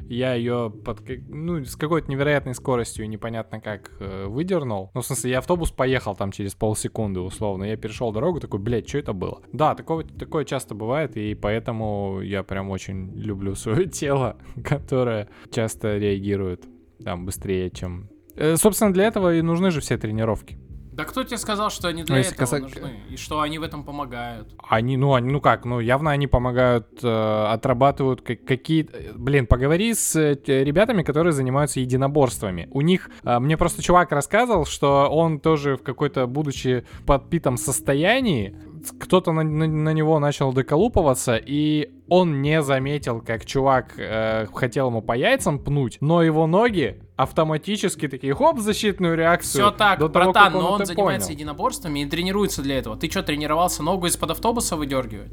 я 0.00 0.34
ее 0.34 0.72
под, 0.84 1.02
ну, 1.28 1.64
с 1.64 1.76
какой-то 1.76 2.10
невероятной 2.10 2.54
скоростью 2.54 3.08
непонятно 3.08 3.60
как 3.60 3.90
э, 4.00 4.26
выдернул. 4.26 4.90
Ну, 4.94 5.00
в 5.00 5.06
смысле, 5.06 5.32
я 5.32 5.38
автобус 5.38 5.70
поехал 5.70 6.14
там 6.14 6.32
через 6.32 6.54
полсекунды, 6.54 7.20
условно. 7.20 7.64
Я 7.64 7.76
перешел 7.76 8.12
дорогу, 8.12 8.40
такой, 8.40 8.60
блядь, 8.60 8.88
что 8.88 8.98
это 8.98 9.12
было? 9.12 9.42
Да, 9.52 9.74
такое, 9.74 10.04
такое 10.04 10.44
часто 10.44 10.74
бывает, 10.74 11.16
и 11.16 11.34
поэтому 11.34 12.20
я 12.22 12.42
прям 12.42 12.70
очень 12.70 13.12
люблю 13.14 13.54
свое 13.56 13.86
тело, 13.86 14.36
которое 14.64 15.28
часто 15.50 15.98
реагирует 15.98 16.64
там 17.04 17.26
быстрее, 17.26 17.70
чем... 17.70 18.08
Э, 18.36 18.56
собственно, 18.56 18.92
для 18.92 19.04
этого 19.04 19.34
и 19.34 19.42
нужны 19.42 19.70
же 19.70 19.80
все 19.80 19.96
тренировки. 19.98 20.58
Да 21.00 21.06
кто 21.06 21.24
тебе 21.24 21.38
сказал, 21.38 21.70
что 21.70 21.88
они 21.88 22.02
для 22.02 22.16
ну, 22.16 22.20
этого 22.20 22.34
касать... 22.34 22.62
нужны? 22.62 23.00
И 23.08 23.16
что 23.16 23.40
они 23.40 23.58
в 23.58 23.62
этом 23.62 23.84
помогают? 23.84 24.54
Они, 24.68 24.98
ну, 24.98 25.14
они, 25.14 25.30
ну 25.30 25.40
как, 25.40 25.64
ну 25.64 25.80
явно 25.80 26.10
они 26.10 26.26
помогают, 26.26 27.02
э, 27.02 27.46
отрабатывают 27.46 28.20
как, 28.20 28.44
какие... 28.44 28.86
Блин, 29.14 29.46
поговори 29.46 29.94
с 29.94 30.14
э, 30.14 30.34
ребятами, 30.46 31.02
которые 31.02 31.32
занимаются 31.32 31.80
единоборствами. 31.80 32.68
У 32.70 32.82
них, 32.82 33.08
э, 33.24 33.38
мне 33.38 33.56
просто 33.56 33.80
чувак 33.80 34.12
рассказывал, 34.12 34.66
что 34.66 35.08
он 35.08 35.40
тоже 35.40 35.78
в 35.78 35.82
какой-то, 35.82 36.26
будучи 36.26 36.84
подпитом 37.06 37.56
состоянии, 37.56 38.54
кто-то 38.98 39.32
на, 39.32 39.42
на, 39.42 39.66
на 39.66 39.92
него 39.92 40.18
начал 40.18 40.52
доколупываться, 40.52 41.36
и 41.36 41.90
он 42.08 42.42
не 42.42 42.62
заметил, 42.62 43.20
как 43.20 43.44
чувак 43.46 43.94
э, 43.96 44.46
хотел 44.52 44.88
ему 44.88 45.02
по 45.02 45.16
яйцам 45.16 45.58
пнуть, 45.58 45.98
но 46.00 46.22
его 46.22 46.46
ноги 46.46 47.00
автоматически 47.16 48.08
такие, 48.08 48.34
хоп, 48.34 48.58
защитную 48.58 49.16
реакцию. 49.16 49.66
Все 49.66 49.70
так, 49.70 49.98
до 49.98 50.08
братан, 50.08 50.52
того, 50.52 50.62
но 50.62 50.72
он 50.72 50.86
занимается 50.86 51.28
понял. 51.28 51.38
единоборствами 51.38 52.00
и 52.00 52.06
тренируется 52.06 52.62
для 52.62 52.78
этого. 52.78 52.96
Ты 52.96 53.10
что, 53.10 53.22
тренировался 53.22 53.82
ногу 53.82 54.06
из-под 54.06 54.30
автобуса 54.32 54.76
выдергивать? 54.76 55.32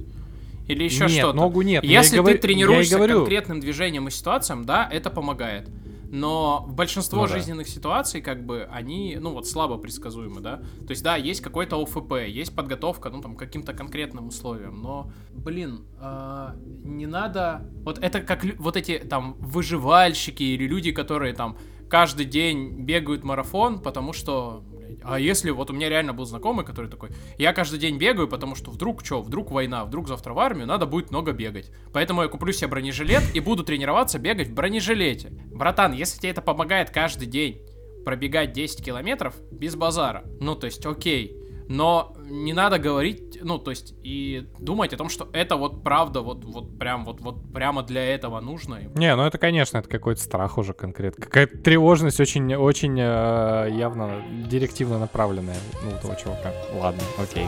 Или 0.67 0.83
еще 0.83 1.07
что-то? 1.07 1.27
Нет, 1.27 1.35
ногу 1.35 1.61
нет. 1.61 1.83
Если 1.83 2.21
ты 2.21 2.37
тренируешься 2.37 2.99
конкретным 3.07 3.59
движением 3.59 4.07
и 4.07 4.11
ситуациям, 4.11 4.65
да, 4.65 4.87
это 4.91 5.09
помогает 5.09 5.69
но 6.09 6.65
большинство 6.69 7.21
ну, 7.21 7.27
жизненных 7.27 7.67
да. 7.67 7.73
ситуаций, 7.73 8.21
как 8.21 8.45
бы, 8.45 8.67
они, 8.71 9.17
ну, 9.19 9.33
вот, 9.33 9.47
слабо 9.47 9.77
предсказуемы, 9.77 10.41
да, 10.41 10.57
то 10.57 10.91
есть, 10.91 11.03
да, 11.03 11.15
есть 11.15 11.41
какой-то 11.41 11.81
ОФП, 11.81 12.13
есть 12.27 12.55
подготовка, 12.55 13.09
ну, 13.09 13.21
там, 13.21 13.35
к 13.35 13.39
каким-то 13.39 13.73
конкретным 13.73 14.27
условиям, 14.27 14.81
но, 14.81 15.11
блин, 15.33 15.85
э, 15.99 16.49
не 16.83 17.05
надо, 17.05 17.69
вот 17.83 17.99
это 17.99 18.21
как 18.21 18.43
вот 18.57 18.77
эти, 18.77 18.99
там, 18.99 19.35
выживальщики 19.39 20.43
или 20.43 20.67
люди, 20.67 20.91
которые, 20.91 21.33
там, 21.33 21.57
каждый 21.89 22.25
день 22.25 22.83
бегают 22.83 23.23
марафон, 23.23 23.81
потому 23.81 24.13
что 24.13 24.63
а 25.03 25.19
если 25.19 25.51
вот 25.51 25.69
у 25.69 25.73
меня 25.73 25.89
реально 25.89 26.13
был 26.13 26.25
знакомый, 26.25 26.65
который 26.65 26.89
такой, 26.89 27.09
я 27.37 27.53
каждый 27.53 27.79
день 27.79 27.97
бегаю, 27.97 28.27
потому 28.27 28.55
что 28.55 28.71
вдруг 28.71 29.03
что, 29.03 29.21
вдруг 29.21 29.51
война, 29.51 29.85
вдруг 29.85 30.07
завтра 30.07 30.33
в 30.33 30.39
армию, 30.39 30.67
надо 30.67 30.85
будет 30.85 31.11
много 31.11 31.31
бегать. 31.31 31.71
Поэтому 31.93 32.21
я 32.21 32.27
куплю 32.27 32.51
себе 32.51 32.67
бронежилет 32.67 33.23
и 33.35 33.39
буду 33.39 33.63
тренироваться 33.63 34.19
бегать 34.19 34.49
в 34.49 34.53
бронежилете. 34.53 35.31
Братан, 35.51 35.93
если 35.93 36.19
тебе 36.19 36.31
это 36.31 36.41
помогает 36.41 36.89
каждый 36.89 37.27
день 37.27 37.61
пробегать 38.05 38.53
10 38.53 38.83
километров 38.83 39.35
без 39.51 39.75
базара, 39.75 40.23
ну 40.39 40.55
то 40.55 40.65
есть 40.65 40.85
окей, 40.85 41.46
но 41.69 42.15
не 42.29 42.53
надо 42.53 42.79
говорить, 42.79 43.39
ну, 43.41 43.57
то 43.57 43.71
есть, 43.71 43.93
и 44.03 44.47
думать 44.59 44.93
о 44.93 44.97
том, 44.97 45.09
что 45.09 45.27
это 45.33 45.55
вот 45.55 45.83
правда, 45.83 46.21
вот, 46.21 46.45
вот 46.45 46.77
прям, 46.77 47.05
вот, 47.05 47.21
вот 47.21 47.51
прямо 47.53 47.83
для 47.83 48.03
этого 48.05 48.39
нужно. 48.39 48.79
Не, 48.95 49.15
ну 49.15 49.23
это, 49.23 49.37
конечно, 49.37 49.77
это 49.77 49.89
какой-то 49.89 50.21
страх 50.21 50.57
уже 50.57 50.73
конкретно. 50.73 51.23
Какая-то 51.23 51.57
тревожность 51.57 52.19
очень, 52.19 52.55
очень 52.55 52.97
э, 52.99 53.69
явно 53.71 54.23
директивно 54.49 54.99
направленная 54.99 55.57
ну, 55.83 55.95
у 55.95 56.01
того 56.01 56.15
чувака. 56.15 56.53
Ладно, 56.73 57.01
окей. 57.17 57.47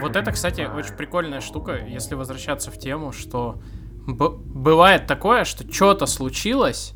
Вот 0.00 0.16
это, 0.16 0.32
кстати, 0.32 0.62
очень 0.62 0.94
прикольная 0.94 1.40
штука, 1.40 1.86
если 1.86 2.16
возвращаться 2.16 2.72
в 2.72 2.78
тему, 2.78 3.12
что 3.12 3.62
бывает 4.06 5.06
такое, 5.06 5.44
что 5.44 5.72
что-то 5.72 6.06
случилось, 6.06 6.94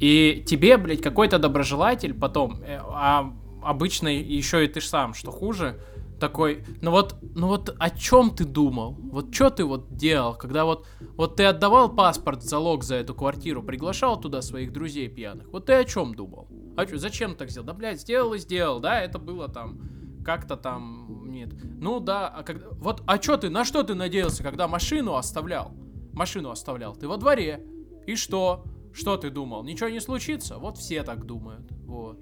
И 0.00 0.44
тебе, 0.46 0.78
блядь, 0.78 1.02
какой-то 1.02 1.38
доброжелатель 1.38 2.14
потом, 2.14 2.62
э, 2.62 2.78
а 2.78 3.34
обычно 3.62 4.08
еще 4.08 4.64
и 4.64 4.68
ты 4.68 4.80
ж 4.80 4.84
сам, 4.84 5.12
что 5.12 5.32
хуже, 5.32 5.78
такой, 6.18 6.64
ну 6.80 6.90
вот, 6.90 7.16
ну 7.34 7.48
вот 7.48 7.74
о 7.78 7.90
чем 7.90 8.30
ты 8.30 8.44
думал? 8.44 8.96
Вот 8.98 9.34
что 9.34 9.50
ты 9.50 9.64
вот 9.64 9.96
делал, 9.96 10.34
когда 10.34 10.64
вот, 10.64 10.86
вот 11.16 11.36
ты 11.36 11.44
отдавал 11.44 11.94
паспорт, 11.94 12.42
залог 12.42 12.84
за 12.84 12.96
эту 12.96 13.14
квартиру, 13.14 13.62
приглашал 13.62 14.20
туда 14.20 14.42
своих 14.42 14.72
друзей 14.72 15.08
пьяных, 15.08 15.48
вот 15.52 15.66
ты 15.66 15.74
о 15.74 15.84
чем 15.84 16.14
думал? 16.14 16.48
А 16.76 16.86
чё, 16.86 16.98
зачем 16.98 17.34
так 17.34 17.50
сделал? 17.50 17.66
Да, 17.66 17.74
блядь, 17.74 18.00
сделал 18.00 18.34
и 18.34 18.38
сделал, 18.38 18.80
да, 18.80 19.00
это 19.00 19.18
было 19.18 19.48
там 19.48 19.80
как-то 20.24 20.56
там, 20.56 21.30
нет. 21.30 21.54
Ну 21.78 22.00
да, 22.00 22.28
а 22.28 22.42
когда, 22.42 22.66
вот, 22.72 23.02
а 23.06 23.20
что 23.20 23.36
ты, 23.36 23.48
на 23.48 23.64
что 23.64 23.82
ты 23.82 23.94
надеялся, 23.94 24.42
когда 24.42 24.68
машину 24.68 25.14
оставлял? 25.14 25.72
Машину 26.12 26.50
оставлял, 26.50 26.94
ты 26.94 27.08
во 27.08 27.16
дворе, 27.16 27.64
и 28.06 28.14
что? 28.14 28.64
Что 28.92 29.16
ты 29.16 29.30
думал? 29.30 29.64
Ничего 29.64 29.88
не 29.88 30.00
случится? 30.00 30.58
Вот 30.58 30.76
все 30.76 31.02
так 31.02 31.24
думают, 31.24 31.70
вот. 31.86 32.20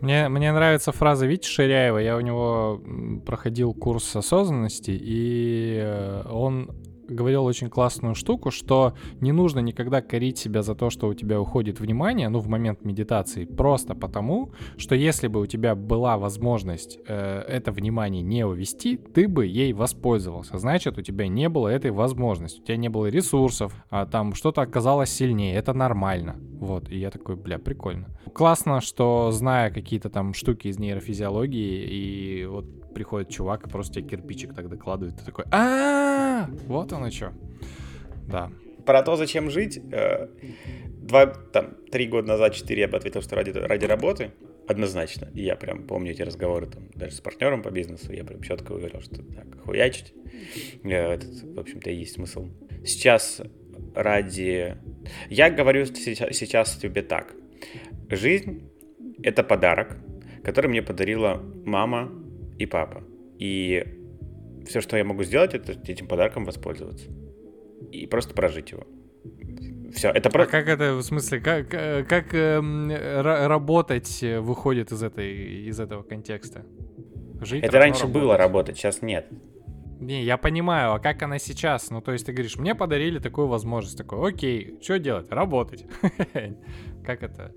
Мне, 0.00 0.28
мне 0.28 0.52
нравится 0.52 0.92
фраза 0.92 1.26
Вити 1.26 1.46
Ширяева. 1.46 1.98
Я 1.98 2.16
у 2.16 2.20
него 2.20 2.80
проходил 3.24 3.72
курс 3.72 4.14
осознанности, 4.14 4.90
и 4.90 5.78
э, 5.80 6.22
он 6.30 6.70
говорил 7.08 7.44
очень 7.44 7.68
классную 7.68 8.14
штуку, 8.14 8.50
что 8.50 8.94
не 9.20 9.32
нужно 9.32 9.60
никогда 9.60 10.02
корить 10.02 10.38
себя 10.38 10.62
за 10.62 10.74
то, 10.74 10.90
что 10.90 11.08
у 11.08 11.14
тебя 11.14 11.40
уходит 11.40 11.80
внимание, 11.80 12.28
ну, 12.28 12.38
в 12.38 12.48
момент 12.48 12.84
медитации, 12.84 13.44
просто 13.44 13.94
потому, 13.94 14.52
что 14.76 14.94
если 14.94 15.28
бы 15.28 15.40
у 15.40 15.46
тебя 15.46 15.74
была 15.74 16.18
возможность 16.18 16.98
э, 17.06 17.40
это 17.48 17.72
внимание 17.72 18.22
не 18.22 18.44
увести, 18.44 18.96
ты 18.96 19.28
бы 19.28 19.46
ей 19.46 19.72
воспользовался. 19.72 20.58
Значит, 20.58 20.98
у 20.98 21.02
тебя 21.02 21.28
не 21.28 21.48
было 21.48 21.68
этой 21.68 21.90
возможности, 21.90 22.60
у 22.60 22.64
тебя 22.64 22.76
не 22.76 22.88
было 22.88 23.06
ресурсов, 23.06 23.74
а 23.90 24.06
там 24.06 24.34
что-то 24.34 24.62
оказалось 24.62 25.10
сильнее, 25.10 25.54
это 25.54 25.72
нормально. 25.72 26.36
Вот, 26.58 26.90
и 26.90 26.98
я 26.98 27.10
такой, 27.10 27.36
бля, 27.36 27.58
прикольно. 27.58 28.08
Классно, 28.32 28.80
что 28.80 29.30
зная 29.30 29.70
какие-то 29.70 30.10
там 30.10 30.34
штуки 30.34 30.68
из 30.68 30.78
нейрофизиологии, 30.78 31.86
и 31.86 32.46
вот 32.46 32.66
приходит 32.96 33.28
чувак 33.28 33.66
и 33.66 33.68
просто 33.68 33.96
тебе 33.96 34.08
кирпичик 34.08 34.54
так 34.54 34.70
докладывает. 34.70 35.18
Ты 35.18 35.24
такой, 35.26 35.44
а 35.50 36.48
вот 36.66 36.94
оно 36.94 37.10
что. 37.10 37.34
Да. 38.26 38.50
Про 38.86 39.02
то, 39.02 39.16
зачем 39.16 39.50
жить, 39.50 39.78
э, 39.92 40.28
два, 41.02 41.26
там, 41.26 41.74
три 41.92 42.06
года 42.06 42.28
назад, 42.28 42.54
четыре 42.54 42.82
я 42.82 42.88
бы 42.88 42.96
ответил, 42.96 43.20
что 43.20 43.36
ради, 43.36 43.50
ради 43.50 43.84
работы, 43.84 44.30
однозначно. 44.66 45.28
И 45.34 45.42
я 45.42 45.56
прям 45.56 45.86
помню 45.86 46.12
эти 46.12 46.22
разговоры 46.22 46.68
там 46.68 46.84
даже 46.94 47.16
с 47.16 47.20
партнером 47.20 47.62
по 47.62 47.70
бизнесу, 47.70 48.14
я 48.14 48.24
прям 48.24 48.40
четко 48.40 48.72
говорил, 48.72 49.02
что 49.02 49.16
так, 49.16 49.60
хуячить, 49.62 50.14
э, 50.82 50.88
этот, 50.88 51.42
в 51.42 51.60
общем-то, 51.60 51.90
и 51.90 51.96
есть 51.96 52.14
смысл. 52.14 52.48
Сейчас 52.82 53.42
ради... 53.94 54.78
Я 55.28 55.50
говорю 55.50 55.84
сейчас, 55.84 56.34
сейчас 56.34 56.76
тебе 56.76 57.02
так. 57.02 57.34
Жизнь— 58.08 58.70
это 59.22 59.42
подарок, 59.42 59.98
который 60.42 60.68
мне 60.68 60.80
подарила 60.80 61.42
мама 61.66 62.22
и 62.58 62.66
папа. 62.66 63.04
И 63.38 63.84
все, 64.66 64.80
что 64.80 64.96
я 64.96 65.04
могу 65.04 65.22
сделать, 65.24 65.54
это 65.54 65.72
этим 65.72 66.06
подарком 66.06 66.44
воспользоваться. 66.44 67.10
И 67.92 68.06
просто 68.06 68.34
прожить 68.34 68.72
его. 68.72 68.84
Все, 69.94 70.10
это 70.10 70.30
просто... 70.30 70.56
А 70.56 70.60
как 70.60 70.68
это, 70.68 70.94
в 70.94 71.02
смысле, 71.02 71.40
как, 71.40 71.68
как 71.68 72.34
эм, 72.34 72.90
работать 72.90 74.22
выходит 74.40 74.92
из, 74.92 75.02
этой, 75.02 75.68
из 75.68 75.78
этого 75.78 76.02
контекста? 76.02 76.64
Жить, 77.40 77.62
это 77.62 77.78
раньше 77.78 78.02
работать. 78.02 78.22
было 78.22 78.36
работать, 78.36 78.76
сейчас 78.76 79.02
нет. 79.02 79.26
Не, 80.00 80.22
я 80.24 80.36
понимаю, 80.36 80.92
а 80.92 80.98
как 80.98 81.22
она 81.22 81.38
сейчас? 81.38 81.90
Ну, 81.90 82.02
то 82.02 82.12
есть 82.12 82.26
ты 82.26 82.32
говоришь, 82.32 82.56
мне 82.56 82.74
подарили 82.74 83.18
такую 83.18 83.46
возможность. 83.46 83.96
Такой, 83.96 84.28
окей, 84.28 84.78
что 84.82 84.98
делать? 84.98 85.30
Работать. 85.30 85.86
Как 87.06 87.22
это? 87.22 87.52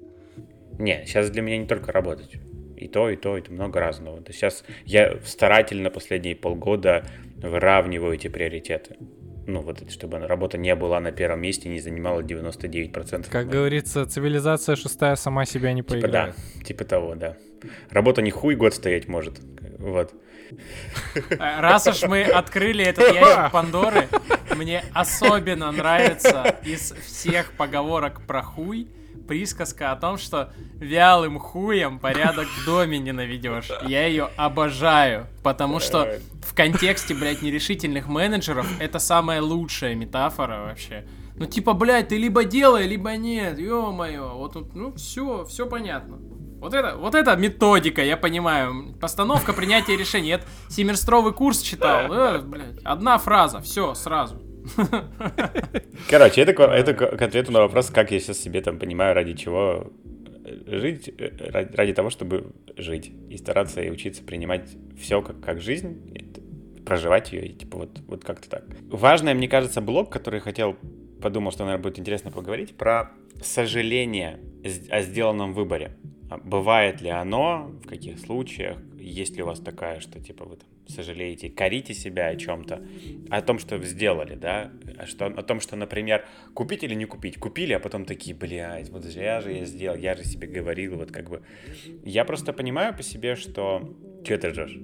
Не, 0.77 1.05
сейчас 1.05 1.29
для 1.31 1.41
меня 1.41 1.57
не 1.57 1.67
только 1.67 1.91
работать 1.91 2.39
и 2.79 2.87
то, 2.87 3.09
и 3.09 3.15
то, 3.15 3.37
и 3.37 3.41
то, 3.41 3.51
много 3.51 3.79
разного. 3.79 4.21
То 4.21 4.33
сейчас 4.33 4.63
я 4.85 5.17
старательно 5.25 5.89
последние 5.89 6.35
полгода 6.35 7.05
выравниваю 7.37 8.13
эти 8.13 8.27
приоритеты. 8.27 8.97
Ну, 9.47 9.61
вот 9.61 9.81
это, 9.81 9.91
чтобы 9.91 10.19
работа 10.19 10.57
не 10.59 10.75
была 10.75 10.99
на 10.99 11.11
первом 11.11 11.41
месте, 11.41 11.69
не 11.69 11.79
занимала 11.79 12.21
99%. 12.21 13.29
Как 13.31 13.49
говорится, 13.49 14.05
цивилизация 14.05 14.75
шестая 14.75 15.15
сама 15.15 15.45
себя 15.45 15.73
не 15.73 15.81
поиграет. 15.81 16.35
Типа 16.35 16.57
да, 16.59 16.63
типа 16.65 16.85
того, 16.85 17.15
да. 17.15 17.35
Работа 17.89 18.21
не 18.21 18.29
хуй 18.29 18.55
год 18.55 18.75
стоять 18.75 19.07
может. 19.07 19.39
Вот. 19.79 20.13
Раз 21.39 21.87
уж 21.87 22.03
мы 22.03 22.23
открыли 22.23 22.85
этот 22.85 23.13
ящик 23.13 23.51
Пандоры, 23.51 24.07
мне 24.55 24.83
особенно 24.93 25.71
нравится 25.71 26.59
из 26.63 26.91
всех 26.91 27.51
поговорок 27.53 28.21
про 28.27 28.41
хуй 28.41 28.87
присказка 29.29 29.91
о 29.91 29.95
том, 29.95 30.17
что 30.17 30.51
вялым 30.79 31.37
хуем 31.37 31.99
порядок 31.99 32.47
в 32.47 32.65
доме 32.65 32.97
не 32.97 33.11
наведешь. 33.11 33.69
Я 33.83 34.07
ее 34.07 34.29
обожаю, 34.35 35.27
потому 35.43 35.79
что 35.79 36.19
в 36.41 36.55
контексте, 36.55 37.13
блядь, 37.13 37.43
нерешительных 37.43 38.07
менеджеров 38.07 38.67
это 38.79 38.97
самая 38.97 39.39
лучшая 39.41 39.93
метафора 39.93 40.65
вообще. 40.65 41.05
Ну, 41.35 41.45
типа, 41.45 41.73
блядь, 41.73 42.07
ты 42.07 42.17
либо 42.17 42.43
делай, 42.43 42.87
либо 42.87 43.15
нет, 43.15 43.59
ё-моё, 43.59 44.35
вот, 44.35 44.75
ну, 44.75 44.93
все, 44.95 45.45
все 45.45 45.67
понятно. 45.67 46.17
Вот 46.59 46.73
это, 46.73 46.97
вот 46.97 47.15
это 47.15 47.35
методика, 47.37 48.03
я 48.03 48.17
понимаю. 48.17 48.93
Постановка 48.99 49.53
принятия 49.53 49.95
решений. 49.95 50.31
Это 50.31 50.45
семестровый 50.67 51.31
курс 51.31 51.61
читал. 51.61 52.11
Э, 52.11 52.39
блядь, 52.39 52.79
одна 52.83 53.17
фраза, 53.17 53.61
все, 53.61 53.93
сразу. 53.93 54.41
Короче, 56.09 56.41
это, 56.41 56.63
это 56.63 56.93
к 56.93 57.21
ответу 57.21 57.51
на 57.51 57.59
вопрос, 57.59 57.89
как 57.89 58.11
я 58.11 58.19
сейчас 58.19 58.39
себе 58.39 58.61
там 58.61 58.79
понимаю, 58.79 59.15
ради 59.15 59.33
чего 59.33 59.91
жить, 60.67 61.13
ради, 61.17 61.75
ради 61.75 61.93
того, 61.93 62.09
чтобы 62.09 62.51
жить. 62.77 63.11
И 63.29 63.37
стараться 63.37 63.81
и 63.81 63.89
учиться 63.89 64.23
принимать 64.23 64.69
все 64.99 65.21
как, 65.21 65.41
как 65.41 65.61
жизнь, 65.61 65.97
проживать 66.85 67.31
ее, 67.31 67.47
и 67.47 67.53
типа 67.53 67.77
вот, 67.77 67.99
вот 68.07 68.23
как-то 68.23 68.49
так. 68.49 68.65
Важный, 68.89 69.33
мне 69.33 69.47
кажется, 69.47 69.81
блок, 69.81 70.11
который 70.11 70.39
хотел, 70.39 70.75
подумал, 71.21 71.51
что, 71.51 71.65
наверное, 71.65 71.83
будет 71.83 71.99
интересно 71.99 72.31
поговорить, 72.31 72.75
про 72.75 73.11
сожаление 73.41 74.39
о 74.89 75.01
сделанном 75.01 75.53
выборе. 75.53 75.95
А 76.29 76.37
бывает 76.37 77.01
ли 77.01 77.09
оно, 77.09 77.71
в 77.83 77.87
каких 77.87 78.19
случаях, 78.19 78.77
есть 78.99 79.35
ли 79.35 79.43
у 79.43 79.45
вас 79.45 79.59
такая, 79.59 79.99
что 79.99 80.19
типа 80.19 80.45
вы 80.45 80.57
там 80.57 80.67
сожалеете, 80.89 81.49
корите 81.49 81.93
себя 81.93 82.27
о 82.27 82.35
чем-то, 82.35 82.83
о 83.29 83.41
том, 83.41 83.59
что 83.59 83.81
сделали, 83.83 84.35
да, 84.35 84.71
а 84.97 85.05
что, 85.05 85.27
о 85.27 85.43
том, 85.43 85.59
что, 85.59 85.75
например, 85.75 86.25
купить 86.53 86.83
или 86.83 86.95
не 86.95 87.05
купить, 87.05 87.37
купили, 87.37 87.73
а 87.73 87.79
потом 87.79 88.05
такие, 88.05 88.35
блядь, 88.35 88.89
вот 88.89 89.03
зря 89.03 89.41
же 89.41 89.53
я 89.53 89.65
сделал, 89.65 89.97
я 89.97 90.15
же 90.15 90.23
себе 90.23 90.47
говорил, 90.47 90.97
вот 90.97 91.11
как 91.11 91.29
бы, 91.29 91.41
я 92.03 92.25
просто 92.25 92.53
понимаю 92.53 92.95
по 92.95 93.03
себе, 93.03 93.35
что 93.35 93.95
Че 94.23 94.37
ты 94.37 94.49
ржешь? 94.49 94.77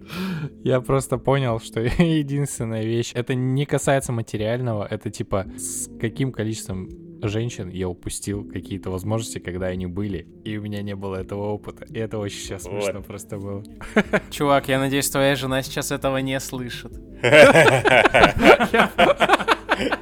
Я 0.64 0.82
просто 0.82 1.18
понял, 1.18 1.60
что 1.60 1.82
единственная 2.00 2.84
вещь, 2.84 3.12
это 3.14 3.36
не 3.36 3.66
касается 3.66 4.12
материального, 4.12 4.88
это 4.90 5.10
типа 5.10 5.46
с 5.58 5.90
каким 6.00 6.32
количеством 6.32 6.90
женщин 7.30 7.70
я 7.70 7.88
упустил 7.88 8.44
какие-то 8.50 8.90
возможности, 8.90 9.40
когда 9.40 9.68
они 9.68 9.88
были, 9.88 10.28
и 10.44 10.58
у 10.58 10.62
меня 10.62 10.82
не 10.82 10.96
было 10.96 11.16
этого 11.16 11.52
опыта. 11.52 11.86
И 11.86 11.98
это 11.98 12.18
очень 12.18 12.40
сейчас 12.40 12.64
смешно 12.64 13.00
вот. 13.00 13.06
просто 13.08 13.38
было. 13.38 13.64
Чувак, 14.30 14.68
я 14.68 14.80
надеюсь, 14.80 15.10
твоя 15.10 15.36
жена 15.36 15.62
сейчас 15.62 15.92
этого 15.92 16.18
не 16.18 16.40
слышит. 16.40 16.92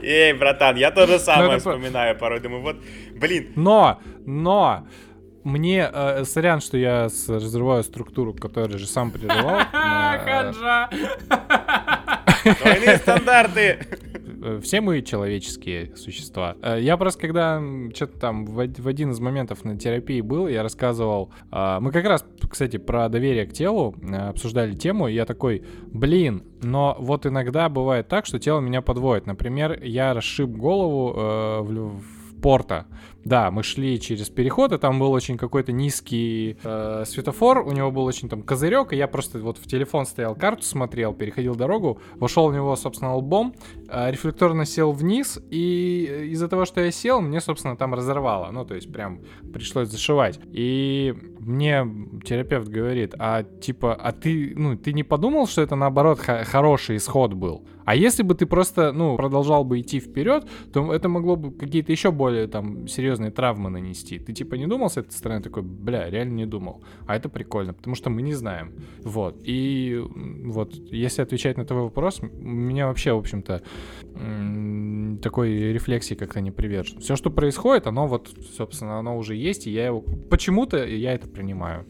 Эй, 0.02 0.34
братан, 0.34 0.76
я 0.76 0.92
тоже 0.92 1.20
самое 1.20 1.60
вспоминаю 1.60 2.18
порой. 2.18 2.40
Думаю, 2.40 2.62
вот, 2.62 2.78
блин. 3.16 3.54
Но, 3.56 4.00
но, 4.26 4.88
мне, 5.44 5.90
э, 5.92 6.24
сорян, 6.26 6.62
что 6.62 6.78
я 6.78 7.10
с, 7.10 7.28
разрываю 7.28 7.84
структуру, 7.84 8.34
которую 8.34 8.80
же 8.80 8.88
сам 8.88 9.12
прерывал. 9.12 9.62
Ханжа! 9.72 10.90
Двойные 12.44 12.98
стандарты! 12.98 13.80
Э, 14.44 14.60
все 14.62 14.82
мы 14.82 15.02
человеческие 15.02 15.96
существа. 15.96 16.58
Э, 16.62 16.78
я 16.80 16.98
просто 16.98 17.22
когда 17.22 17.62
что-то 17.96 18.20
там 18.20 18.46
в, 18.46 18.60
один 18.60 19.12
из 19.12 19.20
моментов 19.20 19.64
на 19.64 19.78
терапии 19.78 20.22
был, 20.22 20.48
я 20.48 20.64
рассказывал, 20.64 21.32
э, 21.52 21.78
мы 21.80 21.92
как 21.92 22.06
раз, 22.06 22.26
кстати, 22.50 22.78
про 22.78 23.08
доверие 23.08 23.46
к 23.46 23.54
телу 23.54 23.96
обсуждали 24.12 24.74
тему, 24.74 25.08
и 25.08 25.14
я 25.14 25.26
такой, 25.26 25.64
блин, 25.88 26.44
но 26.62 26.96
вот 27.00 27.26
иногда 27.26 27.70
бывает 27.70 28.08
так, 28.10 28.26
что 28.26 28.38
тело 28.38 28.60
меня 28.60 28.82
подводит. 28.82 29.26
Например, 29.26 29.82
я 29.82 30.14
расшиб 30.14 30.50
голову 30.50 31.14
в, 31.64 32.02
порта, 32.44 32.86
да, 33.24 33.50
мы 33.52 33.64
шли 33.64 34.00
через 34.02 34.30
переход, 34.30 34.74
и 34.74 34.78
там 34.78 35.00
был 35.00 35.14
очень 35.14 35.38
какой-то 35.38 35.72
низкий 35.72 36.58
э, 36.62 37.04
светофор, 37.08 37.60
у 37.60 37.72
него 37.72 37.90
был 37.90 38.04
очень 38.04 38.28
там 38.28 38.44
козырек, 38.44 38.92
и 38.92 38.98
я 38.98 39.08
просто 39.08 39.40
вот 39.40 39.58
в 39.58 39.66
телефон 39.66 40.06
стоял, 40.06 40.36
карту 40.36 40.64
смотрел, 40.64 41.14
переходил 41.14 41.56
дорогу, 41.56 42.00
вошел 42.16 42.50
в 42.50 42.54
него, 42.54 42.76
собственно, 42.76 43.16
лбом, 43.16 43.56
э, 43.76 43.83
рефлекторно 43.94 44.66
сел 44.66 44.92
вниз, 44.92 45.40
и 45.50 46.30
из-за 46.32 46.48
того, 46.48 46.66
что 46.66 46.82
я 46.82 46.92
сел, 46.92 47.22
мне, 47.22 47.42
собственно, 47.42 47.76
там 47.76 47.94
разорвало, 47.94 48.52
ну, 48.52 48.66
то 48.66 48.76
есть 48.76 48.92
прям 48.92 49.20
пришлось 49.54 49.90
зашивать. 49.90 50.40
И 50.52 51.14
мне 51.40 51.86
терапевт 52.26 52.68
говорит, 52.68 53.14
а 53.20 53.44
типа, 53.44 53.94
а 53.94 54.12
ты, 54.12 54.54
ну, 54.56 54.78
ты 54.78 54.94
не 54.94 55.04
подумал, 55.04 55.48
что 55.48 55.62
это 55.62 55.76
наоборот 55.76 56.20
хороший 56.20 56.98
исход 56.98 57.34
был? 57.34 57.66
А 57.86 57.96
если 57.96 58.24
бы 58.24 58.34
ты 58.34 58.46
просто, 58.46 58.94
ну, 58.94 59.18
продолжал 59.18 59.66
бы 59.66 59.82
идти 59.82 60.00
вперед, 60.00 60.48
то 60.72 60.94
это 60.94 61.10
могло 61.10 61.36
бы 61.36 61.52
какие-то 61.52 61.92
еще 61.92 62.12
более 62.12 62.48
там 62.48 62.88
серьезные 62.88 63.32
травмы 63.32 63.70
нанести. 63.70 64.20
Ты 64.20 64.34
типа 64.34 64.56
не 64.56 64.68
думал 64.68 64.90
с 64.90 64.98
этой 64.98 65.12
стороны 65.12 65.42
такой, 65.42 65.64
бля, 65.64 66.10
реально 66.10 66.34
не 66.34 66.46
думал. 66.46 66.82
А 67.08 67.16
это 67.16 67.28
прикольно, 67.30 67.74
потому 67.74 67.96
что 67.96 68.10
мы 68.10 68.22
не 68.22 68.34
знаем. 68.34 68.74
Вот. 69.04 69.38
И 69.44 70.02
вот, 70.02 70.74
если 70.74 71.22
отвечать 71.22 71.58
на 71.58 71.66
твой 71.66 71.82
вопрос, 71.82 72.22
меня 72.22 72.88
вообще, 72.88 73.12
в 73.12 73.18
общем-то, 73.18 73.62
такой 75.22 75.74
рефлексии 75.74 76.16
как-то 76.16 76.42
не 76.42 76.52
привержен. 76.52 77.00
Все, 77.00 77.16
что 77.16 77.30
происходит, 77.30 77.88
оно 77.88 78.08
вот, 78.08 78.30
собственно, 78.58 79.00
оно 79.00 79.18
уже 79.18 79.36
есть, 79.36 79.68
и 79.68 79.72
я 79.72 79.88
его... 79.88 80.02
Почему-то 80.02 80.86
я 80.86 81.14
это 81.14 81.28
принимаю. 81.28 81.86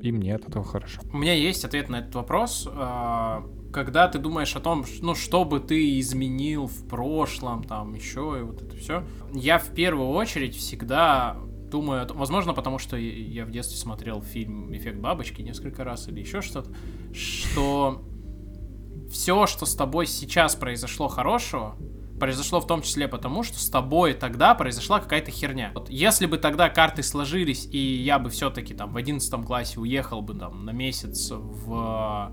И 0.00 0.10
мне 0.10 0.34
от 0.34 0.48
этого 0.48 0.64
хорошо. 0.64 1.00
У 1.12 1.18
меня 1.18 1.34
есть 1.34 1.64
ответ 1.64 1.88
на 1.88 2.00
этот 2.00 2.14
вопрос. 2.16 2.68
А, 2.72 3.46
когда 3.72 4.08
ты 4.08 4.18
думаешь 4.18 4.56
о 4.56 4.60
том, 4.60 4.84
ну, 5.00 5.14
что 5.14 5.44
бы 5.44 5.60
ты 5.60 6.00
изменил 6.00 6.66
в 6.66 6.88
прошлом, 6.88 7.62
там, 7.62 7.94
еще 7.94 8.36
и 8.40 8.42
вот 8.42 8.62
это 8.62 8.76
все, 8.76 9.04
я 9.32 9.58
в 9.58 9.68
первую 9.74 10.08
очередь 10.08 10.56
всегда 10.56 11.36
думаю, 11.70 12.06
возможно, 12.14 12.52
потому 12.52 12.78
что 12.78 12.96
я 12.96 13.46
в 13.46 13.50
детстве 13.50 13.78
смотрел 13.78 14.20
фильм 14.22 14.74
«Эффект 14.76 14.98
бабочки» 14.98 15.40
несколько 15.40 15.84
раз 15.84 16.08
или 16.08 16.20
еще 16.20 16.42
что-то, 16.42 16.70
что 17.14 18.02
все, 19.12 19.46
что 19.46 19.66
с 19.66 19.74
тобой 19.74 20.06
сейчас 20.06 20.56
произошло 20.56 21.06
хорошего, 21.08 21.76
произошло 22.18 22.60
в 22.60 22.66
том 22.66 22.82
числе 22.82 23.08
потому, 23.08 23.42
что 23.42 23.58
с 23.58 23.68
тобой 23.68 24.14
тогда 24.14 24.54
произошла 24.54 25.00
какая-то 25.00 25.30
херня. 25.30 25.70
Вот 25.74 25.90
если 25.90 26.26
бы 26.26 26.38
тогда 26.38 26.68
карты 26.70 27.02
сложились, 27.02 27.68
и 27.70 27.78
я 27.78 28.18
бы 28.18 28.30
все-таки 28.30 28.74
там 28.74 28.92
в 28.92 28.96
11 28.96 29.44
классе 29.44 29.78
уехал 29.78 30.22
бы 30.22 30.34
там 30.34 30.64
на 30.64 30.70
месяц 30.70 31.30
в 31.30 32.32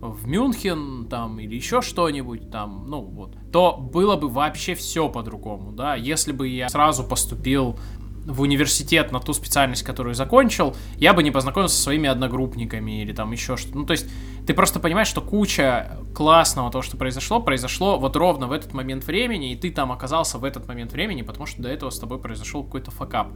в 0.00 0.26
Мюнхен 0.26 1.06
там 1.08 1.40
или 1.40 1.54
еще 1.54 1.80
что-нибудь 1.80 2.50
там, 2.50 2.84
ну 2.88 3.00
вот, 3.00 3.36
то 3.50 3.76
было 3.76 4.16
бы 4.16 4.28
вообще 4.28 4.74
все 4.74 5.08
по-другому, 5.08 5.72
да, 5.72 5.94
если 5.94 6.32
бы 6.32 6.46
я 6.48 6.68
сразу 6.68 7.04
поступил 7.04 7.78
в 8.24 8.40
университет 8.40 9.12
на 9.12 9.20
ту 9.20 9.32
специальность, 9.32 9.82
которую 9.82 10.14
закончил, 10.14 10.74
я 10.96 11.12
бы 11.12 11.22
не 11.22 11.30
познакомился 11.30 11.76
со 11.76 11.82
своими 11.82 12.08
одногруппниками 12.08 13.02
или 13.02 13.12
там 13.12 13.32
еще 13.32 13.56
что-то. 13.56 13.78
Ну, 13.78 13.86
то 13.86 13.92
есть 13.92 14.06
ты 14.46 14.54
просто 14.54 14.80
понимаешь, 14.80 15.08
что 15.08 15.20
куча 15.20 15.98
классного 16.14 16.70
того, 16.70 16.82
что 16.82 16.96
произошло, 16.96 17.40
произошло 17.40 17.98
вот 17.98 18.16
ровно 18.16 18.46
в 18.46 18.52
этот 18.52 18.72
момент 18.72 19.04
времени, 19.04 19.52
и 19.52 19.56
ты 19.56 19.70
там 19.70 19.92
оказался 19.92 20.38
в 20.38 20.44
этот 20.44 20.66
момент 20.68 20.92
времени, 20.92 21.22
потому 21.22 21.46
что 21.46 21.62
до 21.62 21.68
этого 21.68 21.90
с 21.90 21.98
тобой 21.98 22.18
произошел 22.18 22.64
какой-то 22.64 22.90
факап. 22.90 23.28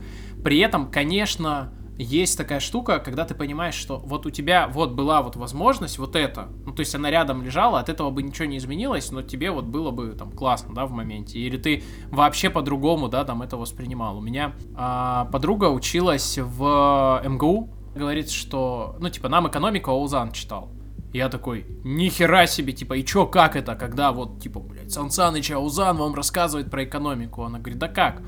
При 0.42 0.58
этом, 0.58 0.90
конечно, 0.90 1.72
есть 1.98 2.38
такая 2.38 2.60
штука, 2.60 3.00
когда 3.00 3.24
ты 3.24 3.34
понимаешь, 3.34 3.74
что 3.74 3.98
вот 3.98 4.24
у 4.24 4.30
тебя 4.30 4.68
вот 4.68 4.92
была 4.92 5.20
вот 5.20 5.36
возможность 5.36 5.98
вот 5.98 6.14
это, 6.14 6.48
ну 6.64 6.72
то 6.72 6.80
есть 6.80 6.94
она 6.94 7.10
рядом 7.10 7.42
лежала, 7.42 7.80
от 7.80 7.88
этого 7.88 8.10
бы 8.10 8.22
ничего 8.22 8.46
не 8.46 8.58
изменилось, 8.58 9.10
но 9.10 9.22
тебе 9.22 9.50
вот 9.50 9.64
было 9.64 9.90
бы 9.90 10.10
там 10.10 10.30
классно, 10.30 10.74
да, 10.74 10.86
в 10.86 10.92
моменте, 10.92 11.38
или 11.38 11.56
ты 11.56 11.82
вообще 12.10 12.50
по-другому, 12.50 13.08
да, 13.08 13.24
там 13.24 13.42
это 13.42 13.56
воспринимал. 13.56 14.18
У 14.18 14.20
меня 14.20 14.54
а, 14.76 15.24
подруга 15.26 15.66
училась 15.66 16.38
в 16.38 17.22
МГУ, 17.24 17.68
говорит, 17.94 18.30
что, 18.30 18.96
ну 19.00 19.08
типа 19.08 19.28
нам 19.28 19.48
экономика 19.48 19.90
Оузан 19.90 20.32
читал. 20.32 20.70
Я 21.12 21.30
такой, 21.30 21.66
нихера 21.84 22.46
себе, 22.46 22.74
типа, 22.74 22.92
и 22.92 23.04
чё, 23.04 23.26
как 23.26 23.56
это, 23.56 23.74
когда 23.76 24.12
вот, 24.12 24.42
типа, 24.42 24.60
блядь, 24.60 24.92
Сан 24.92 25.10
Саныч 25.10 25.50
Аузан 25.50 25.96
вам 25.96 26.14
рассказывает 26.14 26.70
про 26.70 26.84
экономику? 26.84 27.44
Она 27.44 27.58
говорит, 27.58 27.78
да 27.78 27.88
как? 27.88 28.22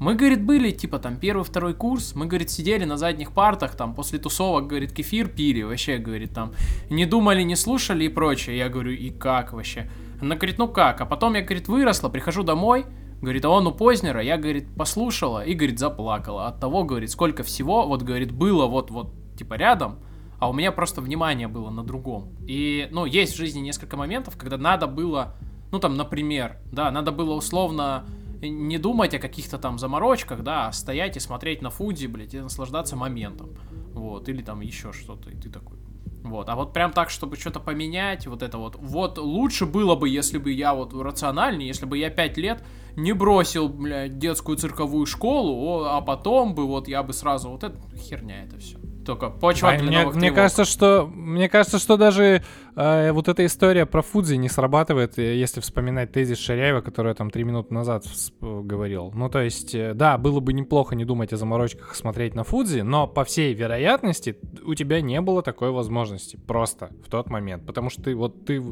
Мы, 0.00 0.16
говорит, 0.16 0.44
были, 0.44 0.70
типа, 0.70 0.98
там, 0.98 1.16
первый, 1.16 1.44
второй 1.44 1.72
курс, 1.72 2.14
мы, 2.14 2.26
говорит, 2.26 2.50
сидели 2.50 2.84
на 2.84 2.96
задних 2.96 3.32
партах, 3.32 3.76
там, 3.76 3.94
после 3.94 4.18
тусовок, 4.18 4.66
говорит, 4.66 4.92
кефир 4.92 5.28
пили, 5.28 5.62
вообще, 5.62 5.98
говорит, 5.98 6.34
там, 6.34 6.52
не 6.90 7.06
думали, 7.06 7.42
не 7.42 7.56
слушали 7.56 8.04
и 8.04 8.08
прочее. 8.08 8.58
Я 8.58 8.68
говорю, 8.68 8.90
и 8.90 9.10
как 9.10 9.52
вообще? 9.52 9.88
Она 10.20 10.36
говорит, 10.36 10.58
ну 10.58 10.68
как? 10.68 11.00
А 11.00 11.06
потом 11.06 11.34
я, 11.34 11.42
говорит, 11.42 11.68
выросла, 11.68 12.08
прихожу 12.08 12.42
домой, 12.42 12.86
говорит, 13.20 13.44
а 13.44 13.50
он 13.50 13.66
у 13.66 13.72
Познера, 13.72 14.20
я, 14.20 14.36
говорит, 14.36 14.74
послушала 14.74 15.44
и, 15.44 15.54
говорит, 15.54 15.78
заплакала 15.78 16.48
от 16.48 16.60
того, 16.60 16.84
говорит, 16.84 17.10
сколько 17.10 17.42
всего, 17.42 17.86
вот, 17.86 18.02
говорит, 18.02 18.32
было 18.32 18.66
вот, 18.66 18.90
вот, 18.90 19.14
типа, 19.38 19.54
рядом, 19.54 19.98
а 20.40 20.50
у 20.50 20.52
меня 20.52 20.72
просто 20.72 21.00
внимание 21.00 21.48
было 21.48 21.70
на 21.70 21.84
другом. 21.84 22.36
И, 22.46 22.88
ну, 22.90 23.06
есть 23.06 23.34
в 23.34 23.36
жизни 23.36 23.60
несколько 23.60 23.96
моментов, 23.96 24.36
когда 24.36 24.58
надо 24.58 24.86
было, 24.86 25.36
ну, 25.70 25.78
там, 25.78 25.96
например, 25.96 26.58
да, 26.72 26.90
надо 26.90 27.12
было 27.12 27.34
условно 27.34 28.04
не 28.48 28.78
думать 28.78 29.14
о 29.14 29.18
каких-то 29.18 29.58
там 29.58 29.78
заморочках, 29.78 30.42
да, 30.42 30.68
а 30.68 30.72
стоять 30.72 31.16
и 31.16 31.20
смотреть 31.20 31.62
на 31.62 31.70
Фудзи, 31.70 32.06
блядь, 32.06 32.34
и 32.34 32.40
наслаждаться 32.40 32.96
моментом. 32.96 33.50
Вот, 33.92 34.28
или 34.28 34.42
там 34.42 34.60
еще 34.60 34.92
что-то, 34.92 35.30
и 35.30 35.36
ты 35.36 35.50
такой. 35.50 35.78
Вот, 36.24 36.48
а 36.48 36.56
вот 36.56 36.72
прям 36.72 36.90
так, 36.90 37.10
чтобы 37.10 37.36
что-то 37.36 37.60
поменять, 37.60 38.26
вот 38.26 38.42
это 38.42 38.56
вот. 38.56 38.76
Вот 38.76 39.18
лучше 39.18 39.66
было 39.66 39.94
бы, 39.94 40.08
если 40.08 40.38
бы 40.38 40.52
я 40.52 40.74
вот 40.74 40.94
рациональнее, 40.94 41.68
если 41.68 41.84
бы 41.84 41.98
я 41.98 42.08
пять 42.08 42.38
лет 42.38 42.64
не 42.96 43.12
бросил, 43.12 43.68
блядь, 43.68 44.18
детскую 44.18 44.56
цирковую 44.56 45.04
школу, 45.04 45.84
а 45.84 46.00
потом 46.00 46.54
бы 46.54 46.66
вот 46.66 46.88
я 46.88 47.02
бы 47.02 47.12
сразу, 47.12 47.50
вот 47.50 47.62
это 47.62 47.76
херня 47.96 48.44
это 48.44 48.58
все. 48.58 48.78
Только 49.04 49.30
почва 49.30 49.70
а, 49.70 49.78
мне, 49.78 50.06
мне 50.06 50.30
кажется, 50.30 50.64
что 50.64 51.10
мне 51.12 51.48
кажется, 51.48 51.78
что 51.78 51.96
даже 51.96 52.42
э, 52.74 53.12
вот 53.12 53.28
эта 53.28 53.44
история 53.44 53.86
про 53.86 54.02
Фудзи 54.02 54.34
не 54.34 54.48
срабатывает, 54.48 55.18
э, 55.18 55.36
если 55.36 55.60
вспоминать 55.60 56.12
тезис 56.12 56.38
Шаряева, 56.38 56.80
который 56.80 57.08
я 57.08 57.14
там 57.14 57.30
три 57.30 57.44
минуты 57.44 57.74
назад 57.74 58.04
говорил. 58.40 59.12
Ну, 59.14 59.28
то 59.28 59.40
есть, 59.40 59.74
э, 59.74 59.94
да, 59.94 60.16
было 60.16 60.40
бы 60.40 60.52
неплохо 60.52 60.96
не 60.96 61.04
думать 61.04 61.32
о 61.32 61.36
заморочках, 61.36 61.94
смотреть 61.94 62.34
на 62.34 62.44
Фудзи, 62.44 62.80
но 62.80 63.06
по 63.06 63.24
всей 63.24 63.52
вероятности 63.52 64.36
у 64.64 64.74
тебя 64.74 65.00
не 65.00 65.20
было 65.20 65.42
такой 65.42 65.70
возможности 65.70 66.36
просто 66.36 66.90
в 67.04 67.10
тот 67.10 67.28
момент, 67.28 67.66
потому 67.66 67.90
что 67.90 68.02
ты 68.02 68.14
вот 68.14 68.46
ты 68.46 68.62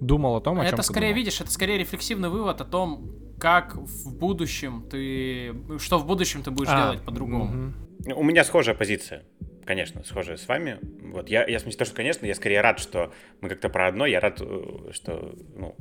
думал 0.00 0.36
о 0.36 0.40
том, 0.40 0.60
о 0.60 0.64
это 0.64 0.76
чем 0.76 0.82
скорее 0.82 1.08
думал. 1.08 1.16
видишь, 1.18 1.40
это 1.40 1.50
скорее 1.50 1.78
рефлексивный 1.78 2.28
вывод 2.28 2.60
о 2.60 2.64
том, 2.64 3.10
как 3.38 3.76
в 3.76 4.16
будущем 4.16 4.84
ты, 4.90 5.54
что 5.78 5.98
в 5.98 6.06
будущем 6.06 6.42
ты 6.42 6.50
будешь 6.50 6.70
а, 6.70 6.82
делать 6.82 7.02
по-другому. 7.02 7.72
Угу. 8.06 8.20
У 8.20 8.24
меня 8.24 8.44
схожая 8.44 8.74
позиция 8.74 9.24
конечно, 9.66 10.04
схожая 10.04 10.36
с 10.36 10.48
вами. 10.48 10.78
Вот 11.02 11.28
я, 11.28 11.46
я 11.46 11.58
в 11.58 11.62
смысле, 11.62 11.78
то, 11.78 11.84
что, 11.84 11.94
конечно, 11.96 12.24
я 12.24 12.34
скорее 12.34 12.60
рад, 12.60 12.78
что 12.78 13.12
мы 13.40 13.48
как-то 13.48 13.68
про 13.68 13.88
одно, 13.88 14.06
я 14.06 14.20
рад, 14.20 14.40
э, 14.40 14.90
что, 14.92 15.34
ну, 15.54 15.76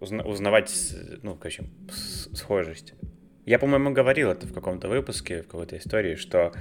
узна, 0.00 0.24
узнавать, 0.24 0.72
ну, 1.22 1.36
короче, 1.36 1.64
схожесть. 2.32 2.94
Я, 3.44 3.58
по-моему, 3.58 3.92
говорил 3.92 4.30
это 4.30 4.46
в 4.46 4.52
каком-то 4.52 4.88
выпуске, 4.88 5.42
в 5.42 5.46
какой-то 5.46 5.76
истории, 5.78 6.16
что 6.16 6.52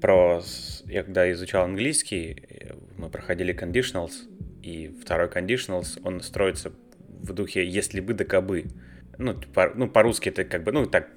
про... 0.00 0.42
Я 0.86 1.04
когда 1.04 1.30
изучал 1.32 1.64
английский, 1.64 2.44
э, 2.48 2.74
мы 2.96 3.10
проходили 3.10 3.54
conditionals, 3.54 4.14
и 4.62 4.88
второй 4.88 5.28
conditionals, 5.28 6.00
он 6.02 6.20
строится 6.20 6.72
в 7.08 7.32
духе 7.32 7.66
«если 7.66 8.00
бы 8.00 8.14
да 8.14 8.24
кабы». 8.24 8.64
Ну, 9.18 9.34
по, 9.34 9.72
ну, 9.74 9.88
по-русски 9.88 10.30
это 10.30 10.44
как 10.44 10.64
бы, 10.64 10.72
ну, 10.72 10.86
так 10.86 11.08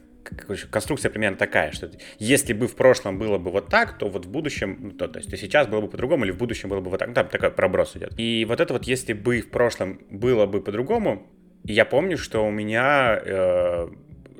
конструкция 0.69 1.09
примерно 1.09 1.37
такая, 1.37 1.71
что 1.71 1.91
если 2.19 2.53
бы 2.53 2.67
в 2.67 2.75
прошлом 2.75 3.19
было 3.19 3.37
бы 3.37 3.51
вот 3.51 3.67
так, 3.67 3.97
то 3.97 4.09
вот 4.09 4.25
в 4.25 4.29
будущем, 4.29 4.77
ну, 4.81 4.91
то, 4.91 5.07
то 5.07 5.19
есть 5.19 5.29
сейчас 5.37 5.67
было 5.67 5.81
бы 5.81 5.87
по-другому, 5.87 6.25
или 6.25 6.31
в 6.31 6.37
будущем 6.37 6.69
было 6.69 6.79
бы 6.79 6.89
вот 6.89 6.99
так. 6.99 7.07
Ну, 7.09 7.13
там 7.13 7.27
такой 7.27 7.51
проброс 7.51 7.95
идет. 7.95 8.13
И 8.17 8.45
вот 8.47 8.59
это 8.59 8.73
вот, 8.73 8.85
если 8.85 9.13
бы 9.13 9.41
в 9.41 9.49
прошлом 9.49 10.01
было 10.09 10.45
бы 10.45 10.61
по-другому, 10.61 11.27
я 11.63 11.85
помню, 11.85 12.17
что 12.17 12.45
у 12.45 12.51
меня 12.51 13.19
э, 13.23 13.89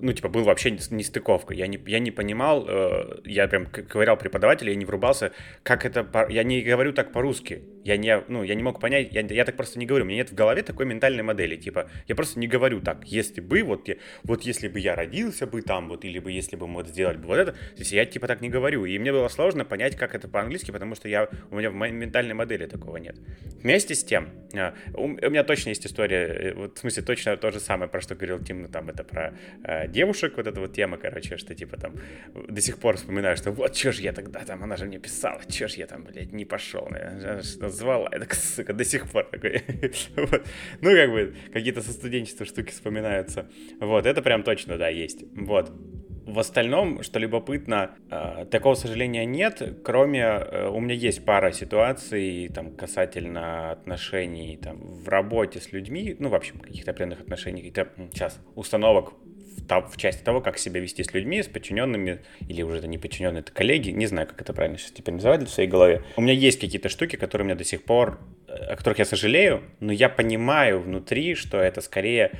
ну, 0.02 0.14
типа, 0.14 0.30
был 0.30 0.44
вообще 0.44 0.72
нестыковка. 0.72 1.54
Я 1.54 1.68
не, 1.68 1.80
я 1.88 2.00
не 2.00 2.12
понимал, 2.12 2.66
э, 2.68 3.20
я 3.26 3.48
прям 3.48 3.66
ковырял 3.66 4.18
преподавателя, 4.18 4.72
я 4.72 4.76
не 4.76 4.86
врубался, 4.86 5.32
как 5.64 5.86
это... 5.86 6.04
По... 6.04 6.30
Я 6.30 6.44
не 6.44 6.62
говорю 6.62 6.94
так 6.94 7.12
по-русски. 7.12 7.64
Я 7.84 7.98
не, 7.98 8.22
ну, 8.28 8.44
я 8.44 8.56
не 8.56 8.64
мог 8.64 8.80
понять, 8.82 9.14
я, 9.14 9.22
я 9.22 9.46
так 9.46 9.56
просто 9.56 9.80
не 9.80 9.86
говорю. 9.86 10.06
У 10.06 10.08
меня 10.08 10.18
нет 10.18 10.32
в 10.32 10.36
голове 10.36 10.62
такой 10.62 10.86
ментальной 10.86 11.24
модели. 11.24 11.56
Типа, 11.56 11.90
я 12.08 12.16
просто 12.16 12.40
не 12.40 12.48
говорю 12.48 12.82
так. 12.82 13.06
Если 13.06 13.42
бы, 13.42 13.64
вот, 13.64 13.88
я, 13.88 13.96
вот 14.24 14.44
если 14.44 14.68
бы 14.68 14.80
я 14.80 14.96
родился 14.96 15.48
бы 15.48 15.62
там, 15.62 15.90
вот, 15.90 16.04
или 16.04 16.20
бы 16.20 16.32
если 16.32 16.56
бы 16.56 16.68
мы 16.68 16.76
вот 16.76 16.88
сделали 16.88 17.18
бы 17.18 17.28
вот 17.28 17.38
это, 17.38 17.54
то 17.54 17.80
есть 17.80 17.92
я 17.92 18.06
типа 18.06 18.28
так 18.28 18.42
не 18.42 18.50
говорю. 18.50 18.86
И 18.86 18.98
мне 19.00 19.12
было 19.12 19.28
сложно 19.30 19.66
понять, 19.66 19.96
как 19.96 20.16
это 20.16 20.28
по-английски, 20.28 20.72
потому 20.72 20.96
что 20.96 21.08
я, 21.08 21.30
у 21.50 21.56
меня 21.56 21.70
в 21.70 21.74
ментальной 21.74 22.34
модели 22.34 22.66
такого 22.66 22.98
нет. 22.98 23.16
Вместе 23.64 23.96
с 23.96 24.04
тем, 24.04 24.30
э, 24.54 24.72
у, 24.94 25.04
у 25.04 25.30
меня 25.30 25.44
точно 25.44 25.70
есть 25.70 25.86
история, 25.86 26.26
э, 26.26 26.54
вот, 26.54 26.78
в 26.78 26.80
смысле, 26.80 27.04
точно 27.04 27.38
то 27.38 27.52
же 27.52 27.60
самое, 27.60 27.90
про 27.90 28.02
что 28.02 28.16
говорил 28.16 28.40
Тим, 28.44 28.64
ну, 28.64 28.68
там, 28.68 28.90
это 28.90 29.04
про 29.04 29.34
э, 29.64 29.87
девушек, 29.92 30.34
вот 30.38 30.48
эта 30.48 30.60
вот 30.60 30.74
тема, 30.74 30.98
короче, 30.98 31.38
что 31.38 31.56
типа 31.56 31.78
там 31.78 31.96
до 32.34 32.62
сих 32.62 32.78
пор 32.78 32.98
вспоминаю, 32.98 33.38
что 33.38 33.52
вот 33.52 33.74
чё 33.74 33.92
ж 33.92 34.00
я 34.00 34.14
тогда 34.14 34.40
там, 34.40 34.64
она 34.64 34.78
же 34.78 34.86
мне 34.86 35.00
писала, 35.00 35.42
чё 35.50 35.68
ж 35.68 35.74
я 35.74 35.88
там, 35.88 36.04
блядь, 36.04 36.32
не 36.32 36.46
пошел, 36.46 36.88
назвала, 37.60 38.10
я 38.12 38.20
так, 38.20 38.34
сука, 38.34 38.74
до 38.74 38.86
сих 38.86 39.10
пор 39.10 39.26
такой. 39.26 39.64
вот. 40.16 40.46
Ну, 40.82 40.92
как 40.92 41.12
бы, 41.12 41.36
какие-то 41.54 41.82
со 41.82 41.92
студенчества 41.92 42.46
штуки 42.46 42.72
вспоминаются. 42.72 43.50
Вот, 43.80 44.06
это 44.06 44.22
прям 44.22 44.44
точно, 44.44 44.78
да, 44.78 44.90
есть. 44.90 45.24
Вот. 45.36 45.72
В 46.28 46.40
остальном, 46.40 47.04
что 47.04 47.20
любопытно, 47.20 47.92
э, 48.12 48.46
такого 48.52 48.76
сожаления 48.76 49.24
нет, 49.24 49.80
кроме 49.86 50.20
э, 50.20 50.68
у 50.68 50.82
меня 50.82 50.94
есть 50.94 51.24
пара 51.24 51.54
ситуаций 51.54 52.50
там 52.54 52.76
касательно 52.76 53.72
отношений 53.72 54.60
там 54.62 54.78
в 54.78 55.08
работе 55.08 55.62
с 55.62 55.72
людьми, 55.72 56.18
ну 56.20 56.28
в 56.28 56.36
общем 56.36 56.60
каких-то 56.60 56.92
определенных 56.92 57.22
отношений, 57.22 57.62
каких-то 57.62 57.88
сейчас 58.12 58.42
установок 58.56 59.14
в, 59.58 59.90
в 59.92 59.98
части 59.98 60.24
того, 60.24 60.42
как 60.42 60.58
себя 60.58 60.80
вести 60.80 61.04
с 61.04 61.14
людьми, 61.14 61.42
с 61.42 61.48
подчиненными, 61.48 62.20
или 62.48 62.62
уже 62.62 62.78
это 62.78 62.88
не 62.88 62.98
подчиненные, 62.98 63.42
это 63.42 63.52
коллеги, 63.52 63.90
не 63.90 64.06
знаю, 64.06 64.28
как 64.28 64.42
это 64.42 64.54
правильно 64.54 64.78
сейчас 64.78 64.92
теперь 64.92 65.16
называть 65.16 65.44
в 65.44 65.50
своей 65.50 65.70
голове. 65.70 66.04
У 66.16 66.22
меня 66.22 66.34
есть 66.34 66.60
какие-то 66.60 66.90
штуки, 66.90 67.16
которые 67.16 67.46
у 67.46 67.48
меня 67.48 67.56
до 67.56 67.64
сих 67.64 67.84
пор, 67.84 68.20
э, 68.48 68.54
о 68.54 68.76
которых 68.76 69.00
я 69.00 69.06
сожалею, 69.06 69.64
но 69.80 69.92
я 69.92 70.10
понимаю 70.10 70.80
внутри, 70.80 71.36
что 71.36 71.58
это 71.58 71.82
скорее 71.82 72.32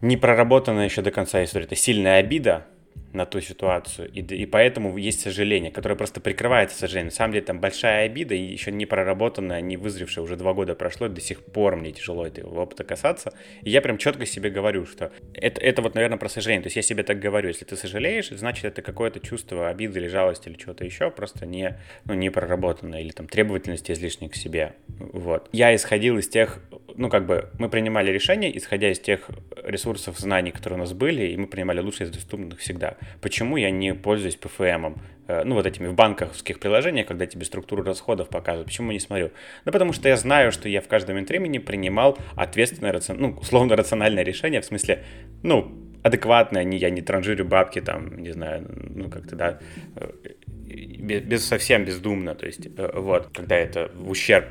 не 0.00 0.16
проработанная 0.16 0.84
еще 0.84 1.02
до 1.02 1.10
конца 1.10 1.42
история, 1.42 1.64
это 1.64 1.76
сильная 1.76 2.18
обида, 2.18 2.66
на 3.12 3.26
ту 3.26 3.40
ситуацию. 3.40 4.10
И, 4.12 4.20
и 4.20 4.46
поэтому 4.46 4.96
есть 4.96 5.20
сожаление, 5.20 5.70
которое 5.70 5.96
просто 5.96 6.20
прикрывается 6.20 6.78
сожалением. 6.78 7.06
На 7.08 7.12
самом 7.12 7.32
деле 7.32 7.44
там 7.44 7.60
большая 7.60 8.06
обида, 8.06 8.34
и 8.34 8.40
еще 8.40 8.70
не 8.70 8.86
проработанная, 8.86 9.60
не 9.60 9.76
вызревшая, 9.76 10.24
уже 10.24 10.36
два 10.36 10.52
года 10.52 10.74
прошло, 10.74 11.06
и 11.06 11.10
до 11.10 11.20
сих 11.20 11.44
пор 11.44 11.76
мне 11.76 11.92
тяжело 11.92 12.26
этого 12.26 12.60
опыта 12.60 12.84
касаться. 12.84 13.32
И 13.62 13.70
я 13.70 13.80
прям 13.80 13.98
четко 13.98 14.26
себе 14.26 14.50
говорю, 14.50 14.86
что 14.86 15.10
это, 15.34 15.60
это 15.60 15.82
вот, 15.82 15.94
наверное, 15.94 16.18
про 16.18 16.28
сожаление. 16.28 16.62
То 16.62 16.66
есть 16.66 16.76
я 16.76 16.82
себе 16.82 17.02
так 17.02 17.18
говорю, 17.18 17.48
если 17.48 17.64
ты 17.64 17.76
сожалеешь, 17.76 18.28
значит, 18.28 18.64
это 18.64 18.82
какое-то 18.82 19.20
чувство 19.20 19.68
обиды 19.68 20.00
или 20.00 20.08
жалости 20.08 20.48
или 20.48 20.56
чего-то 20.56 20.84
еще, 20.84 21.10
просто 21.10 21.46
не, 21.46 21.78
ну, 22.04 22.14
не 22.14 22.30
проработанное, 22.30 23.00
или 23.00 23.10
там 23.10 23.28
требовательность 23.28 23.90
излишней 23.90 24.28
к 24.28 24.36
себе. 24.36 24.74
Вот. 24.88 25.48
Я 25.52 25.74
исходил 25.74 26.18
из 26.18 26.28
тех, 26.28 26.60
ну, 26.94 27.08
как 27.08 27.26
бы, 27.26 27.50
мы 27.58 27.68
принимали 27.68 28.10
решения, 28.10 28.56
исходя 28.56 28.90
из 28.90 28.98
тех 28.98 29.30
ресурсов 29.64 30.18
знаний, 30.18 30.50
которые 30.50 30.76
у 30.76 30.80
нас 30.80 30.92
были, 30.92 31.26
и 31.26 31.36
мы 31.36 31.46
принимали 31.46 31.80
лучшие 31.80 32.06
из 32.06 32.10
доступных 32.10 32.60
всегда 32.60 32.96
почему 33.20 33.56
я 33.56 33.70
не 33.70 33.94
пользуюсь 33.94 34.38
PFM, 34.40 34.98
э, 35.28 35.44
ну, 35.44 35.54
вот 35.54 35.66
этими 35.66 35.86
в 35.88 35.94
банковских 35.94 36.58
приложениях, 36.58 37.06
когда 37.06 37.26
тебе 37.26 37.44
структуру 37.44 37.82
расходов 37.82 38.28
показывают, 38.28 38.68
почему 38.68 38.92
не 38.92 39.00
смотрю? 39.00 39.30
Ну, 39.64 39.72
потому 39.72 39.92
что 39.92 40.08
я 40.08 40.16
знаю, 40.16 40.52
что 40.52 40.68
я 40.68 40.80
в 40.80 40.88
каждом 40.88 41.14
момент 41.14 41.28
времени 41.28 41.58
принимал 41.58 42.18
ответственное, 42.34 43.00
ну, 43.08 43.36
условно 43.40 43.76
рациональное 43.76 44.22
решение, 44.22 44.60
в 44.60 44.64
смысле, 44.64 45.04
ну, 45.42 45.72
адекватное, 46.02 46.64
не, 46.64 46.78
я 46.78 46.90
не 46.90 47.02
транжирю 47.02 47.44
бабки, 47.44 47.80
там, 47.80 48.18
не 48.18 48.30
знаю, 48.30 48.66
ну, 48.94 49.10
как-то, 49.10 49.36
да, 49.36 49.58
э, 49.96 50.10
без, 50.46 51.22
без 51.22 51.44
совсем 51.44 51.84
бездумно, 51.84 52.34
то 52.34 52.46
есть, 52.46 52.66
э, 52.66 52.90
вот, 52.94 53.28
когда 53.32 53.56
это 53.56 53.90
в 53.94 54.10
ущерб 54.10 54.46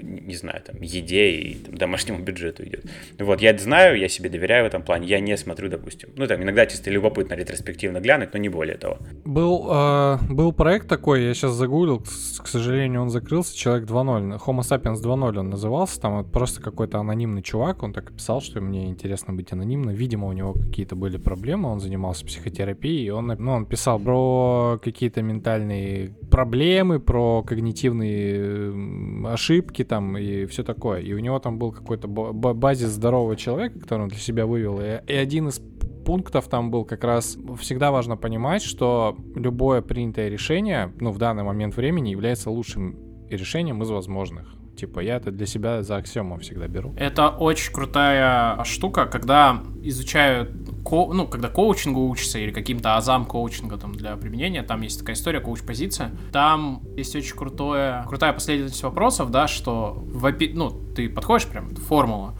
не 0.00 0.34
знаю, 0.34 0.62
там, 0.64 0.80
еде 0.80 1.30
и 1.30 1.54
там, 1.54 1.76
домашнему 1.76 2.20
бюджету 2.20 2.64
идет. 2.64 2.84
Вот, 3.18 3.40
я 3.40 3.50
это 3.50 3.62
знаю, 3.62 3.98
я 3.98 4.08
себе 4.08 4.30
доверяю 4.30 4.64
в 4.64 4.66
этом 4.68 4.82
плане, 4.82 5.06
я 5.06 5.20
не 5.20 5.36
смотрю, 5.36 5.68
допустим, 5.68 6.10
ну, 6.16 6.26
там, 6.26 6.42
иногда 6.42 6.66
чисто 6.66 6.90
любопытно 6.90 7.34
ретроспективно 7.34 8.00
глянуть, 8.00 8.32
но 8.32 8.38
не 8.38 8.48
более 8.48 8.76
того. 8.76 8.98
Был, 9.24 9.66
э, 9.70 10.18
был 10.30 10.52
проект 10.52 10.88
такой, 10.88 11.24
я 11.24 11.34
сейчас 11.34 11.52
загуглил, 11.52 12.00
к, 12.00 12.46
сожалению, 12.46 13.02
он 13.02 13.10
закрылся, 13.10 13.56
Человек 13.56 13.88
2.0, 13.88 14.38
Homo 14.46 14.60
sapiens 14.60 15.02
2.0 15.02 15.38
он 15.38 15.50
назывался, 15.50 16.00
там 16.00 16.24
просто 16.24 16.62
какой-то 16.62 16.98
анонимный 16.98 17.42
чувак, 17.42 17.82
он 17.82 17.92
так 17.92 18.10
и 18.10 18.14
писал, 18.14 18.40
что 18.40 18.60
мне 18.60 18.86
интересно 18.88 19.34
быть 19.34 19.52
анонимным, 19.52 19.94
видимо, 19.94 20.28
у 20.28 20.32
него 20.32 20.52
какие-то 20.52 20.96
были 20.96 21.16
проблемы, 21.16 21.70
он 21.70 21.80
занимался 21.80 22.24
психотерапией, 22.24 23.06
и 23.06 23.10
он, 23.10 23.26
ну, 23.38 23.52
он 23.52 23.66
писал 23.66 23.98
про 23.98 24.78
какие-то 24.82 25.22
ментальные 25.22 26.10
проблемы, 26.30 27.00
про 27.00 27.42
когнитивные 27.42 29.28
ошибки, 29.32 29.47
ошибки 29.48 29.84
там 29.84 30.16
и 30.16 30.46
все 30.46 30.62
такое. 30.62 31.00
И 31.00 31.12
у 31.12 31.18
него 31.18 31.38
там 31.38 31.58
был 31.58 31.72
какой-то 31.72 32.06
базис 32.08 32.88
здорового 32.88 33.36
человека, 33.36 33.78
который 33.80 34.02
он 34.02 34.08
для 34.08 34.18
себя 34.18 34.46
вывел. 34.46 34.80
И, 34.80 35.00
и 35.06 35.14
один 35.14 35.48
из 35.48 35.60
пунктов 36.04 36.48
там 36.48 36.70
был 36.70 36.84
как 36.84 37.04
раз 37.04 37.36
всегда 37.60 37.90
важно 37.90 38.16
понимать, 38.16 38.62
что 38.62 39.16
любое 39.34 39.82
принятое 39.82 40.28
решение, 40.28 40.92
ну, 41.00 41.10
в 41.10 41.18
данный 41.18 41.42
момент 41.42 41.76
времени 41.76 42.10
является 42.10 42.50
лучшим 42.50 42.96
решением 43.30 43.82
из 43.82 43.90
возможных. 43.90 44.57
Типа, 44.78 45.00
я 45.00 45.16
это 45.16 45.32
для 45.32 45.44
себя 45.44 45.82
за 45.82 45.96
аксиому 45.96 46.38
всегда 46.38 46.68
беру. 46.68 46.94
Это 46.96 47.30
очень 47.30 47.72
крутая 47.72 48.62
штука, 48.62 49.06
когда 49.06 49.60
изучают, 49.82 50.52
ко, 50.84 51.12
ну, 51.12 51.26
когда 51.26 51.48
коучингу 51.48 52.08
учатся 52.08 52.38
или 52.38 52.52
каким-то 52.52 52.96
азам 52.96 53.26
коучинга 53.26 53.76
там 53.76 53.92
для 53.92 54.14
применения, 54.16 54.62
там 54.62 54.82
есть 54.82 55.00
такая 55.00 55.16
история, 55.16 55.40
коуч-позиция, 55.40 56.12
там 56.30 56.82
есть 56.96 57.16
очень 57.16 57.34
крутое, 57.34 58.04
крутая 58.06 58.32
последовательность 58.32 58.84
вопросов, 58.84 59.32
да, 59.32 59.48
что, 59.48 60.04
в, 60.06 60.32
ну, 60.54 60.70
ты 60.94 61.08
подходишь 61.08 61.48
прям, 61.48 61.74
формула, 61.74 62.34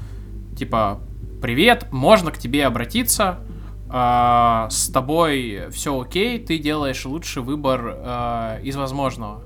типа, 0.57 1.01
привет, 1.43 1.89
можно 1.91 2.31
к 2.31 2.39
тебе 2.39 2.67
обратиться, 2.67 3.41
Uh, 3.91 4.69
с 4.69 4.91
тобой 4.91 5.63
все 5.71 5.99
окей, 5.99 6.39
ты 6.39 6.59
делаешь 6.59 7.07
лучший 7.07 7.43
выбор 7.43 7.87
uh, 7.87 8.63
из 8.63 8.77
возможного. 8.77 9.45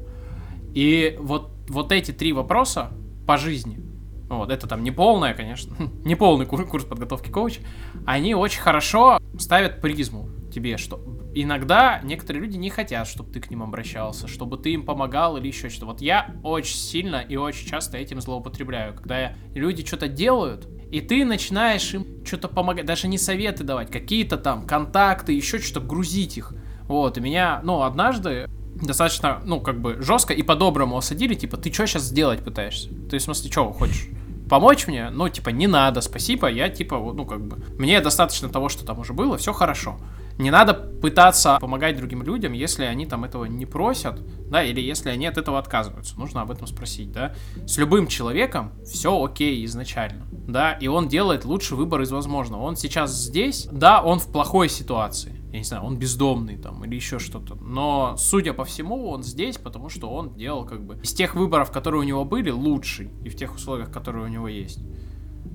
И 0.75 1.17
вот 1.21 1.52
вот 1.69 1.93
эти 1.93 2.13
три 2.13 2.33
вопроса 2.33 2.93
по 3.27 3.37
жизни, 3.37 3.81
вот, 4.29 4.51
это 4.51 4.67
там 4.67 4.83
не 4.83 4.91
полная, 4.91 5.35
конечно, 5.35 5.77
не 6.05 6.15
полный 6.15 6.47
курс 6.47 6.85
подготовки 6.85 7.31
коуча, 7.31 7.61
они 8.07 8.35
очень 8.35 8.61
хорошо 8.61 9.19
ставят 9.39 9.81
призму 9.81 10.29
тебе, 10.53 10.77
что 10.77 11.03
иногда 11.35 12.01
некоторые 12.03 12.43
люди 12.43 12.57
не 12.57 12.71
хотят, 12.71 13.07
чтобы 13.09 13.33
ты 13.33 13.41
к 13.41 13.51
ним 13.51 13.63
обращался, 13.63 14.29
чтобы 14.29 14.59
ты 14.59 14.73
им 14.73 14.85
помогал 14.85 15.37
или 15.37 15.49
еще 15.49 15.69
что-то. 15.69 15.87
Вот 15.87 16.01
я 16.01 16.35
очень 16.43 16.77
сильно 16.77 17.17
и 17.17 17.37
очень 17.37 17.67
часто 17.67 17.97
этим 17.97 18.21
злоупотребляю, 18.21 18.95
когда 18.95 19.35
люди 19.55 19.85
что-то 19.85 20.09
делают, 20.09 20.69
и 20.91 21.01
ты 21.01 21.25
начинаешь 21.25 21.95
им 21.95 22.25
что-то 22.25 22.49
помогать, 22.49 22.85
даже 22.85 23.09
не 23.09 23.19
советы 23.19 23.65
давать, 23.65 23.91
какие-то 23.91 24.37
там 24.37 24.67
контакты, 24.67 25.33
еще 25.33 25.59
что-то 25.59 25.87
грузить 25.87 26.37
их. 26.37 26.55
Вот, 26.83 27.17
и 27.17 27.21
меня, 27.21 27.61
ну, 27.65 27.83
однажды 27.83 28.49
достаточно, 28.75 29.41
ну, 29.45 29.61
как 29.61 29.81
бы 29.81 30.01
жестко 30.01 30.33
и 30.33 30.43
по-доброму 30.43 30.97
осадили, 30.97 31.35
типа, 31.35 31.57
ты 31.57 31.73
что 31.73 31.87
сейчас 31.87 32.05
сделать 32.05 32.45
пытаешься? 32.45 32.89
Ты, 33.11 33.19
в 33.19 33.23
смысле, 33.23 33.51
что 33.51 33.73
хочешь? 33.73 34.09
Помочь 34.49 34.87
мне? 34.87 35.11
Ну, 35.11 35.29
типа, 35.29 35.51
не 35.51 35.67
надо, 35.67 36.01
спасибо, 36.01 36.49
я, 36.49 36.69
типа, 36.69 36.97
ну, 37.15 37.25
как 37.25 37.41
бы, 37.47 37.57
мне 37.79 38.01
достаточно 38.01 38.49
того, 38.49 38.69
что 38.69 38.85
там 38.85 38.99
уже 38.99 39.13
было, 39.13 39.39
все 39.39 39.53
хорошо. 39.53 39.99
Не 40.39 40.51
надо 40.51 40.75
пытаться 40.75 41.59
помогать 41.61 41.97
другим 41.97 42.23
людям, 42.23 42.53
если 42.53 42.85
они 42.85 43.07
там 43.07 43.25
этого 43.25 43.45
не 43.45 43.67
просят, 43.67 44.21
да, 44.51 44.63
или 44.63 44.81
если 44.81 45.11
они 45.11 45.27
от 45.27 45.37
этого 45.37 45.59
отказываются. 45.59 46.19
Нужно 46.19 46.43
об 46.43 46.51
этом 46.51 46.67
спросить, 46.67 47.13
да. 47.13 47.35
С 47.67 47.77
любым 47.79 48.07
человеком 48.07 48.73
все 48.85 49.23
окей 49.23 49.65
изначально, 49.67 50.25
да, 50.31 50.73
и 50.73 50.89
он 50.89 51.09
делает 51.09 51.45
лучший 51.45 51.77
выбор 51.77 52.01
из 52.01 52.11
возможного. 52.11 52.63
Он 52.63 52.77
сейчас 52.77 53.13
здесь, 53.15 53.69
да, 53.71 54.03
он 54.03 54.19
в 54.19 54.33
плохой 54.33 54.69
ситуации, 54.69 55.42
я 55.53 55.59
не 55.59 55.65
знаю, 55.65 55.83
он 55.85 55.99
бездомный 55.99 56.57
там 56.57 56.83
или 56.85 56.95
еще 56.95 57.19
что-то. 57.19 57.57
Но, 57.57 58.15
судя 58.17 58.55
по 58.55 58.65
всему, 58.65 59.11
он 59.11 59.23
здесь, 59.23 59.59
потому 59.59 59.91
что 59.91 60.11
он 60.11 60.35
делал 60.35 60.65
как 60.65 60.83
бы 60.83 60.97
из 61.03 61.13
тех 61.13 61.35
выборов, 61.35 61.71
которые 61.71 62.01
у 62.01 62.05
него 62.05 62.25
были, 62.25 62.49
лучший. 62.49 63.11
И 63.23 63.29
в 63.29 63.37
тех 63.37 63.55
условиях, 63.55 63.93
которые 63.93 64.25
у 64.25 64.29
него 64.29 64.49
есть. 64.49 64.81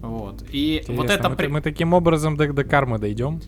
Вот. 0.01 0.43
И 0.51 0.77
Интересно, 0.77 0.95
вот 0.95 1.09
это... 1.09 1.29
Мы, 1.29 1.47
мы 1.49 1.61
таким 1.61 1.93
образом 1.93 2.37
до, 2.37 2.53
до 2.53 2.63
кармы 2.63 2.99
дойдем? 2.99 3.41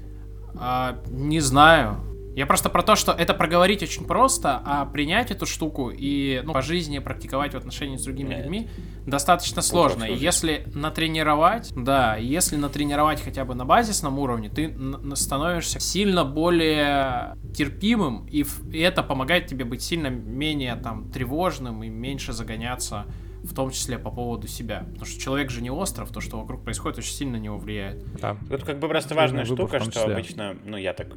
А, 0.55 0.99
не 1.11 1.39
знаю. 1.39 1.97
Я 2.35 2.45
просто 2.45 2.69
про 2.69 2.83
то, 2.83 2.95
что 2.95 3.11
это 3.11 3.33
проговорить 3.33 3.83
очень 3.83 4.05
просто, 4.05 4.61
а 4.65 4.85
принять 4.85 5.31
эту 5.31 5.45
штуку 5.45 5.91
и 5.93 6.41
ну, 6.43 6.53
по 6.53 6.61
жизни 6.61 6.99
практиковать 6.99 7.53
в 7.53 7.57
отношении 7.57 7.97
с 7.97 8.03
другими 8.03 8.29
Нет. 8.29 8.39
людьми 8.39 8.69
достаточно 9.05 9.61
сложно. 9.61 10.05
И 10.05 10.15
если 10.15 10.65
натренировать, 10.73 11.71
да, 11.75 12.15
если 12.15 12.55
натренировать 12.55 13.21
хотя 13.21 13.45
бы 13.45 13.55
на 13.55 13.65
базисном 13.65 14.19
уровне, 14.19 14.49
ты 14.49 14.75
становишься 15.15 15.79
сильно 15.79 16.23
более 16.23 17.35
терпимым, 17.53 18.25
и, 18.27 18.45
и 18.71 18.79
это 18.79 19.03
помогает 19.03 19.47
тебе 19.47 19.65
быть 19.65 19.81
сильно 19.81 20.07
менее 20.07 20.75
там 20.75 21.11
тревожным 21.11 21.83
и 21.83 21.89
меньше 21.89 22.33
загоняться 22.33 23.05
в 23.43 23.53
том 23.53 23.71
числе 23.71 23.97
по 23.97 24.11
поводу 24.11 24.47
себя. 24.47 24.83
Потому 24.89 25.05
что 25.05 25.19
человек 25.19 25.49
же 25.49 25.61
не 25.61 25.71
остров, 25.71 26.11
то, 26.11 26.21
что 26.21 26.39
вокруг 26.39 26.63
происходит, 26.63 26.99
очень 26.99 27.13
сильно 27.13 27.37
на 27.37 27.41
него 27.41 27.57
влияет. 27.57 28.03
Да. 28.19 28.37
Это 28.49 28.65
как 28.65 28.79
бы 28.79 28.87
просто 28.87 29.15
важная 29.15 29.45
штука, 29.45 29.79
что 29.79 30.03
обычно, 30.03 30.57
ну, 30.65 30.77
я 30.77 30.93
так 30.93 31.07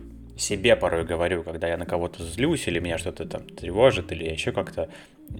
себе 0.42 0.76
порой 0.76 1.04
говорю, 1.04 1.42
когда 1.42 1.68
я 1.68 1.76
на 1.76 1.86
кого-то 1.86 2.22
злюсь 2.24 2.66
или 2.66 2.78
меня 2.78 2.98
что-то 2.98 3.24
там 3.26 3.46
тревожит 3.46 4.12
или 4.12 4.24
еще 4.24 4.52
как-то, 4.52 4.88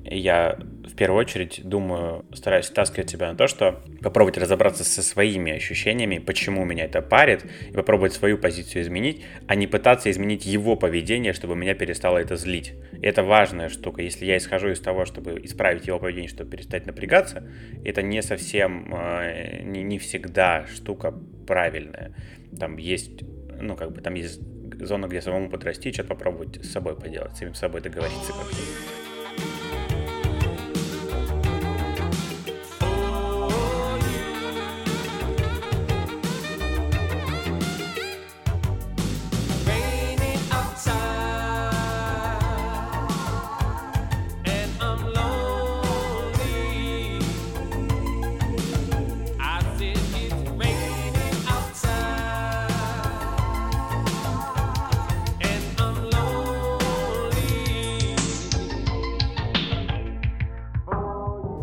я 0.05 0.59
в 0.59 0.95
первую 0.95 1.21
очередь 1.21 1.61
думаю, 1.65 2.25
стараюсь 2.33 2.71
таскивать 2.71 3.11
себя 3.11 3.31
на 3.31 3.37
то, 3.37 3.47
что 3.47 3.83
попробовать 4.01 4.39
разобраться 4.39 4.85
со 4.85 5.03
своими 5.03 5.53
ощущениями, 5.53 6.19
почему 6.19 6.65
меня 6.65 6.85
это 6.85 7.03
парит, 7.03 7.45
и 7.69 7.73
попробовать 7.73 8.15
свою 8.15 8.39
позицию 8.39 8.83
изменить, 8.83 9.23
а 9.47 9.55
не 9.55 9.67
пытаться 9.67 10.11
изменить 10.11 10.47
его 10.47 10.77
поведение, 10.77 11.33
чтобы 11.33 11.57
меня 11.57 11.75
перестало 11.75 12.19
это 12.19 12.37
злить. 12.37 12.73
И 12.93 13.07
это 13.07 13.23
важная 13.23 13.69
штука. 13.69 14.03
Если 14.03 14.25
я 14.25 14.39
исхожу 14.39 14.71
из 14.71 14.81
того, 14.81 15.05
чтобы 15.05 15.41
исправить 15.45 15.87
его 15.87 15.99
поведение, 15.99 16.31
чтобы 16.31 16.51
перестать 16.51 16.87
напрягаться, 16.87 17.47
это 17.85 18.03
не 18.03 18.23
совсем, 18.23 18.95
э, 18.95 19.63
не, 19.63 19.83
не 19.83 19.99
всегда 19.99 20.67
штука 20.69 21.13
правильная. 21.47 22.15
Там 22.59 22.77
есть 22.77 23.23
ну, 23.63 23.77
как 23.77 23.93
бы 23.93 24.01
там 24.01 24.15
есть 24.15 24.41
зона, 24.87 25.07
где 25.07 25.23
самому 25.23 25.49
подрасти, 25.49 25.93
что-то 25.93 26.11
попробовать 26.11 26.65
с 26.65 26.71
собой 26.71 26.97
поделать, 26.97 27.35
с 27.35 27.39
самим 27.39 27.55
собой 27.55 27.81
договориться 27.81 28.33
как-то. 28.33 29.02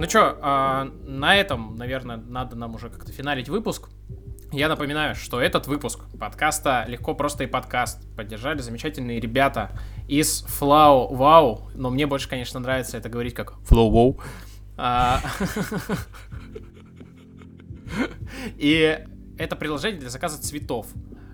Что, 0.10 0.38
а, 0.42 0.86
на 1.06 1.36
этом, 1.36 1.76
наверное, 1.76 2.18
надо 2.18 2.56
нам 2.56 2.76
уже 2.76 2.90
как-то 2.90 3.12
финалить 3.12 3.48
выпуск. 3.48 3.90
Я 4.52 4.68
напоминаю, 4.68 5.14
что 5.14 5.40
этот 5.40 5.68
выпуск 5.68 6.06
подкаста 6.20 6.84
«Легко, 6.88 7.14
просто 7.14 7.44
и 7.44 7.48
подкаст» 7.48 8.04
поддержали 8.16 8.60
замечательные 8.60 9.20
ребята 9.20 9.72
из 10.08 10.44
Flow 10.46 11.12
Wow, 11.12 11.72
но 11.76 11.92
мне 11.92 12.08
больше, 12.08 12.28
конечно, 12.28 12.60
нравится 12.60 12.98
это 12.98 13.10
говорить 13.10 13.36
как 13.36 13.54
Flow 13.70 13.92
Wow. 13.92 14.22
А, 14.78 15.22
и 18.58 19.06
это 19.38 19.56
приложение 19.56 20.00
для 20.00 20.10
заказа 20.10 20.42
цветов. 20.42 20.88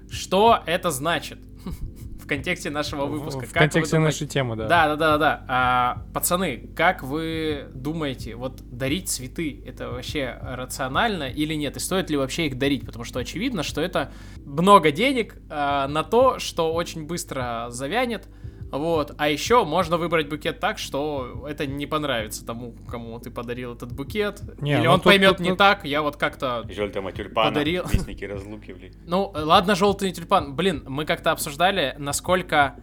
Что 0.10 0.62
это 0.66 0.92
значит? 0.92 1.40
в 2.26 2.28
контексте 2.28 2.72
нашего 2.72 3.06
выпуска. 3.06 3.46
В 3.46 3.54
как 3.54 3.62
контексте 3.62 4.00
нашей 4.00 4.26
темы, 4.26 4.56
да. 4.56 4.68
Да, 4.68 4.88
да, 4.88 4.96
да, 4.96 5.18
да. 5.18 5.46
А, 5.48 6.02
пацаны, 6.12 6.70
как 6.76 7.04
вы 7.04 7.68
думаете, 7.74 8.36
вот 8.36 8.62
дарить 8.72 9.10
цветы 9.10 9.64
это 9.64 9.92
вообще 9.92 10.36
рационально 10.42 11.30
или 11.30 11.54
нет? 11.54 11.78
И 11.78 11.80
стоит 11.80 12.10
ли 12.10 12.18
вообще 12.18 12.47
их 12.47 12.58
дарить? 12.58 12.84
Потому 12.84 13.06
что 13.06 13.20
очевидно, 13.20 13.62
что 13.62 13.80
это 13.80 14.12
много 14.43 14.92
денег 14.92 15.36
а, 15.50 15.88
на 15.88 16.04
то, 16.04 16.39
что 16.39 16.74
очень 16.74 17.06
быстро 17.06 17.68
завянет. 17.70 18.28
Вот. 18.71 19.13
А 19.17 19.29
еще 19.29 19.63
можно 19.63 19.97
выбрать 19.97 20.29
букет 20.29 20.59
так, 20.59 20.78
что 20.78 21.46
это 21.47 21.66
не 21.66 21.86
понравится 21.86 22.46
тому, 22.46 22.75
кому 22.89 23.20
ты 23.20 23.32
подарил 23.32 23.74
этот 23.74 23.92
букет. 23.93 24.42
Не, 24.62 24.74
Или 24.74 24.86
ну 24.87 24.93
он 24.93 24.97
тут, 24.97 25.05
поймет 25.05 25.37
тут, 25.37 25.39
не 25.39 25.50
тут... 25.50 25.58
так. 25.58 25.86
Я 25.86 26.01
вот 26.01 26.17
как-то 26.17 26.66
Желтого 26.70 27.12
тюльпана, 27.12 27.50
подарил. 27.50 27.86
Вестники 27.92 28.25
разлуки, 28.25 28.71
блин. 28.71 28.93
Ну, 29.05 29.32
ладно, 29.33 29.75
желтый 29.75 30.12
тюльпан. 30.12 30.55
Блин, 30.55 30.83
мы 30.87 31.05
как-то 31.05 31.32
обсуждали, 31.32 31.96
насколько 31.97 32.75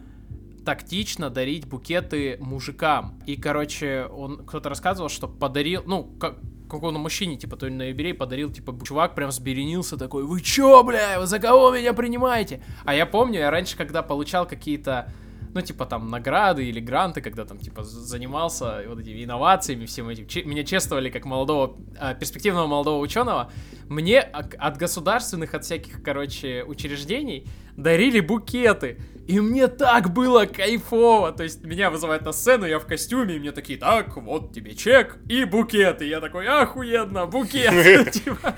тактично 0.65 1.29
дарить 1.29 1.67
букеты 1.67 2.37
мужикам. 2.39 3.19
И, 3.25 3.35
короче, 3.35 4.05
он 4.05 4.45
кто-то 4.45 4.69
рассказывал, 4.69 5.09
что 5.09 5.27
подарил, 5.27 5.83
ну, 5.85 6.03
как, 6.19 6.37
какому-то 6.69 6.99
мужчине, 6.99 7.37
типа, 7.37 7.55
то 7.55 7.67
ли 7.67 7.73
на 7.73 7.89
юбилей 7.89 8.13
подарил, 8.13 8.51
типа, 8.51 8.77
чувак 8.83 9.15
прям 9.15 9.31
сберенился 9.31 9.97
такой, 9.97 10.23
вы 10.23 10.41
чё, 10.41 10.83
бля, 10.83 11.19
вы 11.19 11.27
за 11.27 11.39
кого 11.39 11.71
меня 11.71 11.93
принимаете? 11.93 12.63
А 12.85 12.95
я 12.95 13.05
помню, 13.05 13.39
я 13.39 13.51
раньше, 13.51 13.77
когда 13.77 14.01
получал 14.01 14.47
какие-то 14.47 15.11
ну, 15.53 15.61
типа, 15.61 15.85
там, 15.85 16.09
награды 16.09 16.65
или 16.65 16.79
гранты, 16.79 17.21
когда 17.21 17.45
там, 17.45 17.59
типа, 17.59 17.83
занимался 17.83 18.83
вот 18.87 18.99
этими 18.99 19.23
инновациями, 19.23 19.85
всем 19.85 20.09
этим. 20.09 20.27
Че- 20.27 20.43
меня 20.43 20.63
чествовали 20.63 21.09
как 21.09 21.25
молодого, 21.25 21.77
э, 21.99 22.15
перспективного 22.19 22.67
молодого 22.67 22.99
ученого. 23.01 23.51
Мне 23.87 24.19
от 24.19 24.77
государственных, 24.77 25.53
от 25.53 25.63
всяких, 25.63 26.01
короче, 26.03 26.63
учреждений 26.63 27.47
дарили 27.77 28.19
букеты. 28.19 28.97
И 29.27 29.39
мне 29.39 29.67
так 29.67 30.11
было 30.11 30.45
кайфово. 30.45 31.31
То 31.31 31.43
есть 31.43 31.63
меня 31.63 31.89
вызывают 31.89 32.25
на 32.25 32.33
сцену, 32.33 32.65
я 32.65 32.77
в 32.79 32.85
костюме, 32.85 33.35
и 33.35 33.39
мне 33.39 33.51
такие, 33.51 33.79
так, 33.79 34.17
вот 34.17 34.53
тебе 34.53 34.75
чек 34.75 35.17
и 35.29 35.45
букет. 35.45 36.01
И 36.01 36.07
я 36.07 36.19
такой, 36.19 36.47
охуенно, 36.47 37.25
букет. 37.25 38.11
Типа, 38.11 38.55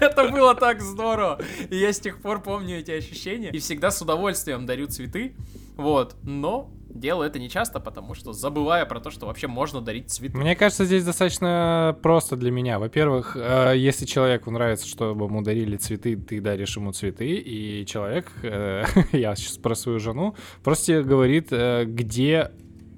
это 0.00 0.28
было 0.28 0.54
так 0.54 0.80
здорово. 0.80 1.40
И 1.70 1.76
я 1.76 1.92
с 1.92 2.00
тех 2.00 2.20
пор 2.20 2.42
помню 2.42 2.78
эти 2.78 2.90
ощущения. 2.90 3.50
И 3.50 3.58
всегда 3.58 3.90
с 3.90 4.02
удовольствием 4.02 4.66
дарю 4.66 4.86
цветы. 4.88 5.34
Вот, 5.80 6.16
но 6.22 6.70
делаю 6.90 7.28
это 7.28 7.38
не 7.38 7.48
часто, 7.48 7.80
потому 7.80 8.14
что 8.14 8.32
забываю 8.32 8.86
про 8.86 9.00
то, 9.00 9.10
что 9.10 9.26
вообще 9.26 9.46
можно 9.46 9.80
дарить 9.80 10.10
цветы. 10.10 10.36
Мне 10.36 10.54
кажется, 10.54 10.84
здесь 10.84 11.04
достаточно 11.04 11.96
просто 12.02 12.36
для 12.36 12.50
меня. 12.50 12.78
Во-первых, 12.78 13.36
э, 13.36 13.74
если 13.76 14.06
человеку 14.06 14.50
нравится, 14.50 14.86
чтобы 14.86 15.24
ему 15.24 15.42
дарили 15.42 15.76
цветы, 15.76 16.16
ты 16.16 16.40
даришь 16.40 16.76
ему 16.76 16.92
цветы, 16.92 17.28
и 17.28 17.86
человек, 17.86 18.30
э, 18.42 18.84
я 19.12 19.34
сейчас 19.36 19.56
про 19.56 19.74
свою 19.74 19.98
жену, 20.00 20.34
просто 20.62 21.02
говорит, 21.02 21.48
э, 21.50 21.84
где 21.86 22.50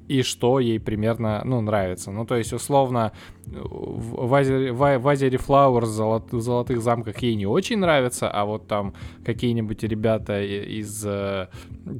и 0.08 0.22
что 0.22 0.60
ей 0.60 0.78
примерно, 0.78 1.42
ну, 1.44 1.60
нравится. 1.60 2.10
Ну, 2.10 2.24
то 2.26 2.36
есть, 2.36 2.52
условно, 2.52 3.12
в 3.46 4.34
Азере, 4.34 5.36
Flowers 5.36 6.22
в 6.30 6.40
Золотых 6.40 6.82
замках 6.82 7.18
ей 7.18 7.34
не 7.34 7.46
очень 7.46 7.78
нравится, 7.78 8.30
а 8.30 8.44
вот 8.44 8.66
там 8.66 8.94
какие-нибудь 9.24 9.82
ребята 9.84 10.42
из 10.42 11.04
э, 11.06 11.48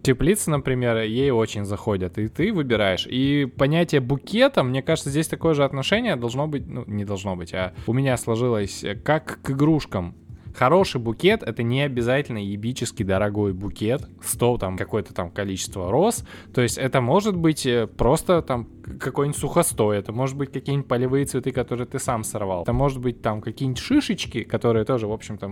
Теплицы, 0.03 0.51
например, 0.51 0.99
ей 0.99 1.31
очень 1.31 1.65
заходят, 1.65 2.19
и 2.19 2.29
ты 2.29 2.53
выбираешь. 2.53 3.07
И 3.07 3.47
понятие 3.47 4.01
букета, 4.01 4.63
мне 4.63 4.83
кажется, 4.83 5.11
здесь 5.11 5.29
такое 5.29 5.55
же 5.55 5.65
отношение 5.65 6.17
должно 6.17 6.47
быть, 6.47 6.67
ну, 6.67 6.85
не 6.87 7.05
должно 7.05 7.37
быть, 7.37 7.53
а 7.55 7.73
у 7.87 7.93
меня 7.93 8.17
сложилось 8.17 8.85
э, 8.85 8.95
как 8.95 9.41
к 9.43 9.51
игрушкам. 9.51 10.15
Хороший 10.55 11.01
букет— 11.01 11.43
это 11.45 11.63
не 11.63 11.83
обязательно 11.83 12.39
ебически 12.39 13.03
дорогой 13.03 13.53
букет, 13.53 14.09
100 14.23 14.59
там 14.59 14.77
какое-то 14.77 15.15
там 15.15 15.31
количество 15.31 15.91
роз. 15.91 16.25
То 16.55 16.61
есть 16.61 16.79
это 16.79 17.01
может 17.01 17.37
быть 17.37 17.67
э, 17.67 17.87
просто 17.87 18.43
там 18.43 18.69
какой-нибудь 18.99 19.39
сухостой, 19.39 19.99
это 19.99 20.13
может 20.13 20.37
быть 20.37 20.53
какие-нибудь 20.53 20.89
полевые 20.89 21.25
цветы, 21.25 21.53
которые 21.53 21.87
ты 21.87 21.99
сам 21.99 22.25
сорвал. 22.25 22.63
Это 22.63 22.73
может 22.73 22.99
быть 22.99 23.23
там 23.23 23.41
какие-нибудь 23.41 23.81
шишечки, 23.81 24.43
которые 24.43 24.85
тоже, 24.85 25.07
в 25.07 25.13
общем-то, 25.13 25.49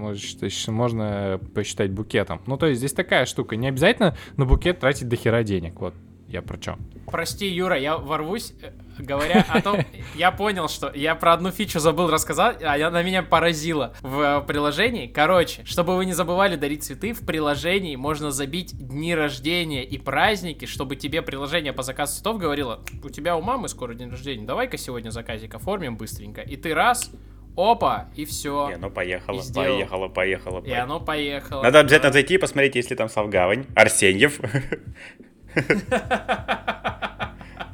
можно 0.69 1.41
посчитать 1.55 1.91
букетом. 1.93 2.41
Ну, 2.47 2.57
то 2.57 2.67
есть 2.67 2.79
здесь 2.79 2.93
такая 2.93 3.25
штука. 3.27 3.57
Не 3.57 3.69
обязательно 3.69 4.17
на 4.37 4.45
букет 4.45 4.81
тратить 4.81 5.09
дохера 5.09 5.43
денег. 5.43 5.81
Вот 5.81 5.95
я 6.31 6.43
про 6.43 6.61
что? 6.61 6.79
Прости, 7.07 7.49
Юра, 7.49 7.77
я 7.77 7.97
ворвусь, 7.97 8.55
э, 8.63 8.71
говоря 8.99 9.45
о 9.49 9.61
том, 9.61 9.79
я 10.15 10.31
понял, 10.31 10.69
что 10.69 10.93
я 10.95 11.15
про 11.15 11.33
одну 11.33 11.51
фичу 11.51 11.81
забыл 11.81 12.09
рассказать, 12.09 12.63
а 12.63 12.75
она 12.87 13.03
меня 13.03 13.23
поразила 13.23 13.95
в 14.01 14.21
э, 14.21 14.47
приложении. 14.47 15.09
Короче, 15.09 15.65
чтобы 15.65 15.97
вы 15.97 16.07
не 16.07 16.13
забывали 16.13 16.55
дарить 16.55 16.85
цветы, 16.85 17.13
в 17.13 17.27
приложении 17.27 17.97
можно 17.97 18.31
забить 18.31 18.77
дни 18.77 19.15
рождения 19.15 19.85
и 19.85 19.99
праздники, 19.99 20.67
чтобы 20.67 20.95
тебе 20.95 21.23
приложение 21.23 21.73
по 21.73 21.83
заказу 21.83 22.17
цветов 22.17 22.39
говорило, 22.39 22.81
у 23.03 23.09
тебя 23.09 23.37
у 23.37 23.43
мамы 23.43 23.69
скоро 23.69 23.95
день 23.95 24.11
рождения, 24.11 24.47
давай-ка 24.47 24.79
сегодня 24.79 25.11
заказик 25.11 25.55
оформим 25.55 25.97
быстренько. 25.97 26.43
И 26.43 26.57
ты 26.57 26.75
раз, 26.75 27.11
Опа, 27.57 28.09
и 28.15 28.25
все. 28.25 28.71
И 28.71 28.75
оно 28.75 28.91
поехало, 28.91 29.41
и 29.41 29.53
поехало, 29.53 30.09
поехало, 30.09 30.61
поехало. 30.61 30.65
И 30.65 30.73
оно 30.73 31.01
поехало. 31.01 31.63
Надо 31.63 31.81
обязательно 31.81 32.13
зайти 32.13 32.35
и 32.35 32.39
посмотреть, 32.39 32.77
если 32.77 32.95
там 32.95 33.09
Савгавань, 33.09 33.67
Арсеньев. 33.75 34.41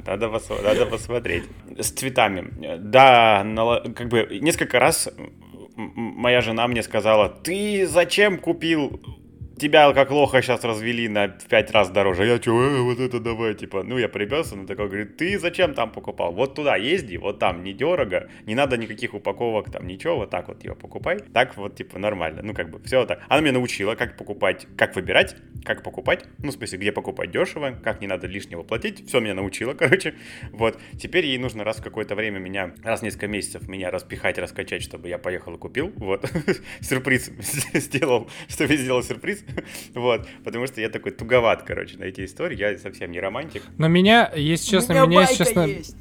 Надо, 0.05 0.29
пос... 0.29 0.49
Надо 0.49 0.85
посмотреть. 0.85 1.43
С 1.77 1.91
цветами. 1.91 2.77
Да, 2.77 3.45
как 3.95 4.07
бы 4.07 4.39
несколько 4.41 4.79
раз 4.79 5.09
моя 5.75 6.41
жена 6.41 6.67
мне 6.67 6.81
сказала, 6.83 7.29
ты 7.29 7.85
зачем 7.87 8.39
купил 8.39 8.99
тебя 9.57 9.91
как 9.93 10.11
лоха 10.11 10.41
сейчас 10.41 10.63
развели 10.63 11.07
на 11.07 11.27
в 11.27 11.45
пять 11.47 11.71
раз 11.71 11.89
дороже. 11.89 12.25
Я 12.25 12.39
чё, 12.39 12.59
э, 12.59 12.81
вот 12.81 12.99
это 12.99 13.19
давай, 13.19 13.55
типа, 13.55 13.83
ну 13.83 13.97
я 13.97 14.09
прибился, 14.09 14.55
он 14.55 14.65
такой 14.65 14.87
говорит, 14.87 15.17
ты 15.17 15.37
зачем 15.39 15.73
там 15.73 15.91
покупал? 15.91 16.33
Вот 16.33 16.55
туда 16.55 16.75
езди, 16.75 17.17
вот 17.17 17.39
там 17.39 17.63
недорого, 17.63 18.29
не 18.45 18.55
надо 18.55 18.77
никаких 18.77 19.13
упаковок, 19.13 19.71
там 19.71 19.87
ничего, 19.87 20.17
вот 20.17 20.29
так 20.29 20.47
вот 20.47 20.63
ее 20.63 20.75
покупай. 20.75 21.19
Так 21.33 21.57
вот, 21.57 21.75
типа, 21.75 21.99
нормально, 21.99 22.41
ну 22.43 22.53
как 22.53 22.69
бы, 22.69 22.79
все 22.83 23.05
так. 23.05 23.21
Она 23.29 23.41
меня 23.41 23.53
научила, 23.53 23.95
как 23.95 24.17
покупать, 24.17 24.67
как 24.77 24.95
выбирать, 24.95 25.35
как 25.63 25.83
покупать, 25.83 26.25
ну 26.39 26.51
в 26.51 26.53
смысле, 26.53 26.77
где 26.77 26.91
покупать 26.91 27.31
дешево, 27.31 27.71
как 27.83 28.01
не 28.01 28.07
надо 28.07 28.27
лишнего 28.27 28.63
платить, 28.63 29.07
все 29.07 29.19
меня 29.19 29.33
научила, 29.33 29.73
короче. 29.77 30.15
Вот, 30.51 30.79
теперь 30.99 31.25
ей 31.25 31.37
нужно 31.37 31.63
раз 31.63 31.77
в 31.77 31.83
какое-то 31.83 32.15
время 32.15 32.39
меня, 32.39 32.73
раз 32.83 33.01
в 33.01 33.03
несколько 33.03 33.27
месяцев 33.27 33.67
меня 33.67 33.91
распихать, 33.91 34.37
раскачать, 34.37 34.83
чтобы 34.83 35.09
я 35.09 35.17
поехал 35.17 35.55
и 35.55 35.57
купил, 35.57 35.91
вот. 35.95 36.29
Сюрприз 36.81 37.31
сделал, 37.73 38.29
чтобы 38.47 38.77
сделал 38.77 39.03
сюрприз, 39.03 39.43
вот, 39.93 40.27
потому 40.43 40.67
что 40.67 40.81
я 40.81 40.89
такой 40.89 41.11
туговат, 41.11 41.63
короче, 41.63 41.97
на 41.97 42.03
эти 42.05 42.25
истории, 42.25 42.57
я 42.57 42.77
совсем 42.77 43.11
не 43.11 43.19
романтик. 43.19 43.63
Но 43.77 43.87
меня, 43.87 44.31
если 44.35 44.71
честно, 44.71 44.93
меня, 44.93 45.05
меня 45.05 45.21
если 45.21 45.43
честно... 45.43 45.61
Есть. 45.61 45.95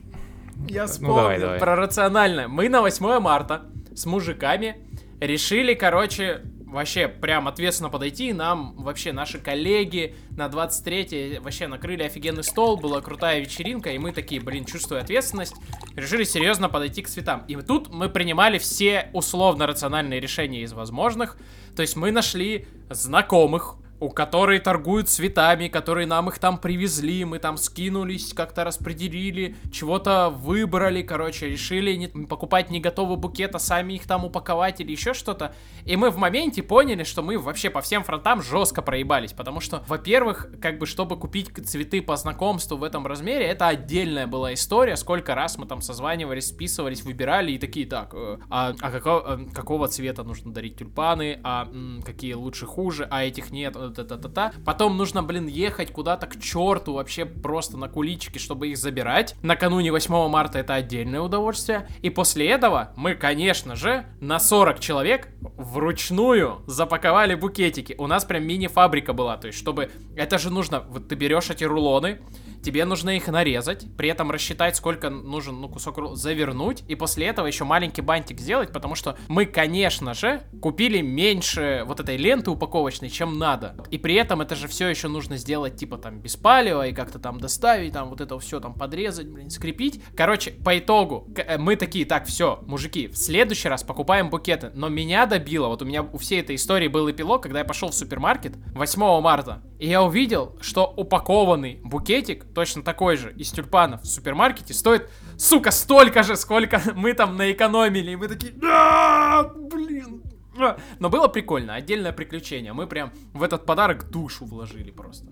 Я 0.68 0.82
ну, 0.82 0.89
вспомнил 0.89 1.14
ну, 1.14 1.20
давай, 1.20 1.39
давай. 1.39 1.59
про 1.60 1.77
рациональное. 1.77 2.48
Мы 2.48 2.68
на 2.68 2.81
8 2.81 3.20
марта 3.20 3.66
с 3.94 4.06
мужиками 4.06 4.77
решили, 5.20 5.74
короче, 5.74 6.43
вообще 6.76 7.08
прям 7.08 7.48
ответственно 7.48 7.90
подойти. 7.90 8.32
Нам 8.32 8.74
вообще 8.76 9.12
наши 9.12 9.38
коллеги 9.38 10.14
на 10.30 10.48
23 10.48 11.40
вообще 11.40 11.66
накрыли 11.66 12.04
офигенный 12.04 12.44
стол, 12.44 12.76
была 12.76 13.00
крутая 13.00 13.40
вечеринка, 13.40 13.90
и 13.90 13.98
мы 13.98 14.12
такие, 14.12 14.40
блин, 14.40 14.64
чувствуя 14.64 15.00
ответственность, 15.00 15.54
решили 15.96 16.24
серьезно 16.24 16.68
подойти 16.68 17.02
к 17.02 17.08
цветам. 17.08 17.44
И 17.48 17.56
тут 17.56 17.88
мы 17.88 18.08
принимали 18.08 18.58
все 18.58 19.10
условно-рациональные 19.12 20.20
решения 20.20 20.62
из 20.62 20.72
возможных. 20.72 21.36
То 21.74 21.82
есть 21.82 21.96
мы 21.96 22.12
нашли 22.12 22.66
знакомых, 22.90 23.76
у 24.01 24.10
которой 24.10 24.59
торгуют 24.59 25.09
цветами, 25.09 25.68
которые 25.68 26.06
нам 26.06 26.28
их 26.28 26.39
там 26.39 26.59
привезли, 26.59 27.24
мы 27.24 27.39
там 27.39 27.56
скинулись, 27.56 28.32
как-то 28.35 28.64
распределили, 28.64 29.56
чего-то 29.73 30.31
выбрали, 30.31 31.02
короче, 31.02 31.48
решили 31.48 31.94
не, 31.94 32.09
покупать 32.09 32.70
не 32.70 32.81
готовый 32.81 33.16
букет, 33.16 33.55
а 33.55 33.59
сами 33.59 33.94
их 33.94 34.06
там 34.06 34.24
упаковать 34.24 34.81
или 34.81 34.93
еще 34.93 35.14
что-то. 35.14 35.55
И 35.85 35.97
мы 35.97 36.10
в 36.10 36.16
моменте 36.18 36.62
поняли, 36.62 37.05
что 37.05 37.23
мы 37.23 37.39
вообще 37.39 37.70
по 37.70 37.81
всем 37.81 38.05
фронтам 38.05 38.43
жестко 38.43 38.82
проебались, 38.82 39.32
потому 39.32 39.60
что, 39.60 39.82
во-первых, 39.89 40.48
как 40.60 40.78
бы, 40.78 40.86
чтобы 40.86 41.16
купить 41.16 41.51
цветы 41.66 42.02
по 42.02 42.16
знакомству 42.16 42.77
в 42.77 42.85
этом 42.85 43.06
размере, 43.06 43.47
это 43.47 43.68
отдельная 43.68 44.27
была 44.27 44.52
история, 44.55 44.97
сколько 44.97 45.35
раз 45.35 45.56
мы 45.56 45.66
там 45.66 45.81
созванивались, 45.81 46.48
списывались, 46.48 47.02
выбирали 47.02 47.52
и 47.52 47.59
такие, 47.59 47.86
так, 47.86 48.12
э, 48.14 48.39
а, 48.51 48.74
а 48.81 48.90
какого, 48.90 49.40
э, 49.40 49.51
какого 49.52 49.89
цвета 49.89 50.23
нужно 50.23 50.52
дарить 50.52 50.77
тюльпаны, 50.77 51.40
а 51.43 51.64
м, 51.64 52.02
какие 52.05 52.35
лучше 52.35 52.66
хуже, 52.66 53.06
а 53.10 53.24
этих 53.24 53.51
нет, 53.51 53.77
та-та-та-та. 53.90 54.52
Потом 54.64 54.96
нужно, 54.96 55.22
блин, 55.22 55.46
ехать 55.46 55.92
куда-то 55.92 56.26
к 56.26 56.40
черту 56.40 56.94
вообще 56.94 57.24
просто 57.24 57.76
на 57.76 57.88
куличке, 57.88 58.38
чтобы 58.38 58.68
их 58.68 58.76
забирать. 58.78 59.34
Накануне 59.42 59.92
8 59.92 60.28
марта 60.28 60.58
это 60.58 60.74
отдельное 60.74 61.20
удовольствие. 61.20 61.88
И 62.02 62.10
после 62.10 62.48
этого 62.48 62.92
мы, 62.96 63.14
конечно 63.14 63.76
же, 63.76 64.06
на 64.20 64.38
40 64.38 64.80
человек 64.80 65.28
вручную 65.40 66.62
запаковали 66.66 67.34
букетики. 67.34 67.94
У 67.98 68.06
нас 68.06 68.24
прям 68.24 68.44
мини-фабрика 68.44 69.12
была, 69.12 69.36
то 69.36 69.46
есть 69.46 69.58
чтобы... 69.58 69.90
Это 70.16 70.38
же 70.38 70.50
нужно... 70.50 70.80
Вот 70.80 71.08
ты 71.08 71.14
берешь 71.14 71.50
эти 71.50 71.64
рулоны, 71.64 72.20
тебе 72.66 72.84
нужно 72.84 73.16
их 73.16 73.28
нарезать, 73.28 73.86
при 73.96 74.08
этом 74.08 74.30
рассчитать, 74.30 74.76
сколько 74.76 75.08
нужен 75.08 75.60
ну, 75.60 75.68
кусок 75.68 75.98
ру- 75.98 76.14
завернуть, 76.14 76.82
и 76.88 76.96
после 76.96 77.26
этого 77.26 77.46
еще 77.46 77.64
маленький 77.64 78.02
бантик 78.02 78.40
сделать, 78.40 78.72
потому 78.72 78.96
что 78.96 79.16
мы, 79.28 79.46
конечно 79.46 80.14
же, 80.14 80.42
купили 80.60 81.00
меньше 81.00 81.84
вот 81.86 82.00
этой 82.00 82.16
ленты 82.16 82.50
упаковочной, 82.50 83.08
чем 83.08 83.38
надо. 83.38 83.75
И 83.90 83.98
при 83.98 84.14
этом 84.14 84.40
это 84.40 84.54
же 84.54 84.68
все 84.68 84.88
еще 84.88 85.08
нужно 85.08 85.36
сделать, 85.36 85.76
типа, 85.76 85.98
там, 85.98 86.20
без 86.20 86.36
палева, 86.36 86.86
и 86.88 86.92
как-то 86.92 87.18
там 87.18 87.38
доставить, 87.40 87.92
там, 87.92 88.08
вот 88.08 88.20
это 88.20 88.38
все 88.38 88.60
там 88.60 88.74
подрезать, 88.74 89.28
блин, 89.28 89.50
скрепить. 89.50 90.02
Короче, 90.16 90.52
по 90.52 90.78
итогу, 90.78 91.28
э, 91.36 91.58
мы 91.58 91.76
такие, 91.76 92.04
так, 92.04 92.26
все, 92.26 92.60
мужики, 92.66 93.08
в 93.08 93.16
следующий 93.16 93.68
раз 93.68 93.82
покупаем 93.82 94.30
букеты. 94.30 94.70
Но 94.74 94.88
меня 94.88 95.26
добило, 95.26 95.68
вот 95.68 95.82
у 95.82 95.84
меня 95.84 96.02
у 96.02 96.18
всей 96.18 96.40
этой 96.40 96.56
истории 96.56 96.88
был 96.88 97.10
эпилог, 97.10 97.42
когда 97.42 97.60
я 97.60 97.64
пошел 97.64 97.90
в 97.90 97.94
супермаркет 97.94 98.54
8 98.74 99.20
марта, 99.20 99.62
и 99.78 99.88
я 99.88 100.02
увидел, 100.02 100.56
что 100.60 100.92
упакованный 100.96 101.80
букетик, 101.84 102.44
точно 102.54 102.82
такой 102.82 103.16
же, 103.16 103.32
из 103.32 103.50
тюльпанов 103.50 104.02
в 104.02 104.06
супермаркете, 104.06 104.74
стоит, 104.74 105.10
сука, 105.36 105.70
столько 105.70 106.22
же, 106.22 106.36
сколько 106.36 106.80
мы 106.94 107.12
там 107.12 107.36
наэкономили. 107.36 108.12
И 108.12 108.16
мы 108.16 108.28
такие, 108.28 108.52
«А, 108.62 109.44
блин. 109.54 110.22
А». 110.64 110.76
Но 110.98 111.10
было 111.10 111.28
прикольно, 111.28 111.74
отдельное 111.74 112.12
приключение. 112.12 112.72
Мы 112.72 112.86
прям 112.86 113.12
в 113.32 113.42
этот 113.42 113.66
подарок 113.66 114.10
душу 114.10 114.44
вложили 114.44 114.90
просто. 114.90 115.26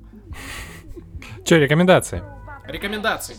Че, 1.45 1.59
рекомендации? 1.59 2.23
Рекомендации. 2.67 3.37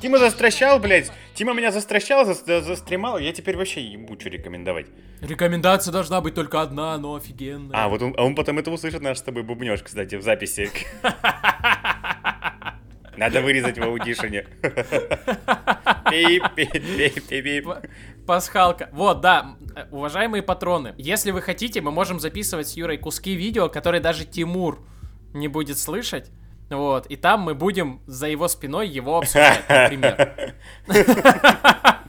Тима 0.00 0.18
застращал, 0.18 0.78
блядь. 0.78 1.10
Тима 1.34 1.54
меня 1.54 1.72
застращал, 1.72 2.26
зас- 2.28 2.62
застремал. 2.62 3.18
Я 3.18 3.32
теперь 3.32 3.56
вообще 3.56 3.82
ему 3.82 4.18
что 4.18 4.28
рекомендовать. 4.28 4.86
Рекомендация 5.20 5.92
должна 5.92 6.20
быть 6.20 6.34
только 6.34 6.60
одна, 6.60 6.96
но 6.98 7.14
офигенная. 7.14 7.84
А, 7.84 7.88
вот 7.88 8.02
он, 8.02 8.14
а 8.16 8.24
он 8.24 8.34
потом 8.34 8.58
это 8.58 8.70
услышит 8.70 9.02
наш 9.02 9.18
с 9.18 9.22
тобой 9.22 9.42
бубнёж, 9.42 9.82
кстати, 9.82 10.14
в 10.16 10.22
записи. 10.22 10.70
Надо 13.20 13.42
вырезать 13.42 13.78
в. 13.78 13.82
Пип-пип-пип-пип. 16.10 17.68
Пасхалка. 18.26 18.88
Вот, 18.92 19.20
да, 19.20 19.56
уважаемые 19.90 20.42
патроны, 20.42 20.94
если 20.96 21.30
вы 21.30 21.42
хотите, 21.42 21.82
мы 21.82 21.90
можем 21.90 22.18
записывать 22.18 22.68
с 22.68 22.78
Юрой 22.78 22.96
куски 22.96 23.34
видео, 23.34 23.68
которые 23.68 24.00
даже 24.00 24.24
Тимур 24.24 24.78
не 25.34 25.48
будет 25.48 25.76
слышать. 25.78 26.30
Вот, 26.70 27.08
и 27.08 27.16
там 27.16 27.42
мы 27.42 27.54
будем 27.54 28.00
за 28.06 28.26
его 28.26 28.48
спиной 28.48 28.88
его 28.88 29.18
обсуждать, 29.18 29.68
например. 29.68 30.54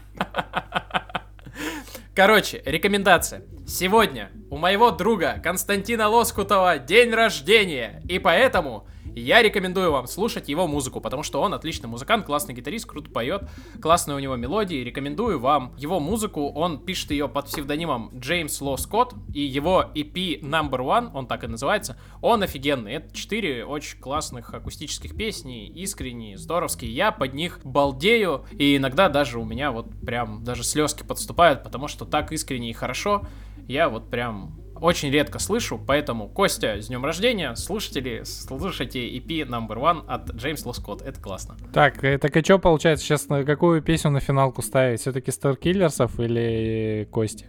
Короче, 2.16 2.62
рекомендация. 2.66 3.44
Сегодня 3.68 4.32
у 4.50 4.56
моего 4.56 4.92
друга 4.92 5.42
Константина 5.44 6.08
Лоскутова 6.08 6.78
день 6.78 7.12
рождения, 7.12 8.02
и 8.08 8.18
поэтому 8.18 8.88
я 9.16 9.42
рекомендую 9.42 9.92
вам 9.92 10.08
слушать 10.08 10.50
его 10.50 10.68
музыку, 10.68 11.02
потому 11.02 11.24
что 11.24 11.42
он 11.42 11.54
отличный 11.54 11.90
музыкант, 11.90 12.26
классный 12.26 12.54
гитарист, 12.54 12.86
круто 12.86 13.10
поет, 13.10 13.50
классные 13.82 14.16
у 14.16 14.20
него 14.20 14.36
мелодии. 14.36 14.84
Рекомендую 14.84 15.40
вам 15.40 15.74
его 15.78 16.00
музыку. 16.00 16.50
Он 16.50 16.80
пишет 16.80 17.12
ее 17.12 17.28
под 17.28 17.46
псевдонимом 17.46 18.12
Джеймс 18.18 18.62
Ло 18.62 18.78
Скотт, 18.78 19.14
и 19.34 19.42
его 19.42 19.86
EP 19.96 20.42
Number 20.42 20.80
One, 20.80 21.12
он 21.14 21.28
так 21.28 21.44
и 21.44 21.48
называется, 21.48 21.98
он 22.22 22.44
офигенный. 22.44 22.94
Это 22.94 23.14
четыре 23.16 23.66
очень 23.66 24.00
классных 24.00 24.54
акустических 24.54 25.16
песни, 25.16 25.68
искренние, 25.68 26.38
здоровские. 26.38 26.94
Я 26.94 27.12
под 27.12 27.34
них 27.34 27.60
балдею, 27.64 28.46
и 28.52 28.78
иногда 28.78 29.10
даже 29.10 29.40
у 29.40 29.46
меня 29.46 29.72
вот 29.72 29.88
прям 30.06 30.44
даже 30.44 30.64
слезки 30.64 31.04
подступают, 31.04 31.64
потому 31.64 31.88
что 31.88 32.06
так 32.06 32.32
искренне 32.32 32.70
и 32.70 32.74
хорошо. 32.74 33.26
Я 33.68 33.90
вот 33.90 34.10
прям 34.10 34.61
очень 34.82 35.12
редко 35.12 35.40
слышу, 35.40 35.80
поэтому, 35.80 36.28
Костя, 36.28 36.82
с 36.82 36.88
днем 36.88 37.06
рождения, 37.06 37.56
слушатели, 37.56 38.24
слушайте 38.26 39.08
EP 39.18 39.48
Number 39.48 39.78
One 39.78 40.04
от 40.08 40.32
Джеймс 40.32 40.66
Лоскотт, 40.66 41.04
это 41.04 41.22
классно. 41.22 41.56
Так, 41.72 42.04
э, 42.04 42.18
так 42.18 42.36
и 42.36 42.44
что 42.44 42.58
получается 42.58 43.06
сейчас, 43.06 43.30
на 43.30 43.44
какую 43.44 43.82
песню 43.84 44.10
на 44.10 44.20
финалку 44.20 44.62
ставить? 44.64 45.00
Все-таки 45.02 45.32
Старкиллерсов 45.32 46.20
или 46.20 47.08
Кости? 47.12 47.46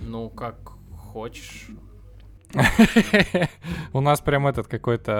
Ну, 0.00 0.28
как 0.28 0.56
хочешь. 0.92 1.68
У 3.92 4.00
нас 4.00 4.20
прям 4.20 4.46
этот 4.48 4.66
какой-то 4.66 5.12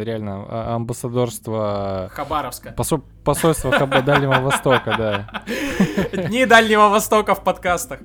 э, 0.00 0.04
реально 0.04 0.44
а- 0.48 0.74
амбассадорство 0.74 2.10
Хабаровска. 2.12 2.74
посо- 2.76 3.04
посольство 3.22 3.70
Дальнего 4.02 4.40
Востока, 4.40 4.96
да. 4.98 5.44
Дни 6.28 6.46
Дальнего 6.46 6.88
Востока 6.88 7.36
в 7.36 7.44
подкастах. 7.44 8.00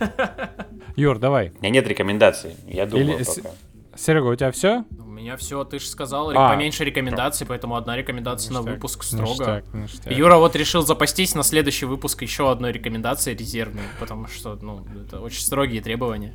Юр, 1.00 1.18
давай. 1.18 1.50
У 1.58 1.62
меня 1.62 1.70
нет 1.70 1.88
рекомендаций. 1.88 2.56
Я 2.66 2.84
думаю 2.84 3.16
Или 3.16 3.24
пока. 3.24 3.50
Серега, 3.96 4.26
у 4.26 4.34
тебя 4.34 4.52
все? 4.52 4.84
У 4.98 5.04
меня 5.10 5.36
все, 5.38 5.64
ты 5.64 5.78
же 5.78 5.86
сказал, 5.86 6.30
А. 6.30 6.50
поменьше 6.50 6.84
рекомендаций, 6.84 7.46
поэтому 7.46 7.76
одна 7.76 7.96
рекомендация 7.96 8.52
на 8.52 8.58
Ништяк, 8.58 8.74
выпуск 8.74 9.02
строго. 9.02 9.30
Ништяк, 9.32 9.64
ништяк. 9.74 10.12
Юра 10.12 10.36
вот 10.36 10.54
решил 10.56 10.82
запастись 10.82 11.34
на 11.34 11.42
следующий 11.42 11.86
выпуск 11.86 12.20
еще 12.22 12.50
одной 12.50 12.72
рекомендацией 12.72 13.34
резервной, 13.36 13.82
потому 13.98 14.26
что, 14.28 14.58
ну, 14.60 14.86
это 15.06 15.20
очень 15.20 15.40
строгие 15.42 15.80
требования. 15.82 16.34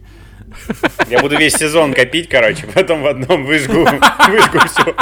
Я 1.10 1.22
буду 1.22 1.38
весь 1.38 1.54
сезон 1.54 1.94
копить, 1.94 2.28
короче, 2.28 2.66
потом 2.74 3.04
в 3.04 3.08
одном 3.08 3.46
выжгу, 3.46 3.86
выжгу 4.28 4.60
все. 4.68 4.96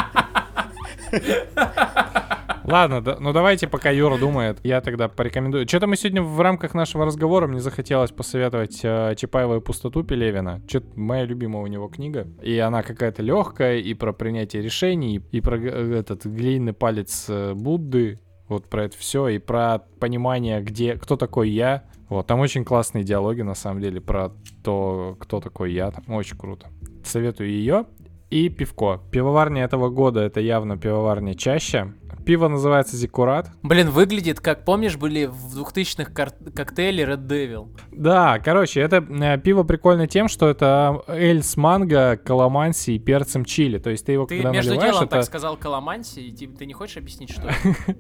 Ладно, 2.65 3.01
да- 3.01 3.17
ну 3.19 3.33
давайте, 3.33 3.67
пока 3.67 3.89
Юра 3.89 4.17
думает, 4.17 4.59
я 4.63 4.81
тогда 4.81 5.09
порекомендую. 5.09 5.67
Что-то 5.67 5.87
мы 5.87 5.97
сегодня 5.97 6.21
в 6.21 6.39
рамках 6.39 6.73
нашего 6.73 7.05
разговора 7.05 7.47
мне 7.47 7.59
захотелось 7.59 8.11
посоветовать 8.11 8.79
э, 8.83 9.15
Чапаева 9.17 9.57
и 9.57 9.59
пустоту 9.59 10.03
Пелевина. 10.03 10.61
Что-то 10.67 10.87
моя 10.97 11.25
любимая 11.25 11.63
у 11.63 11.67
него 11.67 11.87
книга. 11.87 12.27
И 12.41 12.57
она 12.59 12.83
какая-то 12.83 13.21
легкая, 13.21 13.77
и 13.77 13.93
про 13.93 14.13
принятие 14.13 14.61
решений, 14.61 15.21
и 15.31 15.41
про 15.41 15.57
э, 15.57 15.93
этот 15.99 16.25
глиняный 16.25 16.73
палец 16.73 17.25
э, 17.27 17.53
Будды. 17.53 18.19
Вот 18.47 18.69
про 18.69 18.85
это 18.85 18.97
все, 18.97 19.27
и 19.29 19.39
про 19.39 19.79
понимание, 19.99 20.61
где, 20.61 20.95
кто 20.95 21.15
такой 21.17 21.49
я. 21.49 21.83
Вот, 22.09 22.27
там 22.27 22.39
очень 22.39 22.63
классные 22.63 23.03
диалоги, 23.03 23.41
на 23.41 23.55
самом 23.55 23.81
деле, 23.81 23.99
про 23.99 24.31
то, 24.63 25.17
кто 25.19 25.39
такой 25.41 25.73
я. 25.73 25.91
Там 25.91 26.03
очень 26.13 26.37
круто. 26.37 26.67
Советую 27.03 27.49
ее. 27.49 27.85
И 28.29 28.49
пивко. 28.49 28.99
Пивоварня 29.11 29.63
этого 29.63 29.89
года 29.89 30.21
это 30.21 30.39
явно 30.39 30.77
пивоварня 30.77 31.35
чаще. 31.35 31.93
Пиво 32.25 32.47
называется 32.47 32.95
Зиккурат. 32.95 33.49
Блин, 33.63 33.89
выглядит 33.89 34.39
как, 34.39 34.65
помнишь, 34.65 34.97
были 34.97 35.25
в 35.25 35.59
2000-х 35.59 36.11
кар- 36.11 36.31
коктейли 36.55 37.03
Red 37.05 37.27
Devil? 37.27 37.69
Да, 37.91 38.39
короче, 38.39 38.79
это 38.81 38.97
э, 38.97 39.37
пиво 39.37 39.63
прикольно 39.63 40.07
тем, 40.07 40.27
что 40.27 40.47
это 40.47 41.01
эль 41.07 41.43
с 41.43 41.57
манго, 41.57 42.17
каламанси 42.17 42.91
и 42.91 42.99
перцем 42.99 43.45
чили. 43.45 43.77
То 43.77 43.89
есть 43.89 44.05
ты 44.05 44.13
его 44.13 44.25
Ты 44.25 44.37
когда 44.37 44.51
между 44.51 44.71
наливаешь, 44.71 44.93
делом 44.93 45.05
это 45.05 45.15
так 45.17 45.25
сказал 45.25 45.57
Каламанси, 45.57 46.19
и 46.19 46.31
ты, 46.31 46.47
ты 46.47 46.65
не 46.65 46.73
хочешь 46.73 46.97
объяснить, 46.97 47.31
что 47.31 47.41
это? 47.47 47.95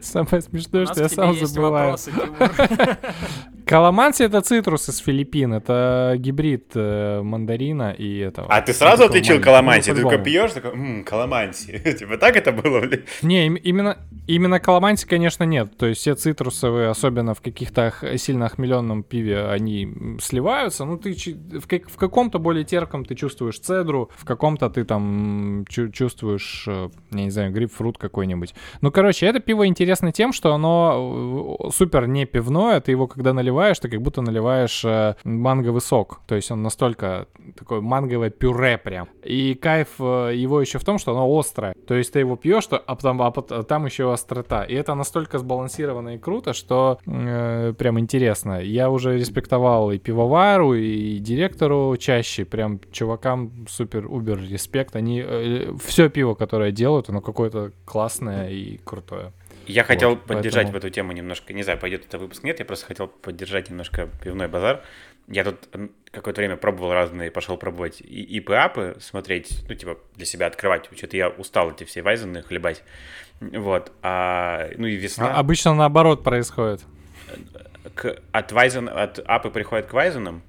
самое 0.00 0.42
смешное, 0.42 0.86
что 0.86 1.02
я 1.02 1.08
сам 1.08 1.34
забываю. 1.34 1.96
Каламанси 3.68 4.22
это 4.24 4.40
цитрус 4.40 4.88
из 4.88 4.98
Филиппин, 4.98 5.52
это 5.52 6.14
гибрид 6.16 6.72
э, 6.74 7.20
мандарина 7.22 7.90
и 7.92 8.18
этого. 8.18 8.48
А 8.50 8.60
ты 8.62 8.72
сразу 8.72 9.02
Такого 9.02 9.18
отличил 9.18 9.40
каламанси? 9.42 9.90
Ну, 9.90 9.96
Ты 9.96 10.02
по-любому. 10.02 10.24
пьешь, 10.24 10.52
такой, 10.52 10.74
ммм, 10.74 11.04
каламанси. 11.04 11.78
Типа 11.98 12.16
так 12.16 12.36
это 12.36 12.52
было, 12.52 12.80
блин? 12.80 13.04
Не, 13.22 13.46
им- 13.46 13.56
именно, 13.56 13.98
именно 14.26 14.58
каламанси, 14.58 15.06
конечно, 15.06 15.44
нет. 15.44 15.76
То 15.76 15.86
есть 15.86 16.00
все 16.00 16.14
цитрусовые, 16.14 16.88
особенно 16.88 17.34
в 17.34 17.42
каких-то 17.42 17.92
сильно 18.16 18.46
охмеленном 18.46 19.02
пиве, 19.02 19.44
они 19.48 20.16
сливаются. 20.20 20.86
Ну, 20.86 20.96
ты 20.96 21.12
в, 21.12 21.66
как- 21.66 21.90
в 21.90 21.96
каком-то 21.96 22.38
более 22.38 22.64
терпком 22.64 23.04
ты 23.04 23.14
чувствуешь 23.14 23.58
цедру, 23.58 24.10
в 24.16 24.24
каком-то 24.24 24.70
ты 24.70 24.84
там 24.84 25.66
чу- 25.68 25.90
чувствуешь, 25.90 26.64
э, 26.66 26.88
я 27.12 27.24
не 27.24 27.30
знаю, 27.30 27.52
грейпфрут 27.52 27.98
какой-нибудь. 27.98 28.54
Ну, 28.80 28.90
короче, 28.90 29.26
это 29.26 29.40
пиво 29.40 29.66
интересно 29.66 30.10
тем, 30.10 30.32
что 30.32 30.54
оно 30.54 31.58
э, 31.66 31.70
супер 31.70 32.06
не 32.06 32.24
пивное. 32.24 32.80
Ты 32.80 32.92
его, 32.92 33.06
когда 33.06 33.32
наливаешь, 33.34 33.57
ты 33.80 33.88
как 33.88 34.02
будто 34.02 34.22
наливаешь 34.22 34.84
э, 34.84 35.14
манговый 35.24 35.80
сок. 35.80 36.20
То 36.26 36.34
есть 36.34 36.50
он 36.50 36.62
настолько 36.62 37.26
такое 37.56 37.80
манговое 37.80 38.30
пюре 38.30 38.78
прям. 38.78 39.08
И 39.22 39.54
кайф 39.54 39.88
э, 40.00 40.32
его 40.34 40.60
еще 40.60 40.78
в 40.78 40.84
том, 40.84 40.98
что 40.98 41.12
оно 41.12 41.38
острое. 41.38 41.74
То 41.86 41.94
есть 41.94 42.12
ты 42.12 42.20
его 42.20 42.36
пьешь, 42.36 42.64
что, 42.64 42.76
а, 42.76 42.94
потом, 42.94 43.22
а 43.22 43.30
пот- 43.30 43.52
а 43.52 43.62
там 43.62 43.86
еще 43.86 44.12
острота. 44.12 44.64
И 44.64 44.74
это 44.74 44.94
настолько 44.94 45.38
сбалансировано 45.38 46.14
и 46.14 46.18
круто, 46.18 46.52
что 46.52 46.98
э, 47.06 47.72
прям 47.78 47.98
интересно. 47.98 48.60
Я 48.62 48.90
уже 48.90 49.18
респектовал 49.18 49.90
и 49.90 49.98
пивовару, 49.98 50.74
и 50.74 51.18
директору 51.18 51.96
чаще. 51.96 52.44
Прям 52.44 52.80
чувакам 52.92 53.66
супер-убер 53.68 54.40
респект. 54.40 54.96
Они 54.96 55.24
все 55.84 56.08
пиво, 56.08 56.34
которое 56.34 56.72
делают, 56.72 57.08
оно 57.08 57.20
какое-то 57.20 57.72
классное 57.84 58.50
и 58.50 58.78
крутое. 58.78 59.32
Я 59.68 59.84
хотел 59.84 60.10
Вот, 60.10 60.24
поддержать 60.26 60.64
поэтому- 60.64 60.72
в 60.72 60.76
эту 60.76 60.90
тему 60.90 61.12
немножко, 61.12 61.52
не 61.52 61.62
знаю, 61.62 61.78
пойдет 61.78 62.04
это 62.06 62.18
выпуск, 62.18 62.42
нет, 62.42 62.58
я 62.58 62.64
просто 62.64 62.86
хотел 62.86 63.06
поддержать 63.08 63.70
немножко 63.70 64.08
пивной 64.22 64.48
базар. 64.48 64.82
Я 65.28 65.44
тут 65.44 65.68
какое-то 66.10 66.40
время 66.40 66.56
пробовал 66.56 66.92
разные, 66.94 67.30
пошел 67.30 67.58
пробовать 67.58 68.00
и 68.00 68.22
ИП-апы, 68.38 68.96
смотреть, 68.98 69.62
ну, 69.68 69.74
типа, 69.74 69.98
для 70.16 70.24
себя 70.24 70.46
открывать. 70.46 70.88
Что-то 70.96 71.16
я 71.18 71.28
устал 71.28 71.70
эти 71.70 71.84
все 71.84 72.00
вайзены 72.02 72.42
хлебать. 72.42 72.82
Вот. 73.40 73.92
А, 74.02 74.70
ну 74.78 74.86
и 74.86 74.96
весна. 74.96 75.34
А- 75.34 75.38
Обычно 75.38 75.74
наоборот 75.74 76.24
происходит. 76.24 76.80
К- 77.94 78.16
от, 78.32 78.52
вайзен, 78.52 78.88
от 78.88 79.18
апы 79.26 79.50
приходят 79.50 79.86
к 79.86 79.92
вайзенам. 79.92 80.42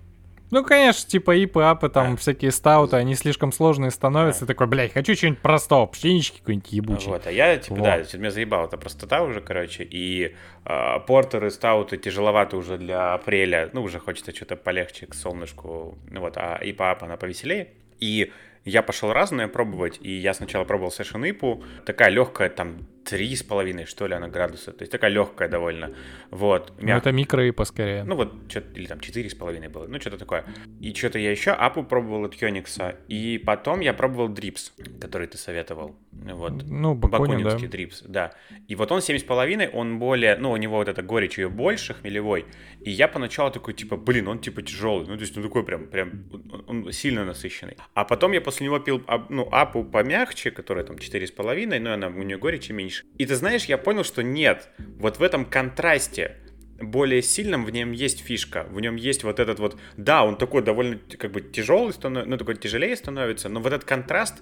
Ну, 0.51 0.63
конечно, 0.63 1.07
типа 1.09 1.35
ипы, 1.43 1.61
апы, 1.61 1.89
там 1.89 2.17
всякие 2.17 2.51
стауты, 2.51 2.95
они 2.95 3.15
слишком 3.15 3.51
сложные 3.51 3.91
становятся. 3.91 4.45
И 4.45 4.47
такой, 4.47 4.67
блядь, 4.67 4.93
хочу 4.93 5.15
что-нибудь 5.15 5.39
простого, 5.39 5.85
пшенички 5.85 6.39
какой-нибудь 6.39 6.71
ебучий. 6.71 7.07
Вот, 7.07 7.27
а 7.27 7.31
я, 7.31 7.57
типа, 7.57 7.75
Вот. 7.75 7.83
да, 7.83 8.17
меня 8.17 8.31
заебала 8.31 8.65
эта 8.65 8.77
простота 8.77 9.21
уже, 9.21 9.41
короче, 9.41 9.83
и 9.83 10.35
а, 10.65 10.99
портеры, 10.99 11.51
стауты 11.51 11.97
тяжеловато 11.97 12.57
уже 12.57 12.77
для 12.77 13.13
апреля, 13.13 13.69
ну, 13.73 13.83
уже 13.83 13.99
хочется 13.99 14.35
что-то 14.35 14.55
полегче 14.55 15.05
к 15.05 15.13
солнышку, 15.13 15.97
ну 16.09 16.21
вот, 16.21 16.33
а 16.37 16.59
ИПА 16.63 16.97
она 17.01 17.17
повеселее, 17.17 17.69
и 17.99 18.31
я 18.65 18.81
пошел 18.81 19.13
разное 19.13 19.47
пробовать, 19.47 19.99
и 20.01 20.11
я 20.11 20.33
сначала 20.33 20.63
пробовал 20.63 20.91
Session 20.91 21.21
IPу, 21.21 21.63
такая 21.85 22.09
легкая, 22.09 22.49
там, 22.49 22.87
три 23.03 23.35
с 23.35 23.43
половиной, 23.43 23.85
что 23.85 24.07
ли, 24.07 24.13
она 24.13 24.27
градуса, 24.27 24.71
то 24.71 24.83
есть 24.83 24.91
такая 24.91 25.11
легкая 25.11 25.49
довольно, 25.49 25.93
вот, 26.31 26.73
Ну, 26.79 26.87
мягкая. 26.87 26.97
это 26.97 27.11
микро-ипа 27.11 27.65
скорее. 27.65 28.03
Ну 28.03 28.15
вот, 28.15 28.33
что 28.49 28.59
или 28.75 28.85
там 28.87 28.99
4,5 28.99 29.69
было, 29.69 29.87
ну 29.87 29.99
что-то 29.99 30.17
такое. 30.17 30.45
И 30.79 30.93
что-то 30.93 31.19
я 31.19 31.31
еще 31.31 31.51
апу 31.51 31.83
пробовал 31.83 32.25
от 32.25 32.35
Кёникса, 32.35 32.95
и 33.07 33.37
потом 33.37 33.79
я 33.79 33.93
пробовал 33.93 34.27
дрипс, 34.29 34.73
который 35.01 35.27
ты 35.27 35.37
советовал. 35.37 35.95
Вот. 36.11 36.63
Ну, 36.67 36.95
Бакунин, 36.95 37.37
да. 37.37 37.43
Бакунинский 37.43 37.67
дрипс, 37.67 38.03
да. 38.07 38.33
И 38.67 38.75
вот 38.75 38.91
он 38.91 38.99
7,5, 38.99 39.69
он 39.73 39.99
более, 39.99 40.35
ну, 40.37 40.51
у 40.51 40.57
него 40.57 40.77
вот 40.77 40.87
эта 40.87 41.01
горечь 41.01 41.37
ее 41.37 41.49
больше, 41.49 41.93
хмелевой. 41.93 42.45
И 42.81 42.91
я 42.91 43.07
поначалу 43.07 43.51
такой, 43.51 43.73
типа, 43.73 43.97
блин, 43.97 44.27
он 44.27 44.39
типа 44.39 44.61
тяжелый. 44.61 45.07
Ну, 45.07 45.15
то 45.15 45.21
есть 45.21 45.37
он 45.37 45.43
такой 45.43 45.63
прям, 45.63 45.87
прям, 45.87 46.25
он, 46.67 46.85
он 46.85 46.91
сильно 46.91 47.25
насыщенный. 47.25 47.77
А 47.93 48.03
потом 48.03 48.33
я 48.33 48.41
после 48.41 48.65
него 48.65 48.79
пил, 48.79 49.01
а, 49.07 49.25
ну, 49.29 49.47
апу 49.51 49.83
помягче, 49.83 50.51
которая 50.51 50.83
там 50.85 50.97
4,5, 50.97 51.79
но 51.79 51.93
она, 51.93 52.07
у 52.07 52.23
нее 52.23 52.37
горечи 52.37 52.71
меньше. 52.73 52.88
И 53.17 53.25
ты 53.25 53.35
знаешь, 53.35 53.65
я 53.65 53.77
понял, 53.77 54.03
что 54.03 54.23
нет, 54.23 54.69
вот 54.97 55.17
в 55.17 55.23
этом 55.23 55.45
контрасте 55.45 56.37
более 56.81 57.21
сильным 57.21 57.65
в 57.65 57.71
нем 57.71 57.91
есть 57.91 58.21
фишка, 58.21 58.65
в 58.69 58.79
нем 58.79 58.95
есть 58.95 59.23
вот 59.23 59.39
этот 59.39 59.59
вот, 59.59 59.77
да, 59.97 60.23
он 60.23 60.37
такой 60.37 60.61
довольно 60.61 60.99
как 61.17 61.31
бы 61.31 61.41
тяжелый 61.41 61.93
становится, 61.93 62.29
ну 62.29 62.37
такой 62.37 62.55
тяжелее 62.55 62.95
становится, 62.95 63.49
но 63.49 63.59
вот 63.59 63.73
этот 63.73 63.87
контраст, 63.87 64.35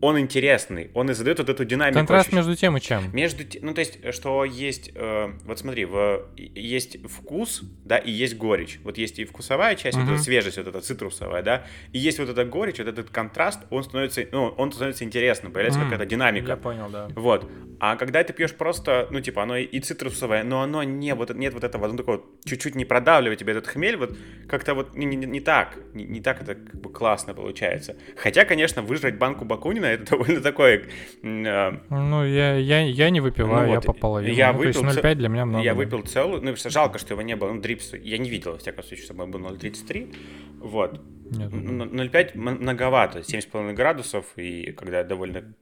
он 0.00 0.18
интересный, 0.20 0.90
он 0.94 1.10
и 1.10 1.14
задает 1.14 1.38
вот 1.38 1.48
эту 1.48 1.64
динамику. 1.64 1.98
Контраст 1.98 2.28
ощущ- 2.30 2.36
между 2.36 2.54
тем 2.56 2.76
и 2.76 2.80
чем. 2.80 3.10
между, 3.14 3.44
ну 3.62 3.72
то 3.74 3.80
есть, 3.80 4.12
что 4.14 4.44
есть, 4.44 4.90
э, 4.94 5.28
вот 5.44 5.58
смотри, 5.58 5.84
в, 5.86 6.26
есть 6.36 6.98
вкус, 7.08 7.62
да, 7.84 7.96
и 7.96 8.10
есть 8.10 8.36
горечь. 8.36 8.78
Вот 8.84 8.98
есть 8.98 9.18
и 9.18 9.24
вкусовая 9.24 9.74
часть, 9.74 9.96
вот 9.96 10.04
Мгм. 10.04 10.14
эта 10.14 10.22
свежесть, 10.22 10.58
вот 10.58 10.66
эта 10.66 10.80
цитрусовая, 10.80 11.42
да, 11.42 11.64
и 11.92 11.98
есть 11.98 12.18
вот 12.18 12.28
эта 12.28 12.44
горечь, 12.44 12.78
вот 12.78 12.88
этот 12.88 13.10
контраст, 13.10 13.60
он 13.70 13.84
становится, 13.84 14.22
ну, 14.32 14.48
он 14.56 14.70
становится 14.72 15.04
интересным, 15.04 15.50
появляется 15.52 15.80
Мгм. 15.80 15.90
какая-то 15.90 16.10
динамика. 16.10 16.48
Я 16.50 16.56
понял, 16.56 16.88
да. 16.90 17.08
Вот. 17.16 17.50
А 17.80 17.96
когда 17.96 18.22
ты 18.24 18.32
пьешь 18.32 18.54
просто, 18.54 19.08
ну, 19.10 19.20
типа, 19.20 19.42
оно 19.42 19.56
и 19.56 19.80
цитрусовое, 19.80 20.44
но 20.44 20.62
оно 20.62 20.82
не, 20.82 21.14
вот, 21.14 21.34
нет 21.34 21.52
вот 21.54 21.64
этого, 21.64 21.86
оно 21.86 21.96
такое, 21.96 22.16
вот 22.16 22.24
чуть-чуть 22.44 22.74
не 22.74 22.84
продавливает 22.84 23.38
тебе 23.38 23.52
этот 23.52 23.66
хмель, 23.66 23.96
вот 23.96 24.16
как-то 24.48 24.74
вот 24.74 24.94
не, 24.94 25.04
не- 25.06 25.26
не 25.26 25.40
так, 25.40 25.78
не, 25.94 26.04
не 26.04 26.20
так 26.20 26.42
это 26.42 26.54
как 26.54 26.74
бы 26.80 26.90
классно 26.90 27.34
получается. 27.34 27.96
Хотя, 28.16 28.44
конечно, 28.44 28.82
выжрать 28.82 29.16
банку 29.16 29.44
Бакунина 29.44 29.85
это 29.88 30.10
довольно 30.10 30.40
такое... 30.40 30.84
э, 31.22 31.70
Ну, 31.90 32.24
я, 32.24 32.56
я, 32.56 32.80
я 32.80 33.10
не 33.10 33.20
выпиваю, 33.20 33.66
ну 33.66 33.72
я 33.72 33.76
вот, 33.76 33.86
по 33.86 33.92
половине. 33.92 34.34
Я 34.34 34.52
ну, 34.52 34.58
то 34.60 34.64
есть 34.68 34.78
выпил 34.78 34.92
ц- 34.94 35.00
0,5 35.00 35.14
для 35.14 35.28
меня 35.28 35.46
много. 35.46 35.64
Я 35.64 35.74
выпил 35.74 36.02
целую, 36.02 36.42
ну, 36.42 36.54
жалко, 36.56 36.98
что 36.98 37.14
его 37.14 37.22
не 37.22 37.36
было, 37.36 37.52
ну, 37.52 37.60
дрипс, 37.60 37.92
я 37.94 38.18
не 38.18 38.30
видел, 38.30 38.52
во 38.52 38.58
всяком 38.58 38.84
случае, 38.84 39.04
чтобы 39.04 39.26
был 39.26 39.40
0,33, 39.40 40.14
вот. 40.60 41.00
Нет, 41.30 41.52
Н- 41.52 41.82
0,5 41.82 42.30
м- 42.36 42.58
многовато, 42.62 43.20
7,5 43.20 43.72
градусов, 43.74 44.26
и 44.36 44.72
когда 44.72 45.02
довольно, 45.02 45.54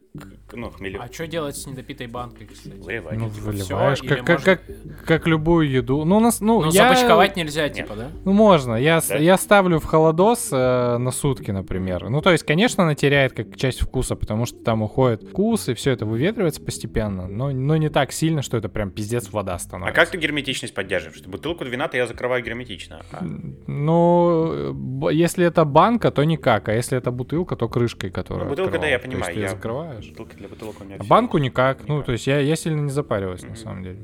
ну, 0.52 0.70
хмелю... 0.70 1.00
А 1.02 1.12
что 1.12 1.26
делать 1.26 1.56
с 1.56 1.66
недопитой 1.66 2.06
банкой, 2.06 2.46
кстати? 2.46 2.76
Выливать. 2.78 3.18
Ну, 3.18 3.28
Типа, 3.30 3.46
выливаешь, 3.46 3.98
всё, 3.98 4.08
как, 4.08 4.18
как, 4.24 4.28
можно- 4.28 4.44
как, 4.44 4.60
как 5.06 5.26
любую 5.26 5.68
еду. 5.68 6.04
Ну, 6.04 6.18
у 6.18 6.20
нас, 6.20 6.40
ну, 6.40 6.60
Ну, 6.62 6.66
я... 6.70 6.88
запачковать 6.88 7.34
нельзя, 7.36 7.68
типа, 7.68 7.96
да? 7.96 8.10
Ну, 8.24 8.32
можно. 8.32 8.74
Я, 8.76 9.00
Да? 9.08 9.16
я 9.16 9.36
ставлю 9.36 9.80
в 9.80 9.84
холодос 9.84 10.50
э, 10.52 10.98
на 10.98 11.10
сутки, 11.10 11.50
например. 11.50 12.08
Ну, 12.08 12.20
то 12.22 12.30
есть, 12.30 12.44
конечно, 12.44 12.84
она 12.84 12.94
теряет 12.94 13.32
как 13.32 13.56
часть 13.56 13.80
вкуса, 13.82 14.14
потому 14.14 14.46
что 14.46 14.58
там 14.62 14.82
уходит 14.82 15.24
вкус, 15.24 15.68
и 15.68 15.74
все 15.74 15.90
это 15.90 16.06
выветривается 16.06 16.62
постепенно, 16.62 17.26
но, 17.26 17.50
но 17.50 17.76
не 17.76 17.88
так 17.88 18.12
сильно, 18.12 18.42
что 18.42 18.56
это 18.56 18.68
прям 18.68 18.90
пиздец 18.92 19.30
вода 19.32 19.54
А 19.54 19.58
становится. 19.58 19.94
как 20.00 20.10
ты 20.10 20.18
герметичность 20.18 20.74
поддерживаешь? 20.74 21.18
Что 21.18 21.28
бутылку 21.28 21.64
вина-то 21.64 21.96
я 21.96 22.06
закрываю 22.06 22.44
герметично. 22.44 23.02
а- 23.12 23.24
Ну, 23.66 25.10
если 25.10 25.44
это 25.46 25.64
банка, 25.64 26.10
то 26.12 26.22
никак, 26.24 26.68
а 26.68 26.72
если 26.74 26.96
это 26.98 27.10
бутылка, 27.10 27.56
то 27.56 27.68
крышкой, 27.68 28.10
которая 28.10 28.44
Ну, 28.44 28.50
бутылка, 28.50 28.78
да, 28.78 28.86
я 28.86 28.96
открывала. 28.96 29.24
То 29.24 29.30
есть 29.30 29.34
понимаю, 29.34 29.40
я- 29.40 29.48
закрываешь. 29.48 30.03
Бутылка 30.10 30.36
для 30.36 30.48
бутылок 30.48 30.76
у 30.80 30.84
меня 30.84 30.96
А 30.98 31.04
банку 31.04 31.38
никак. 31.38 31.86
Ну, 31.88 31.94
Никак. 31.96 32.06
то 32.06 32.12
есть 32.12 32.26
я, 32.26 32.38
я 32.40 32.56
сильно 32.56 32.80
не 32.80 32.90
запариваюсь, 32.90 33.42
на 33.42 33.48
Мгм. 33.48 33.56
самом 33.56 33.82
деле. 33.82 33.98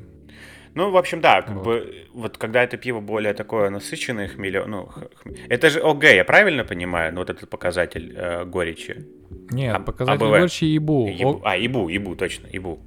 Ну, 0.73 0.89
в 0.89 0.95
общем, 0.95 1.19
да, 1.19 1.41
как 1.41 1.55
Вот. 1.55 1.65
бы, 1.65 1.93
вот 2.13 2.37
когда 2.37 2.63
это 2.63 2.77
пиво 2.77 3.01
более 3.01 3.33
такое 3.33 3.69
насыщенное 3.69 4.29
хмелё, 4.29 4.65
ну, 4.67 4.85
хм- 4.85 5.33
это 5.49 5.69
же 5.69 5.81
ОГ, 5.81 6.03
я 6.05 6.23
правильно 6.23 6.63
понимаю, 6.63 7.13
ну, 7.13 7.19
вот 7.19 7.29
этот 7.29 7.49
показатель 7.49 8.13
э, 8.15 8.45
горечи? 8.45 9.05
Нет, 9.51 9.75
А- 9.75 9.79
показатель 9.79 10.23
АБВ. 10.23 10.31
горечи 10.31 10.77
ИБУ. 10.77 11.07
Ибу. 11.09 11.41
А, 11.43 11.57
ибу, 11.57 11.89
ибу, 11.89 12.15
точно, 12.15 12.47
ибу. 12.47 12.79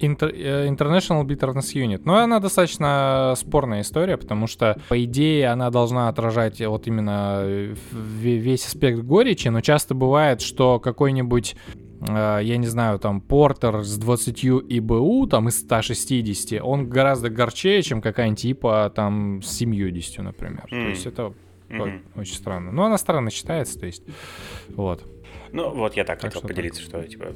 Э, 0.00 0.06
International 0.68 1.24
Bitterness 1.24 1.72
Unit. 1.74 2.02
Но 2.04 2.18
она 2.18 2.38
достаточно 2.38 3.32
спорная 3.36 3.80
история, 3.80 4.16
потому 4.16 4.46
что, 4.46 4.76
по 4.88 5.02
идее, 5.02 5.48
она 5.48 5.70
должна 5.70 6.08
отражать 6.08 6.60
вот 6.60 6.86
именно 6.86 7.40
э, 7.42 7.74
весь 7.92 8.66
аспект 8.66 9.00
горечи, 9.00 9.48
но 9.48 9.60
часто 9.60 9.94
бывает, 9.94 10.40
что 10.40 10.78
какой-нибудь 10.78 11.56
я 12.06 12.56
не 12.56 12.66
знаю, 12.66 12.98
там, 12.98 13.20
портер 13.20 13.82
с 13.82 13.96
20 13.98 14.44
ИБУ, 14.44 15.26
там, 15.26 15.48
из 15.48 15.60
160, 15.60 16.60
он 16.62 16.88
гораздо 16.88 17.30
горчее, 17.30 17.82
чем 17.82 18.00
какая-нибудь 18.02 18.44
ипа, 18.44 18.92
там, 18.94 19.42
с 19.42 19.50
70, 19.50 20.22
например. 20.22 20.66
То 20.68 20.76
М. 20.76 20.88
есть 20.90 21.06
это 21.06 21.32
о- 21.70 22.00
очень 22.20 22.34
странно. 22.34 22.72
Но 22.72 22.84
она 22.84 22.98
странно 22.98 23.30
считается, 23.30 23.78
то 23.80 23.86
есть, 23.86 24.02
вот. 24.68 25.04
Ну, 25.52 25.70
вот 25.74 25.94
я 25.96 26.04
так, 26.04 26.20
Так 26.20 26.30
хотел 26.32 26.40
что 26.40 26.48
поделиться, 26.48 26.82
что, 26.82 27.02
типа, 27.04 27.26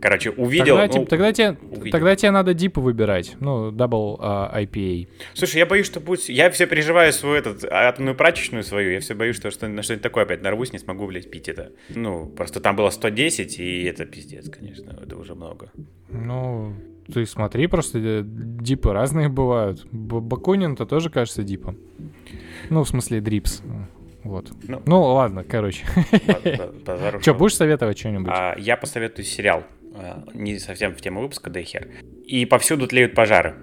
короче, 0.00 0.30
увидел... 0.30 0.76
Тогда, 0.76 0.86
ну, 0.86 0.92
типа, 0.92 1.06
тогда, 1.06 1.32
тебе, 1.32 1.56
увидел. 1.70 1.90
тогда 1.90 2.16
тебе 2.16 2.30
надо 2.30 2.54
дипы 2.54 2.80
выбирать. 2.80 3.36
Ну, 3.40 3.70
double 3.70 4.16
а, 4.20 4.60
IPA. 4.62 5.08
Слушай, 5.34 5.58
я 5.58 5.66
боюсь, 5.66 5.86
что 5.86 6.00
будет... 6.00 6.28
Я 6.28 6.50
все 6.50 6.66
переживаю 6.66 7.12
свою 7.12 7.36
этот, 7.36 7.64
атомную 7.64 8.16
прачечную 8.16 8.64
свою, 8.64 8.92
я 8.92 9.00
все 9.00 9.14
боюсь, 9.14 9.36
что, 9.36 9.50
что 9.50 9.68
на 9.68 9.82
что-нибудь 9.82 10.02
такое 10.02 10.24
опять 10.24 10.42
нарвусь, 10.42 10.72
не 10.72 10.78
смогу, 10.78 11.06
блядь, 11.06 11.30
пить 11.30 11.48
это. 11.48 11.72
Ну, 11.90 12.26
просто 12.26 12.60
там 12.60 12.76
было 12.76 12.90
110, 12.90 13.58
и 13.58 13.84
это 13.84 14.04
пиздец, 14.04 14.50
конечно, 14.50 14.98
это 15.02 15.16
уже 15.16 15.34
много. 15.34 15.70
Ну, 16.08 16.74
ты 17.12 17.24
смотри, 17.24 17.66
просто 17.66 17.98
э, 17.98 18.22
дипы 18.24 18.92
разные 18.92 19.28
бывают. 19.28 19.86
Бакунин-то 19.90 20.84
тоже 20.84 21.10
кажется 21.10 21.42
дипом. 21.42 21.78
Ну, 22.68 22.84
в 22.84 22.88
смысле, 22.88 23.20
дрипс. 23.20 23.62
Вот. 24.24 24.50
Ну. 24.66 24.82
Ну, 24.84 25.02
ладно, 25.02 25.42
короче. 25.42 25.86
Че, 27.22 27.32
будешь 27.32 27.54
советовать 27.54 27.98
что-нибудь? 27.98 28.30
А, 28.30 28.54
я 28.58 28.76
посоветую 28.76 29.24
сериал. 29.24 29.64
А, 29.98 30.24
Не 30.34 30.58
совсем 30.58 30.94
в 30.94 31.00
тему 31.00 31.20
выпуска, 31.20 31.50
да 31.50 31.60
и 31.60 31.64
хер. 31.64 31.88
И 32.24 32.46
повсюду 32.46 32.86
тлеют 32.86 33.14
пожары. 33.14 33.56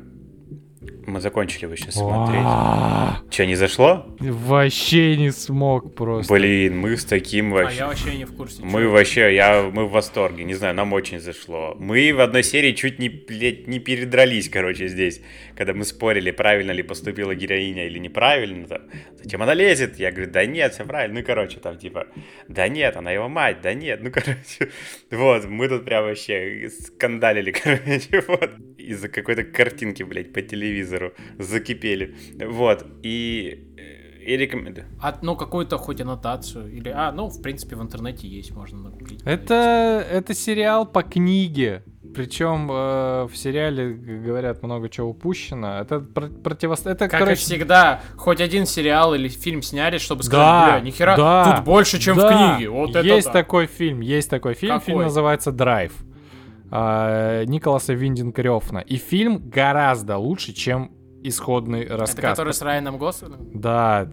Мы 1.07 1.21
закончили 1.21 1.65
его 1.65 1.75
сейчас 1.75 1.95
смотреть. 1.95 2.41
А, 2.43 3.19
Че, 3.29 3.45
не 3.45 3.55
зашло? 3.55 4.07
Вообще 4.19 5.15
не 5.17 5.31
смог 5.31 5.93
просто. 5.93 6.33
Блин, 6.33 6.79
мы 6.79 6.97
с 6.97 7.05
таким 7.05 7.53
А 7.53 7.63
вообще... 7.63 7.77
я 7.77 7.87
вообще 7.87 8.15
не 8.15 8.25
в 8.25 8.35
курсе. 8.35 8.63
Мы 8.63 8.87
вообще, 8.87 9.35
я, 9.35 9.69
мы 9.71 9.85
в 9.85 9.91
восторге, 9.91 10.43
не 10.43 10.55
знаю, 10.55 10.73
нам 10.73 10.93
очень 10.93 11.19
зашло. 11.19 11.75
Мы 11.79 12.11
в 12.11 12.21
одной 12.21 12.43
серии 12.43 12.71
чуть 12.73 12.97
не, 12.97 13.09
блядь, 13.09 13.67
не 13.67 13.79
передрались, 13.79 14.49
короче, 14.49 14.87
здесь, 14.87 15.21
когда 15.55 15.73
мы 15.73 15.85
спорили, 15.85 16.31
правильно 16.31 16.71
ли 16.71 16.81
поступила 16.81 17.35
героиня 17.35 17.85
или 17.85 17.99
неправильно. 17.99 18.67
Там, 18.67 18.81
Зачем 19.23 19.41
она 19.43 19.53
лезет? 19.53 19.99
Я 19.99 20.11
говорю, 20.11 20.31
да 20.31 20.45
нет, 20.45 20.73
все 20.73 20.85
правильно. 20.85 21.19
Ну, 21.19 21.25
короче, 21.25 21.59
там 21.59 21.77
типа, 21.77 22.07
да 22.47 22.67
нет, 22.67 22.95
она 22.95 23.11
его 23.11 23.27
мать, 23.27 23.61
да 23.61 23.73
нет. 23.73 24.01
Ну, 24.01 24.11
короче, 24.13 24.71
вот, 25.11 25.45
мы 25.45 25.67
тут 25.67 25.85
прям 25.85 26.05
вообще 26.05 26.69
скандалили, 26.69 27.51
короче, 27.63 28.23
вот. 28.27 28.51
Из-за 28.77 29.09
какой-то 29.09 29.43
картинки, 29.43 30.03
блядь, 30.03 30.31
по 30.31 30.41
телевизору 30.41 30.74
закипели. 31.39 32.15
Вот, 32.47 32.85
и... 33.03 33.73
э, 33.77 34.23
И 34.25 34.37
рекомендую. 34.37 34.87
А, 35.01 35.17
ну, 35.21 35.35
какую-то 35.35 35.77
хоть 35.77 36.01
аннотацию. 36.01 36.71
Или, 36.71 36.89
а, 36.89 37.11
ну, 37.11 37.27
в 37.27 37.41
принципе, 37.41 37.75
в 37.75 37.81
интернете 37.81 38.27
есть, 38.27 38.51
можно 38.55 38.79
нагуглить. 38.79 39.21
Это, 39.23 40.03
это 40.11 40.33
сериал 40.33 40.85
по 40.87 41.03
книге. 41.03 41.83
Причем 42.15 42.69
э, 42.71 43.27
в 43.27 43.35
сериале 43.35 43.93
говорят 43.93 44.63
много 44.63 44.87
чего 44.89 45.09
упущено. 45.09 45.79
Это 45.81 45.99
про- 45.99 46.29
противос... 46.29 46.85
Это, 46.85 47.07
Как 47.09 47.19
и 47.19 47.23
короче, 47.23 47.35
всегда, 47.41 48.01
хоть 48.15 48.39
один 48.41 48.65
сериал 48.65 49.13
или 49.15 49.27
фильм 49.27 49.61
сняли, 49.61 49.97
чтобы 49.97 50.21
Да, 50.23 50.27
сказать, 50.27 50.69
бля, 50.71 50.79
нихера, 50.79 51.17
да, 51.17 51.55
тут 51.57 51.65
больше, 51.65 51.99
чем 51.99 52.15
да. 52.17 52.27
в 52.27 52.55
книге. 52.55 52.69
Вот 52.69 52.91
это 52.91 53.01
есть 53.01 53.27
да. 53.27 53.33
такой 53.33 53.65
фильм, 53.67 53.99
есть 53.99 54.29
такой 54.29 54.53
фильм. 54.53 54.79
Фильм 54.79 54.97
Какой? 54.97 55.05
называется 55.05 55.51
Драйв. 55.51 55.91
А, 56.77 57.45
Николаса 57.45 57.93
Виндинга 57.93 58.41
Рёфна. 58.41 58.79
И 58.79 58.97
фильм 58.97 59.49
гораздо 59.49 60.17
лучше, 60.17 60.51
чем 60.51 60.91
исходный 61.23 61.87
рассказ. 61.87 62.19
Это 62.19 62.27
который 62.27 62.53
с 62.53 62.61
Райаном 62.61 62.97
Гослингом? 62.97 63.49
Да, 63.53 64.11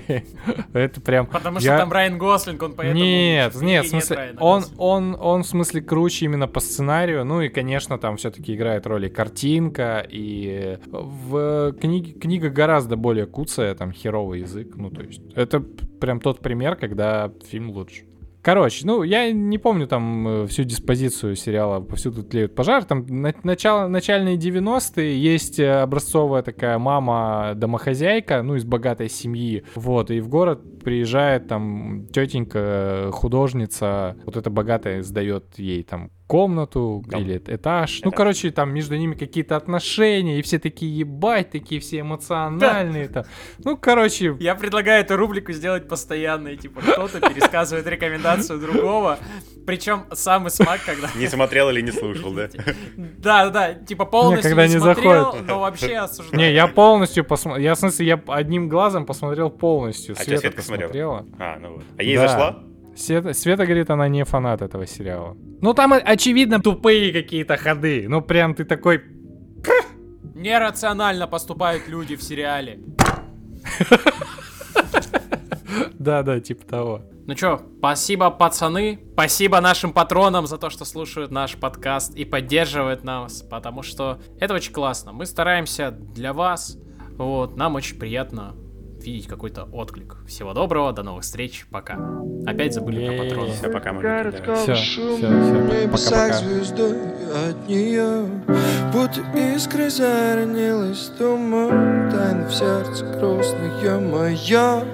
это 0.74 1.00
прям... 1.00 1.26
Потому 1.26 1.60
что 1.60 1.78
там 1.78 1.92
Райан 1.92 2.18
Гослинг, 2.18 2.62
он 2.62 2.74
поэтому... 2.74 3.00
Нет, 3.00 3.54
нет, 3.62 3.86
в 3.86 3.88
смысле, 3.88 4.36
он, 4.40 4.64
он, 4.76 5.16
он, 5.18 5.42
в 5.42 5.46
смысле, 5.46 5.80
круче 5.80 6.26
именно 6.26 6.48
по 6.48 6.60
сценарию, 6.60 7.24
ну 7.24 7.40
и, 7.40 7.48
конечно, 7.48 7.96
там 7.96 8.16
все-таки 8.16 8.54
играет 8.54 8.86
роль 8.86 9.06
и 9.06 9.08
картинка, 9.08 10.06
и 10.06 10.78
в 10.90 11.72
книге, 11.80 12.12
книга 12.12 12.50
гораздо 12.50 12.96
более 12.96 13.26
куцая, 13.26 13.74
там, 13.74 13.92
херовый 13.92 14.40
язык, 14.40 14.74
ну, 14.76 14.90
то 14.90 15.00
есть, 15.00 15.22
это 15.34 15.60
прям 15.60 16.20
тот 16.20 16.40
пример, 16.40 16.76
когда 16.76 17.32
фильм 17.48 17.70
лучше. 17.70 18.04
Короче, 18.44 18.86
ну, 18.86 19.02
я 19.02 19.32
не 19.32 19.56
помню 19.56 19.86
там 19.86 20.28
э, 20.28 20.46
всю 20.48 20.64
диспозицию 20.64 21.34
сериала 21.34 21.80
«Повсюду 21.80 22.22
тлеют 22.22 22.54
пожар». 22.54 22.84
Там 22.84 23.06
на- 23.06 23.34
начало, 23.42 23.88
начальные 23.88 24.36
90-е 24.36 25.18
есть 25.18 25.58
э, 25.58 25.80
образцовая 25.80 26.42
такая 26.42 26.78
мама-домохозяйка, 26.78 28.42
ну, 28.42 28.56
из 28.56 28.64
богатой 28.64 29.08
семьи. 29.08 29.64
Вот, 29.74 30.10
и 30.10 30.20
в 30.20 30.28
город 30.28 30.60
приезжает 30.84 31.48
там 31.48 32.06
тетенька, 32.12 33.08
художница, 33.12 34.18
вот 34.26 34.36
эта 34.36 34.50
богатая 34.50 35.02
сдает 35.02 35.58
ей 35.58 35.82
там 35.82 36.10
комнату 36.26 37.04
Там. 37.10 37.20
или 37.20 37.36
этаж. 37.38 38.00
Ну, 38.02 38.10
Этаж. 38.10 38.16
короче, 38.16 38.50
там 38.50 38.72
между 38.72 38.96
ними 38.96 39.14
какие-то 39.14 39.56
отношения, 39.56 40.38
и 40.38 40.42
все 40.42 40.58
такие 40.58 40.96
ебать, 40.98 41.50
такие 41.50 41.80
все 41.80 42.00
эмоциональные. 42.00 43.08
Там. 43.08 43.24
Ну, 43.62 43.76
короче, 43.76 44.34
Я 44.40 44.54
предлагаю 44.54 45.02
эту 45.04 45.16
рубрику 45.16 45.52
сделать 45.52 45.86
постоянной, 45.86 46.56
типа 46.56 46.80
кто-то 46.80 47.20
пересказывает 47.20 47.86
рекомендацию 47.86 48.58
другого, 48.58 49.18
причем 49.66 50.04
самый 50.12 50.50
смак, 50.50 50.80
когда... 50.86 51.08
Не 51.14 51.26
смотрел 51.28 51.68
или 51.70 51.80
не 51.82 51.92
слушал, 51.92 52.32
да? 52.32 52.48
Да, 52.96 53.44
да, 53.44 53.50
да, 53.50 53.74
типа 53.74 54.04
полностью 54.06 54.50
когда 54.50 54.66
не 54.66 54.74
не 54.74 54.80
смотрел, 54.80 55.24
заходит. 55.24 55.46
но 55.46 55.60
вообще 55.60 55.96
осуждаю. 55.96 56.38
Не, 56.38 56.52
я 56.54 56.66
полностью 56.68 57.24
посмотрел. 57.24 57.64
Я, 57.64 57.74
в 57.74 57.78
смысле, 57.78 58.06
я 58.06 58.22
одним 58.28 58.68
глазом 58.68 59.04
посмотрел 59.06 59.50
полностью. 59.50 60.14
А 60.18 60.22
Света 60.22 60.40
Светка 60.40 60.62
смотрела? 60.62 61.18
посмотрела. 61.18 61.26
А, 61.38 61.58
ну 61.58 61.72
вот. 61.74 61.84
А 61.98 62.02
ей 62.02 62.16
Да. 62.16 62.28
зашла? 62.28 62.62
Света, 62.96 63.34
Света 63.34 63.64
говорит, 63.64 63.90
она 63.90 64.08
не 64.08 64.24
фанат 64.24 64.62
этого 64.62 64.86
сериала. 64.86 65.36
Ну, 65.60 65.74
там, 65.74 65.92
о- 65.92 65.96
очевидно, 65.96 66.60
тупые 66.60 67.12
какие-то 67.12 67.56
ходы. 67.56 68.06
Ну, 68.08 68.22
прям 68.22 68.54
ты 68.54 68.64
такой... 68.64 69.02
Нерационально 70.34 71.26
поступают 71.26 71.88
люди 71.88 72.16
в 72.16 72.22
сериале. 72.22 72.80
Да-да, 75.98 76.40
типа 76.40 76.64
того. 76.66 77.02
Ну 77.26 77.34
чё, 77.34 77.62
спасибо, 77.78 78.30
пацаны. 78.30 79.00
Спасибо 79.14 79.60
нашим 79.60 79.92
патронам 79.92 80.46
за 80.46 80.58
то, 80.58 80.68
что 80.68 80.84
слушают 80.84 81.30
наш 81.30 81.56
подкаст 81.56 82.14
и 82.14 82.24
поддерживают 82.26 83.02
нас, 83.02 83.40
потому 83.42 83.82
что 83.82 84.18
это 84.38 84.54
очень 84.54 84.72
классно. 84.72 85.12
Мы 85.12 85.24
стараемся 85.24 85.90
для 85.90 86.34
вас. 86.34 86.76
Вот, 87.16 87.56
нам 87.56 87.76
очень 87.76 87.98
приятно 87.98 88.54
видеть 89.04 89.26
какой-то 89.26 89.68
отклик. 89.72 90.16
Всего 90.26 90.52
доброго, 90.54 90.92
до 90.92 91.02
новых 91.02 91.22
встреч, 91.24 91.66
пока. 91.70 91.98
Опять 92.46 92.74
забыли 92.74 93.04
про 93.06 93.14
Е-е-е. 93.14 93.28
патронов. 93.30 93.54
Все, 93.56 93.70
пока. 93.70 93.92
Всё, 94.54 94.74
всё, 94.74 95.16
всё. 95.16 95.88
Пока-пока. 95.90 96.32
звездой 96.34 96.96
от 97.48 97.68
нее 97.68 98.26
Будто 98.92 99.20
искры 99.54 99.90
заронилась 99.90 101.10
думаю 101.18 102.10
Тайна 102.10 102.46
в 102.48 102.54
сердце 102.54 103.04
грустная 103.04 103.98
моя 103.98 104.84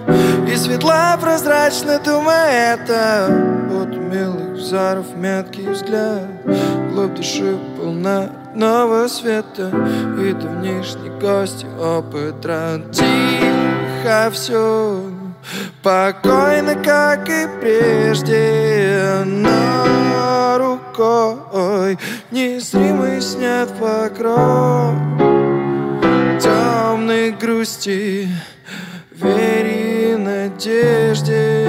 И 0.50 0.56
светла 0.56 1.18
прозрачно 1.20 2.00
думая 2.04 2.76
это 2.76 3.68
Будто 3.70 3.98
милых 3.98 4.52
взоров 4.58 5.14
меткий 5.16 5.68
взгляд 5.68 6.26
Глубь 6.92 7.14
души 7.14 7.58
полна 7.76 8.30
нового 8.54 9.06
света 9.08 9.70
И 10.18 10.32
давнишний 10.32 11.10
гости 11.20 11.66
опыт 11.78 12.44
ран 12.46 12.84
Тихо 14.00 14.30
все 14.32 15.02
Спокойно, 15.80 16.74
как 16.76 17.28
и 17.28 17.46
прежде 17.60 19.22
Но 19.26 20.56
рукой 20.58 21.98
Незримый 22.30 23.20
снят 23.20 23.68
покров. 23.78 24.94
Темной 26.40 27.32
грусти 27.32 28.28
Вере 29.10 30.14
и 30.14 30.16
надежде 30.16 31.68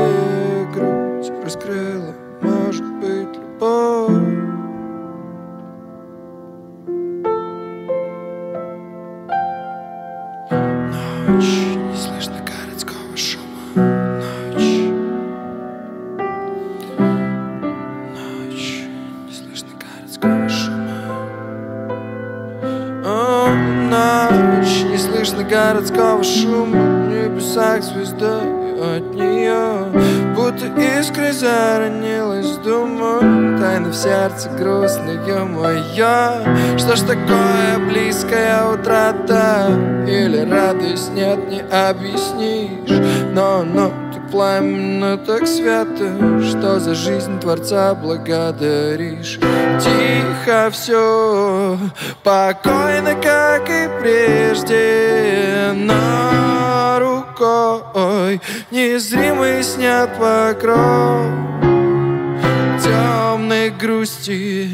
Грудь 0.74 1.32
раскрыла 1.44 2.16
Может 2.42 2.86
быть, 2.86 3.36
любовь 3.36 4.11
Слышно 25.32 25.50
городского 25.50 26.24
шума 26.24 27.06
В 27.06 27.10
небесах 27.10 27.84
звезда 27.84 28.42
от 28.42 29.16
нее 29.16 29.86
Будто 30.36 30.66
искры 31.00 31.32
заронилась, 31.32 32.58
думаю 32.58 33.58
Тайна 33.58 33.90
в 33.90 33.96
сердце 33.96 34.50
грустная 34.50 35.46
моя 35.46 36.44
Что 36.78 36.96
ж 36.98 37.02
такое 37.02 37.80
близкая 37.88 38.74
утрата? 38.74 39.68
Или 40.06 40.50
радость 40.50 41.14
нет, 41.14 41.40
не 41.50 41.62
объяснишь. 41.62 42.90
Но, 43.34 43.64
но, 43.64 43.94
пламенно, 44.32 45.18
так 45.18 45.46
свято 45.46 46.42
Что 46.42 46.80
за 46.80 46.96
жизнь 46.96 47.40
Творца 47.40 47.94
благодаришь. 47.94 49.40
Тихо 49.80 50.70
все, 50.72 51.78
спокойно, 52.22 53.16
как 53.16 53.70
и 53.70 53.90
прежде 54.00 55.74
Но 55.76 56.98
рукой 57.00 58.42
незримый 58.72 59.64
снят 59.64 60.10
покров. 60.18 61.26
Темной 62.84 63.70
грусти, 63.70 64.70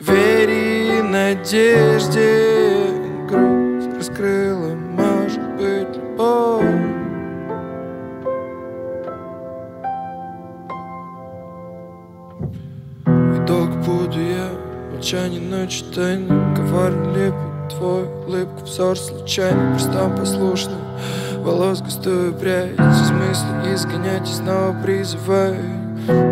вере 0.00 0.98
и 0.98 1.02
надежде 1.02 2.88
Грудь 3.28 3.96
раскрыла, 3.96 4.47
Молчание 15.10 15.40
ночи 15.40 15.84
тайны 15.94 16.54
Коварный 16.54 17.14
лепет 17.14 17.70
твой 17.70 18.04
улыбка 18.26 18.62
Взор 18.62 18.98
случайно, 18.98 19.72
пристам 19.72 20.14
послушно 20.14 20.76
Волос 21.38 21.80
густую 21.80 22.34
прядь 22.34 22.74
Из 22.74 23.10
мыслей 23.10 23.74
изгонять 23.74 24.28
и 24.28 24.32
снова 24.34 24.76
призываю. 24.84 25.64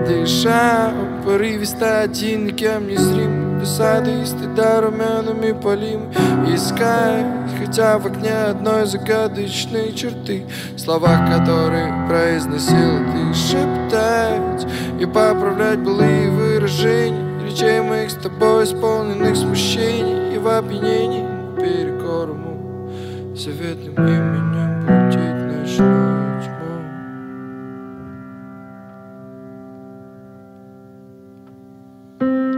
Дыша 0.06 0.92
порывисто 1.24 2.02
один 2.02 2.48
Никем 2.48 2.86
не 2.86 2.98
зрим. 2.98 3.60
Досады 3.60 4.20
и 4.20 4.26
стыда 4.26 4.82
румянами 4.82 5.52
полим. 5.52 6.12
Искать, 6.46 7.24
хотя 7.58 7.98
в 7.98 8.06
окне 8.06 8.30
одной 8.50 8.84
загадочной 8.84 9.94
черты. 9.94 10.44
Слова, 10.76 11.26
которые 11.32 12.06
произносил 12.06 12.98
ты 13.10 13.32
шептать 13.32 14.66
И 15.00 15.06
поправлять 15.06 15.78
былые 15.78 16.28
выражения 16.28 17.25
Речей 17.56 17.80
моих 17.80 18.10
с 18.10 18.14
тобой 18.16 18.64
исполненных 18.64 19.34
смущений 19.34 20.34
И 20.34 20.38
в 20.38 20.46
опьянении. 20.46 21.22
Наперекор 21.22 22.28
ему 22.28 22.90
Заветным 23.34 23.94
именем 23.94 24.84
будить 24.84 25.40
ночную 25.56 26.42
тьму 26.42 26.76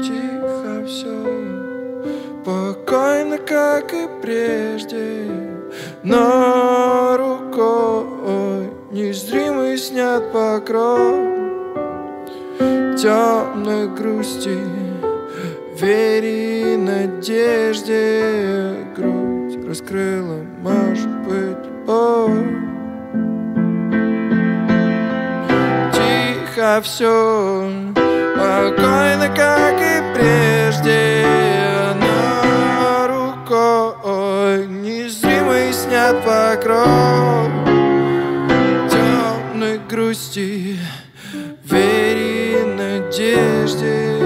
Тихо 0.03 0.85
все, 0.85 1.17
спокойно, 2.43 3.39
как 3.39 3.95
и 3.95 4.09
прежде, 4.21 5.31
но 6.03 7.17
рукой 7.17 8.73
незримый 8.91 9.79
снят 9.79 10.33
покров. 10.33 11.39
Темной 13.01 13.87
грусти, 13.87 14.59
вере 15.81 16.75
и 16.75 16.77
надежде 16.77 18.75
грудь 18.97 19.65
раскрыла, 19.67 20.43
может 20.61 21.09
быть, 21.23 21.57
о 21.87 22.29
Тихо 25.93 26.81
все, 26.83 27.71
спокойно, 27.93 29.29
как 29.37 29.75
и 29.81 30.03
прежде, 30.15 31.25
но 32.01 33.07
рукой 33.07 34.67
незримый 34.67 35.73
снят 35.73 36.17
покров 36.25 37.49
темной 38.91 39.81
грусти, 39.89 40.79
вере 41.65 42.63
и 42.63 42.65
надежде. 42.65 44.18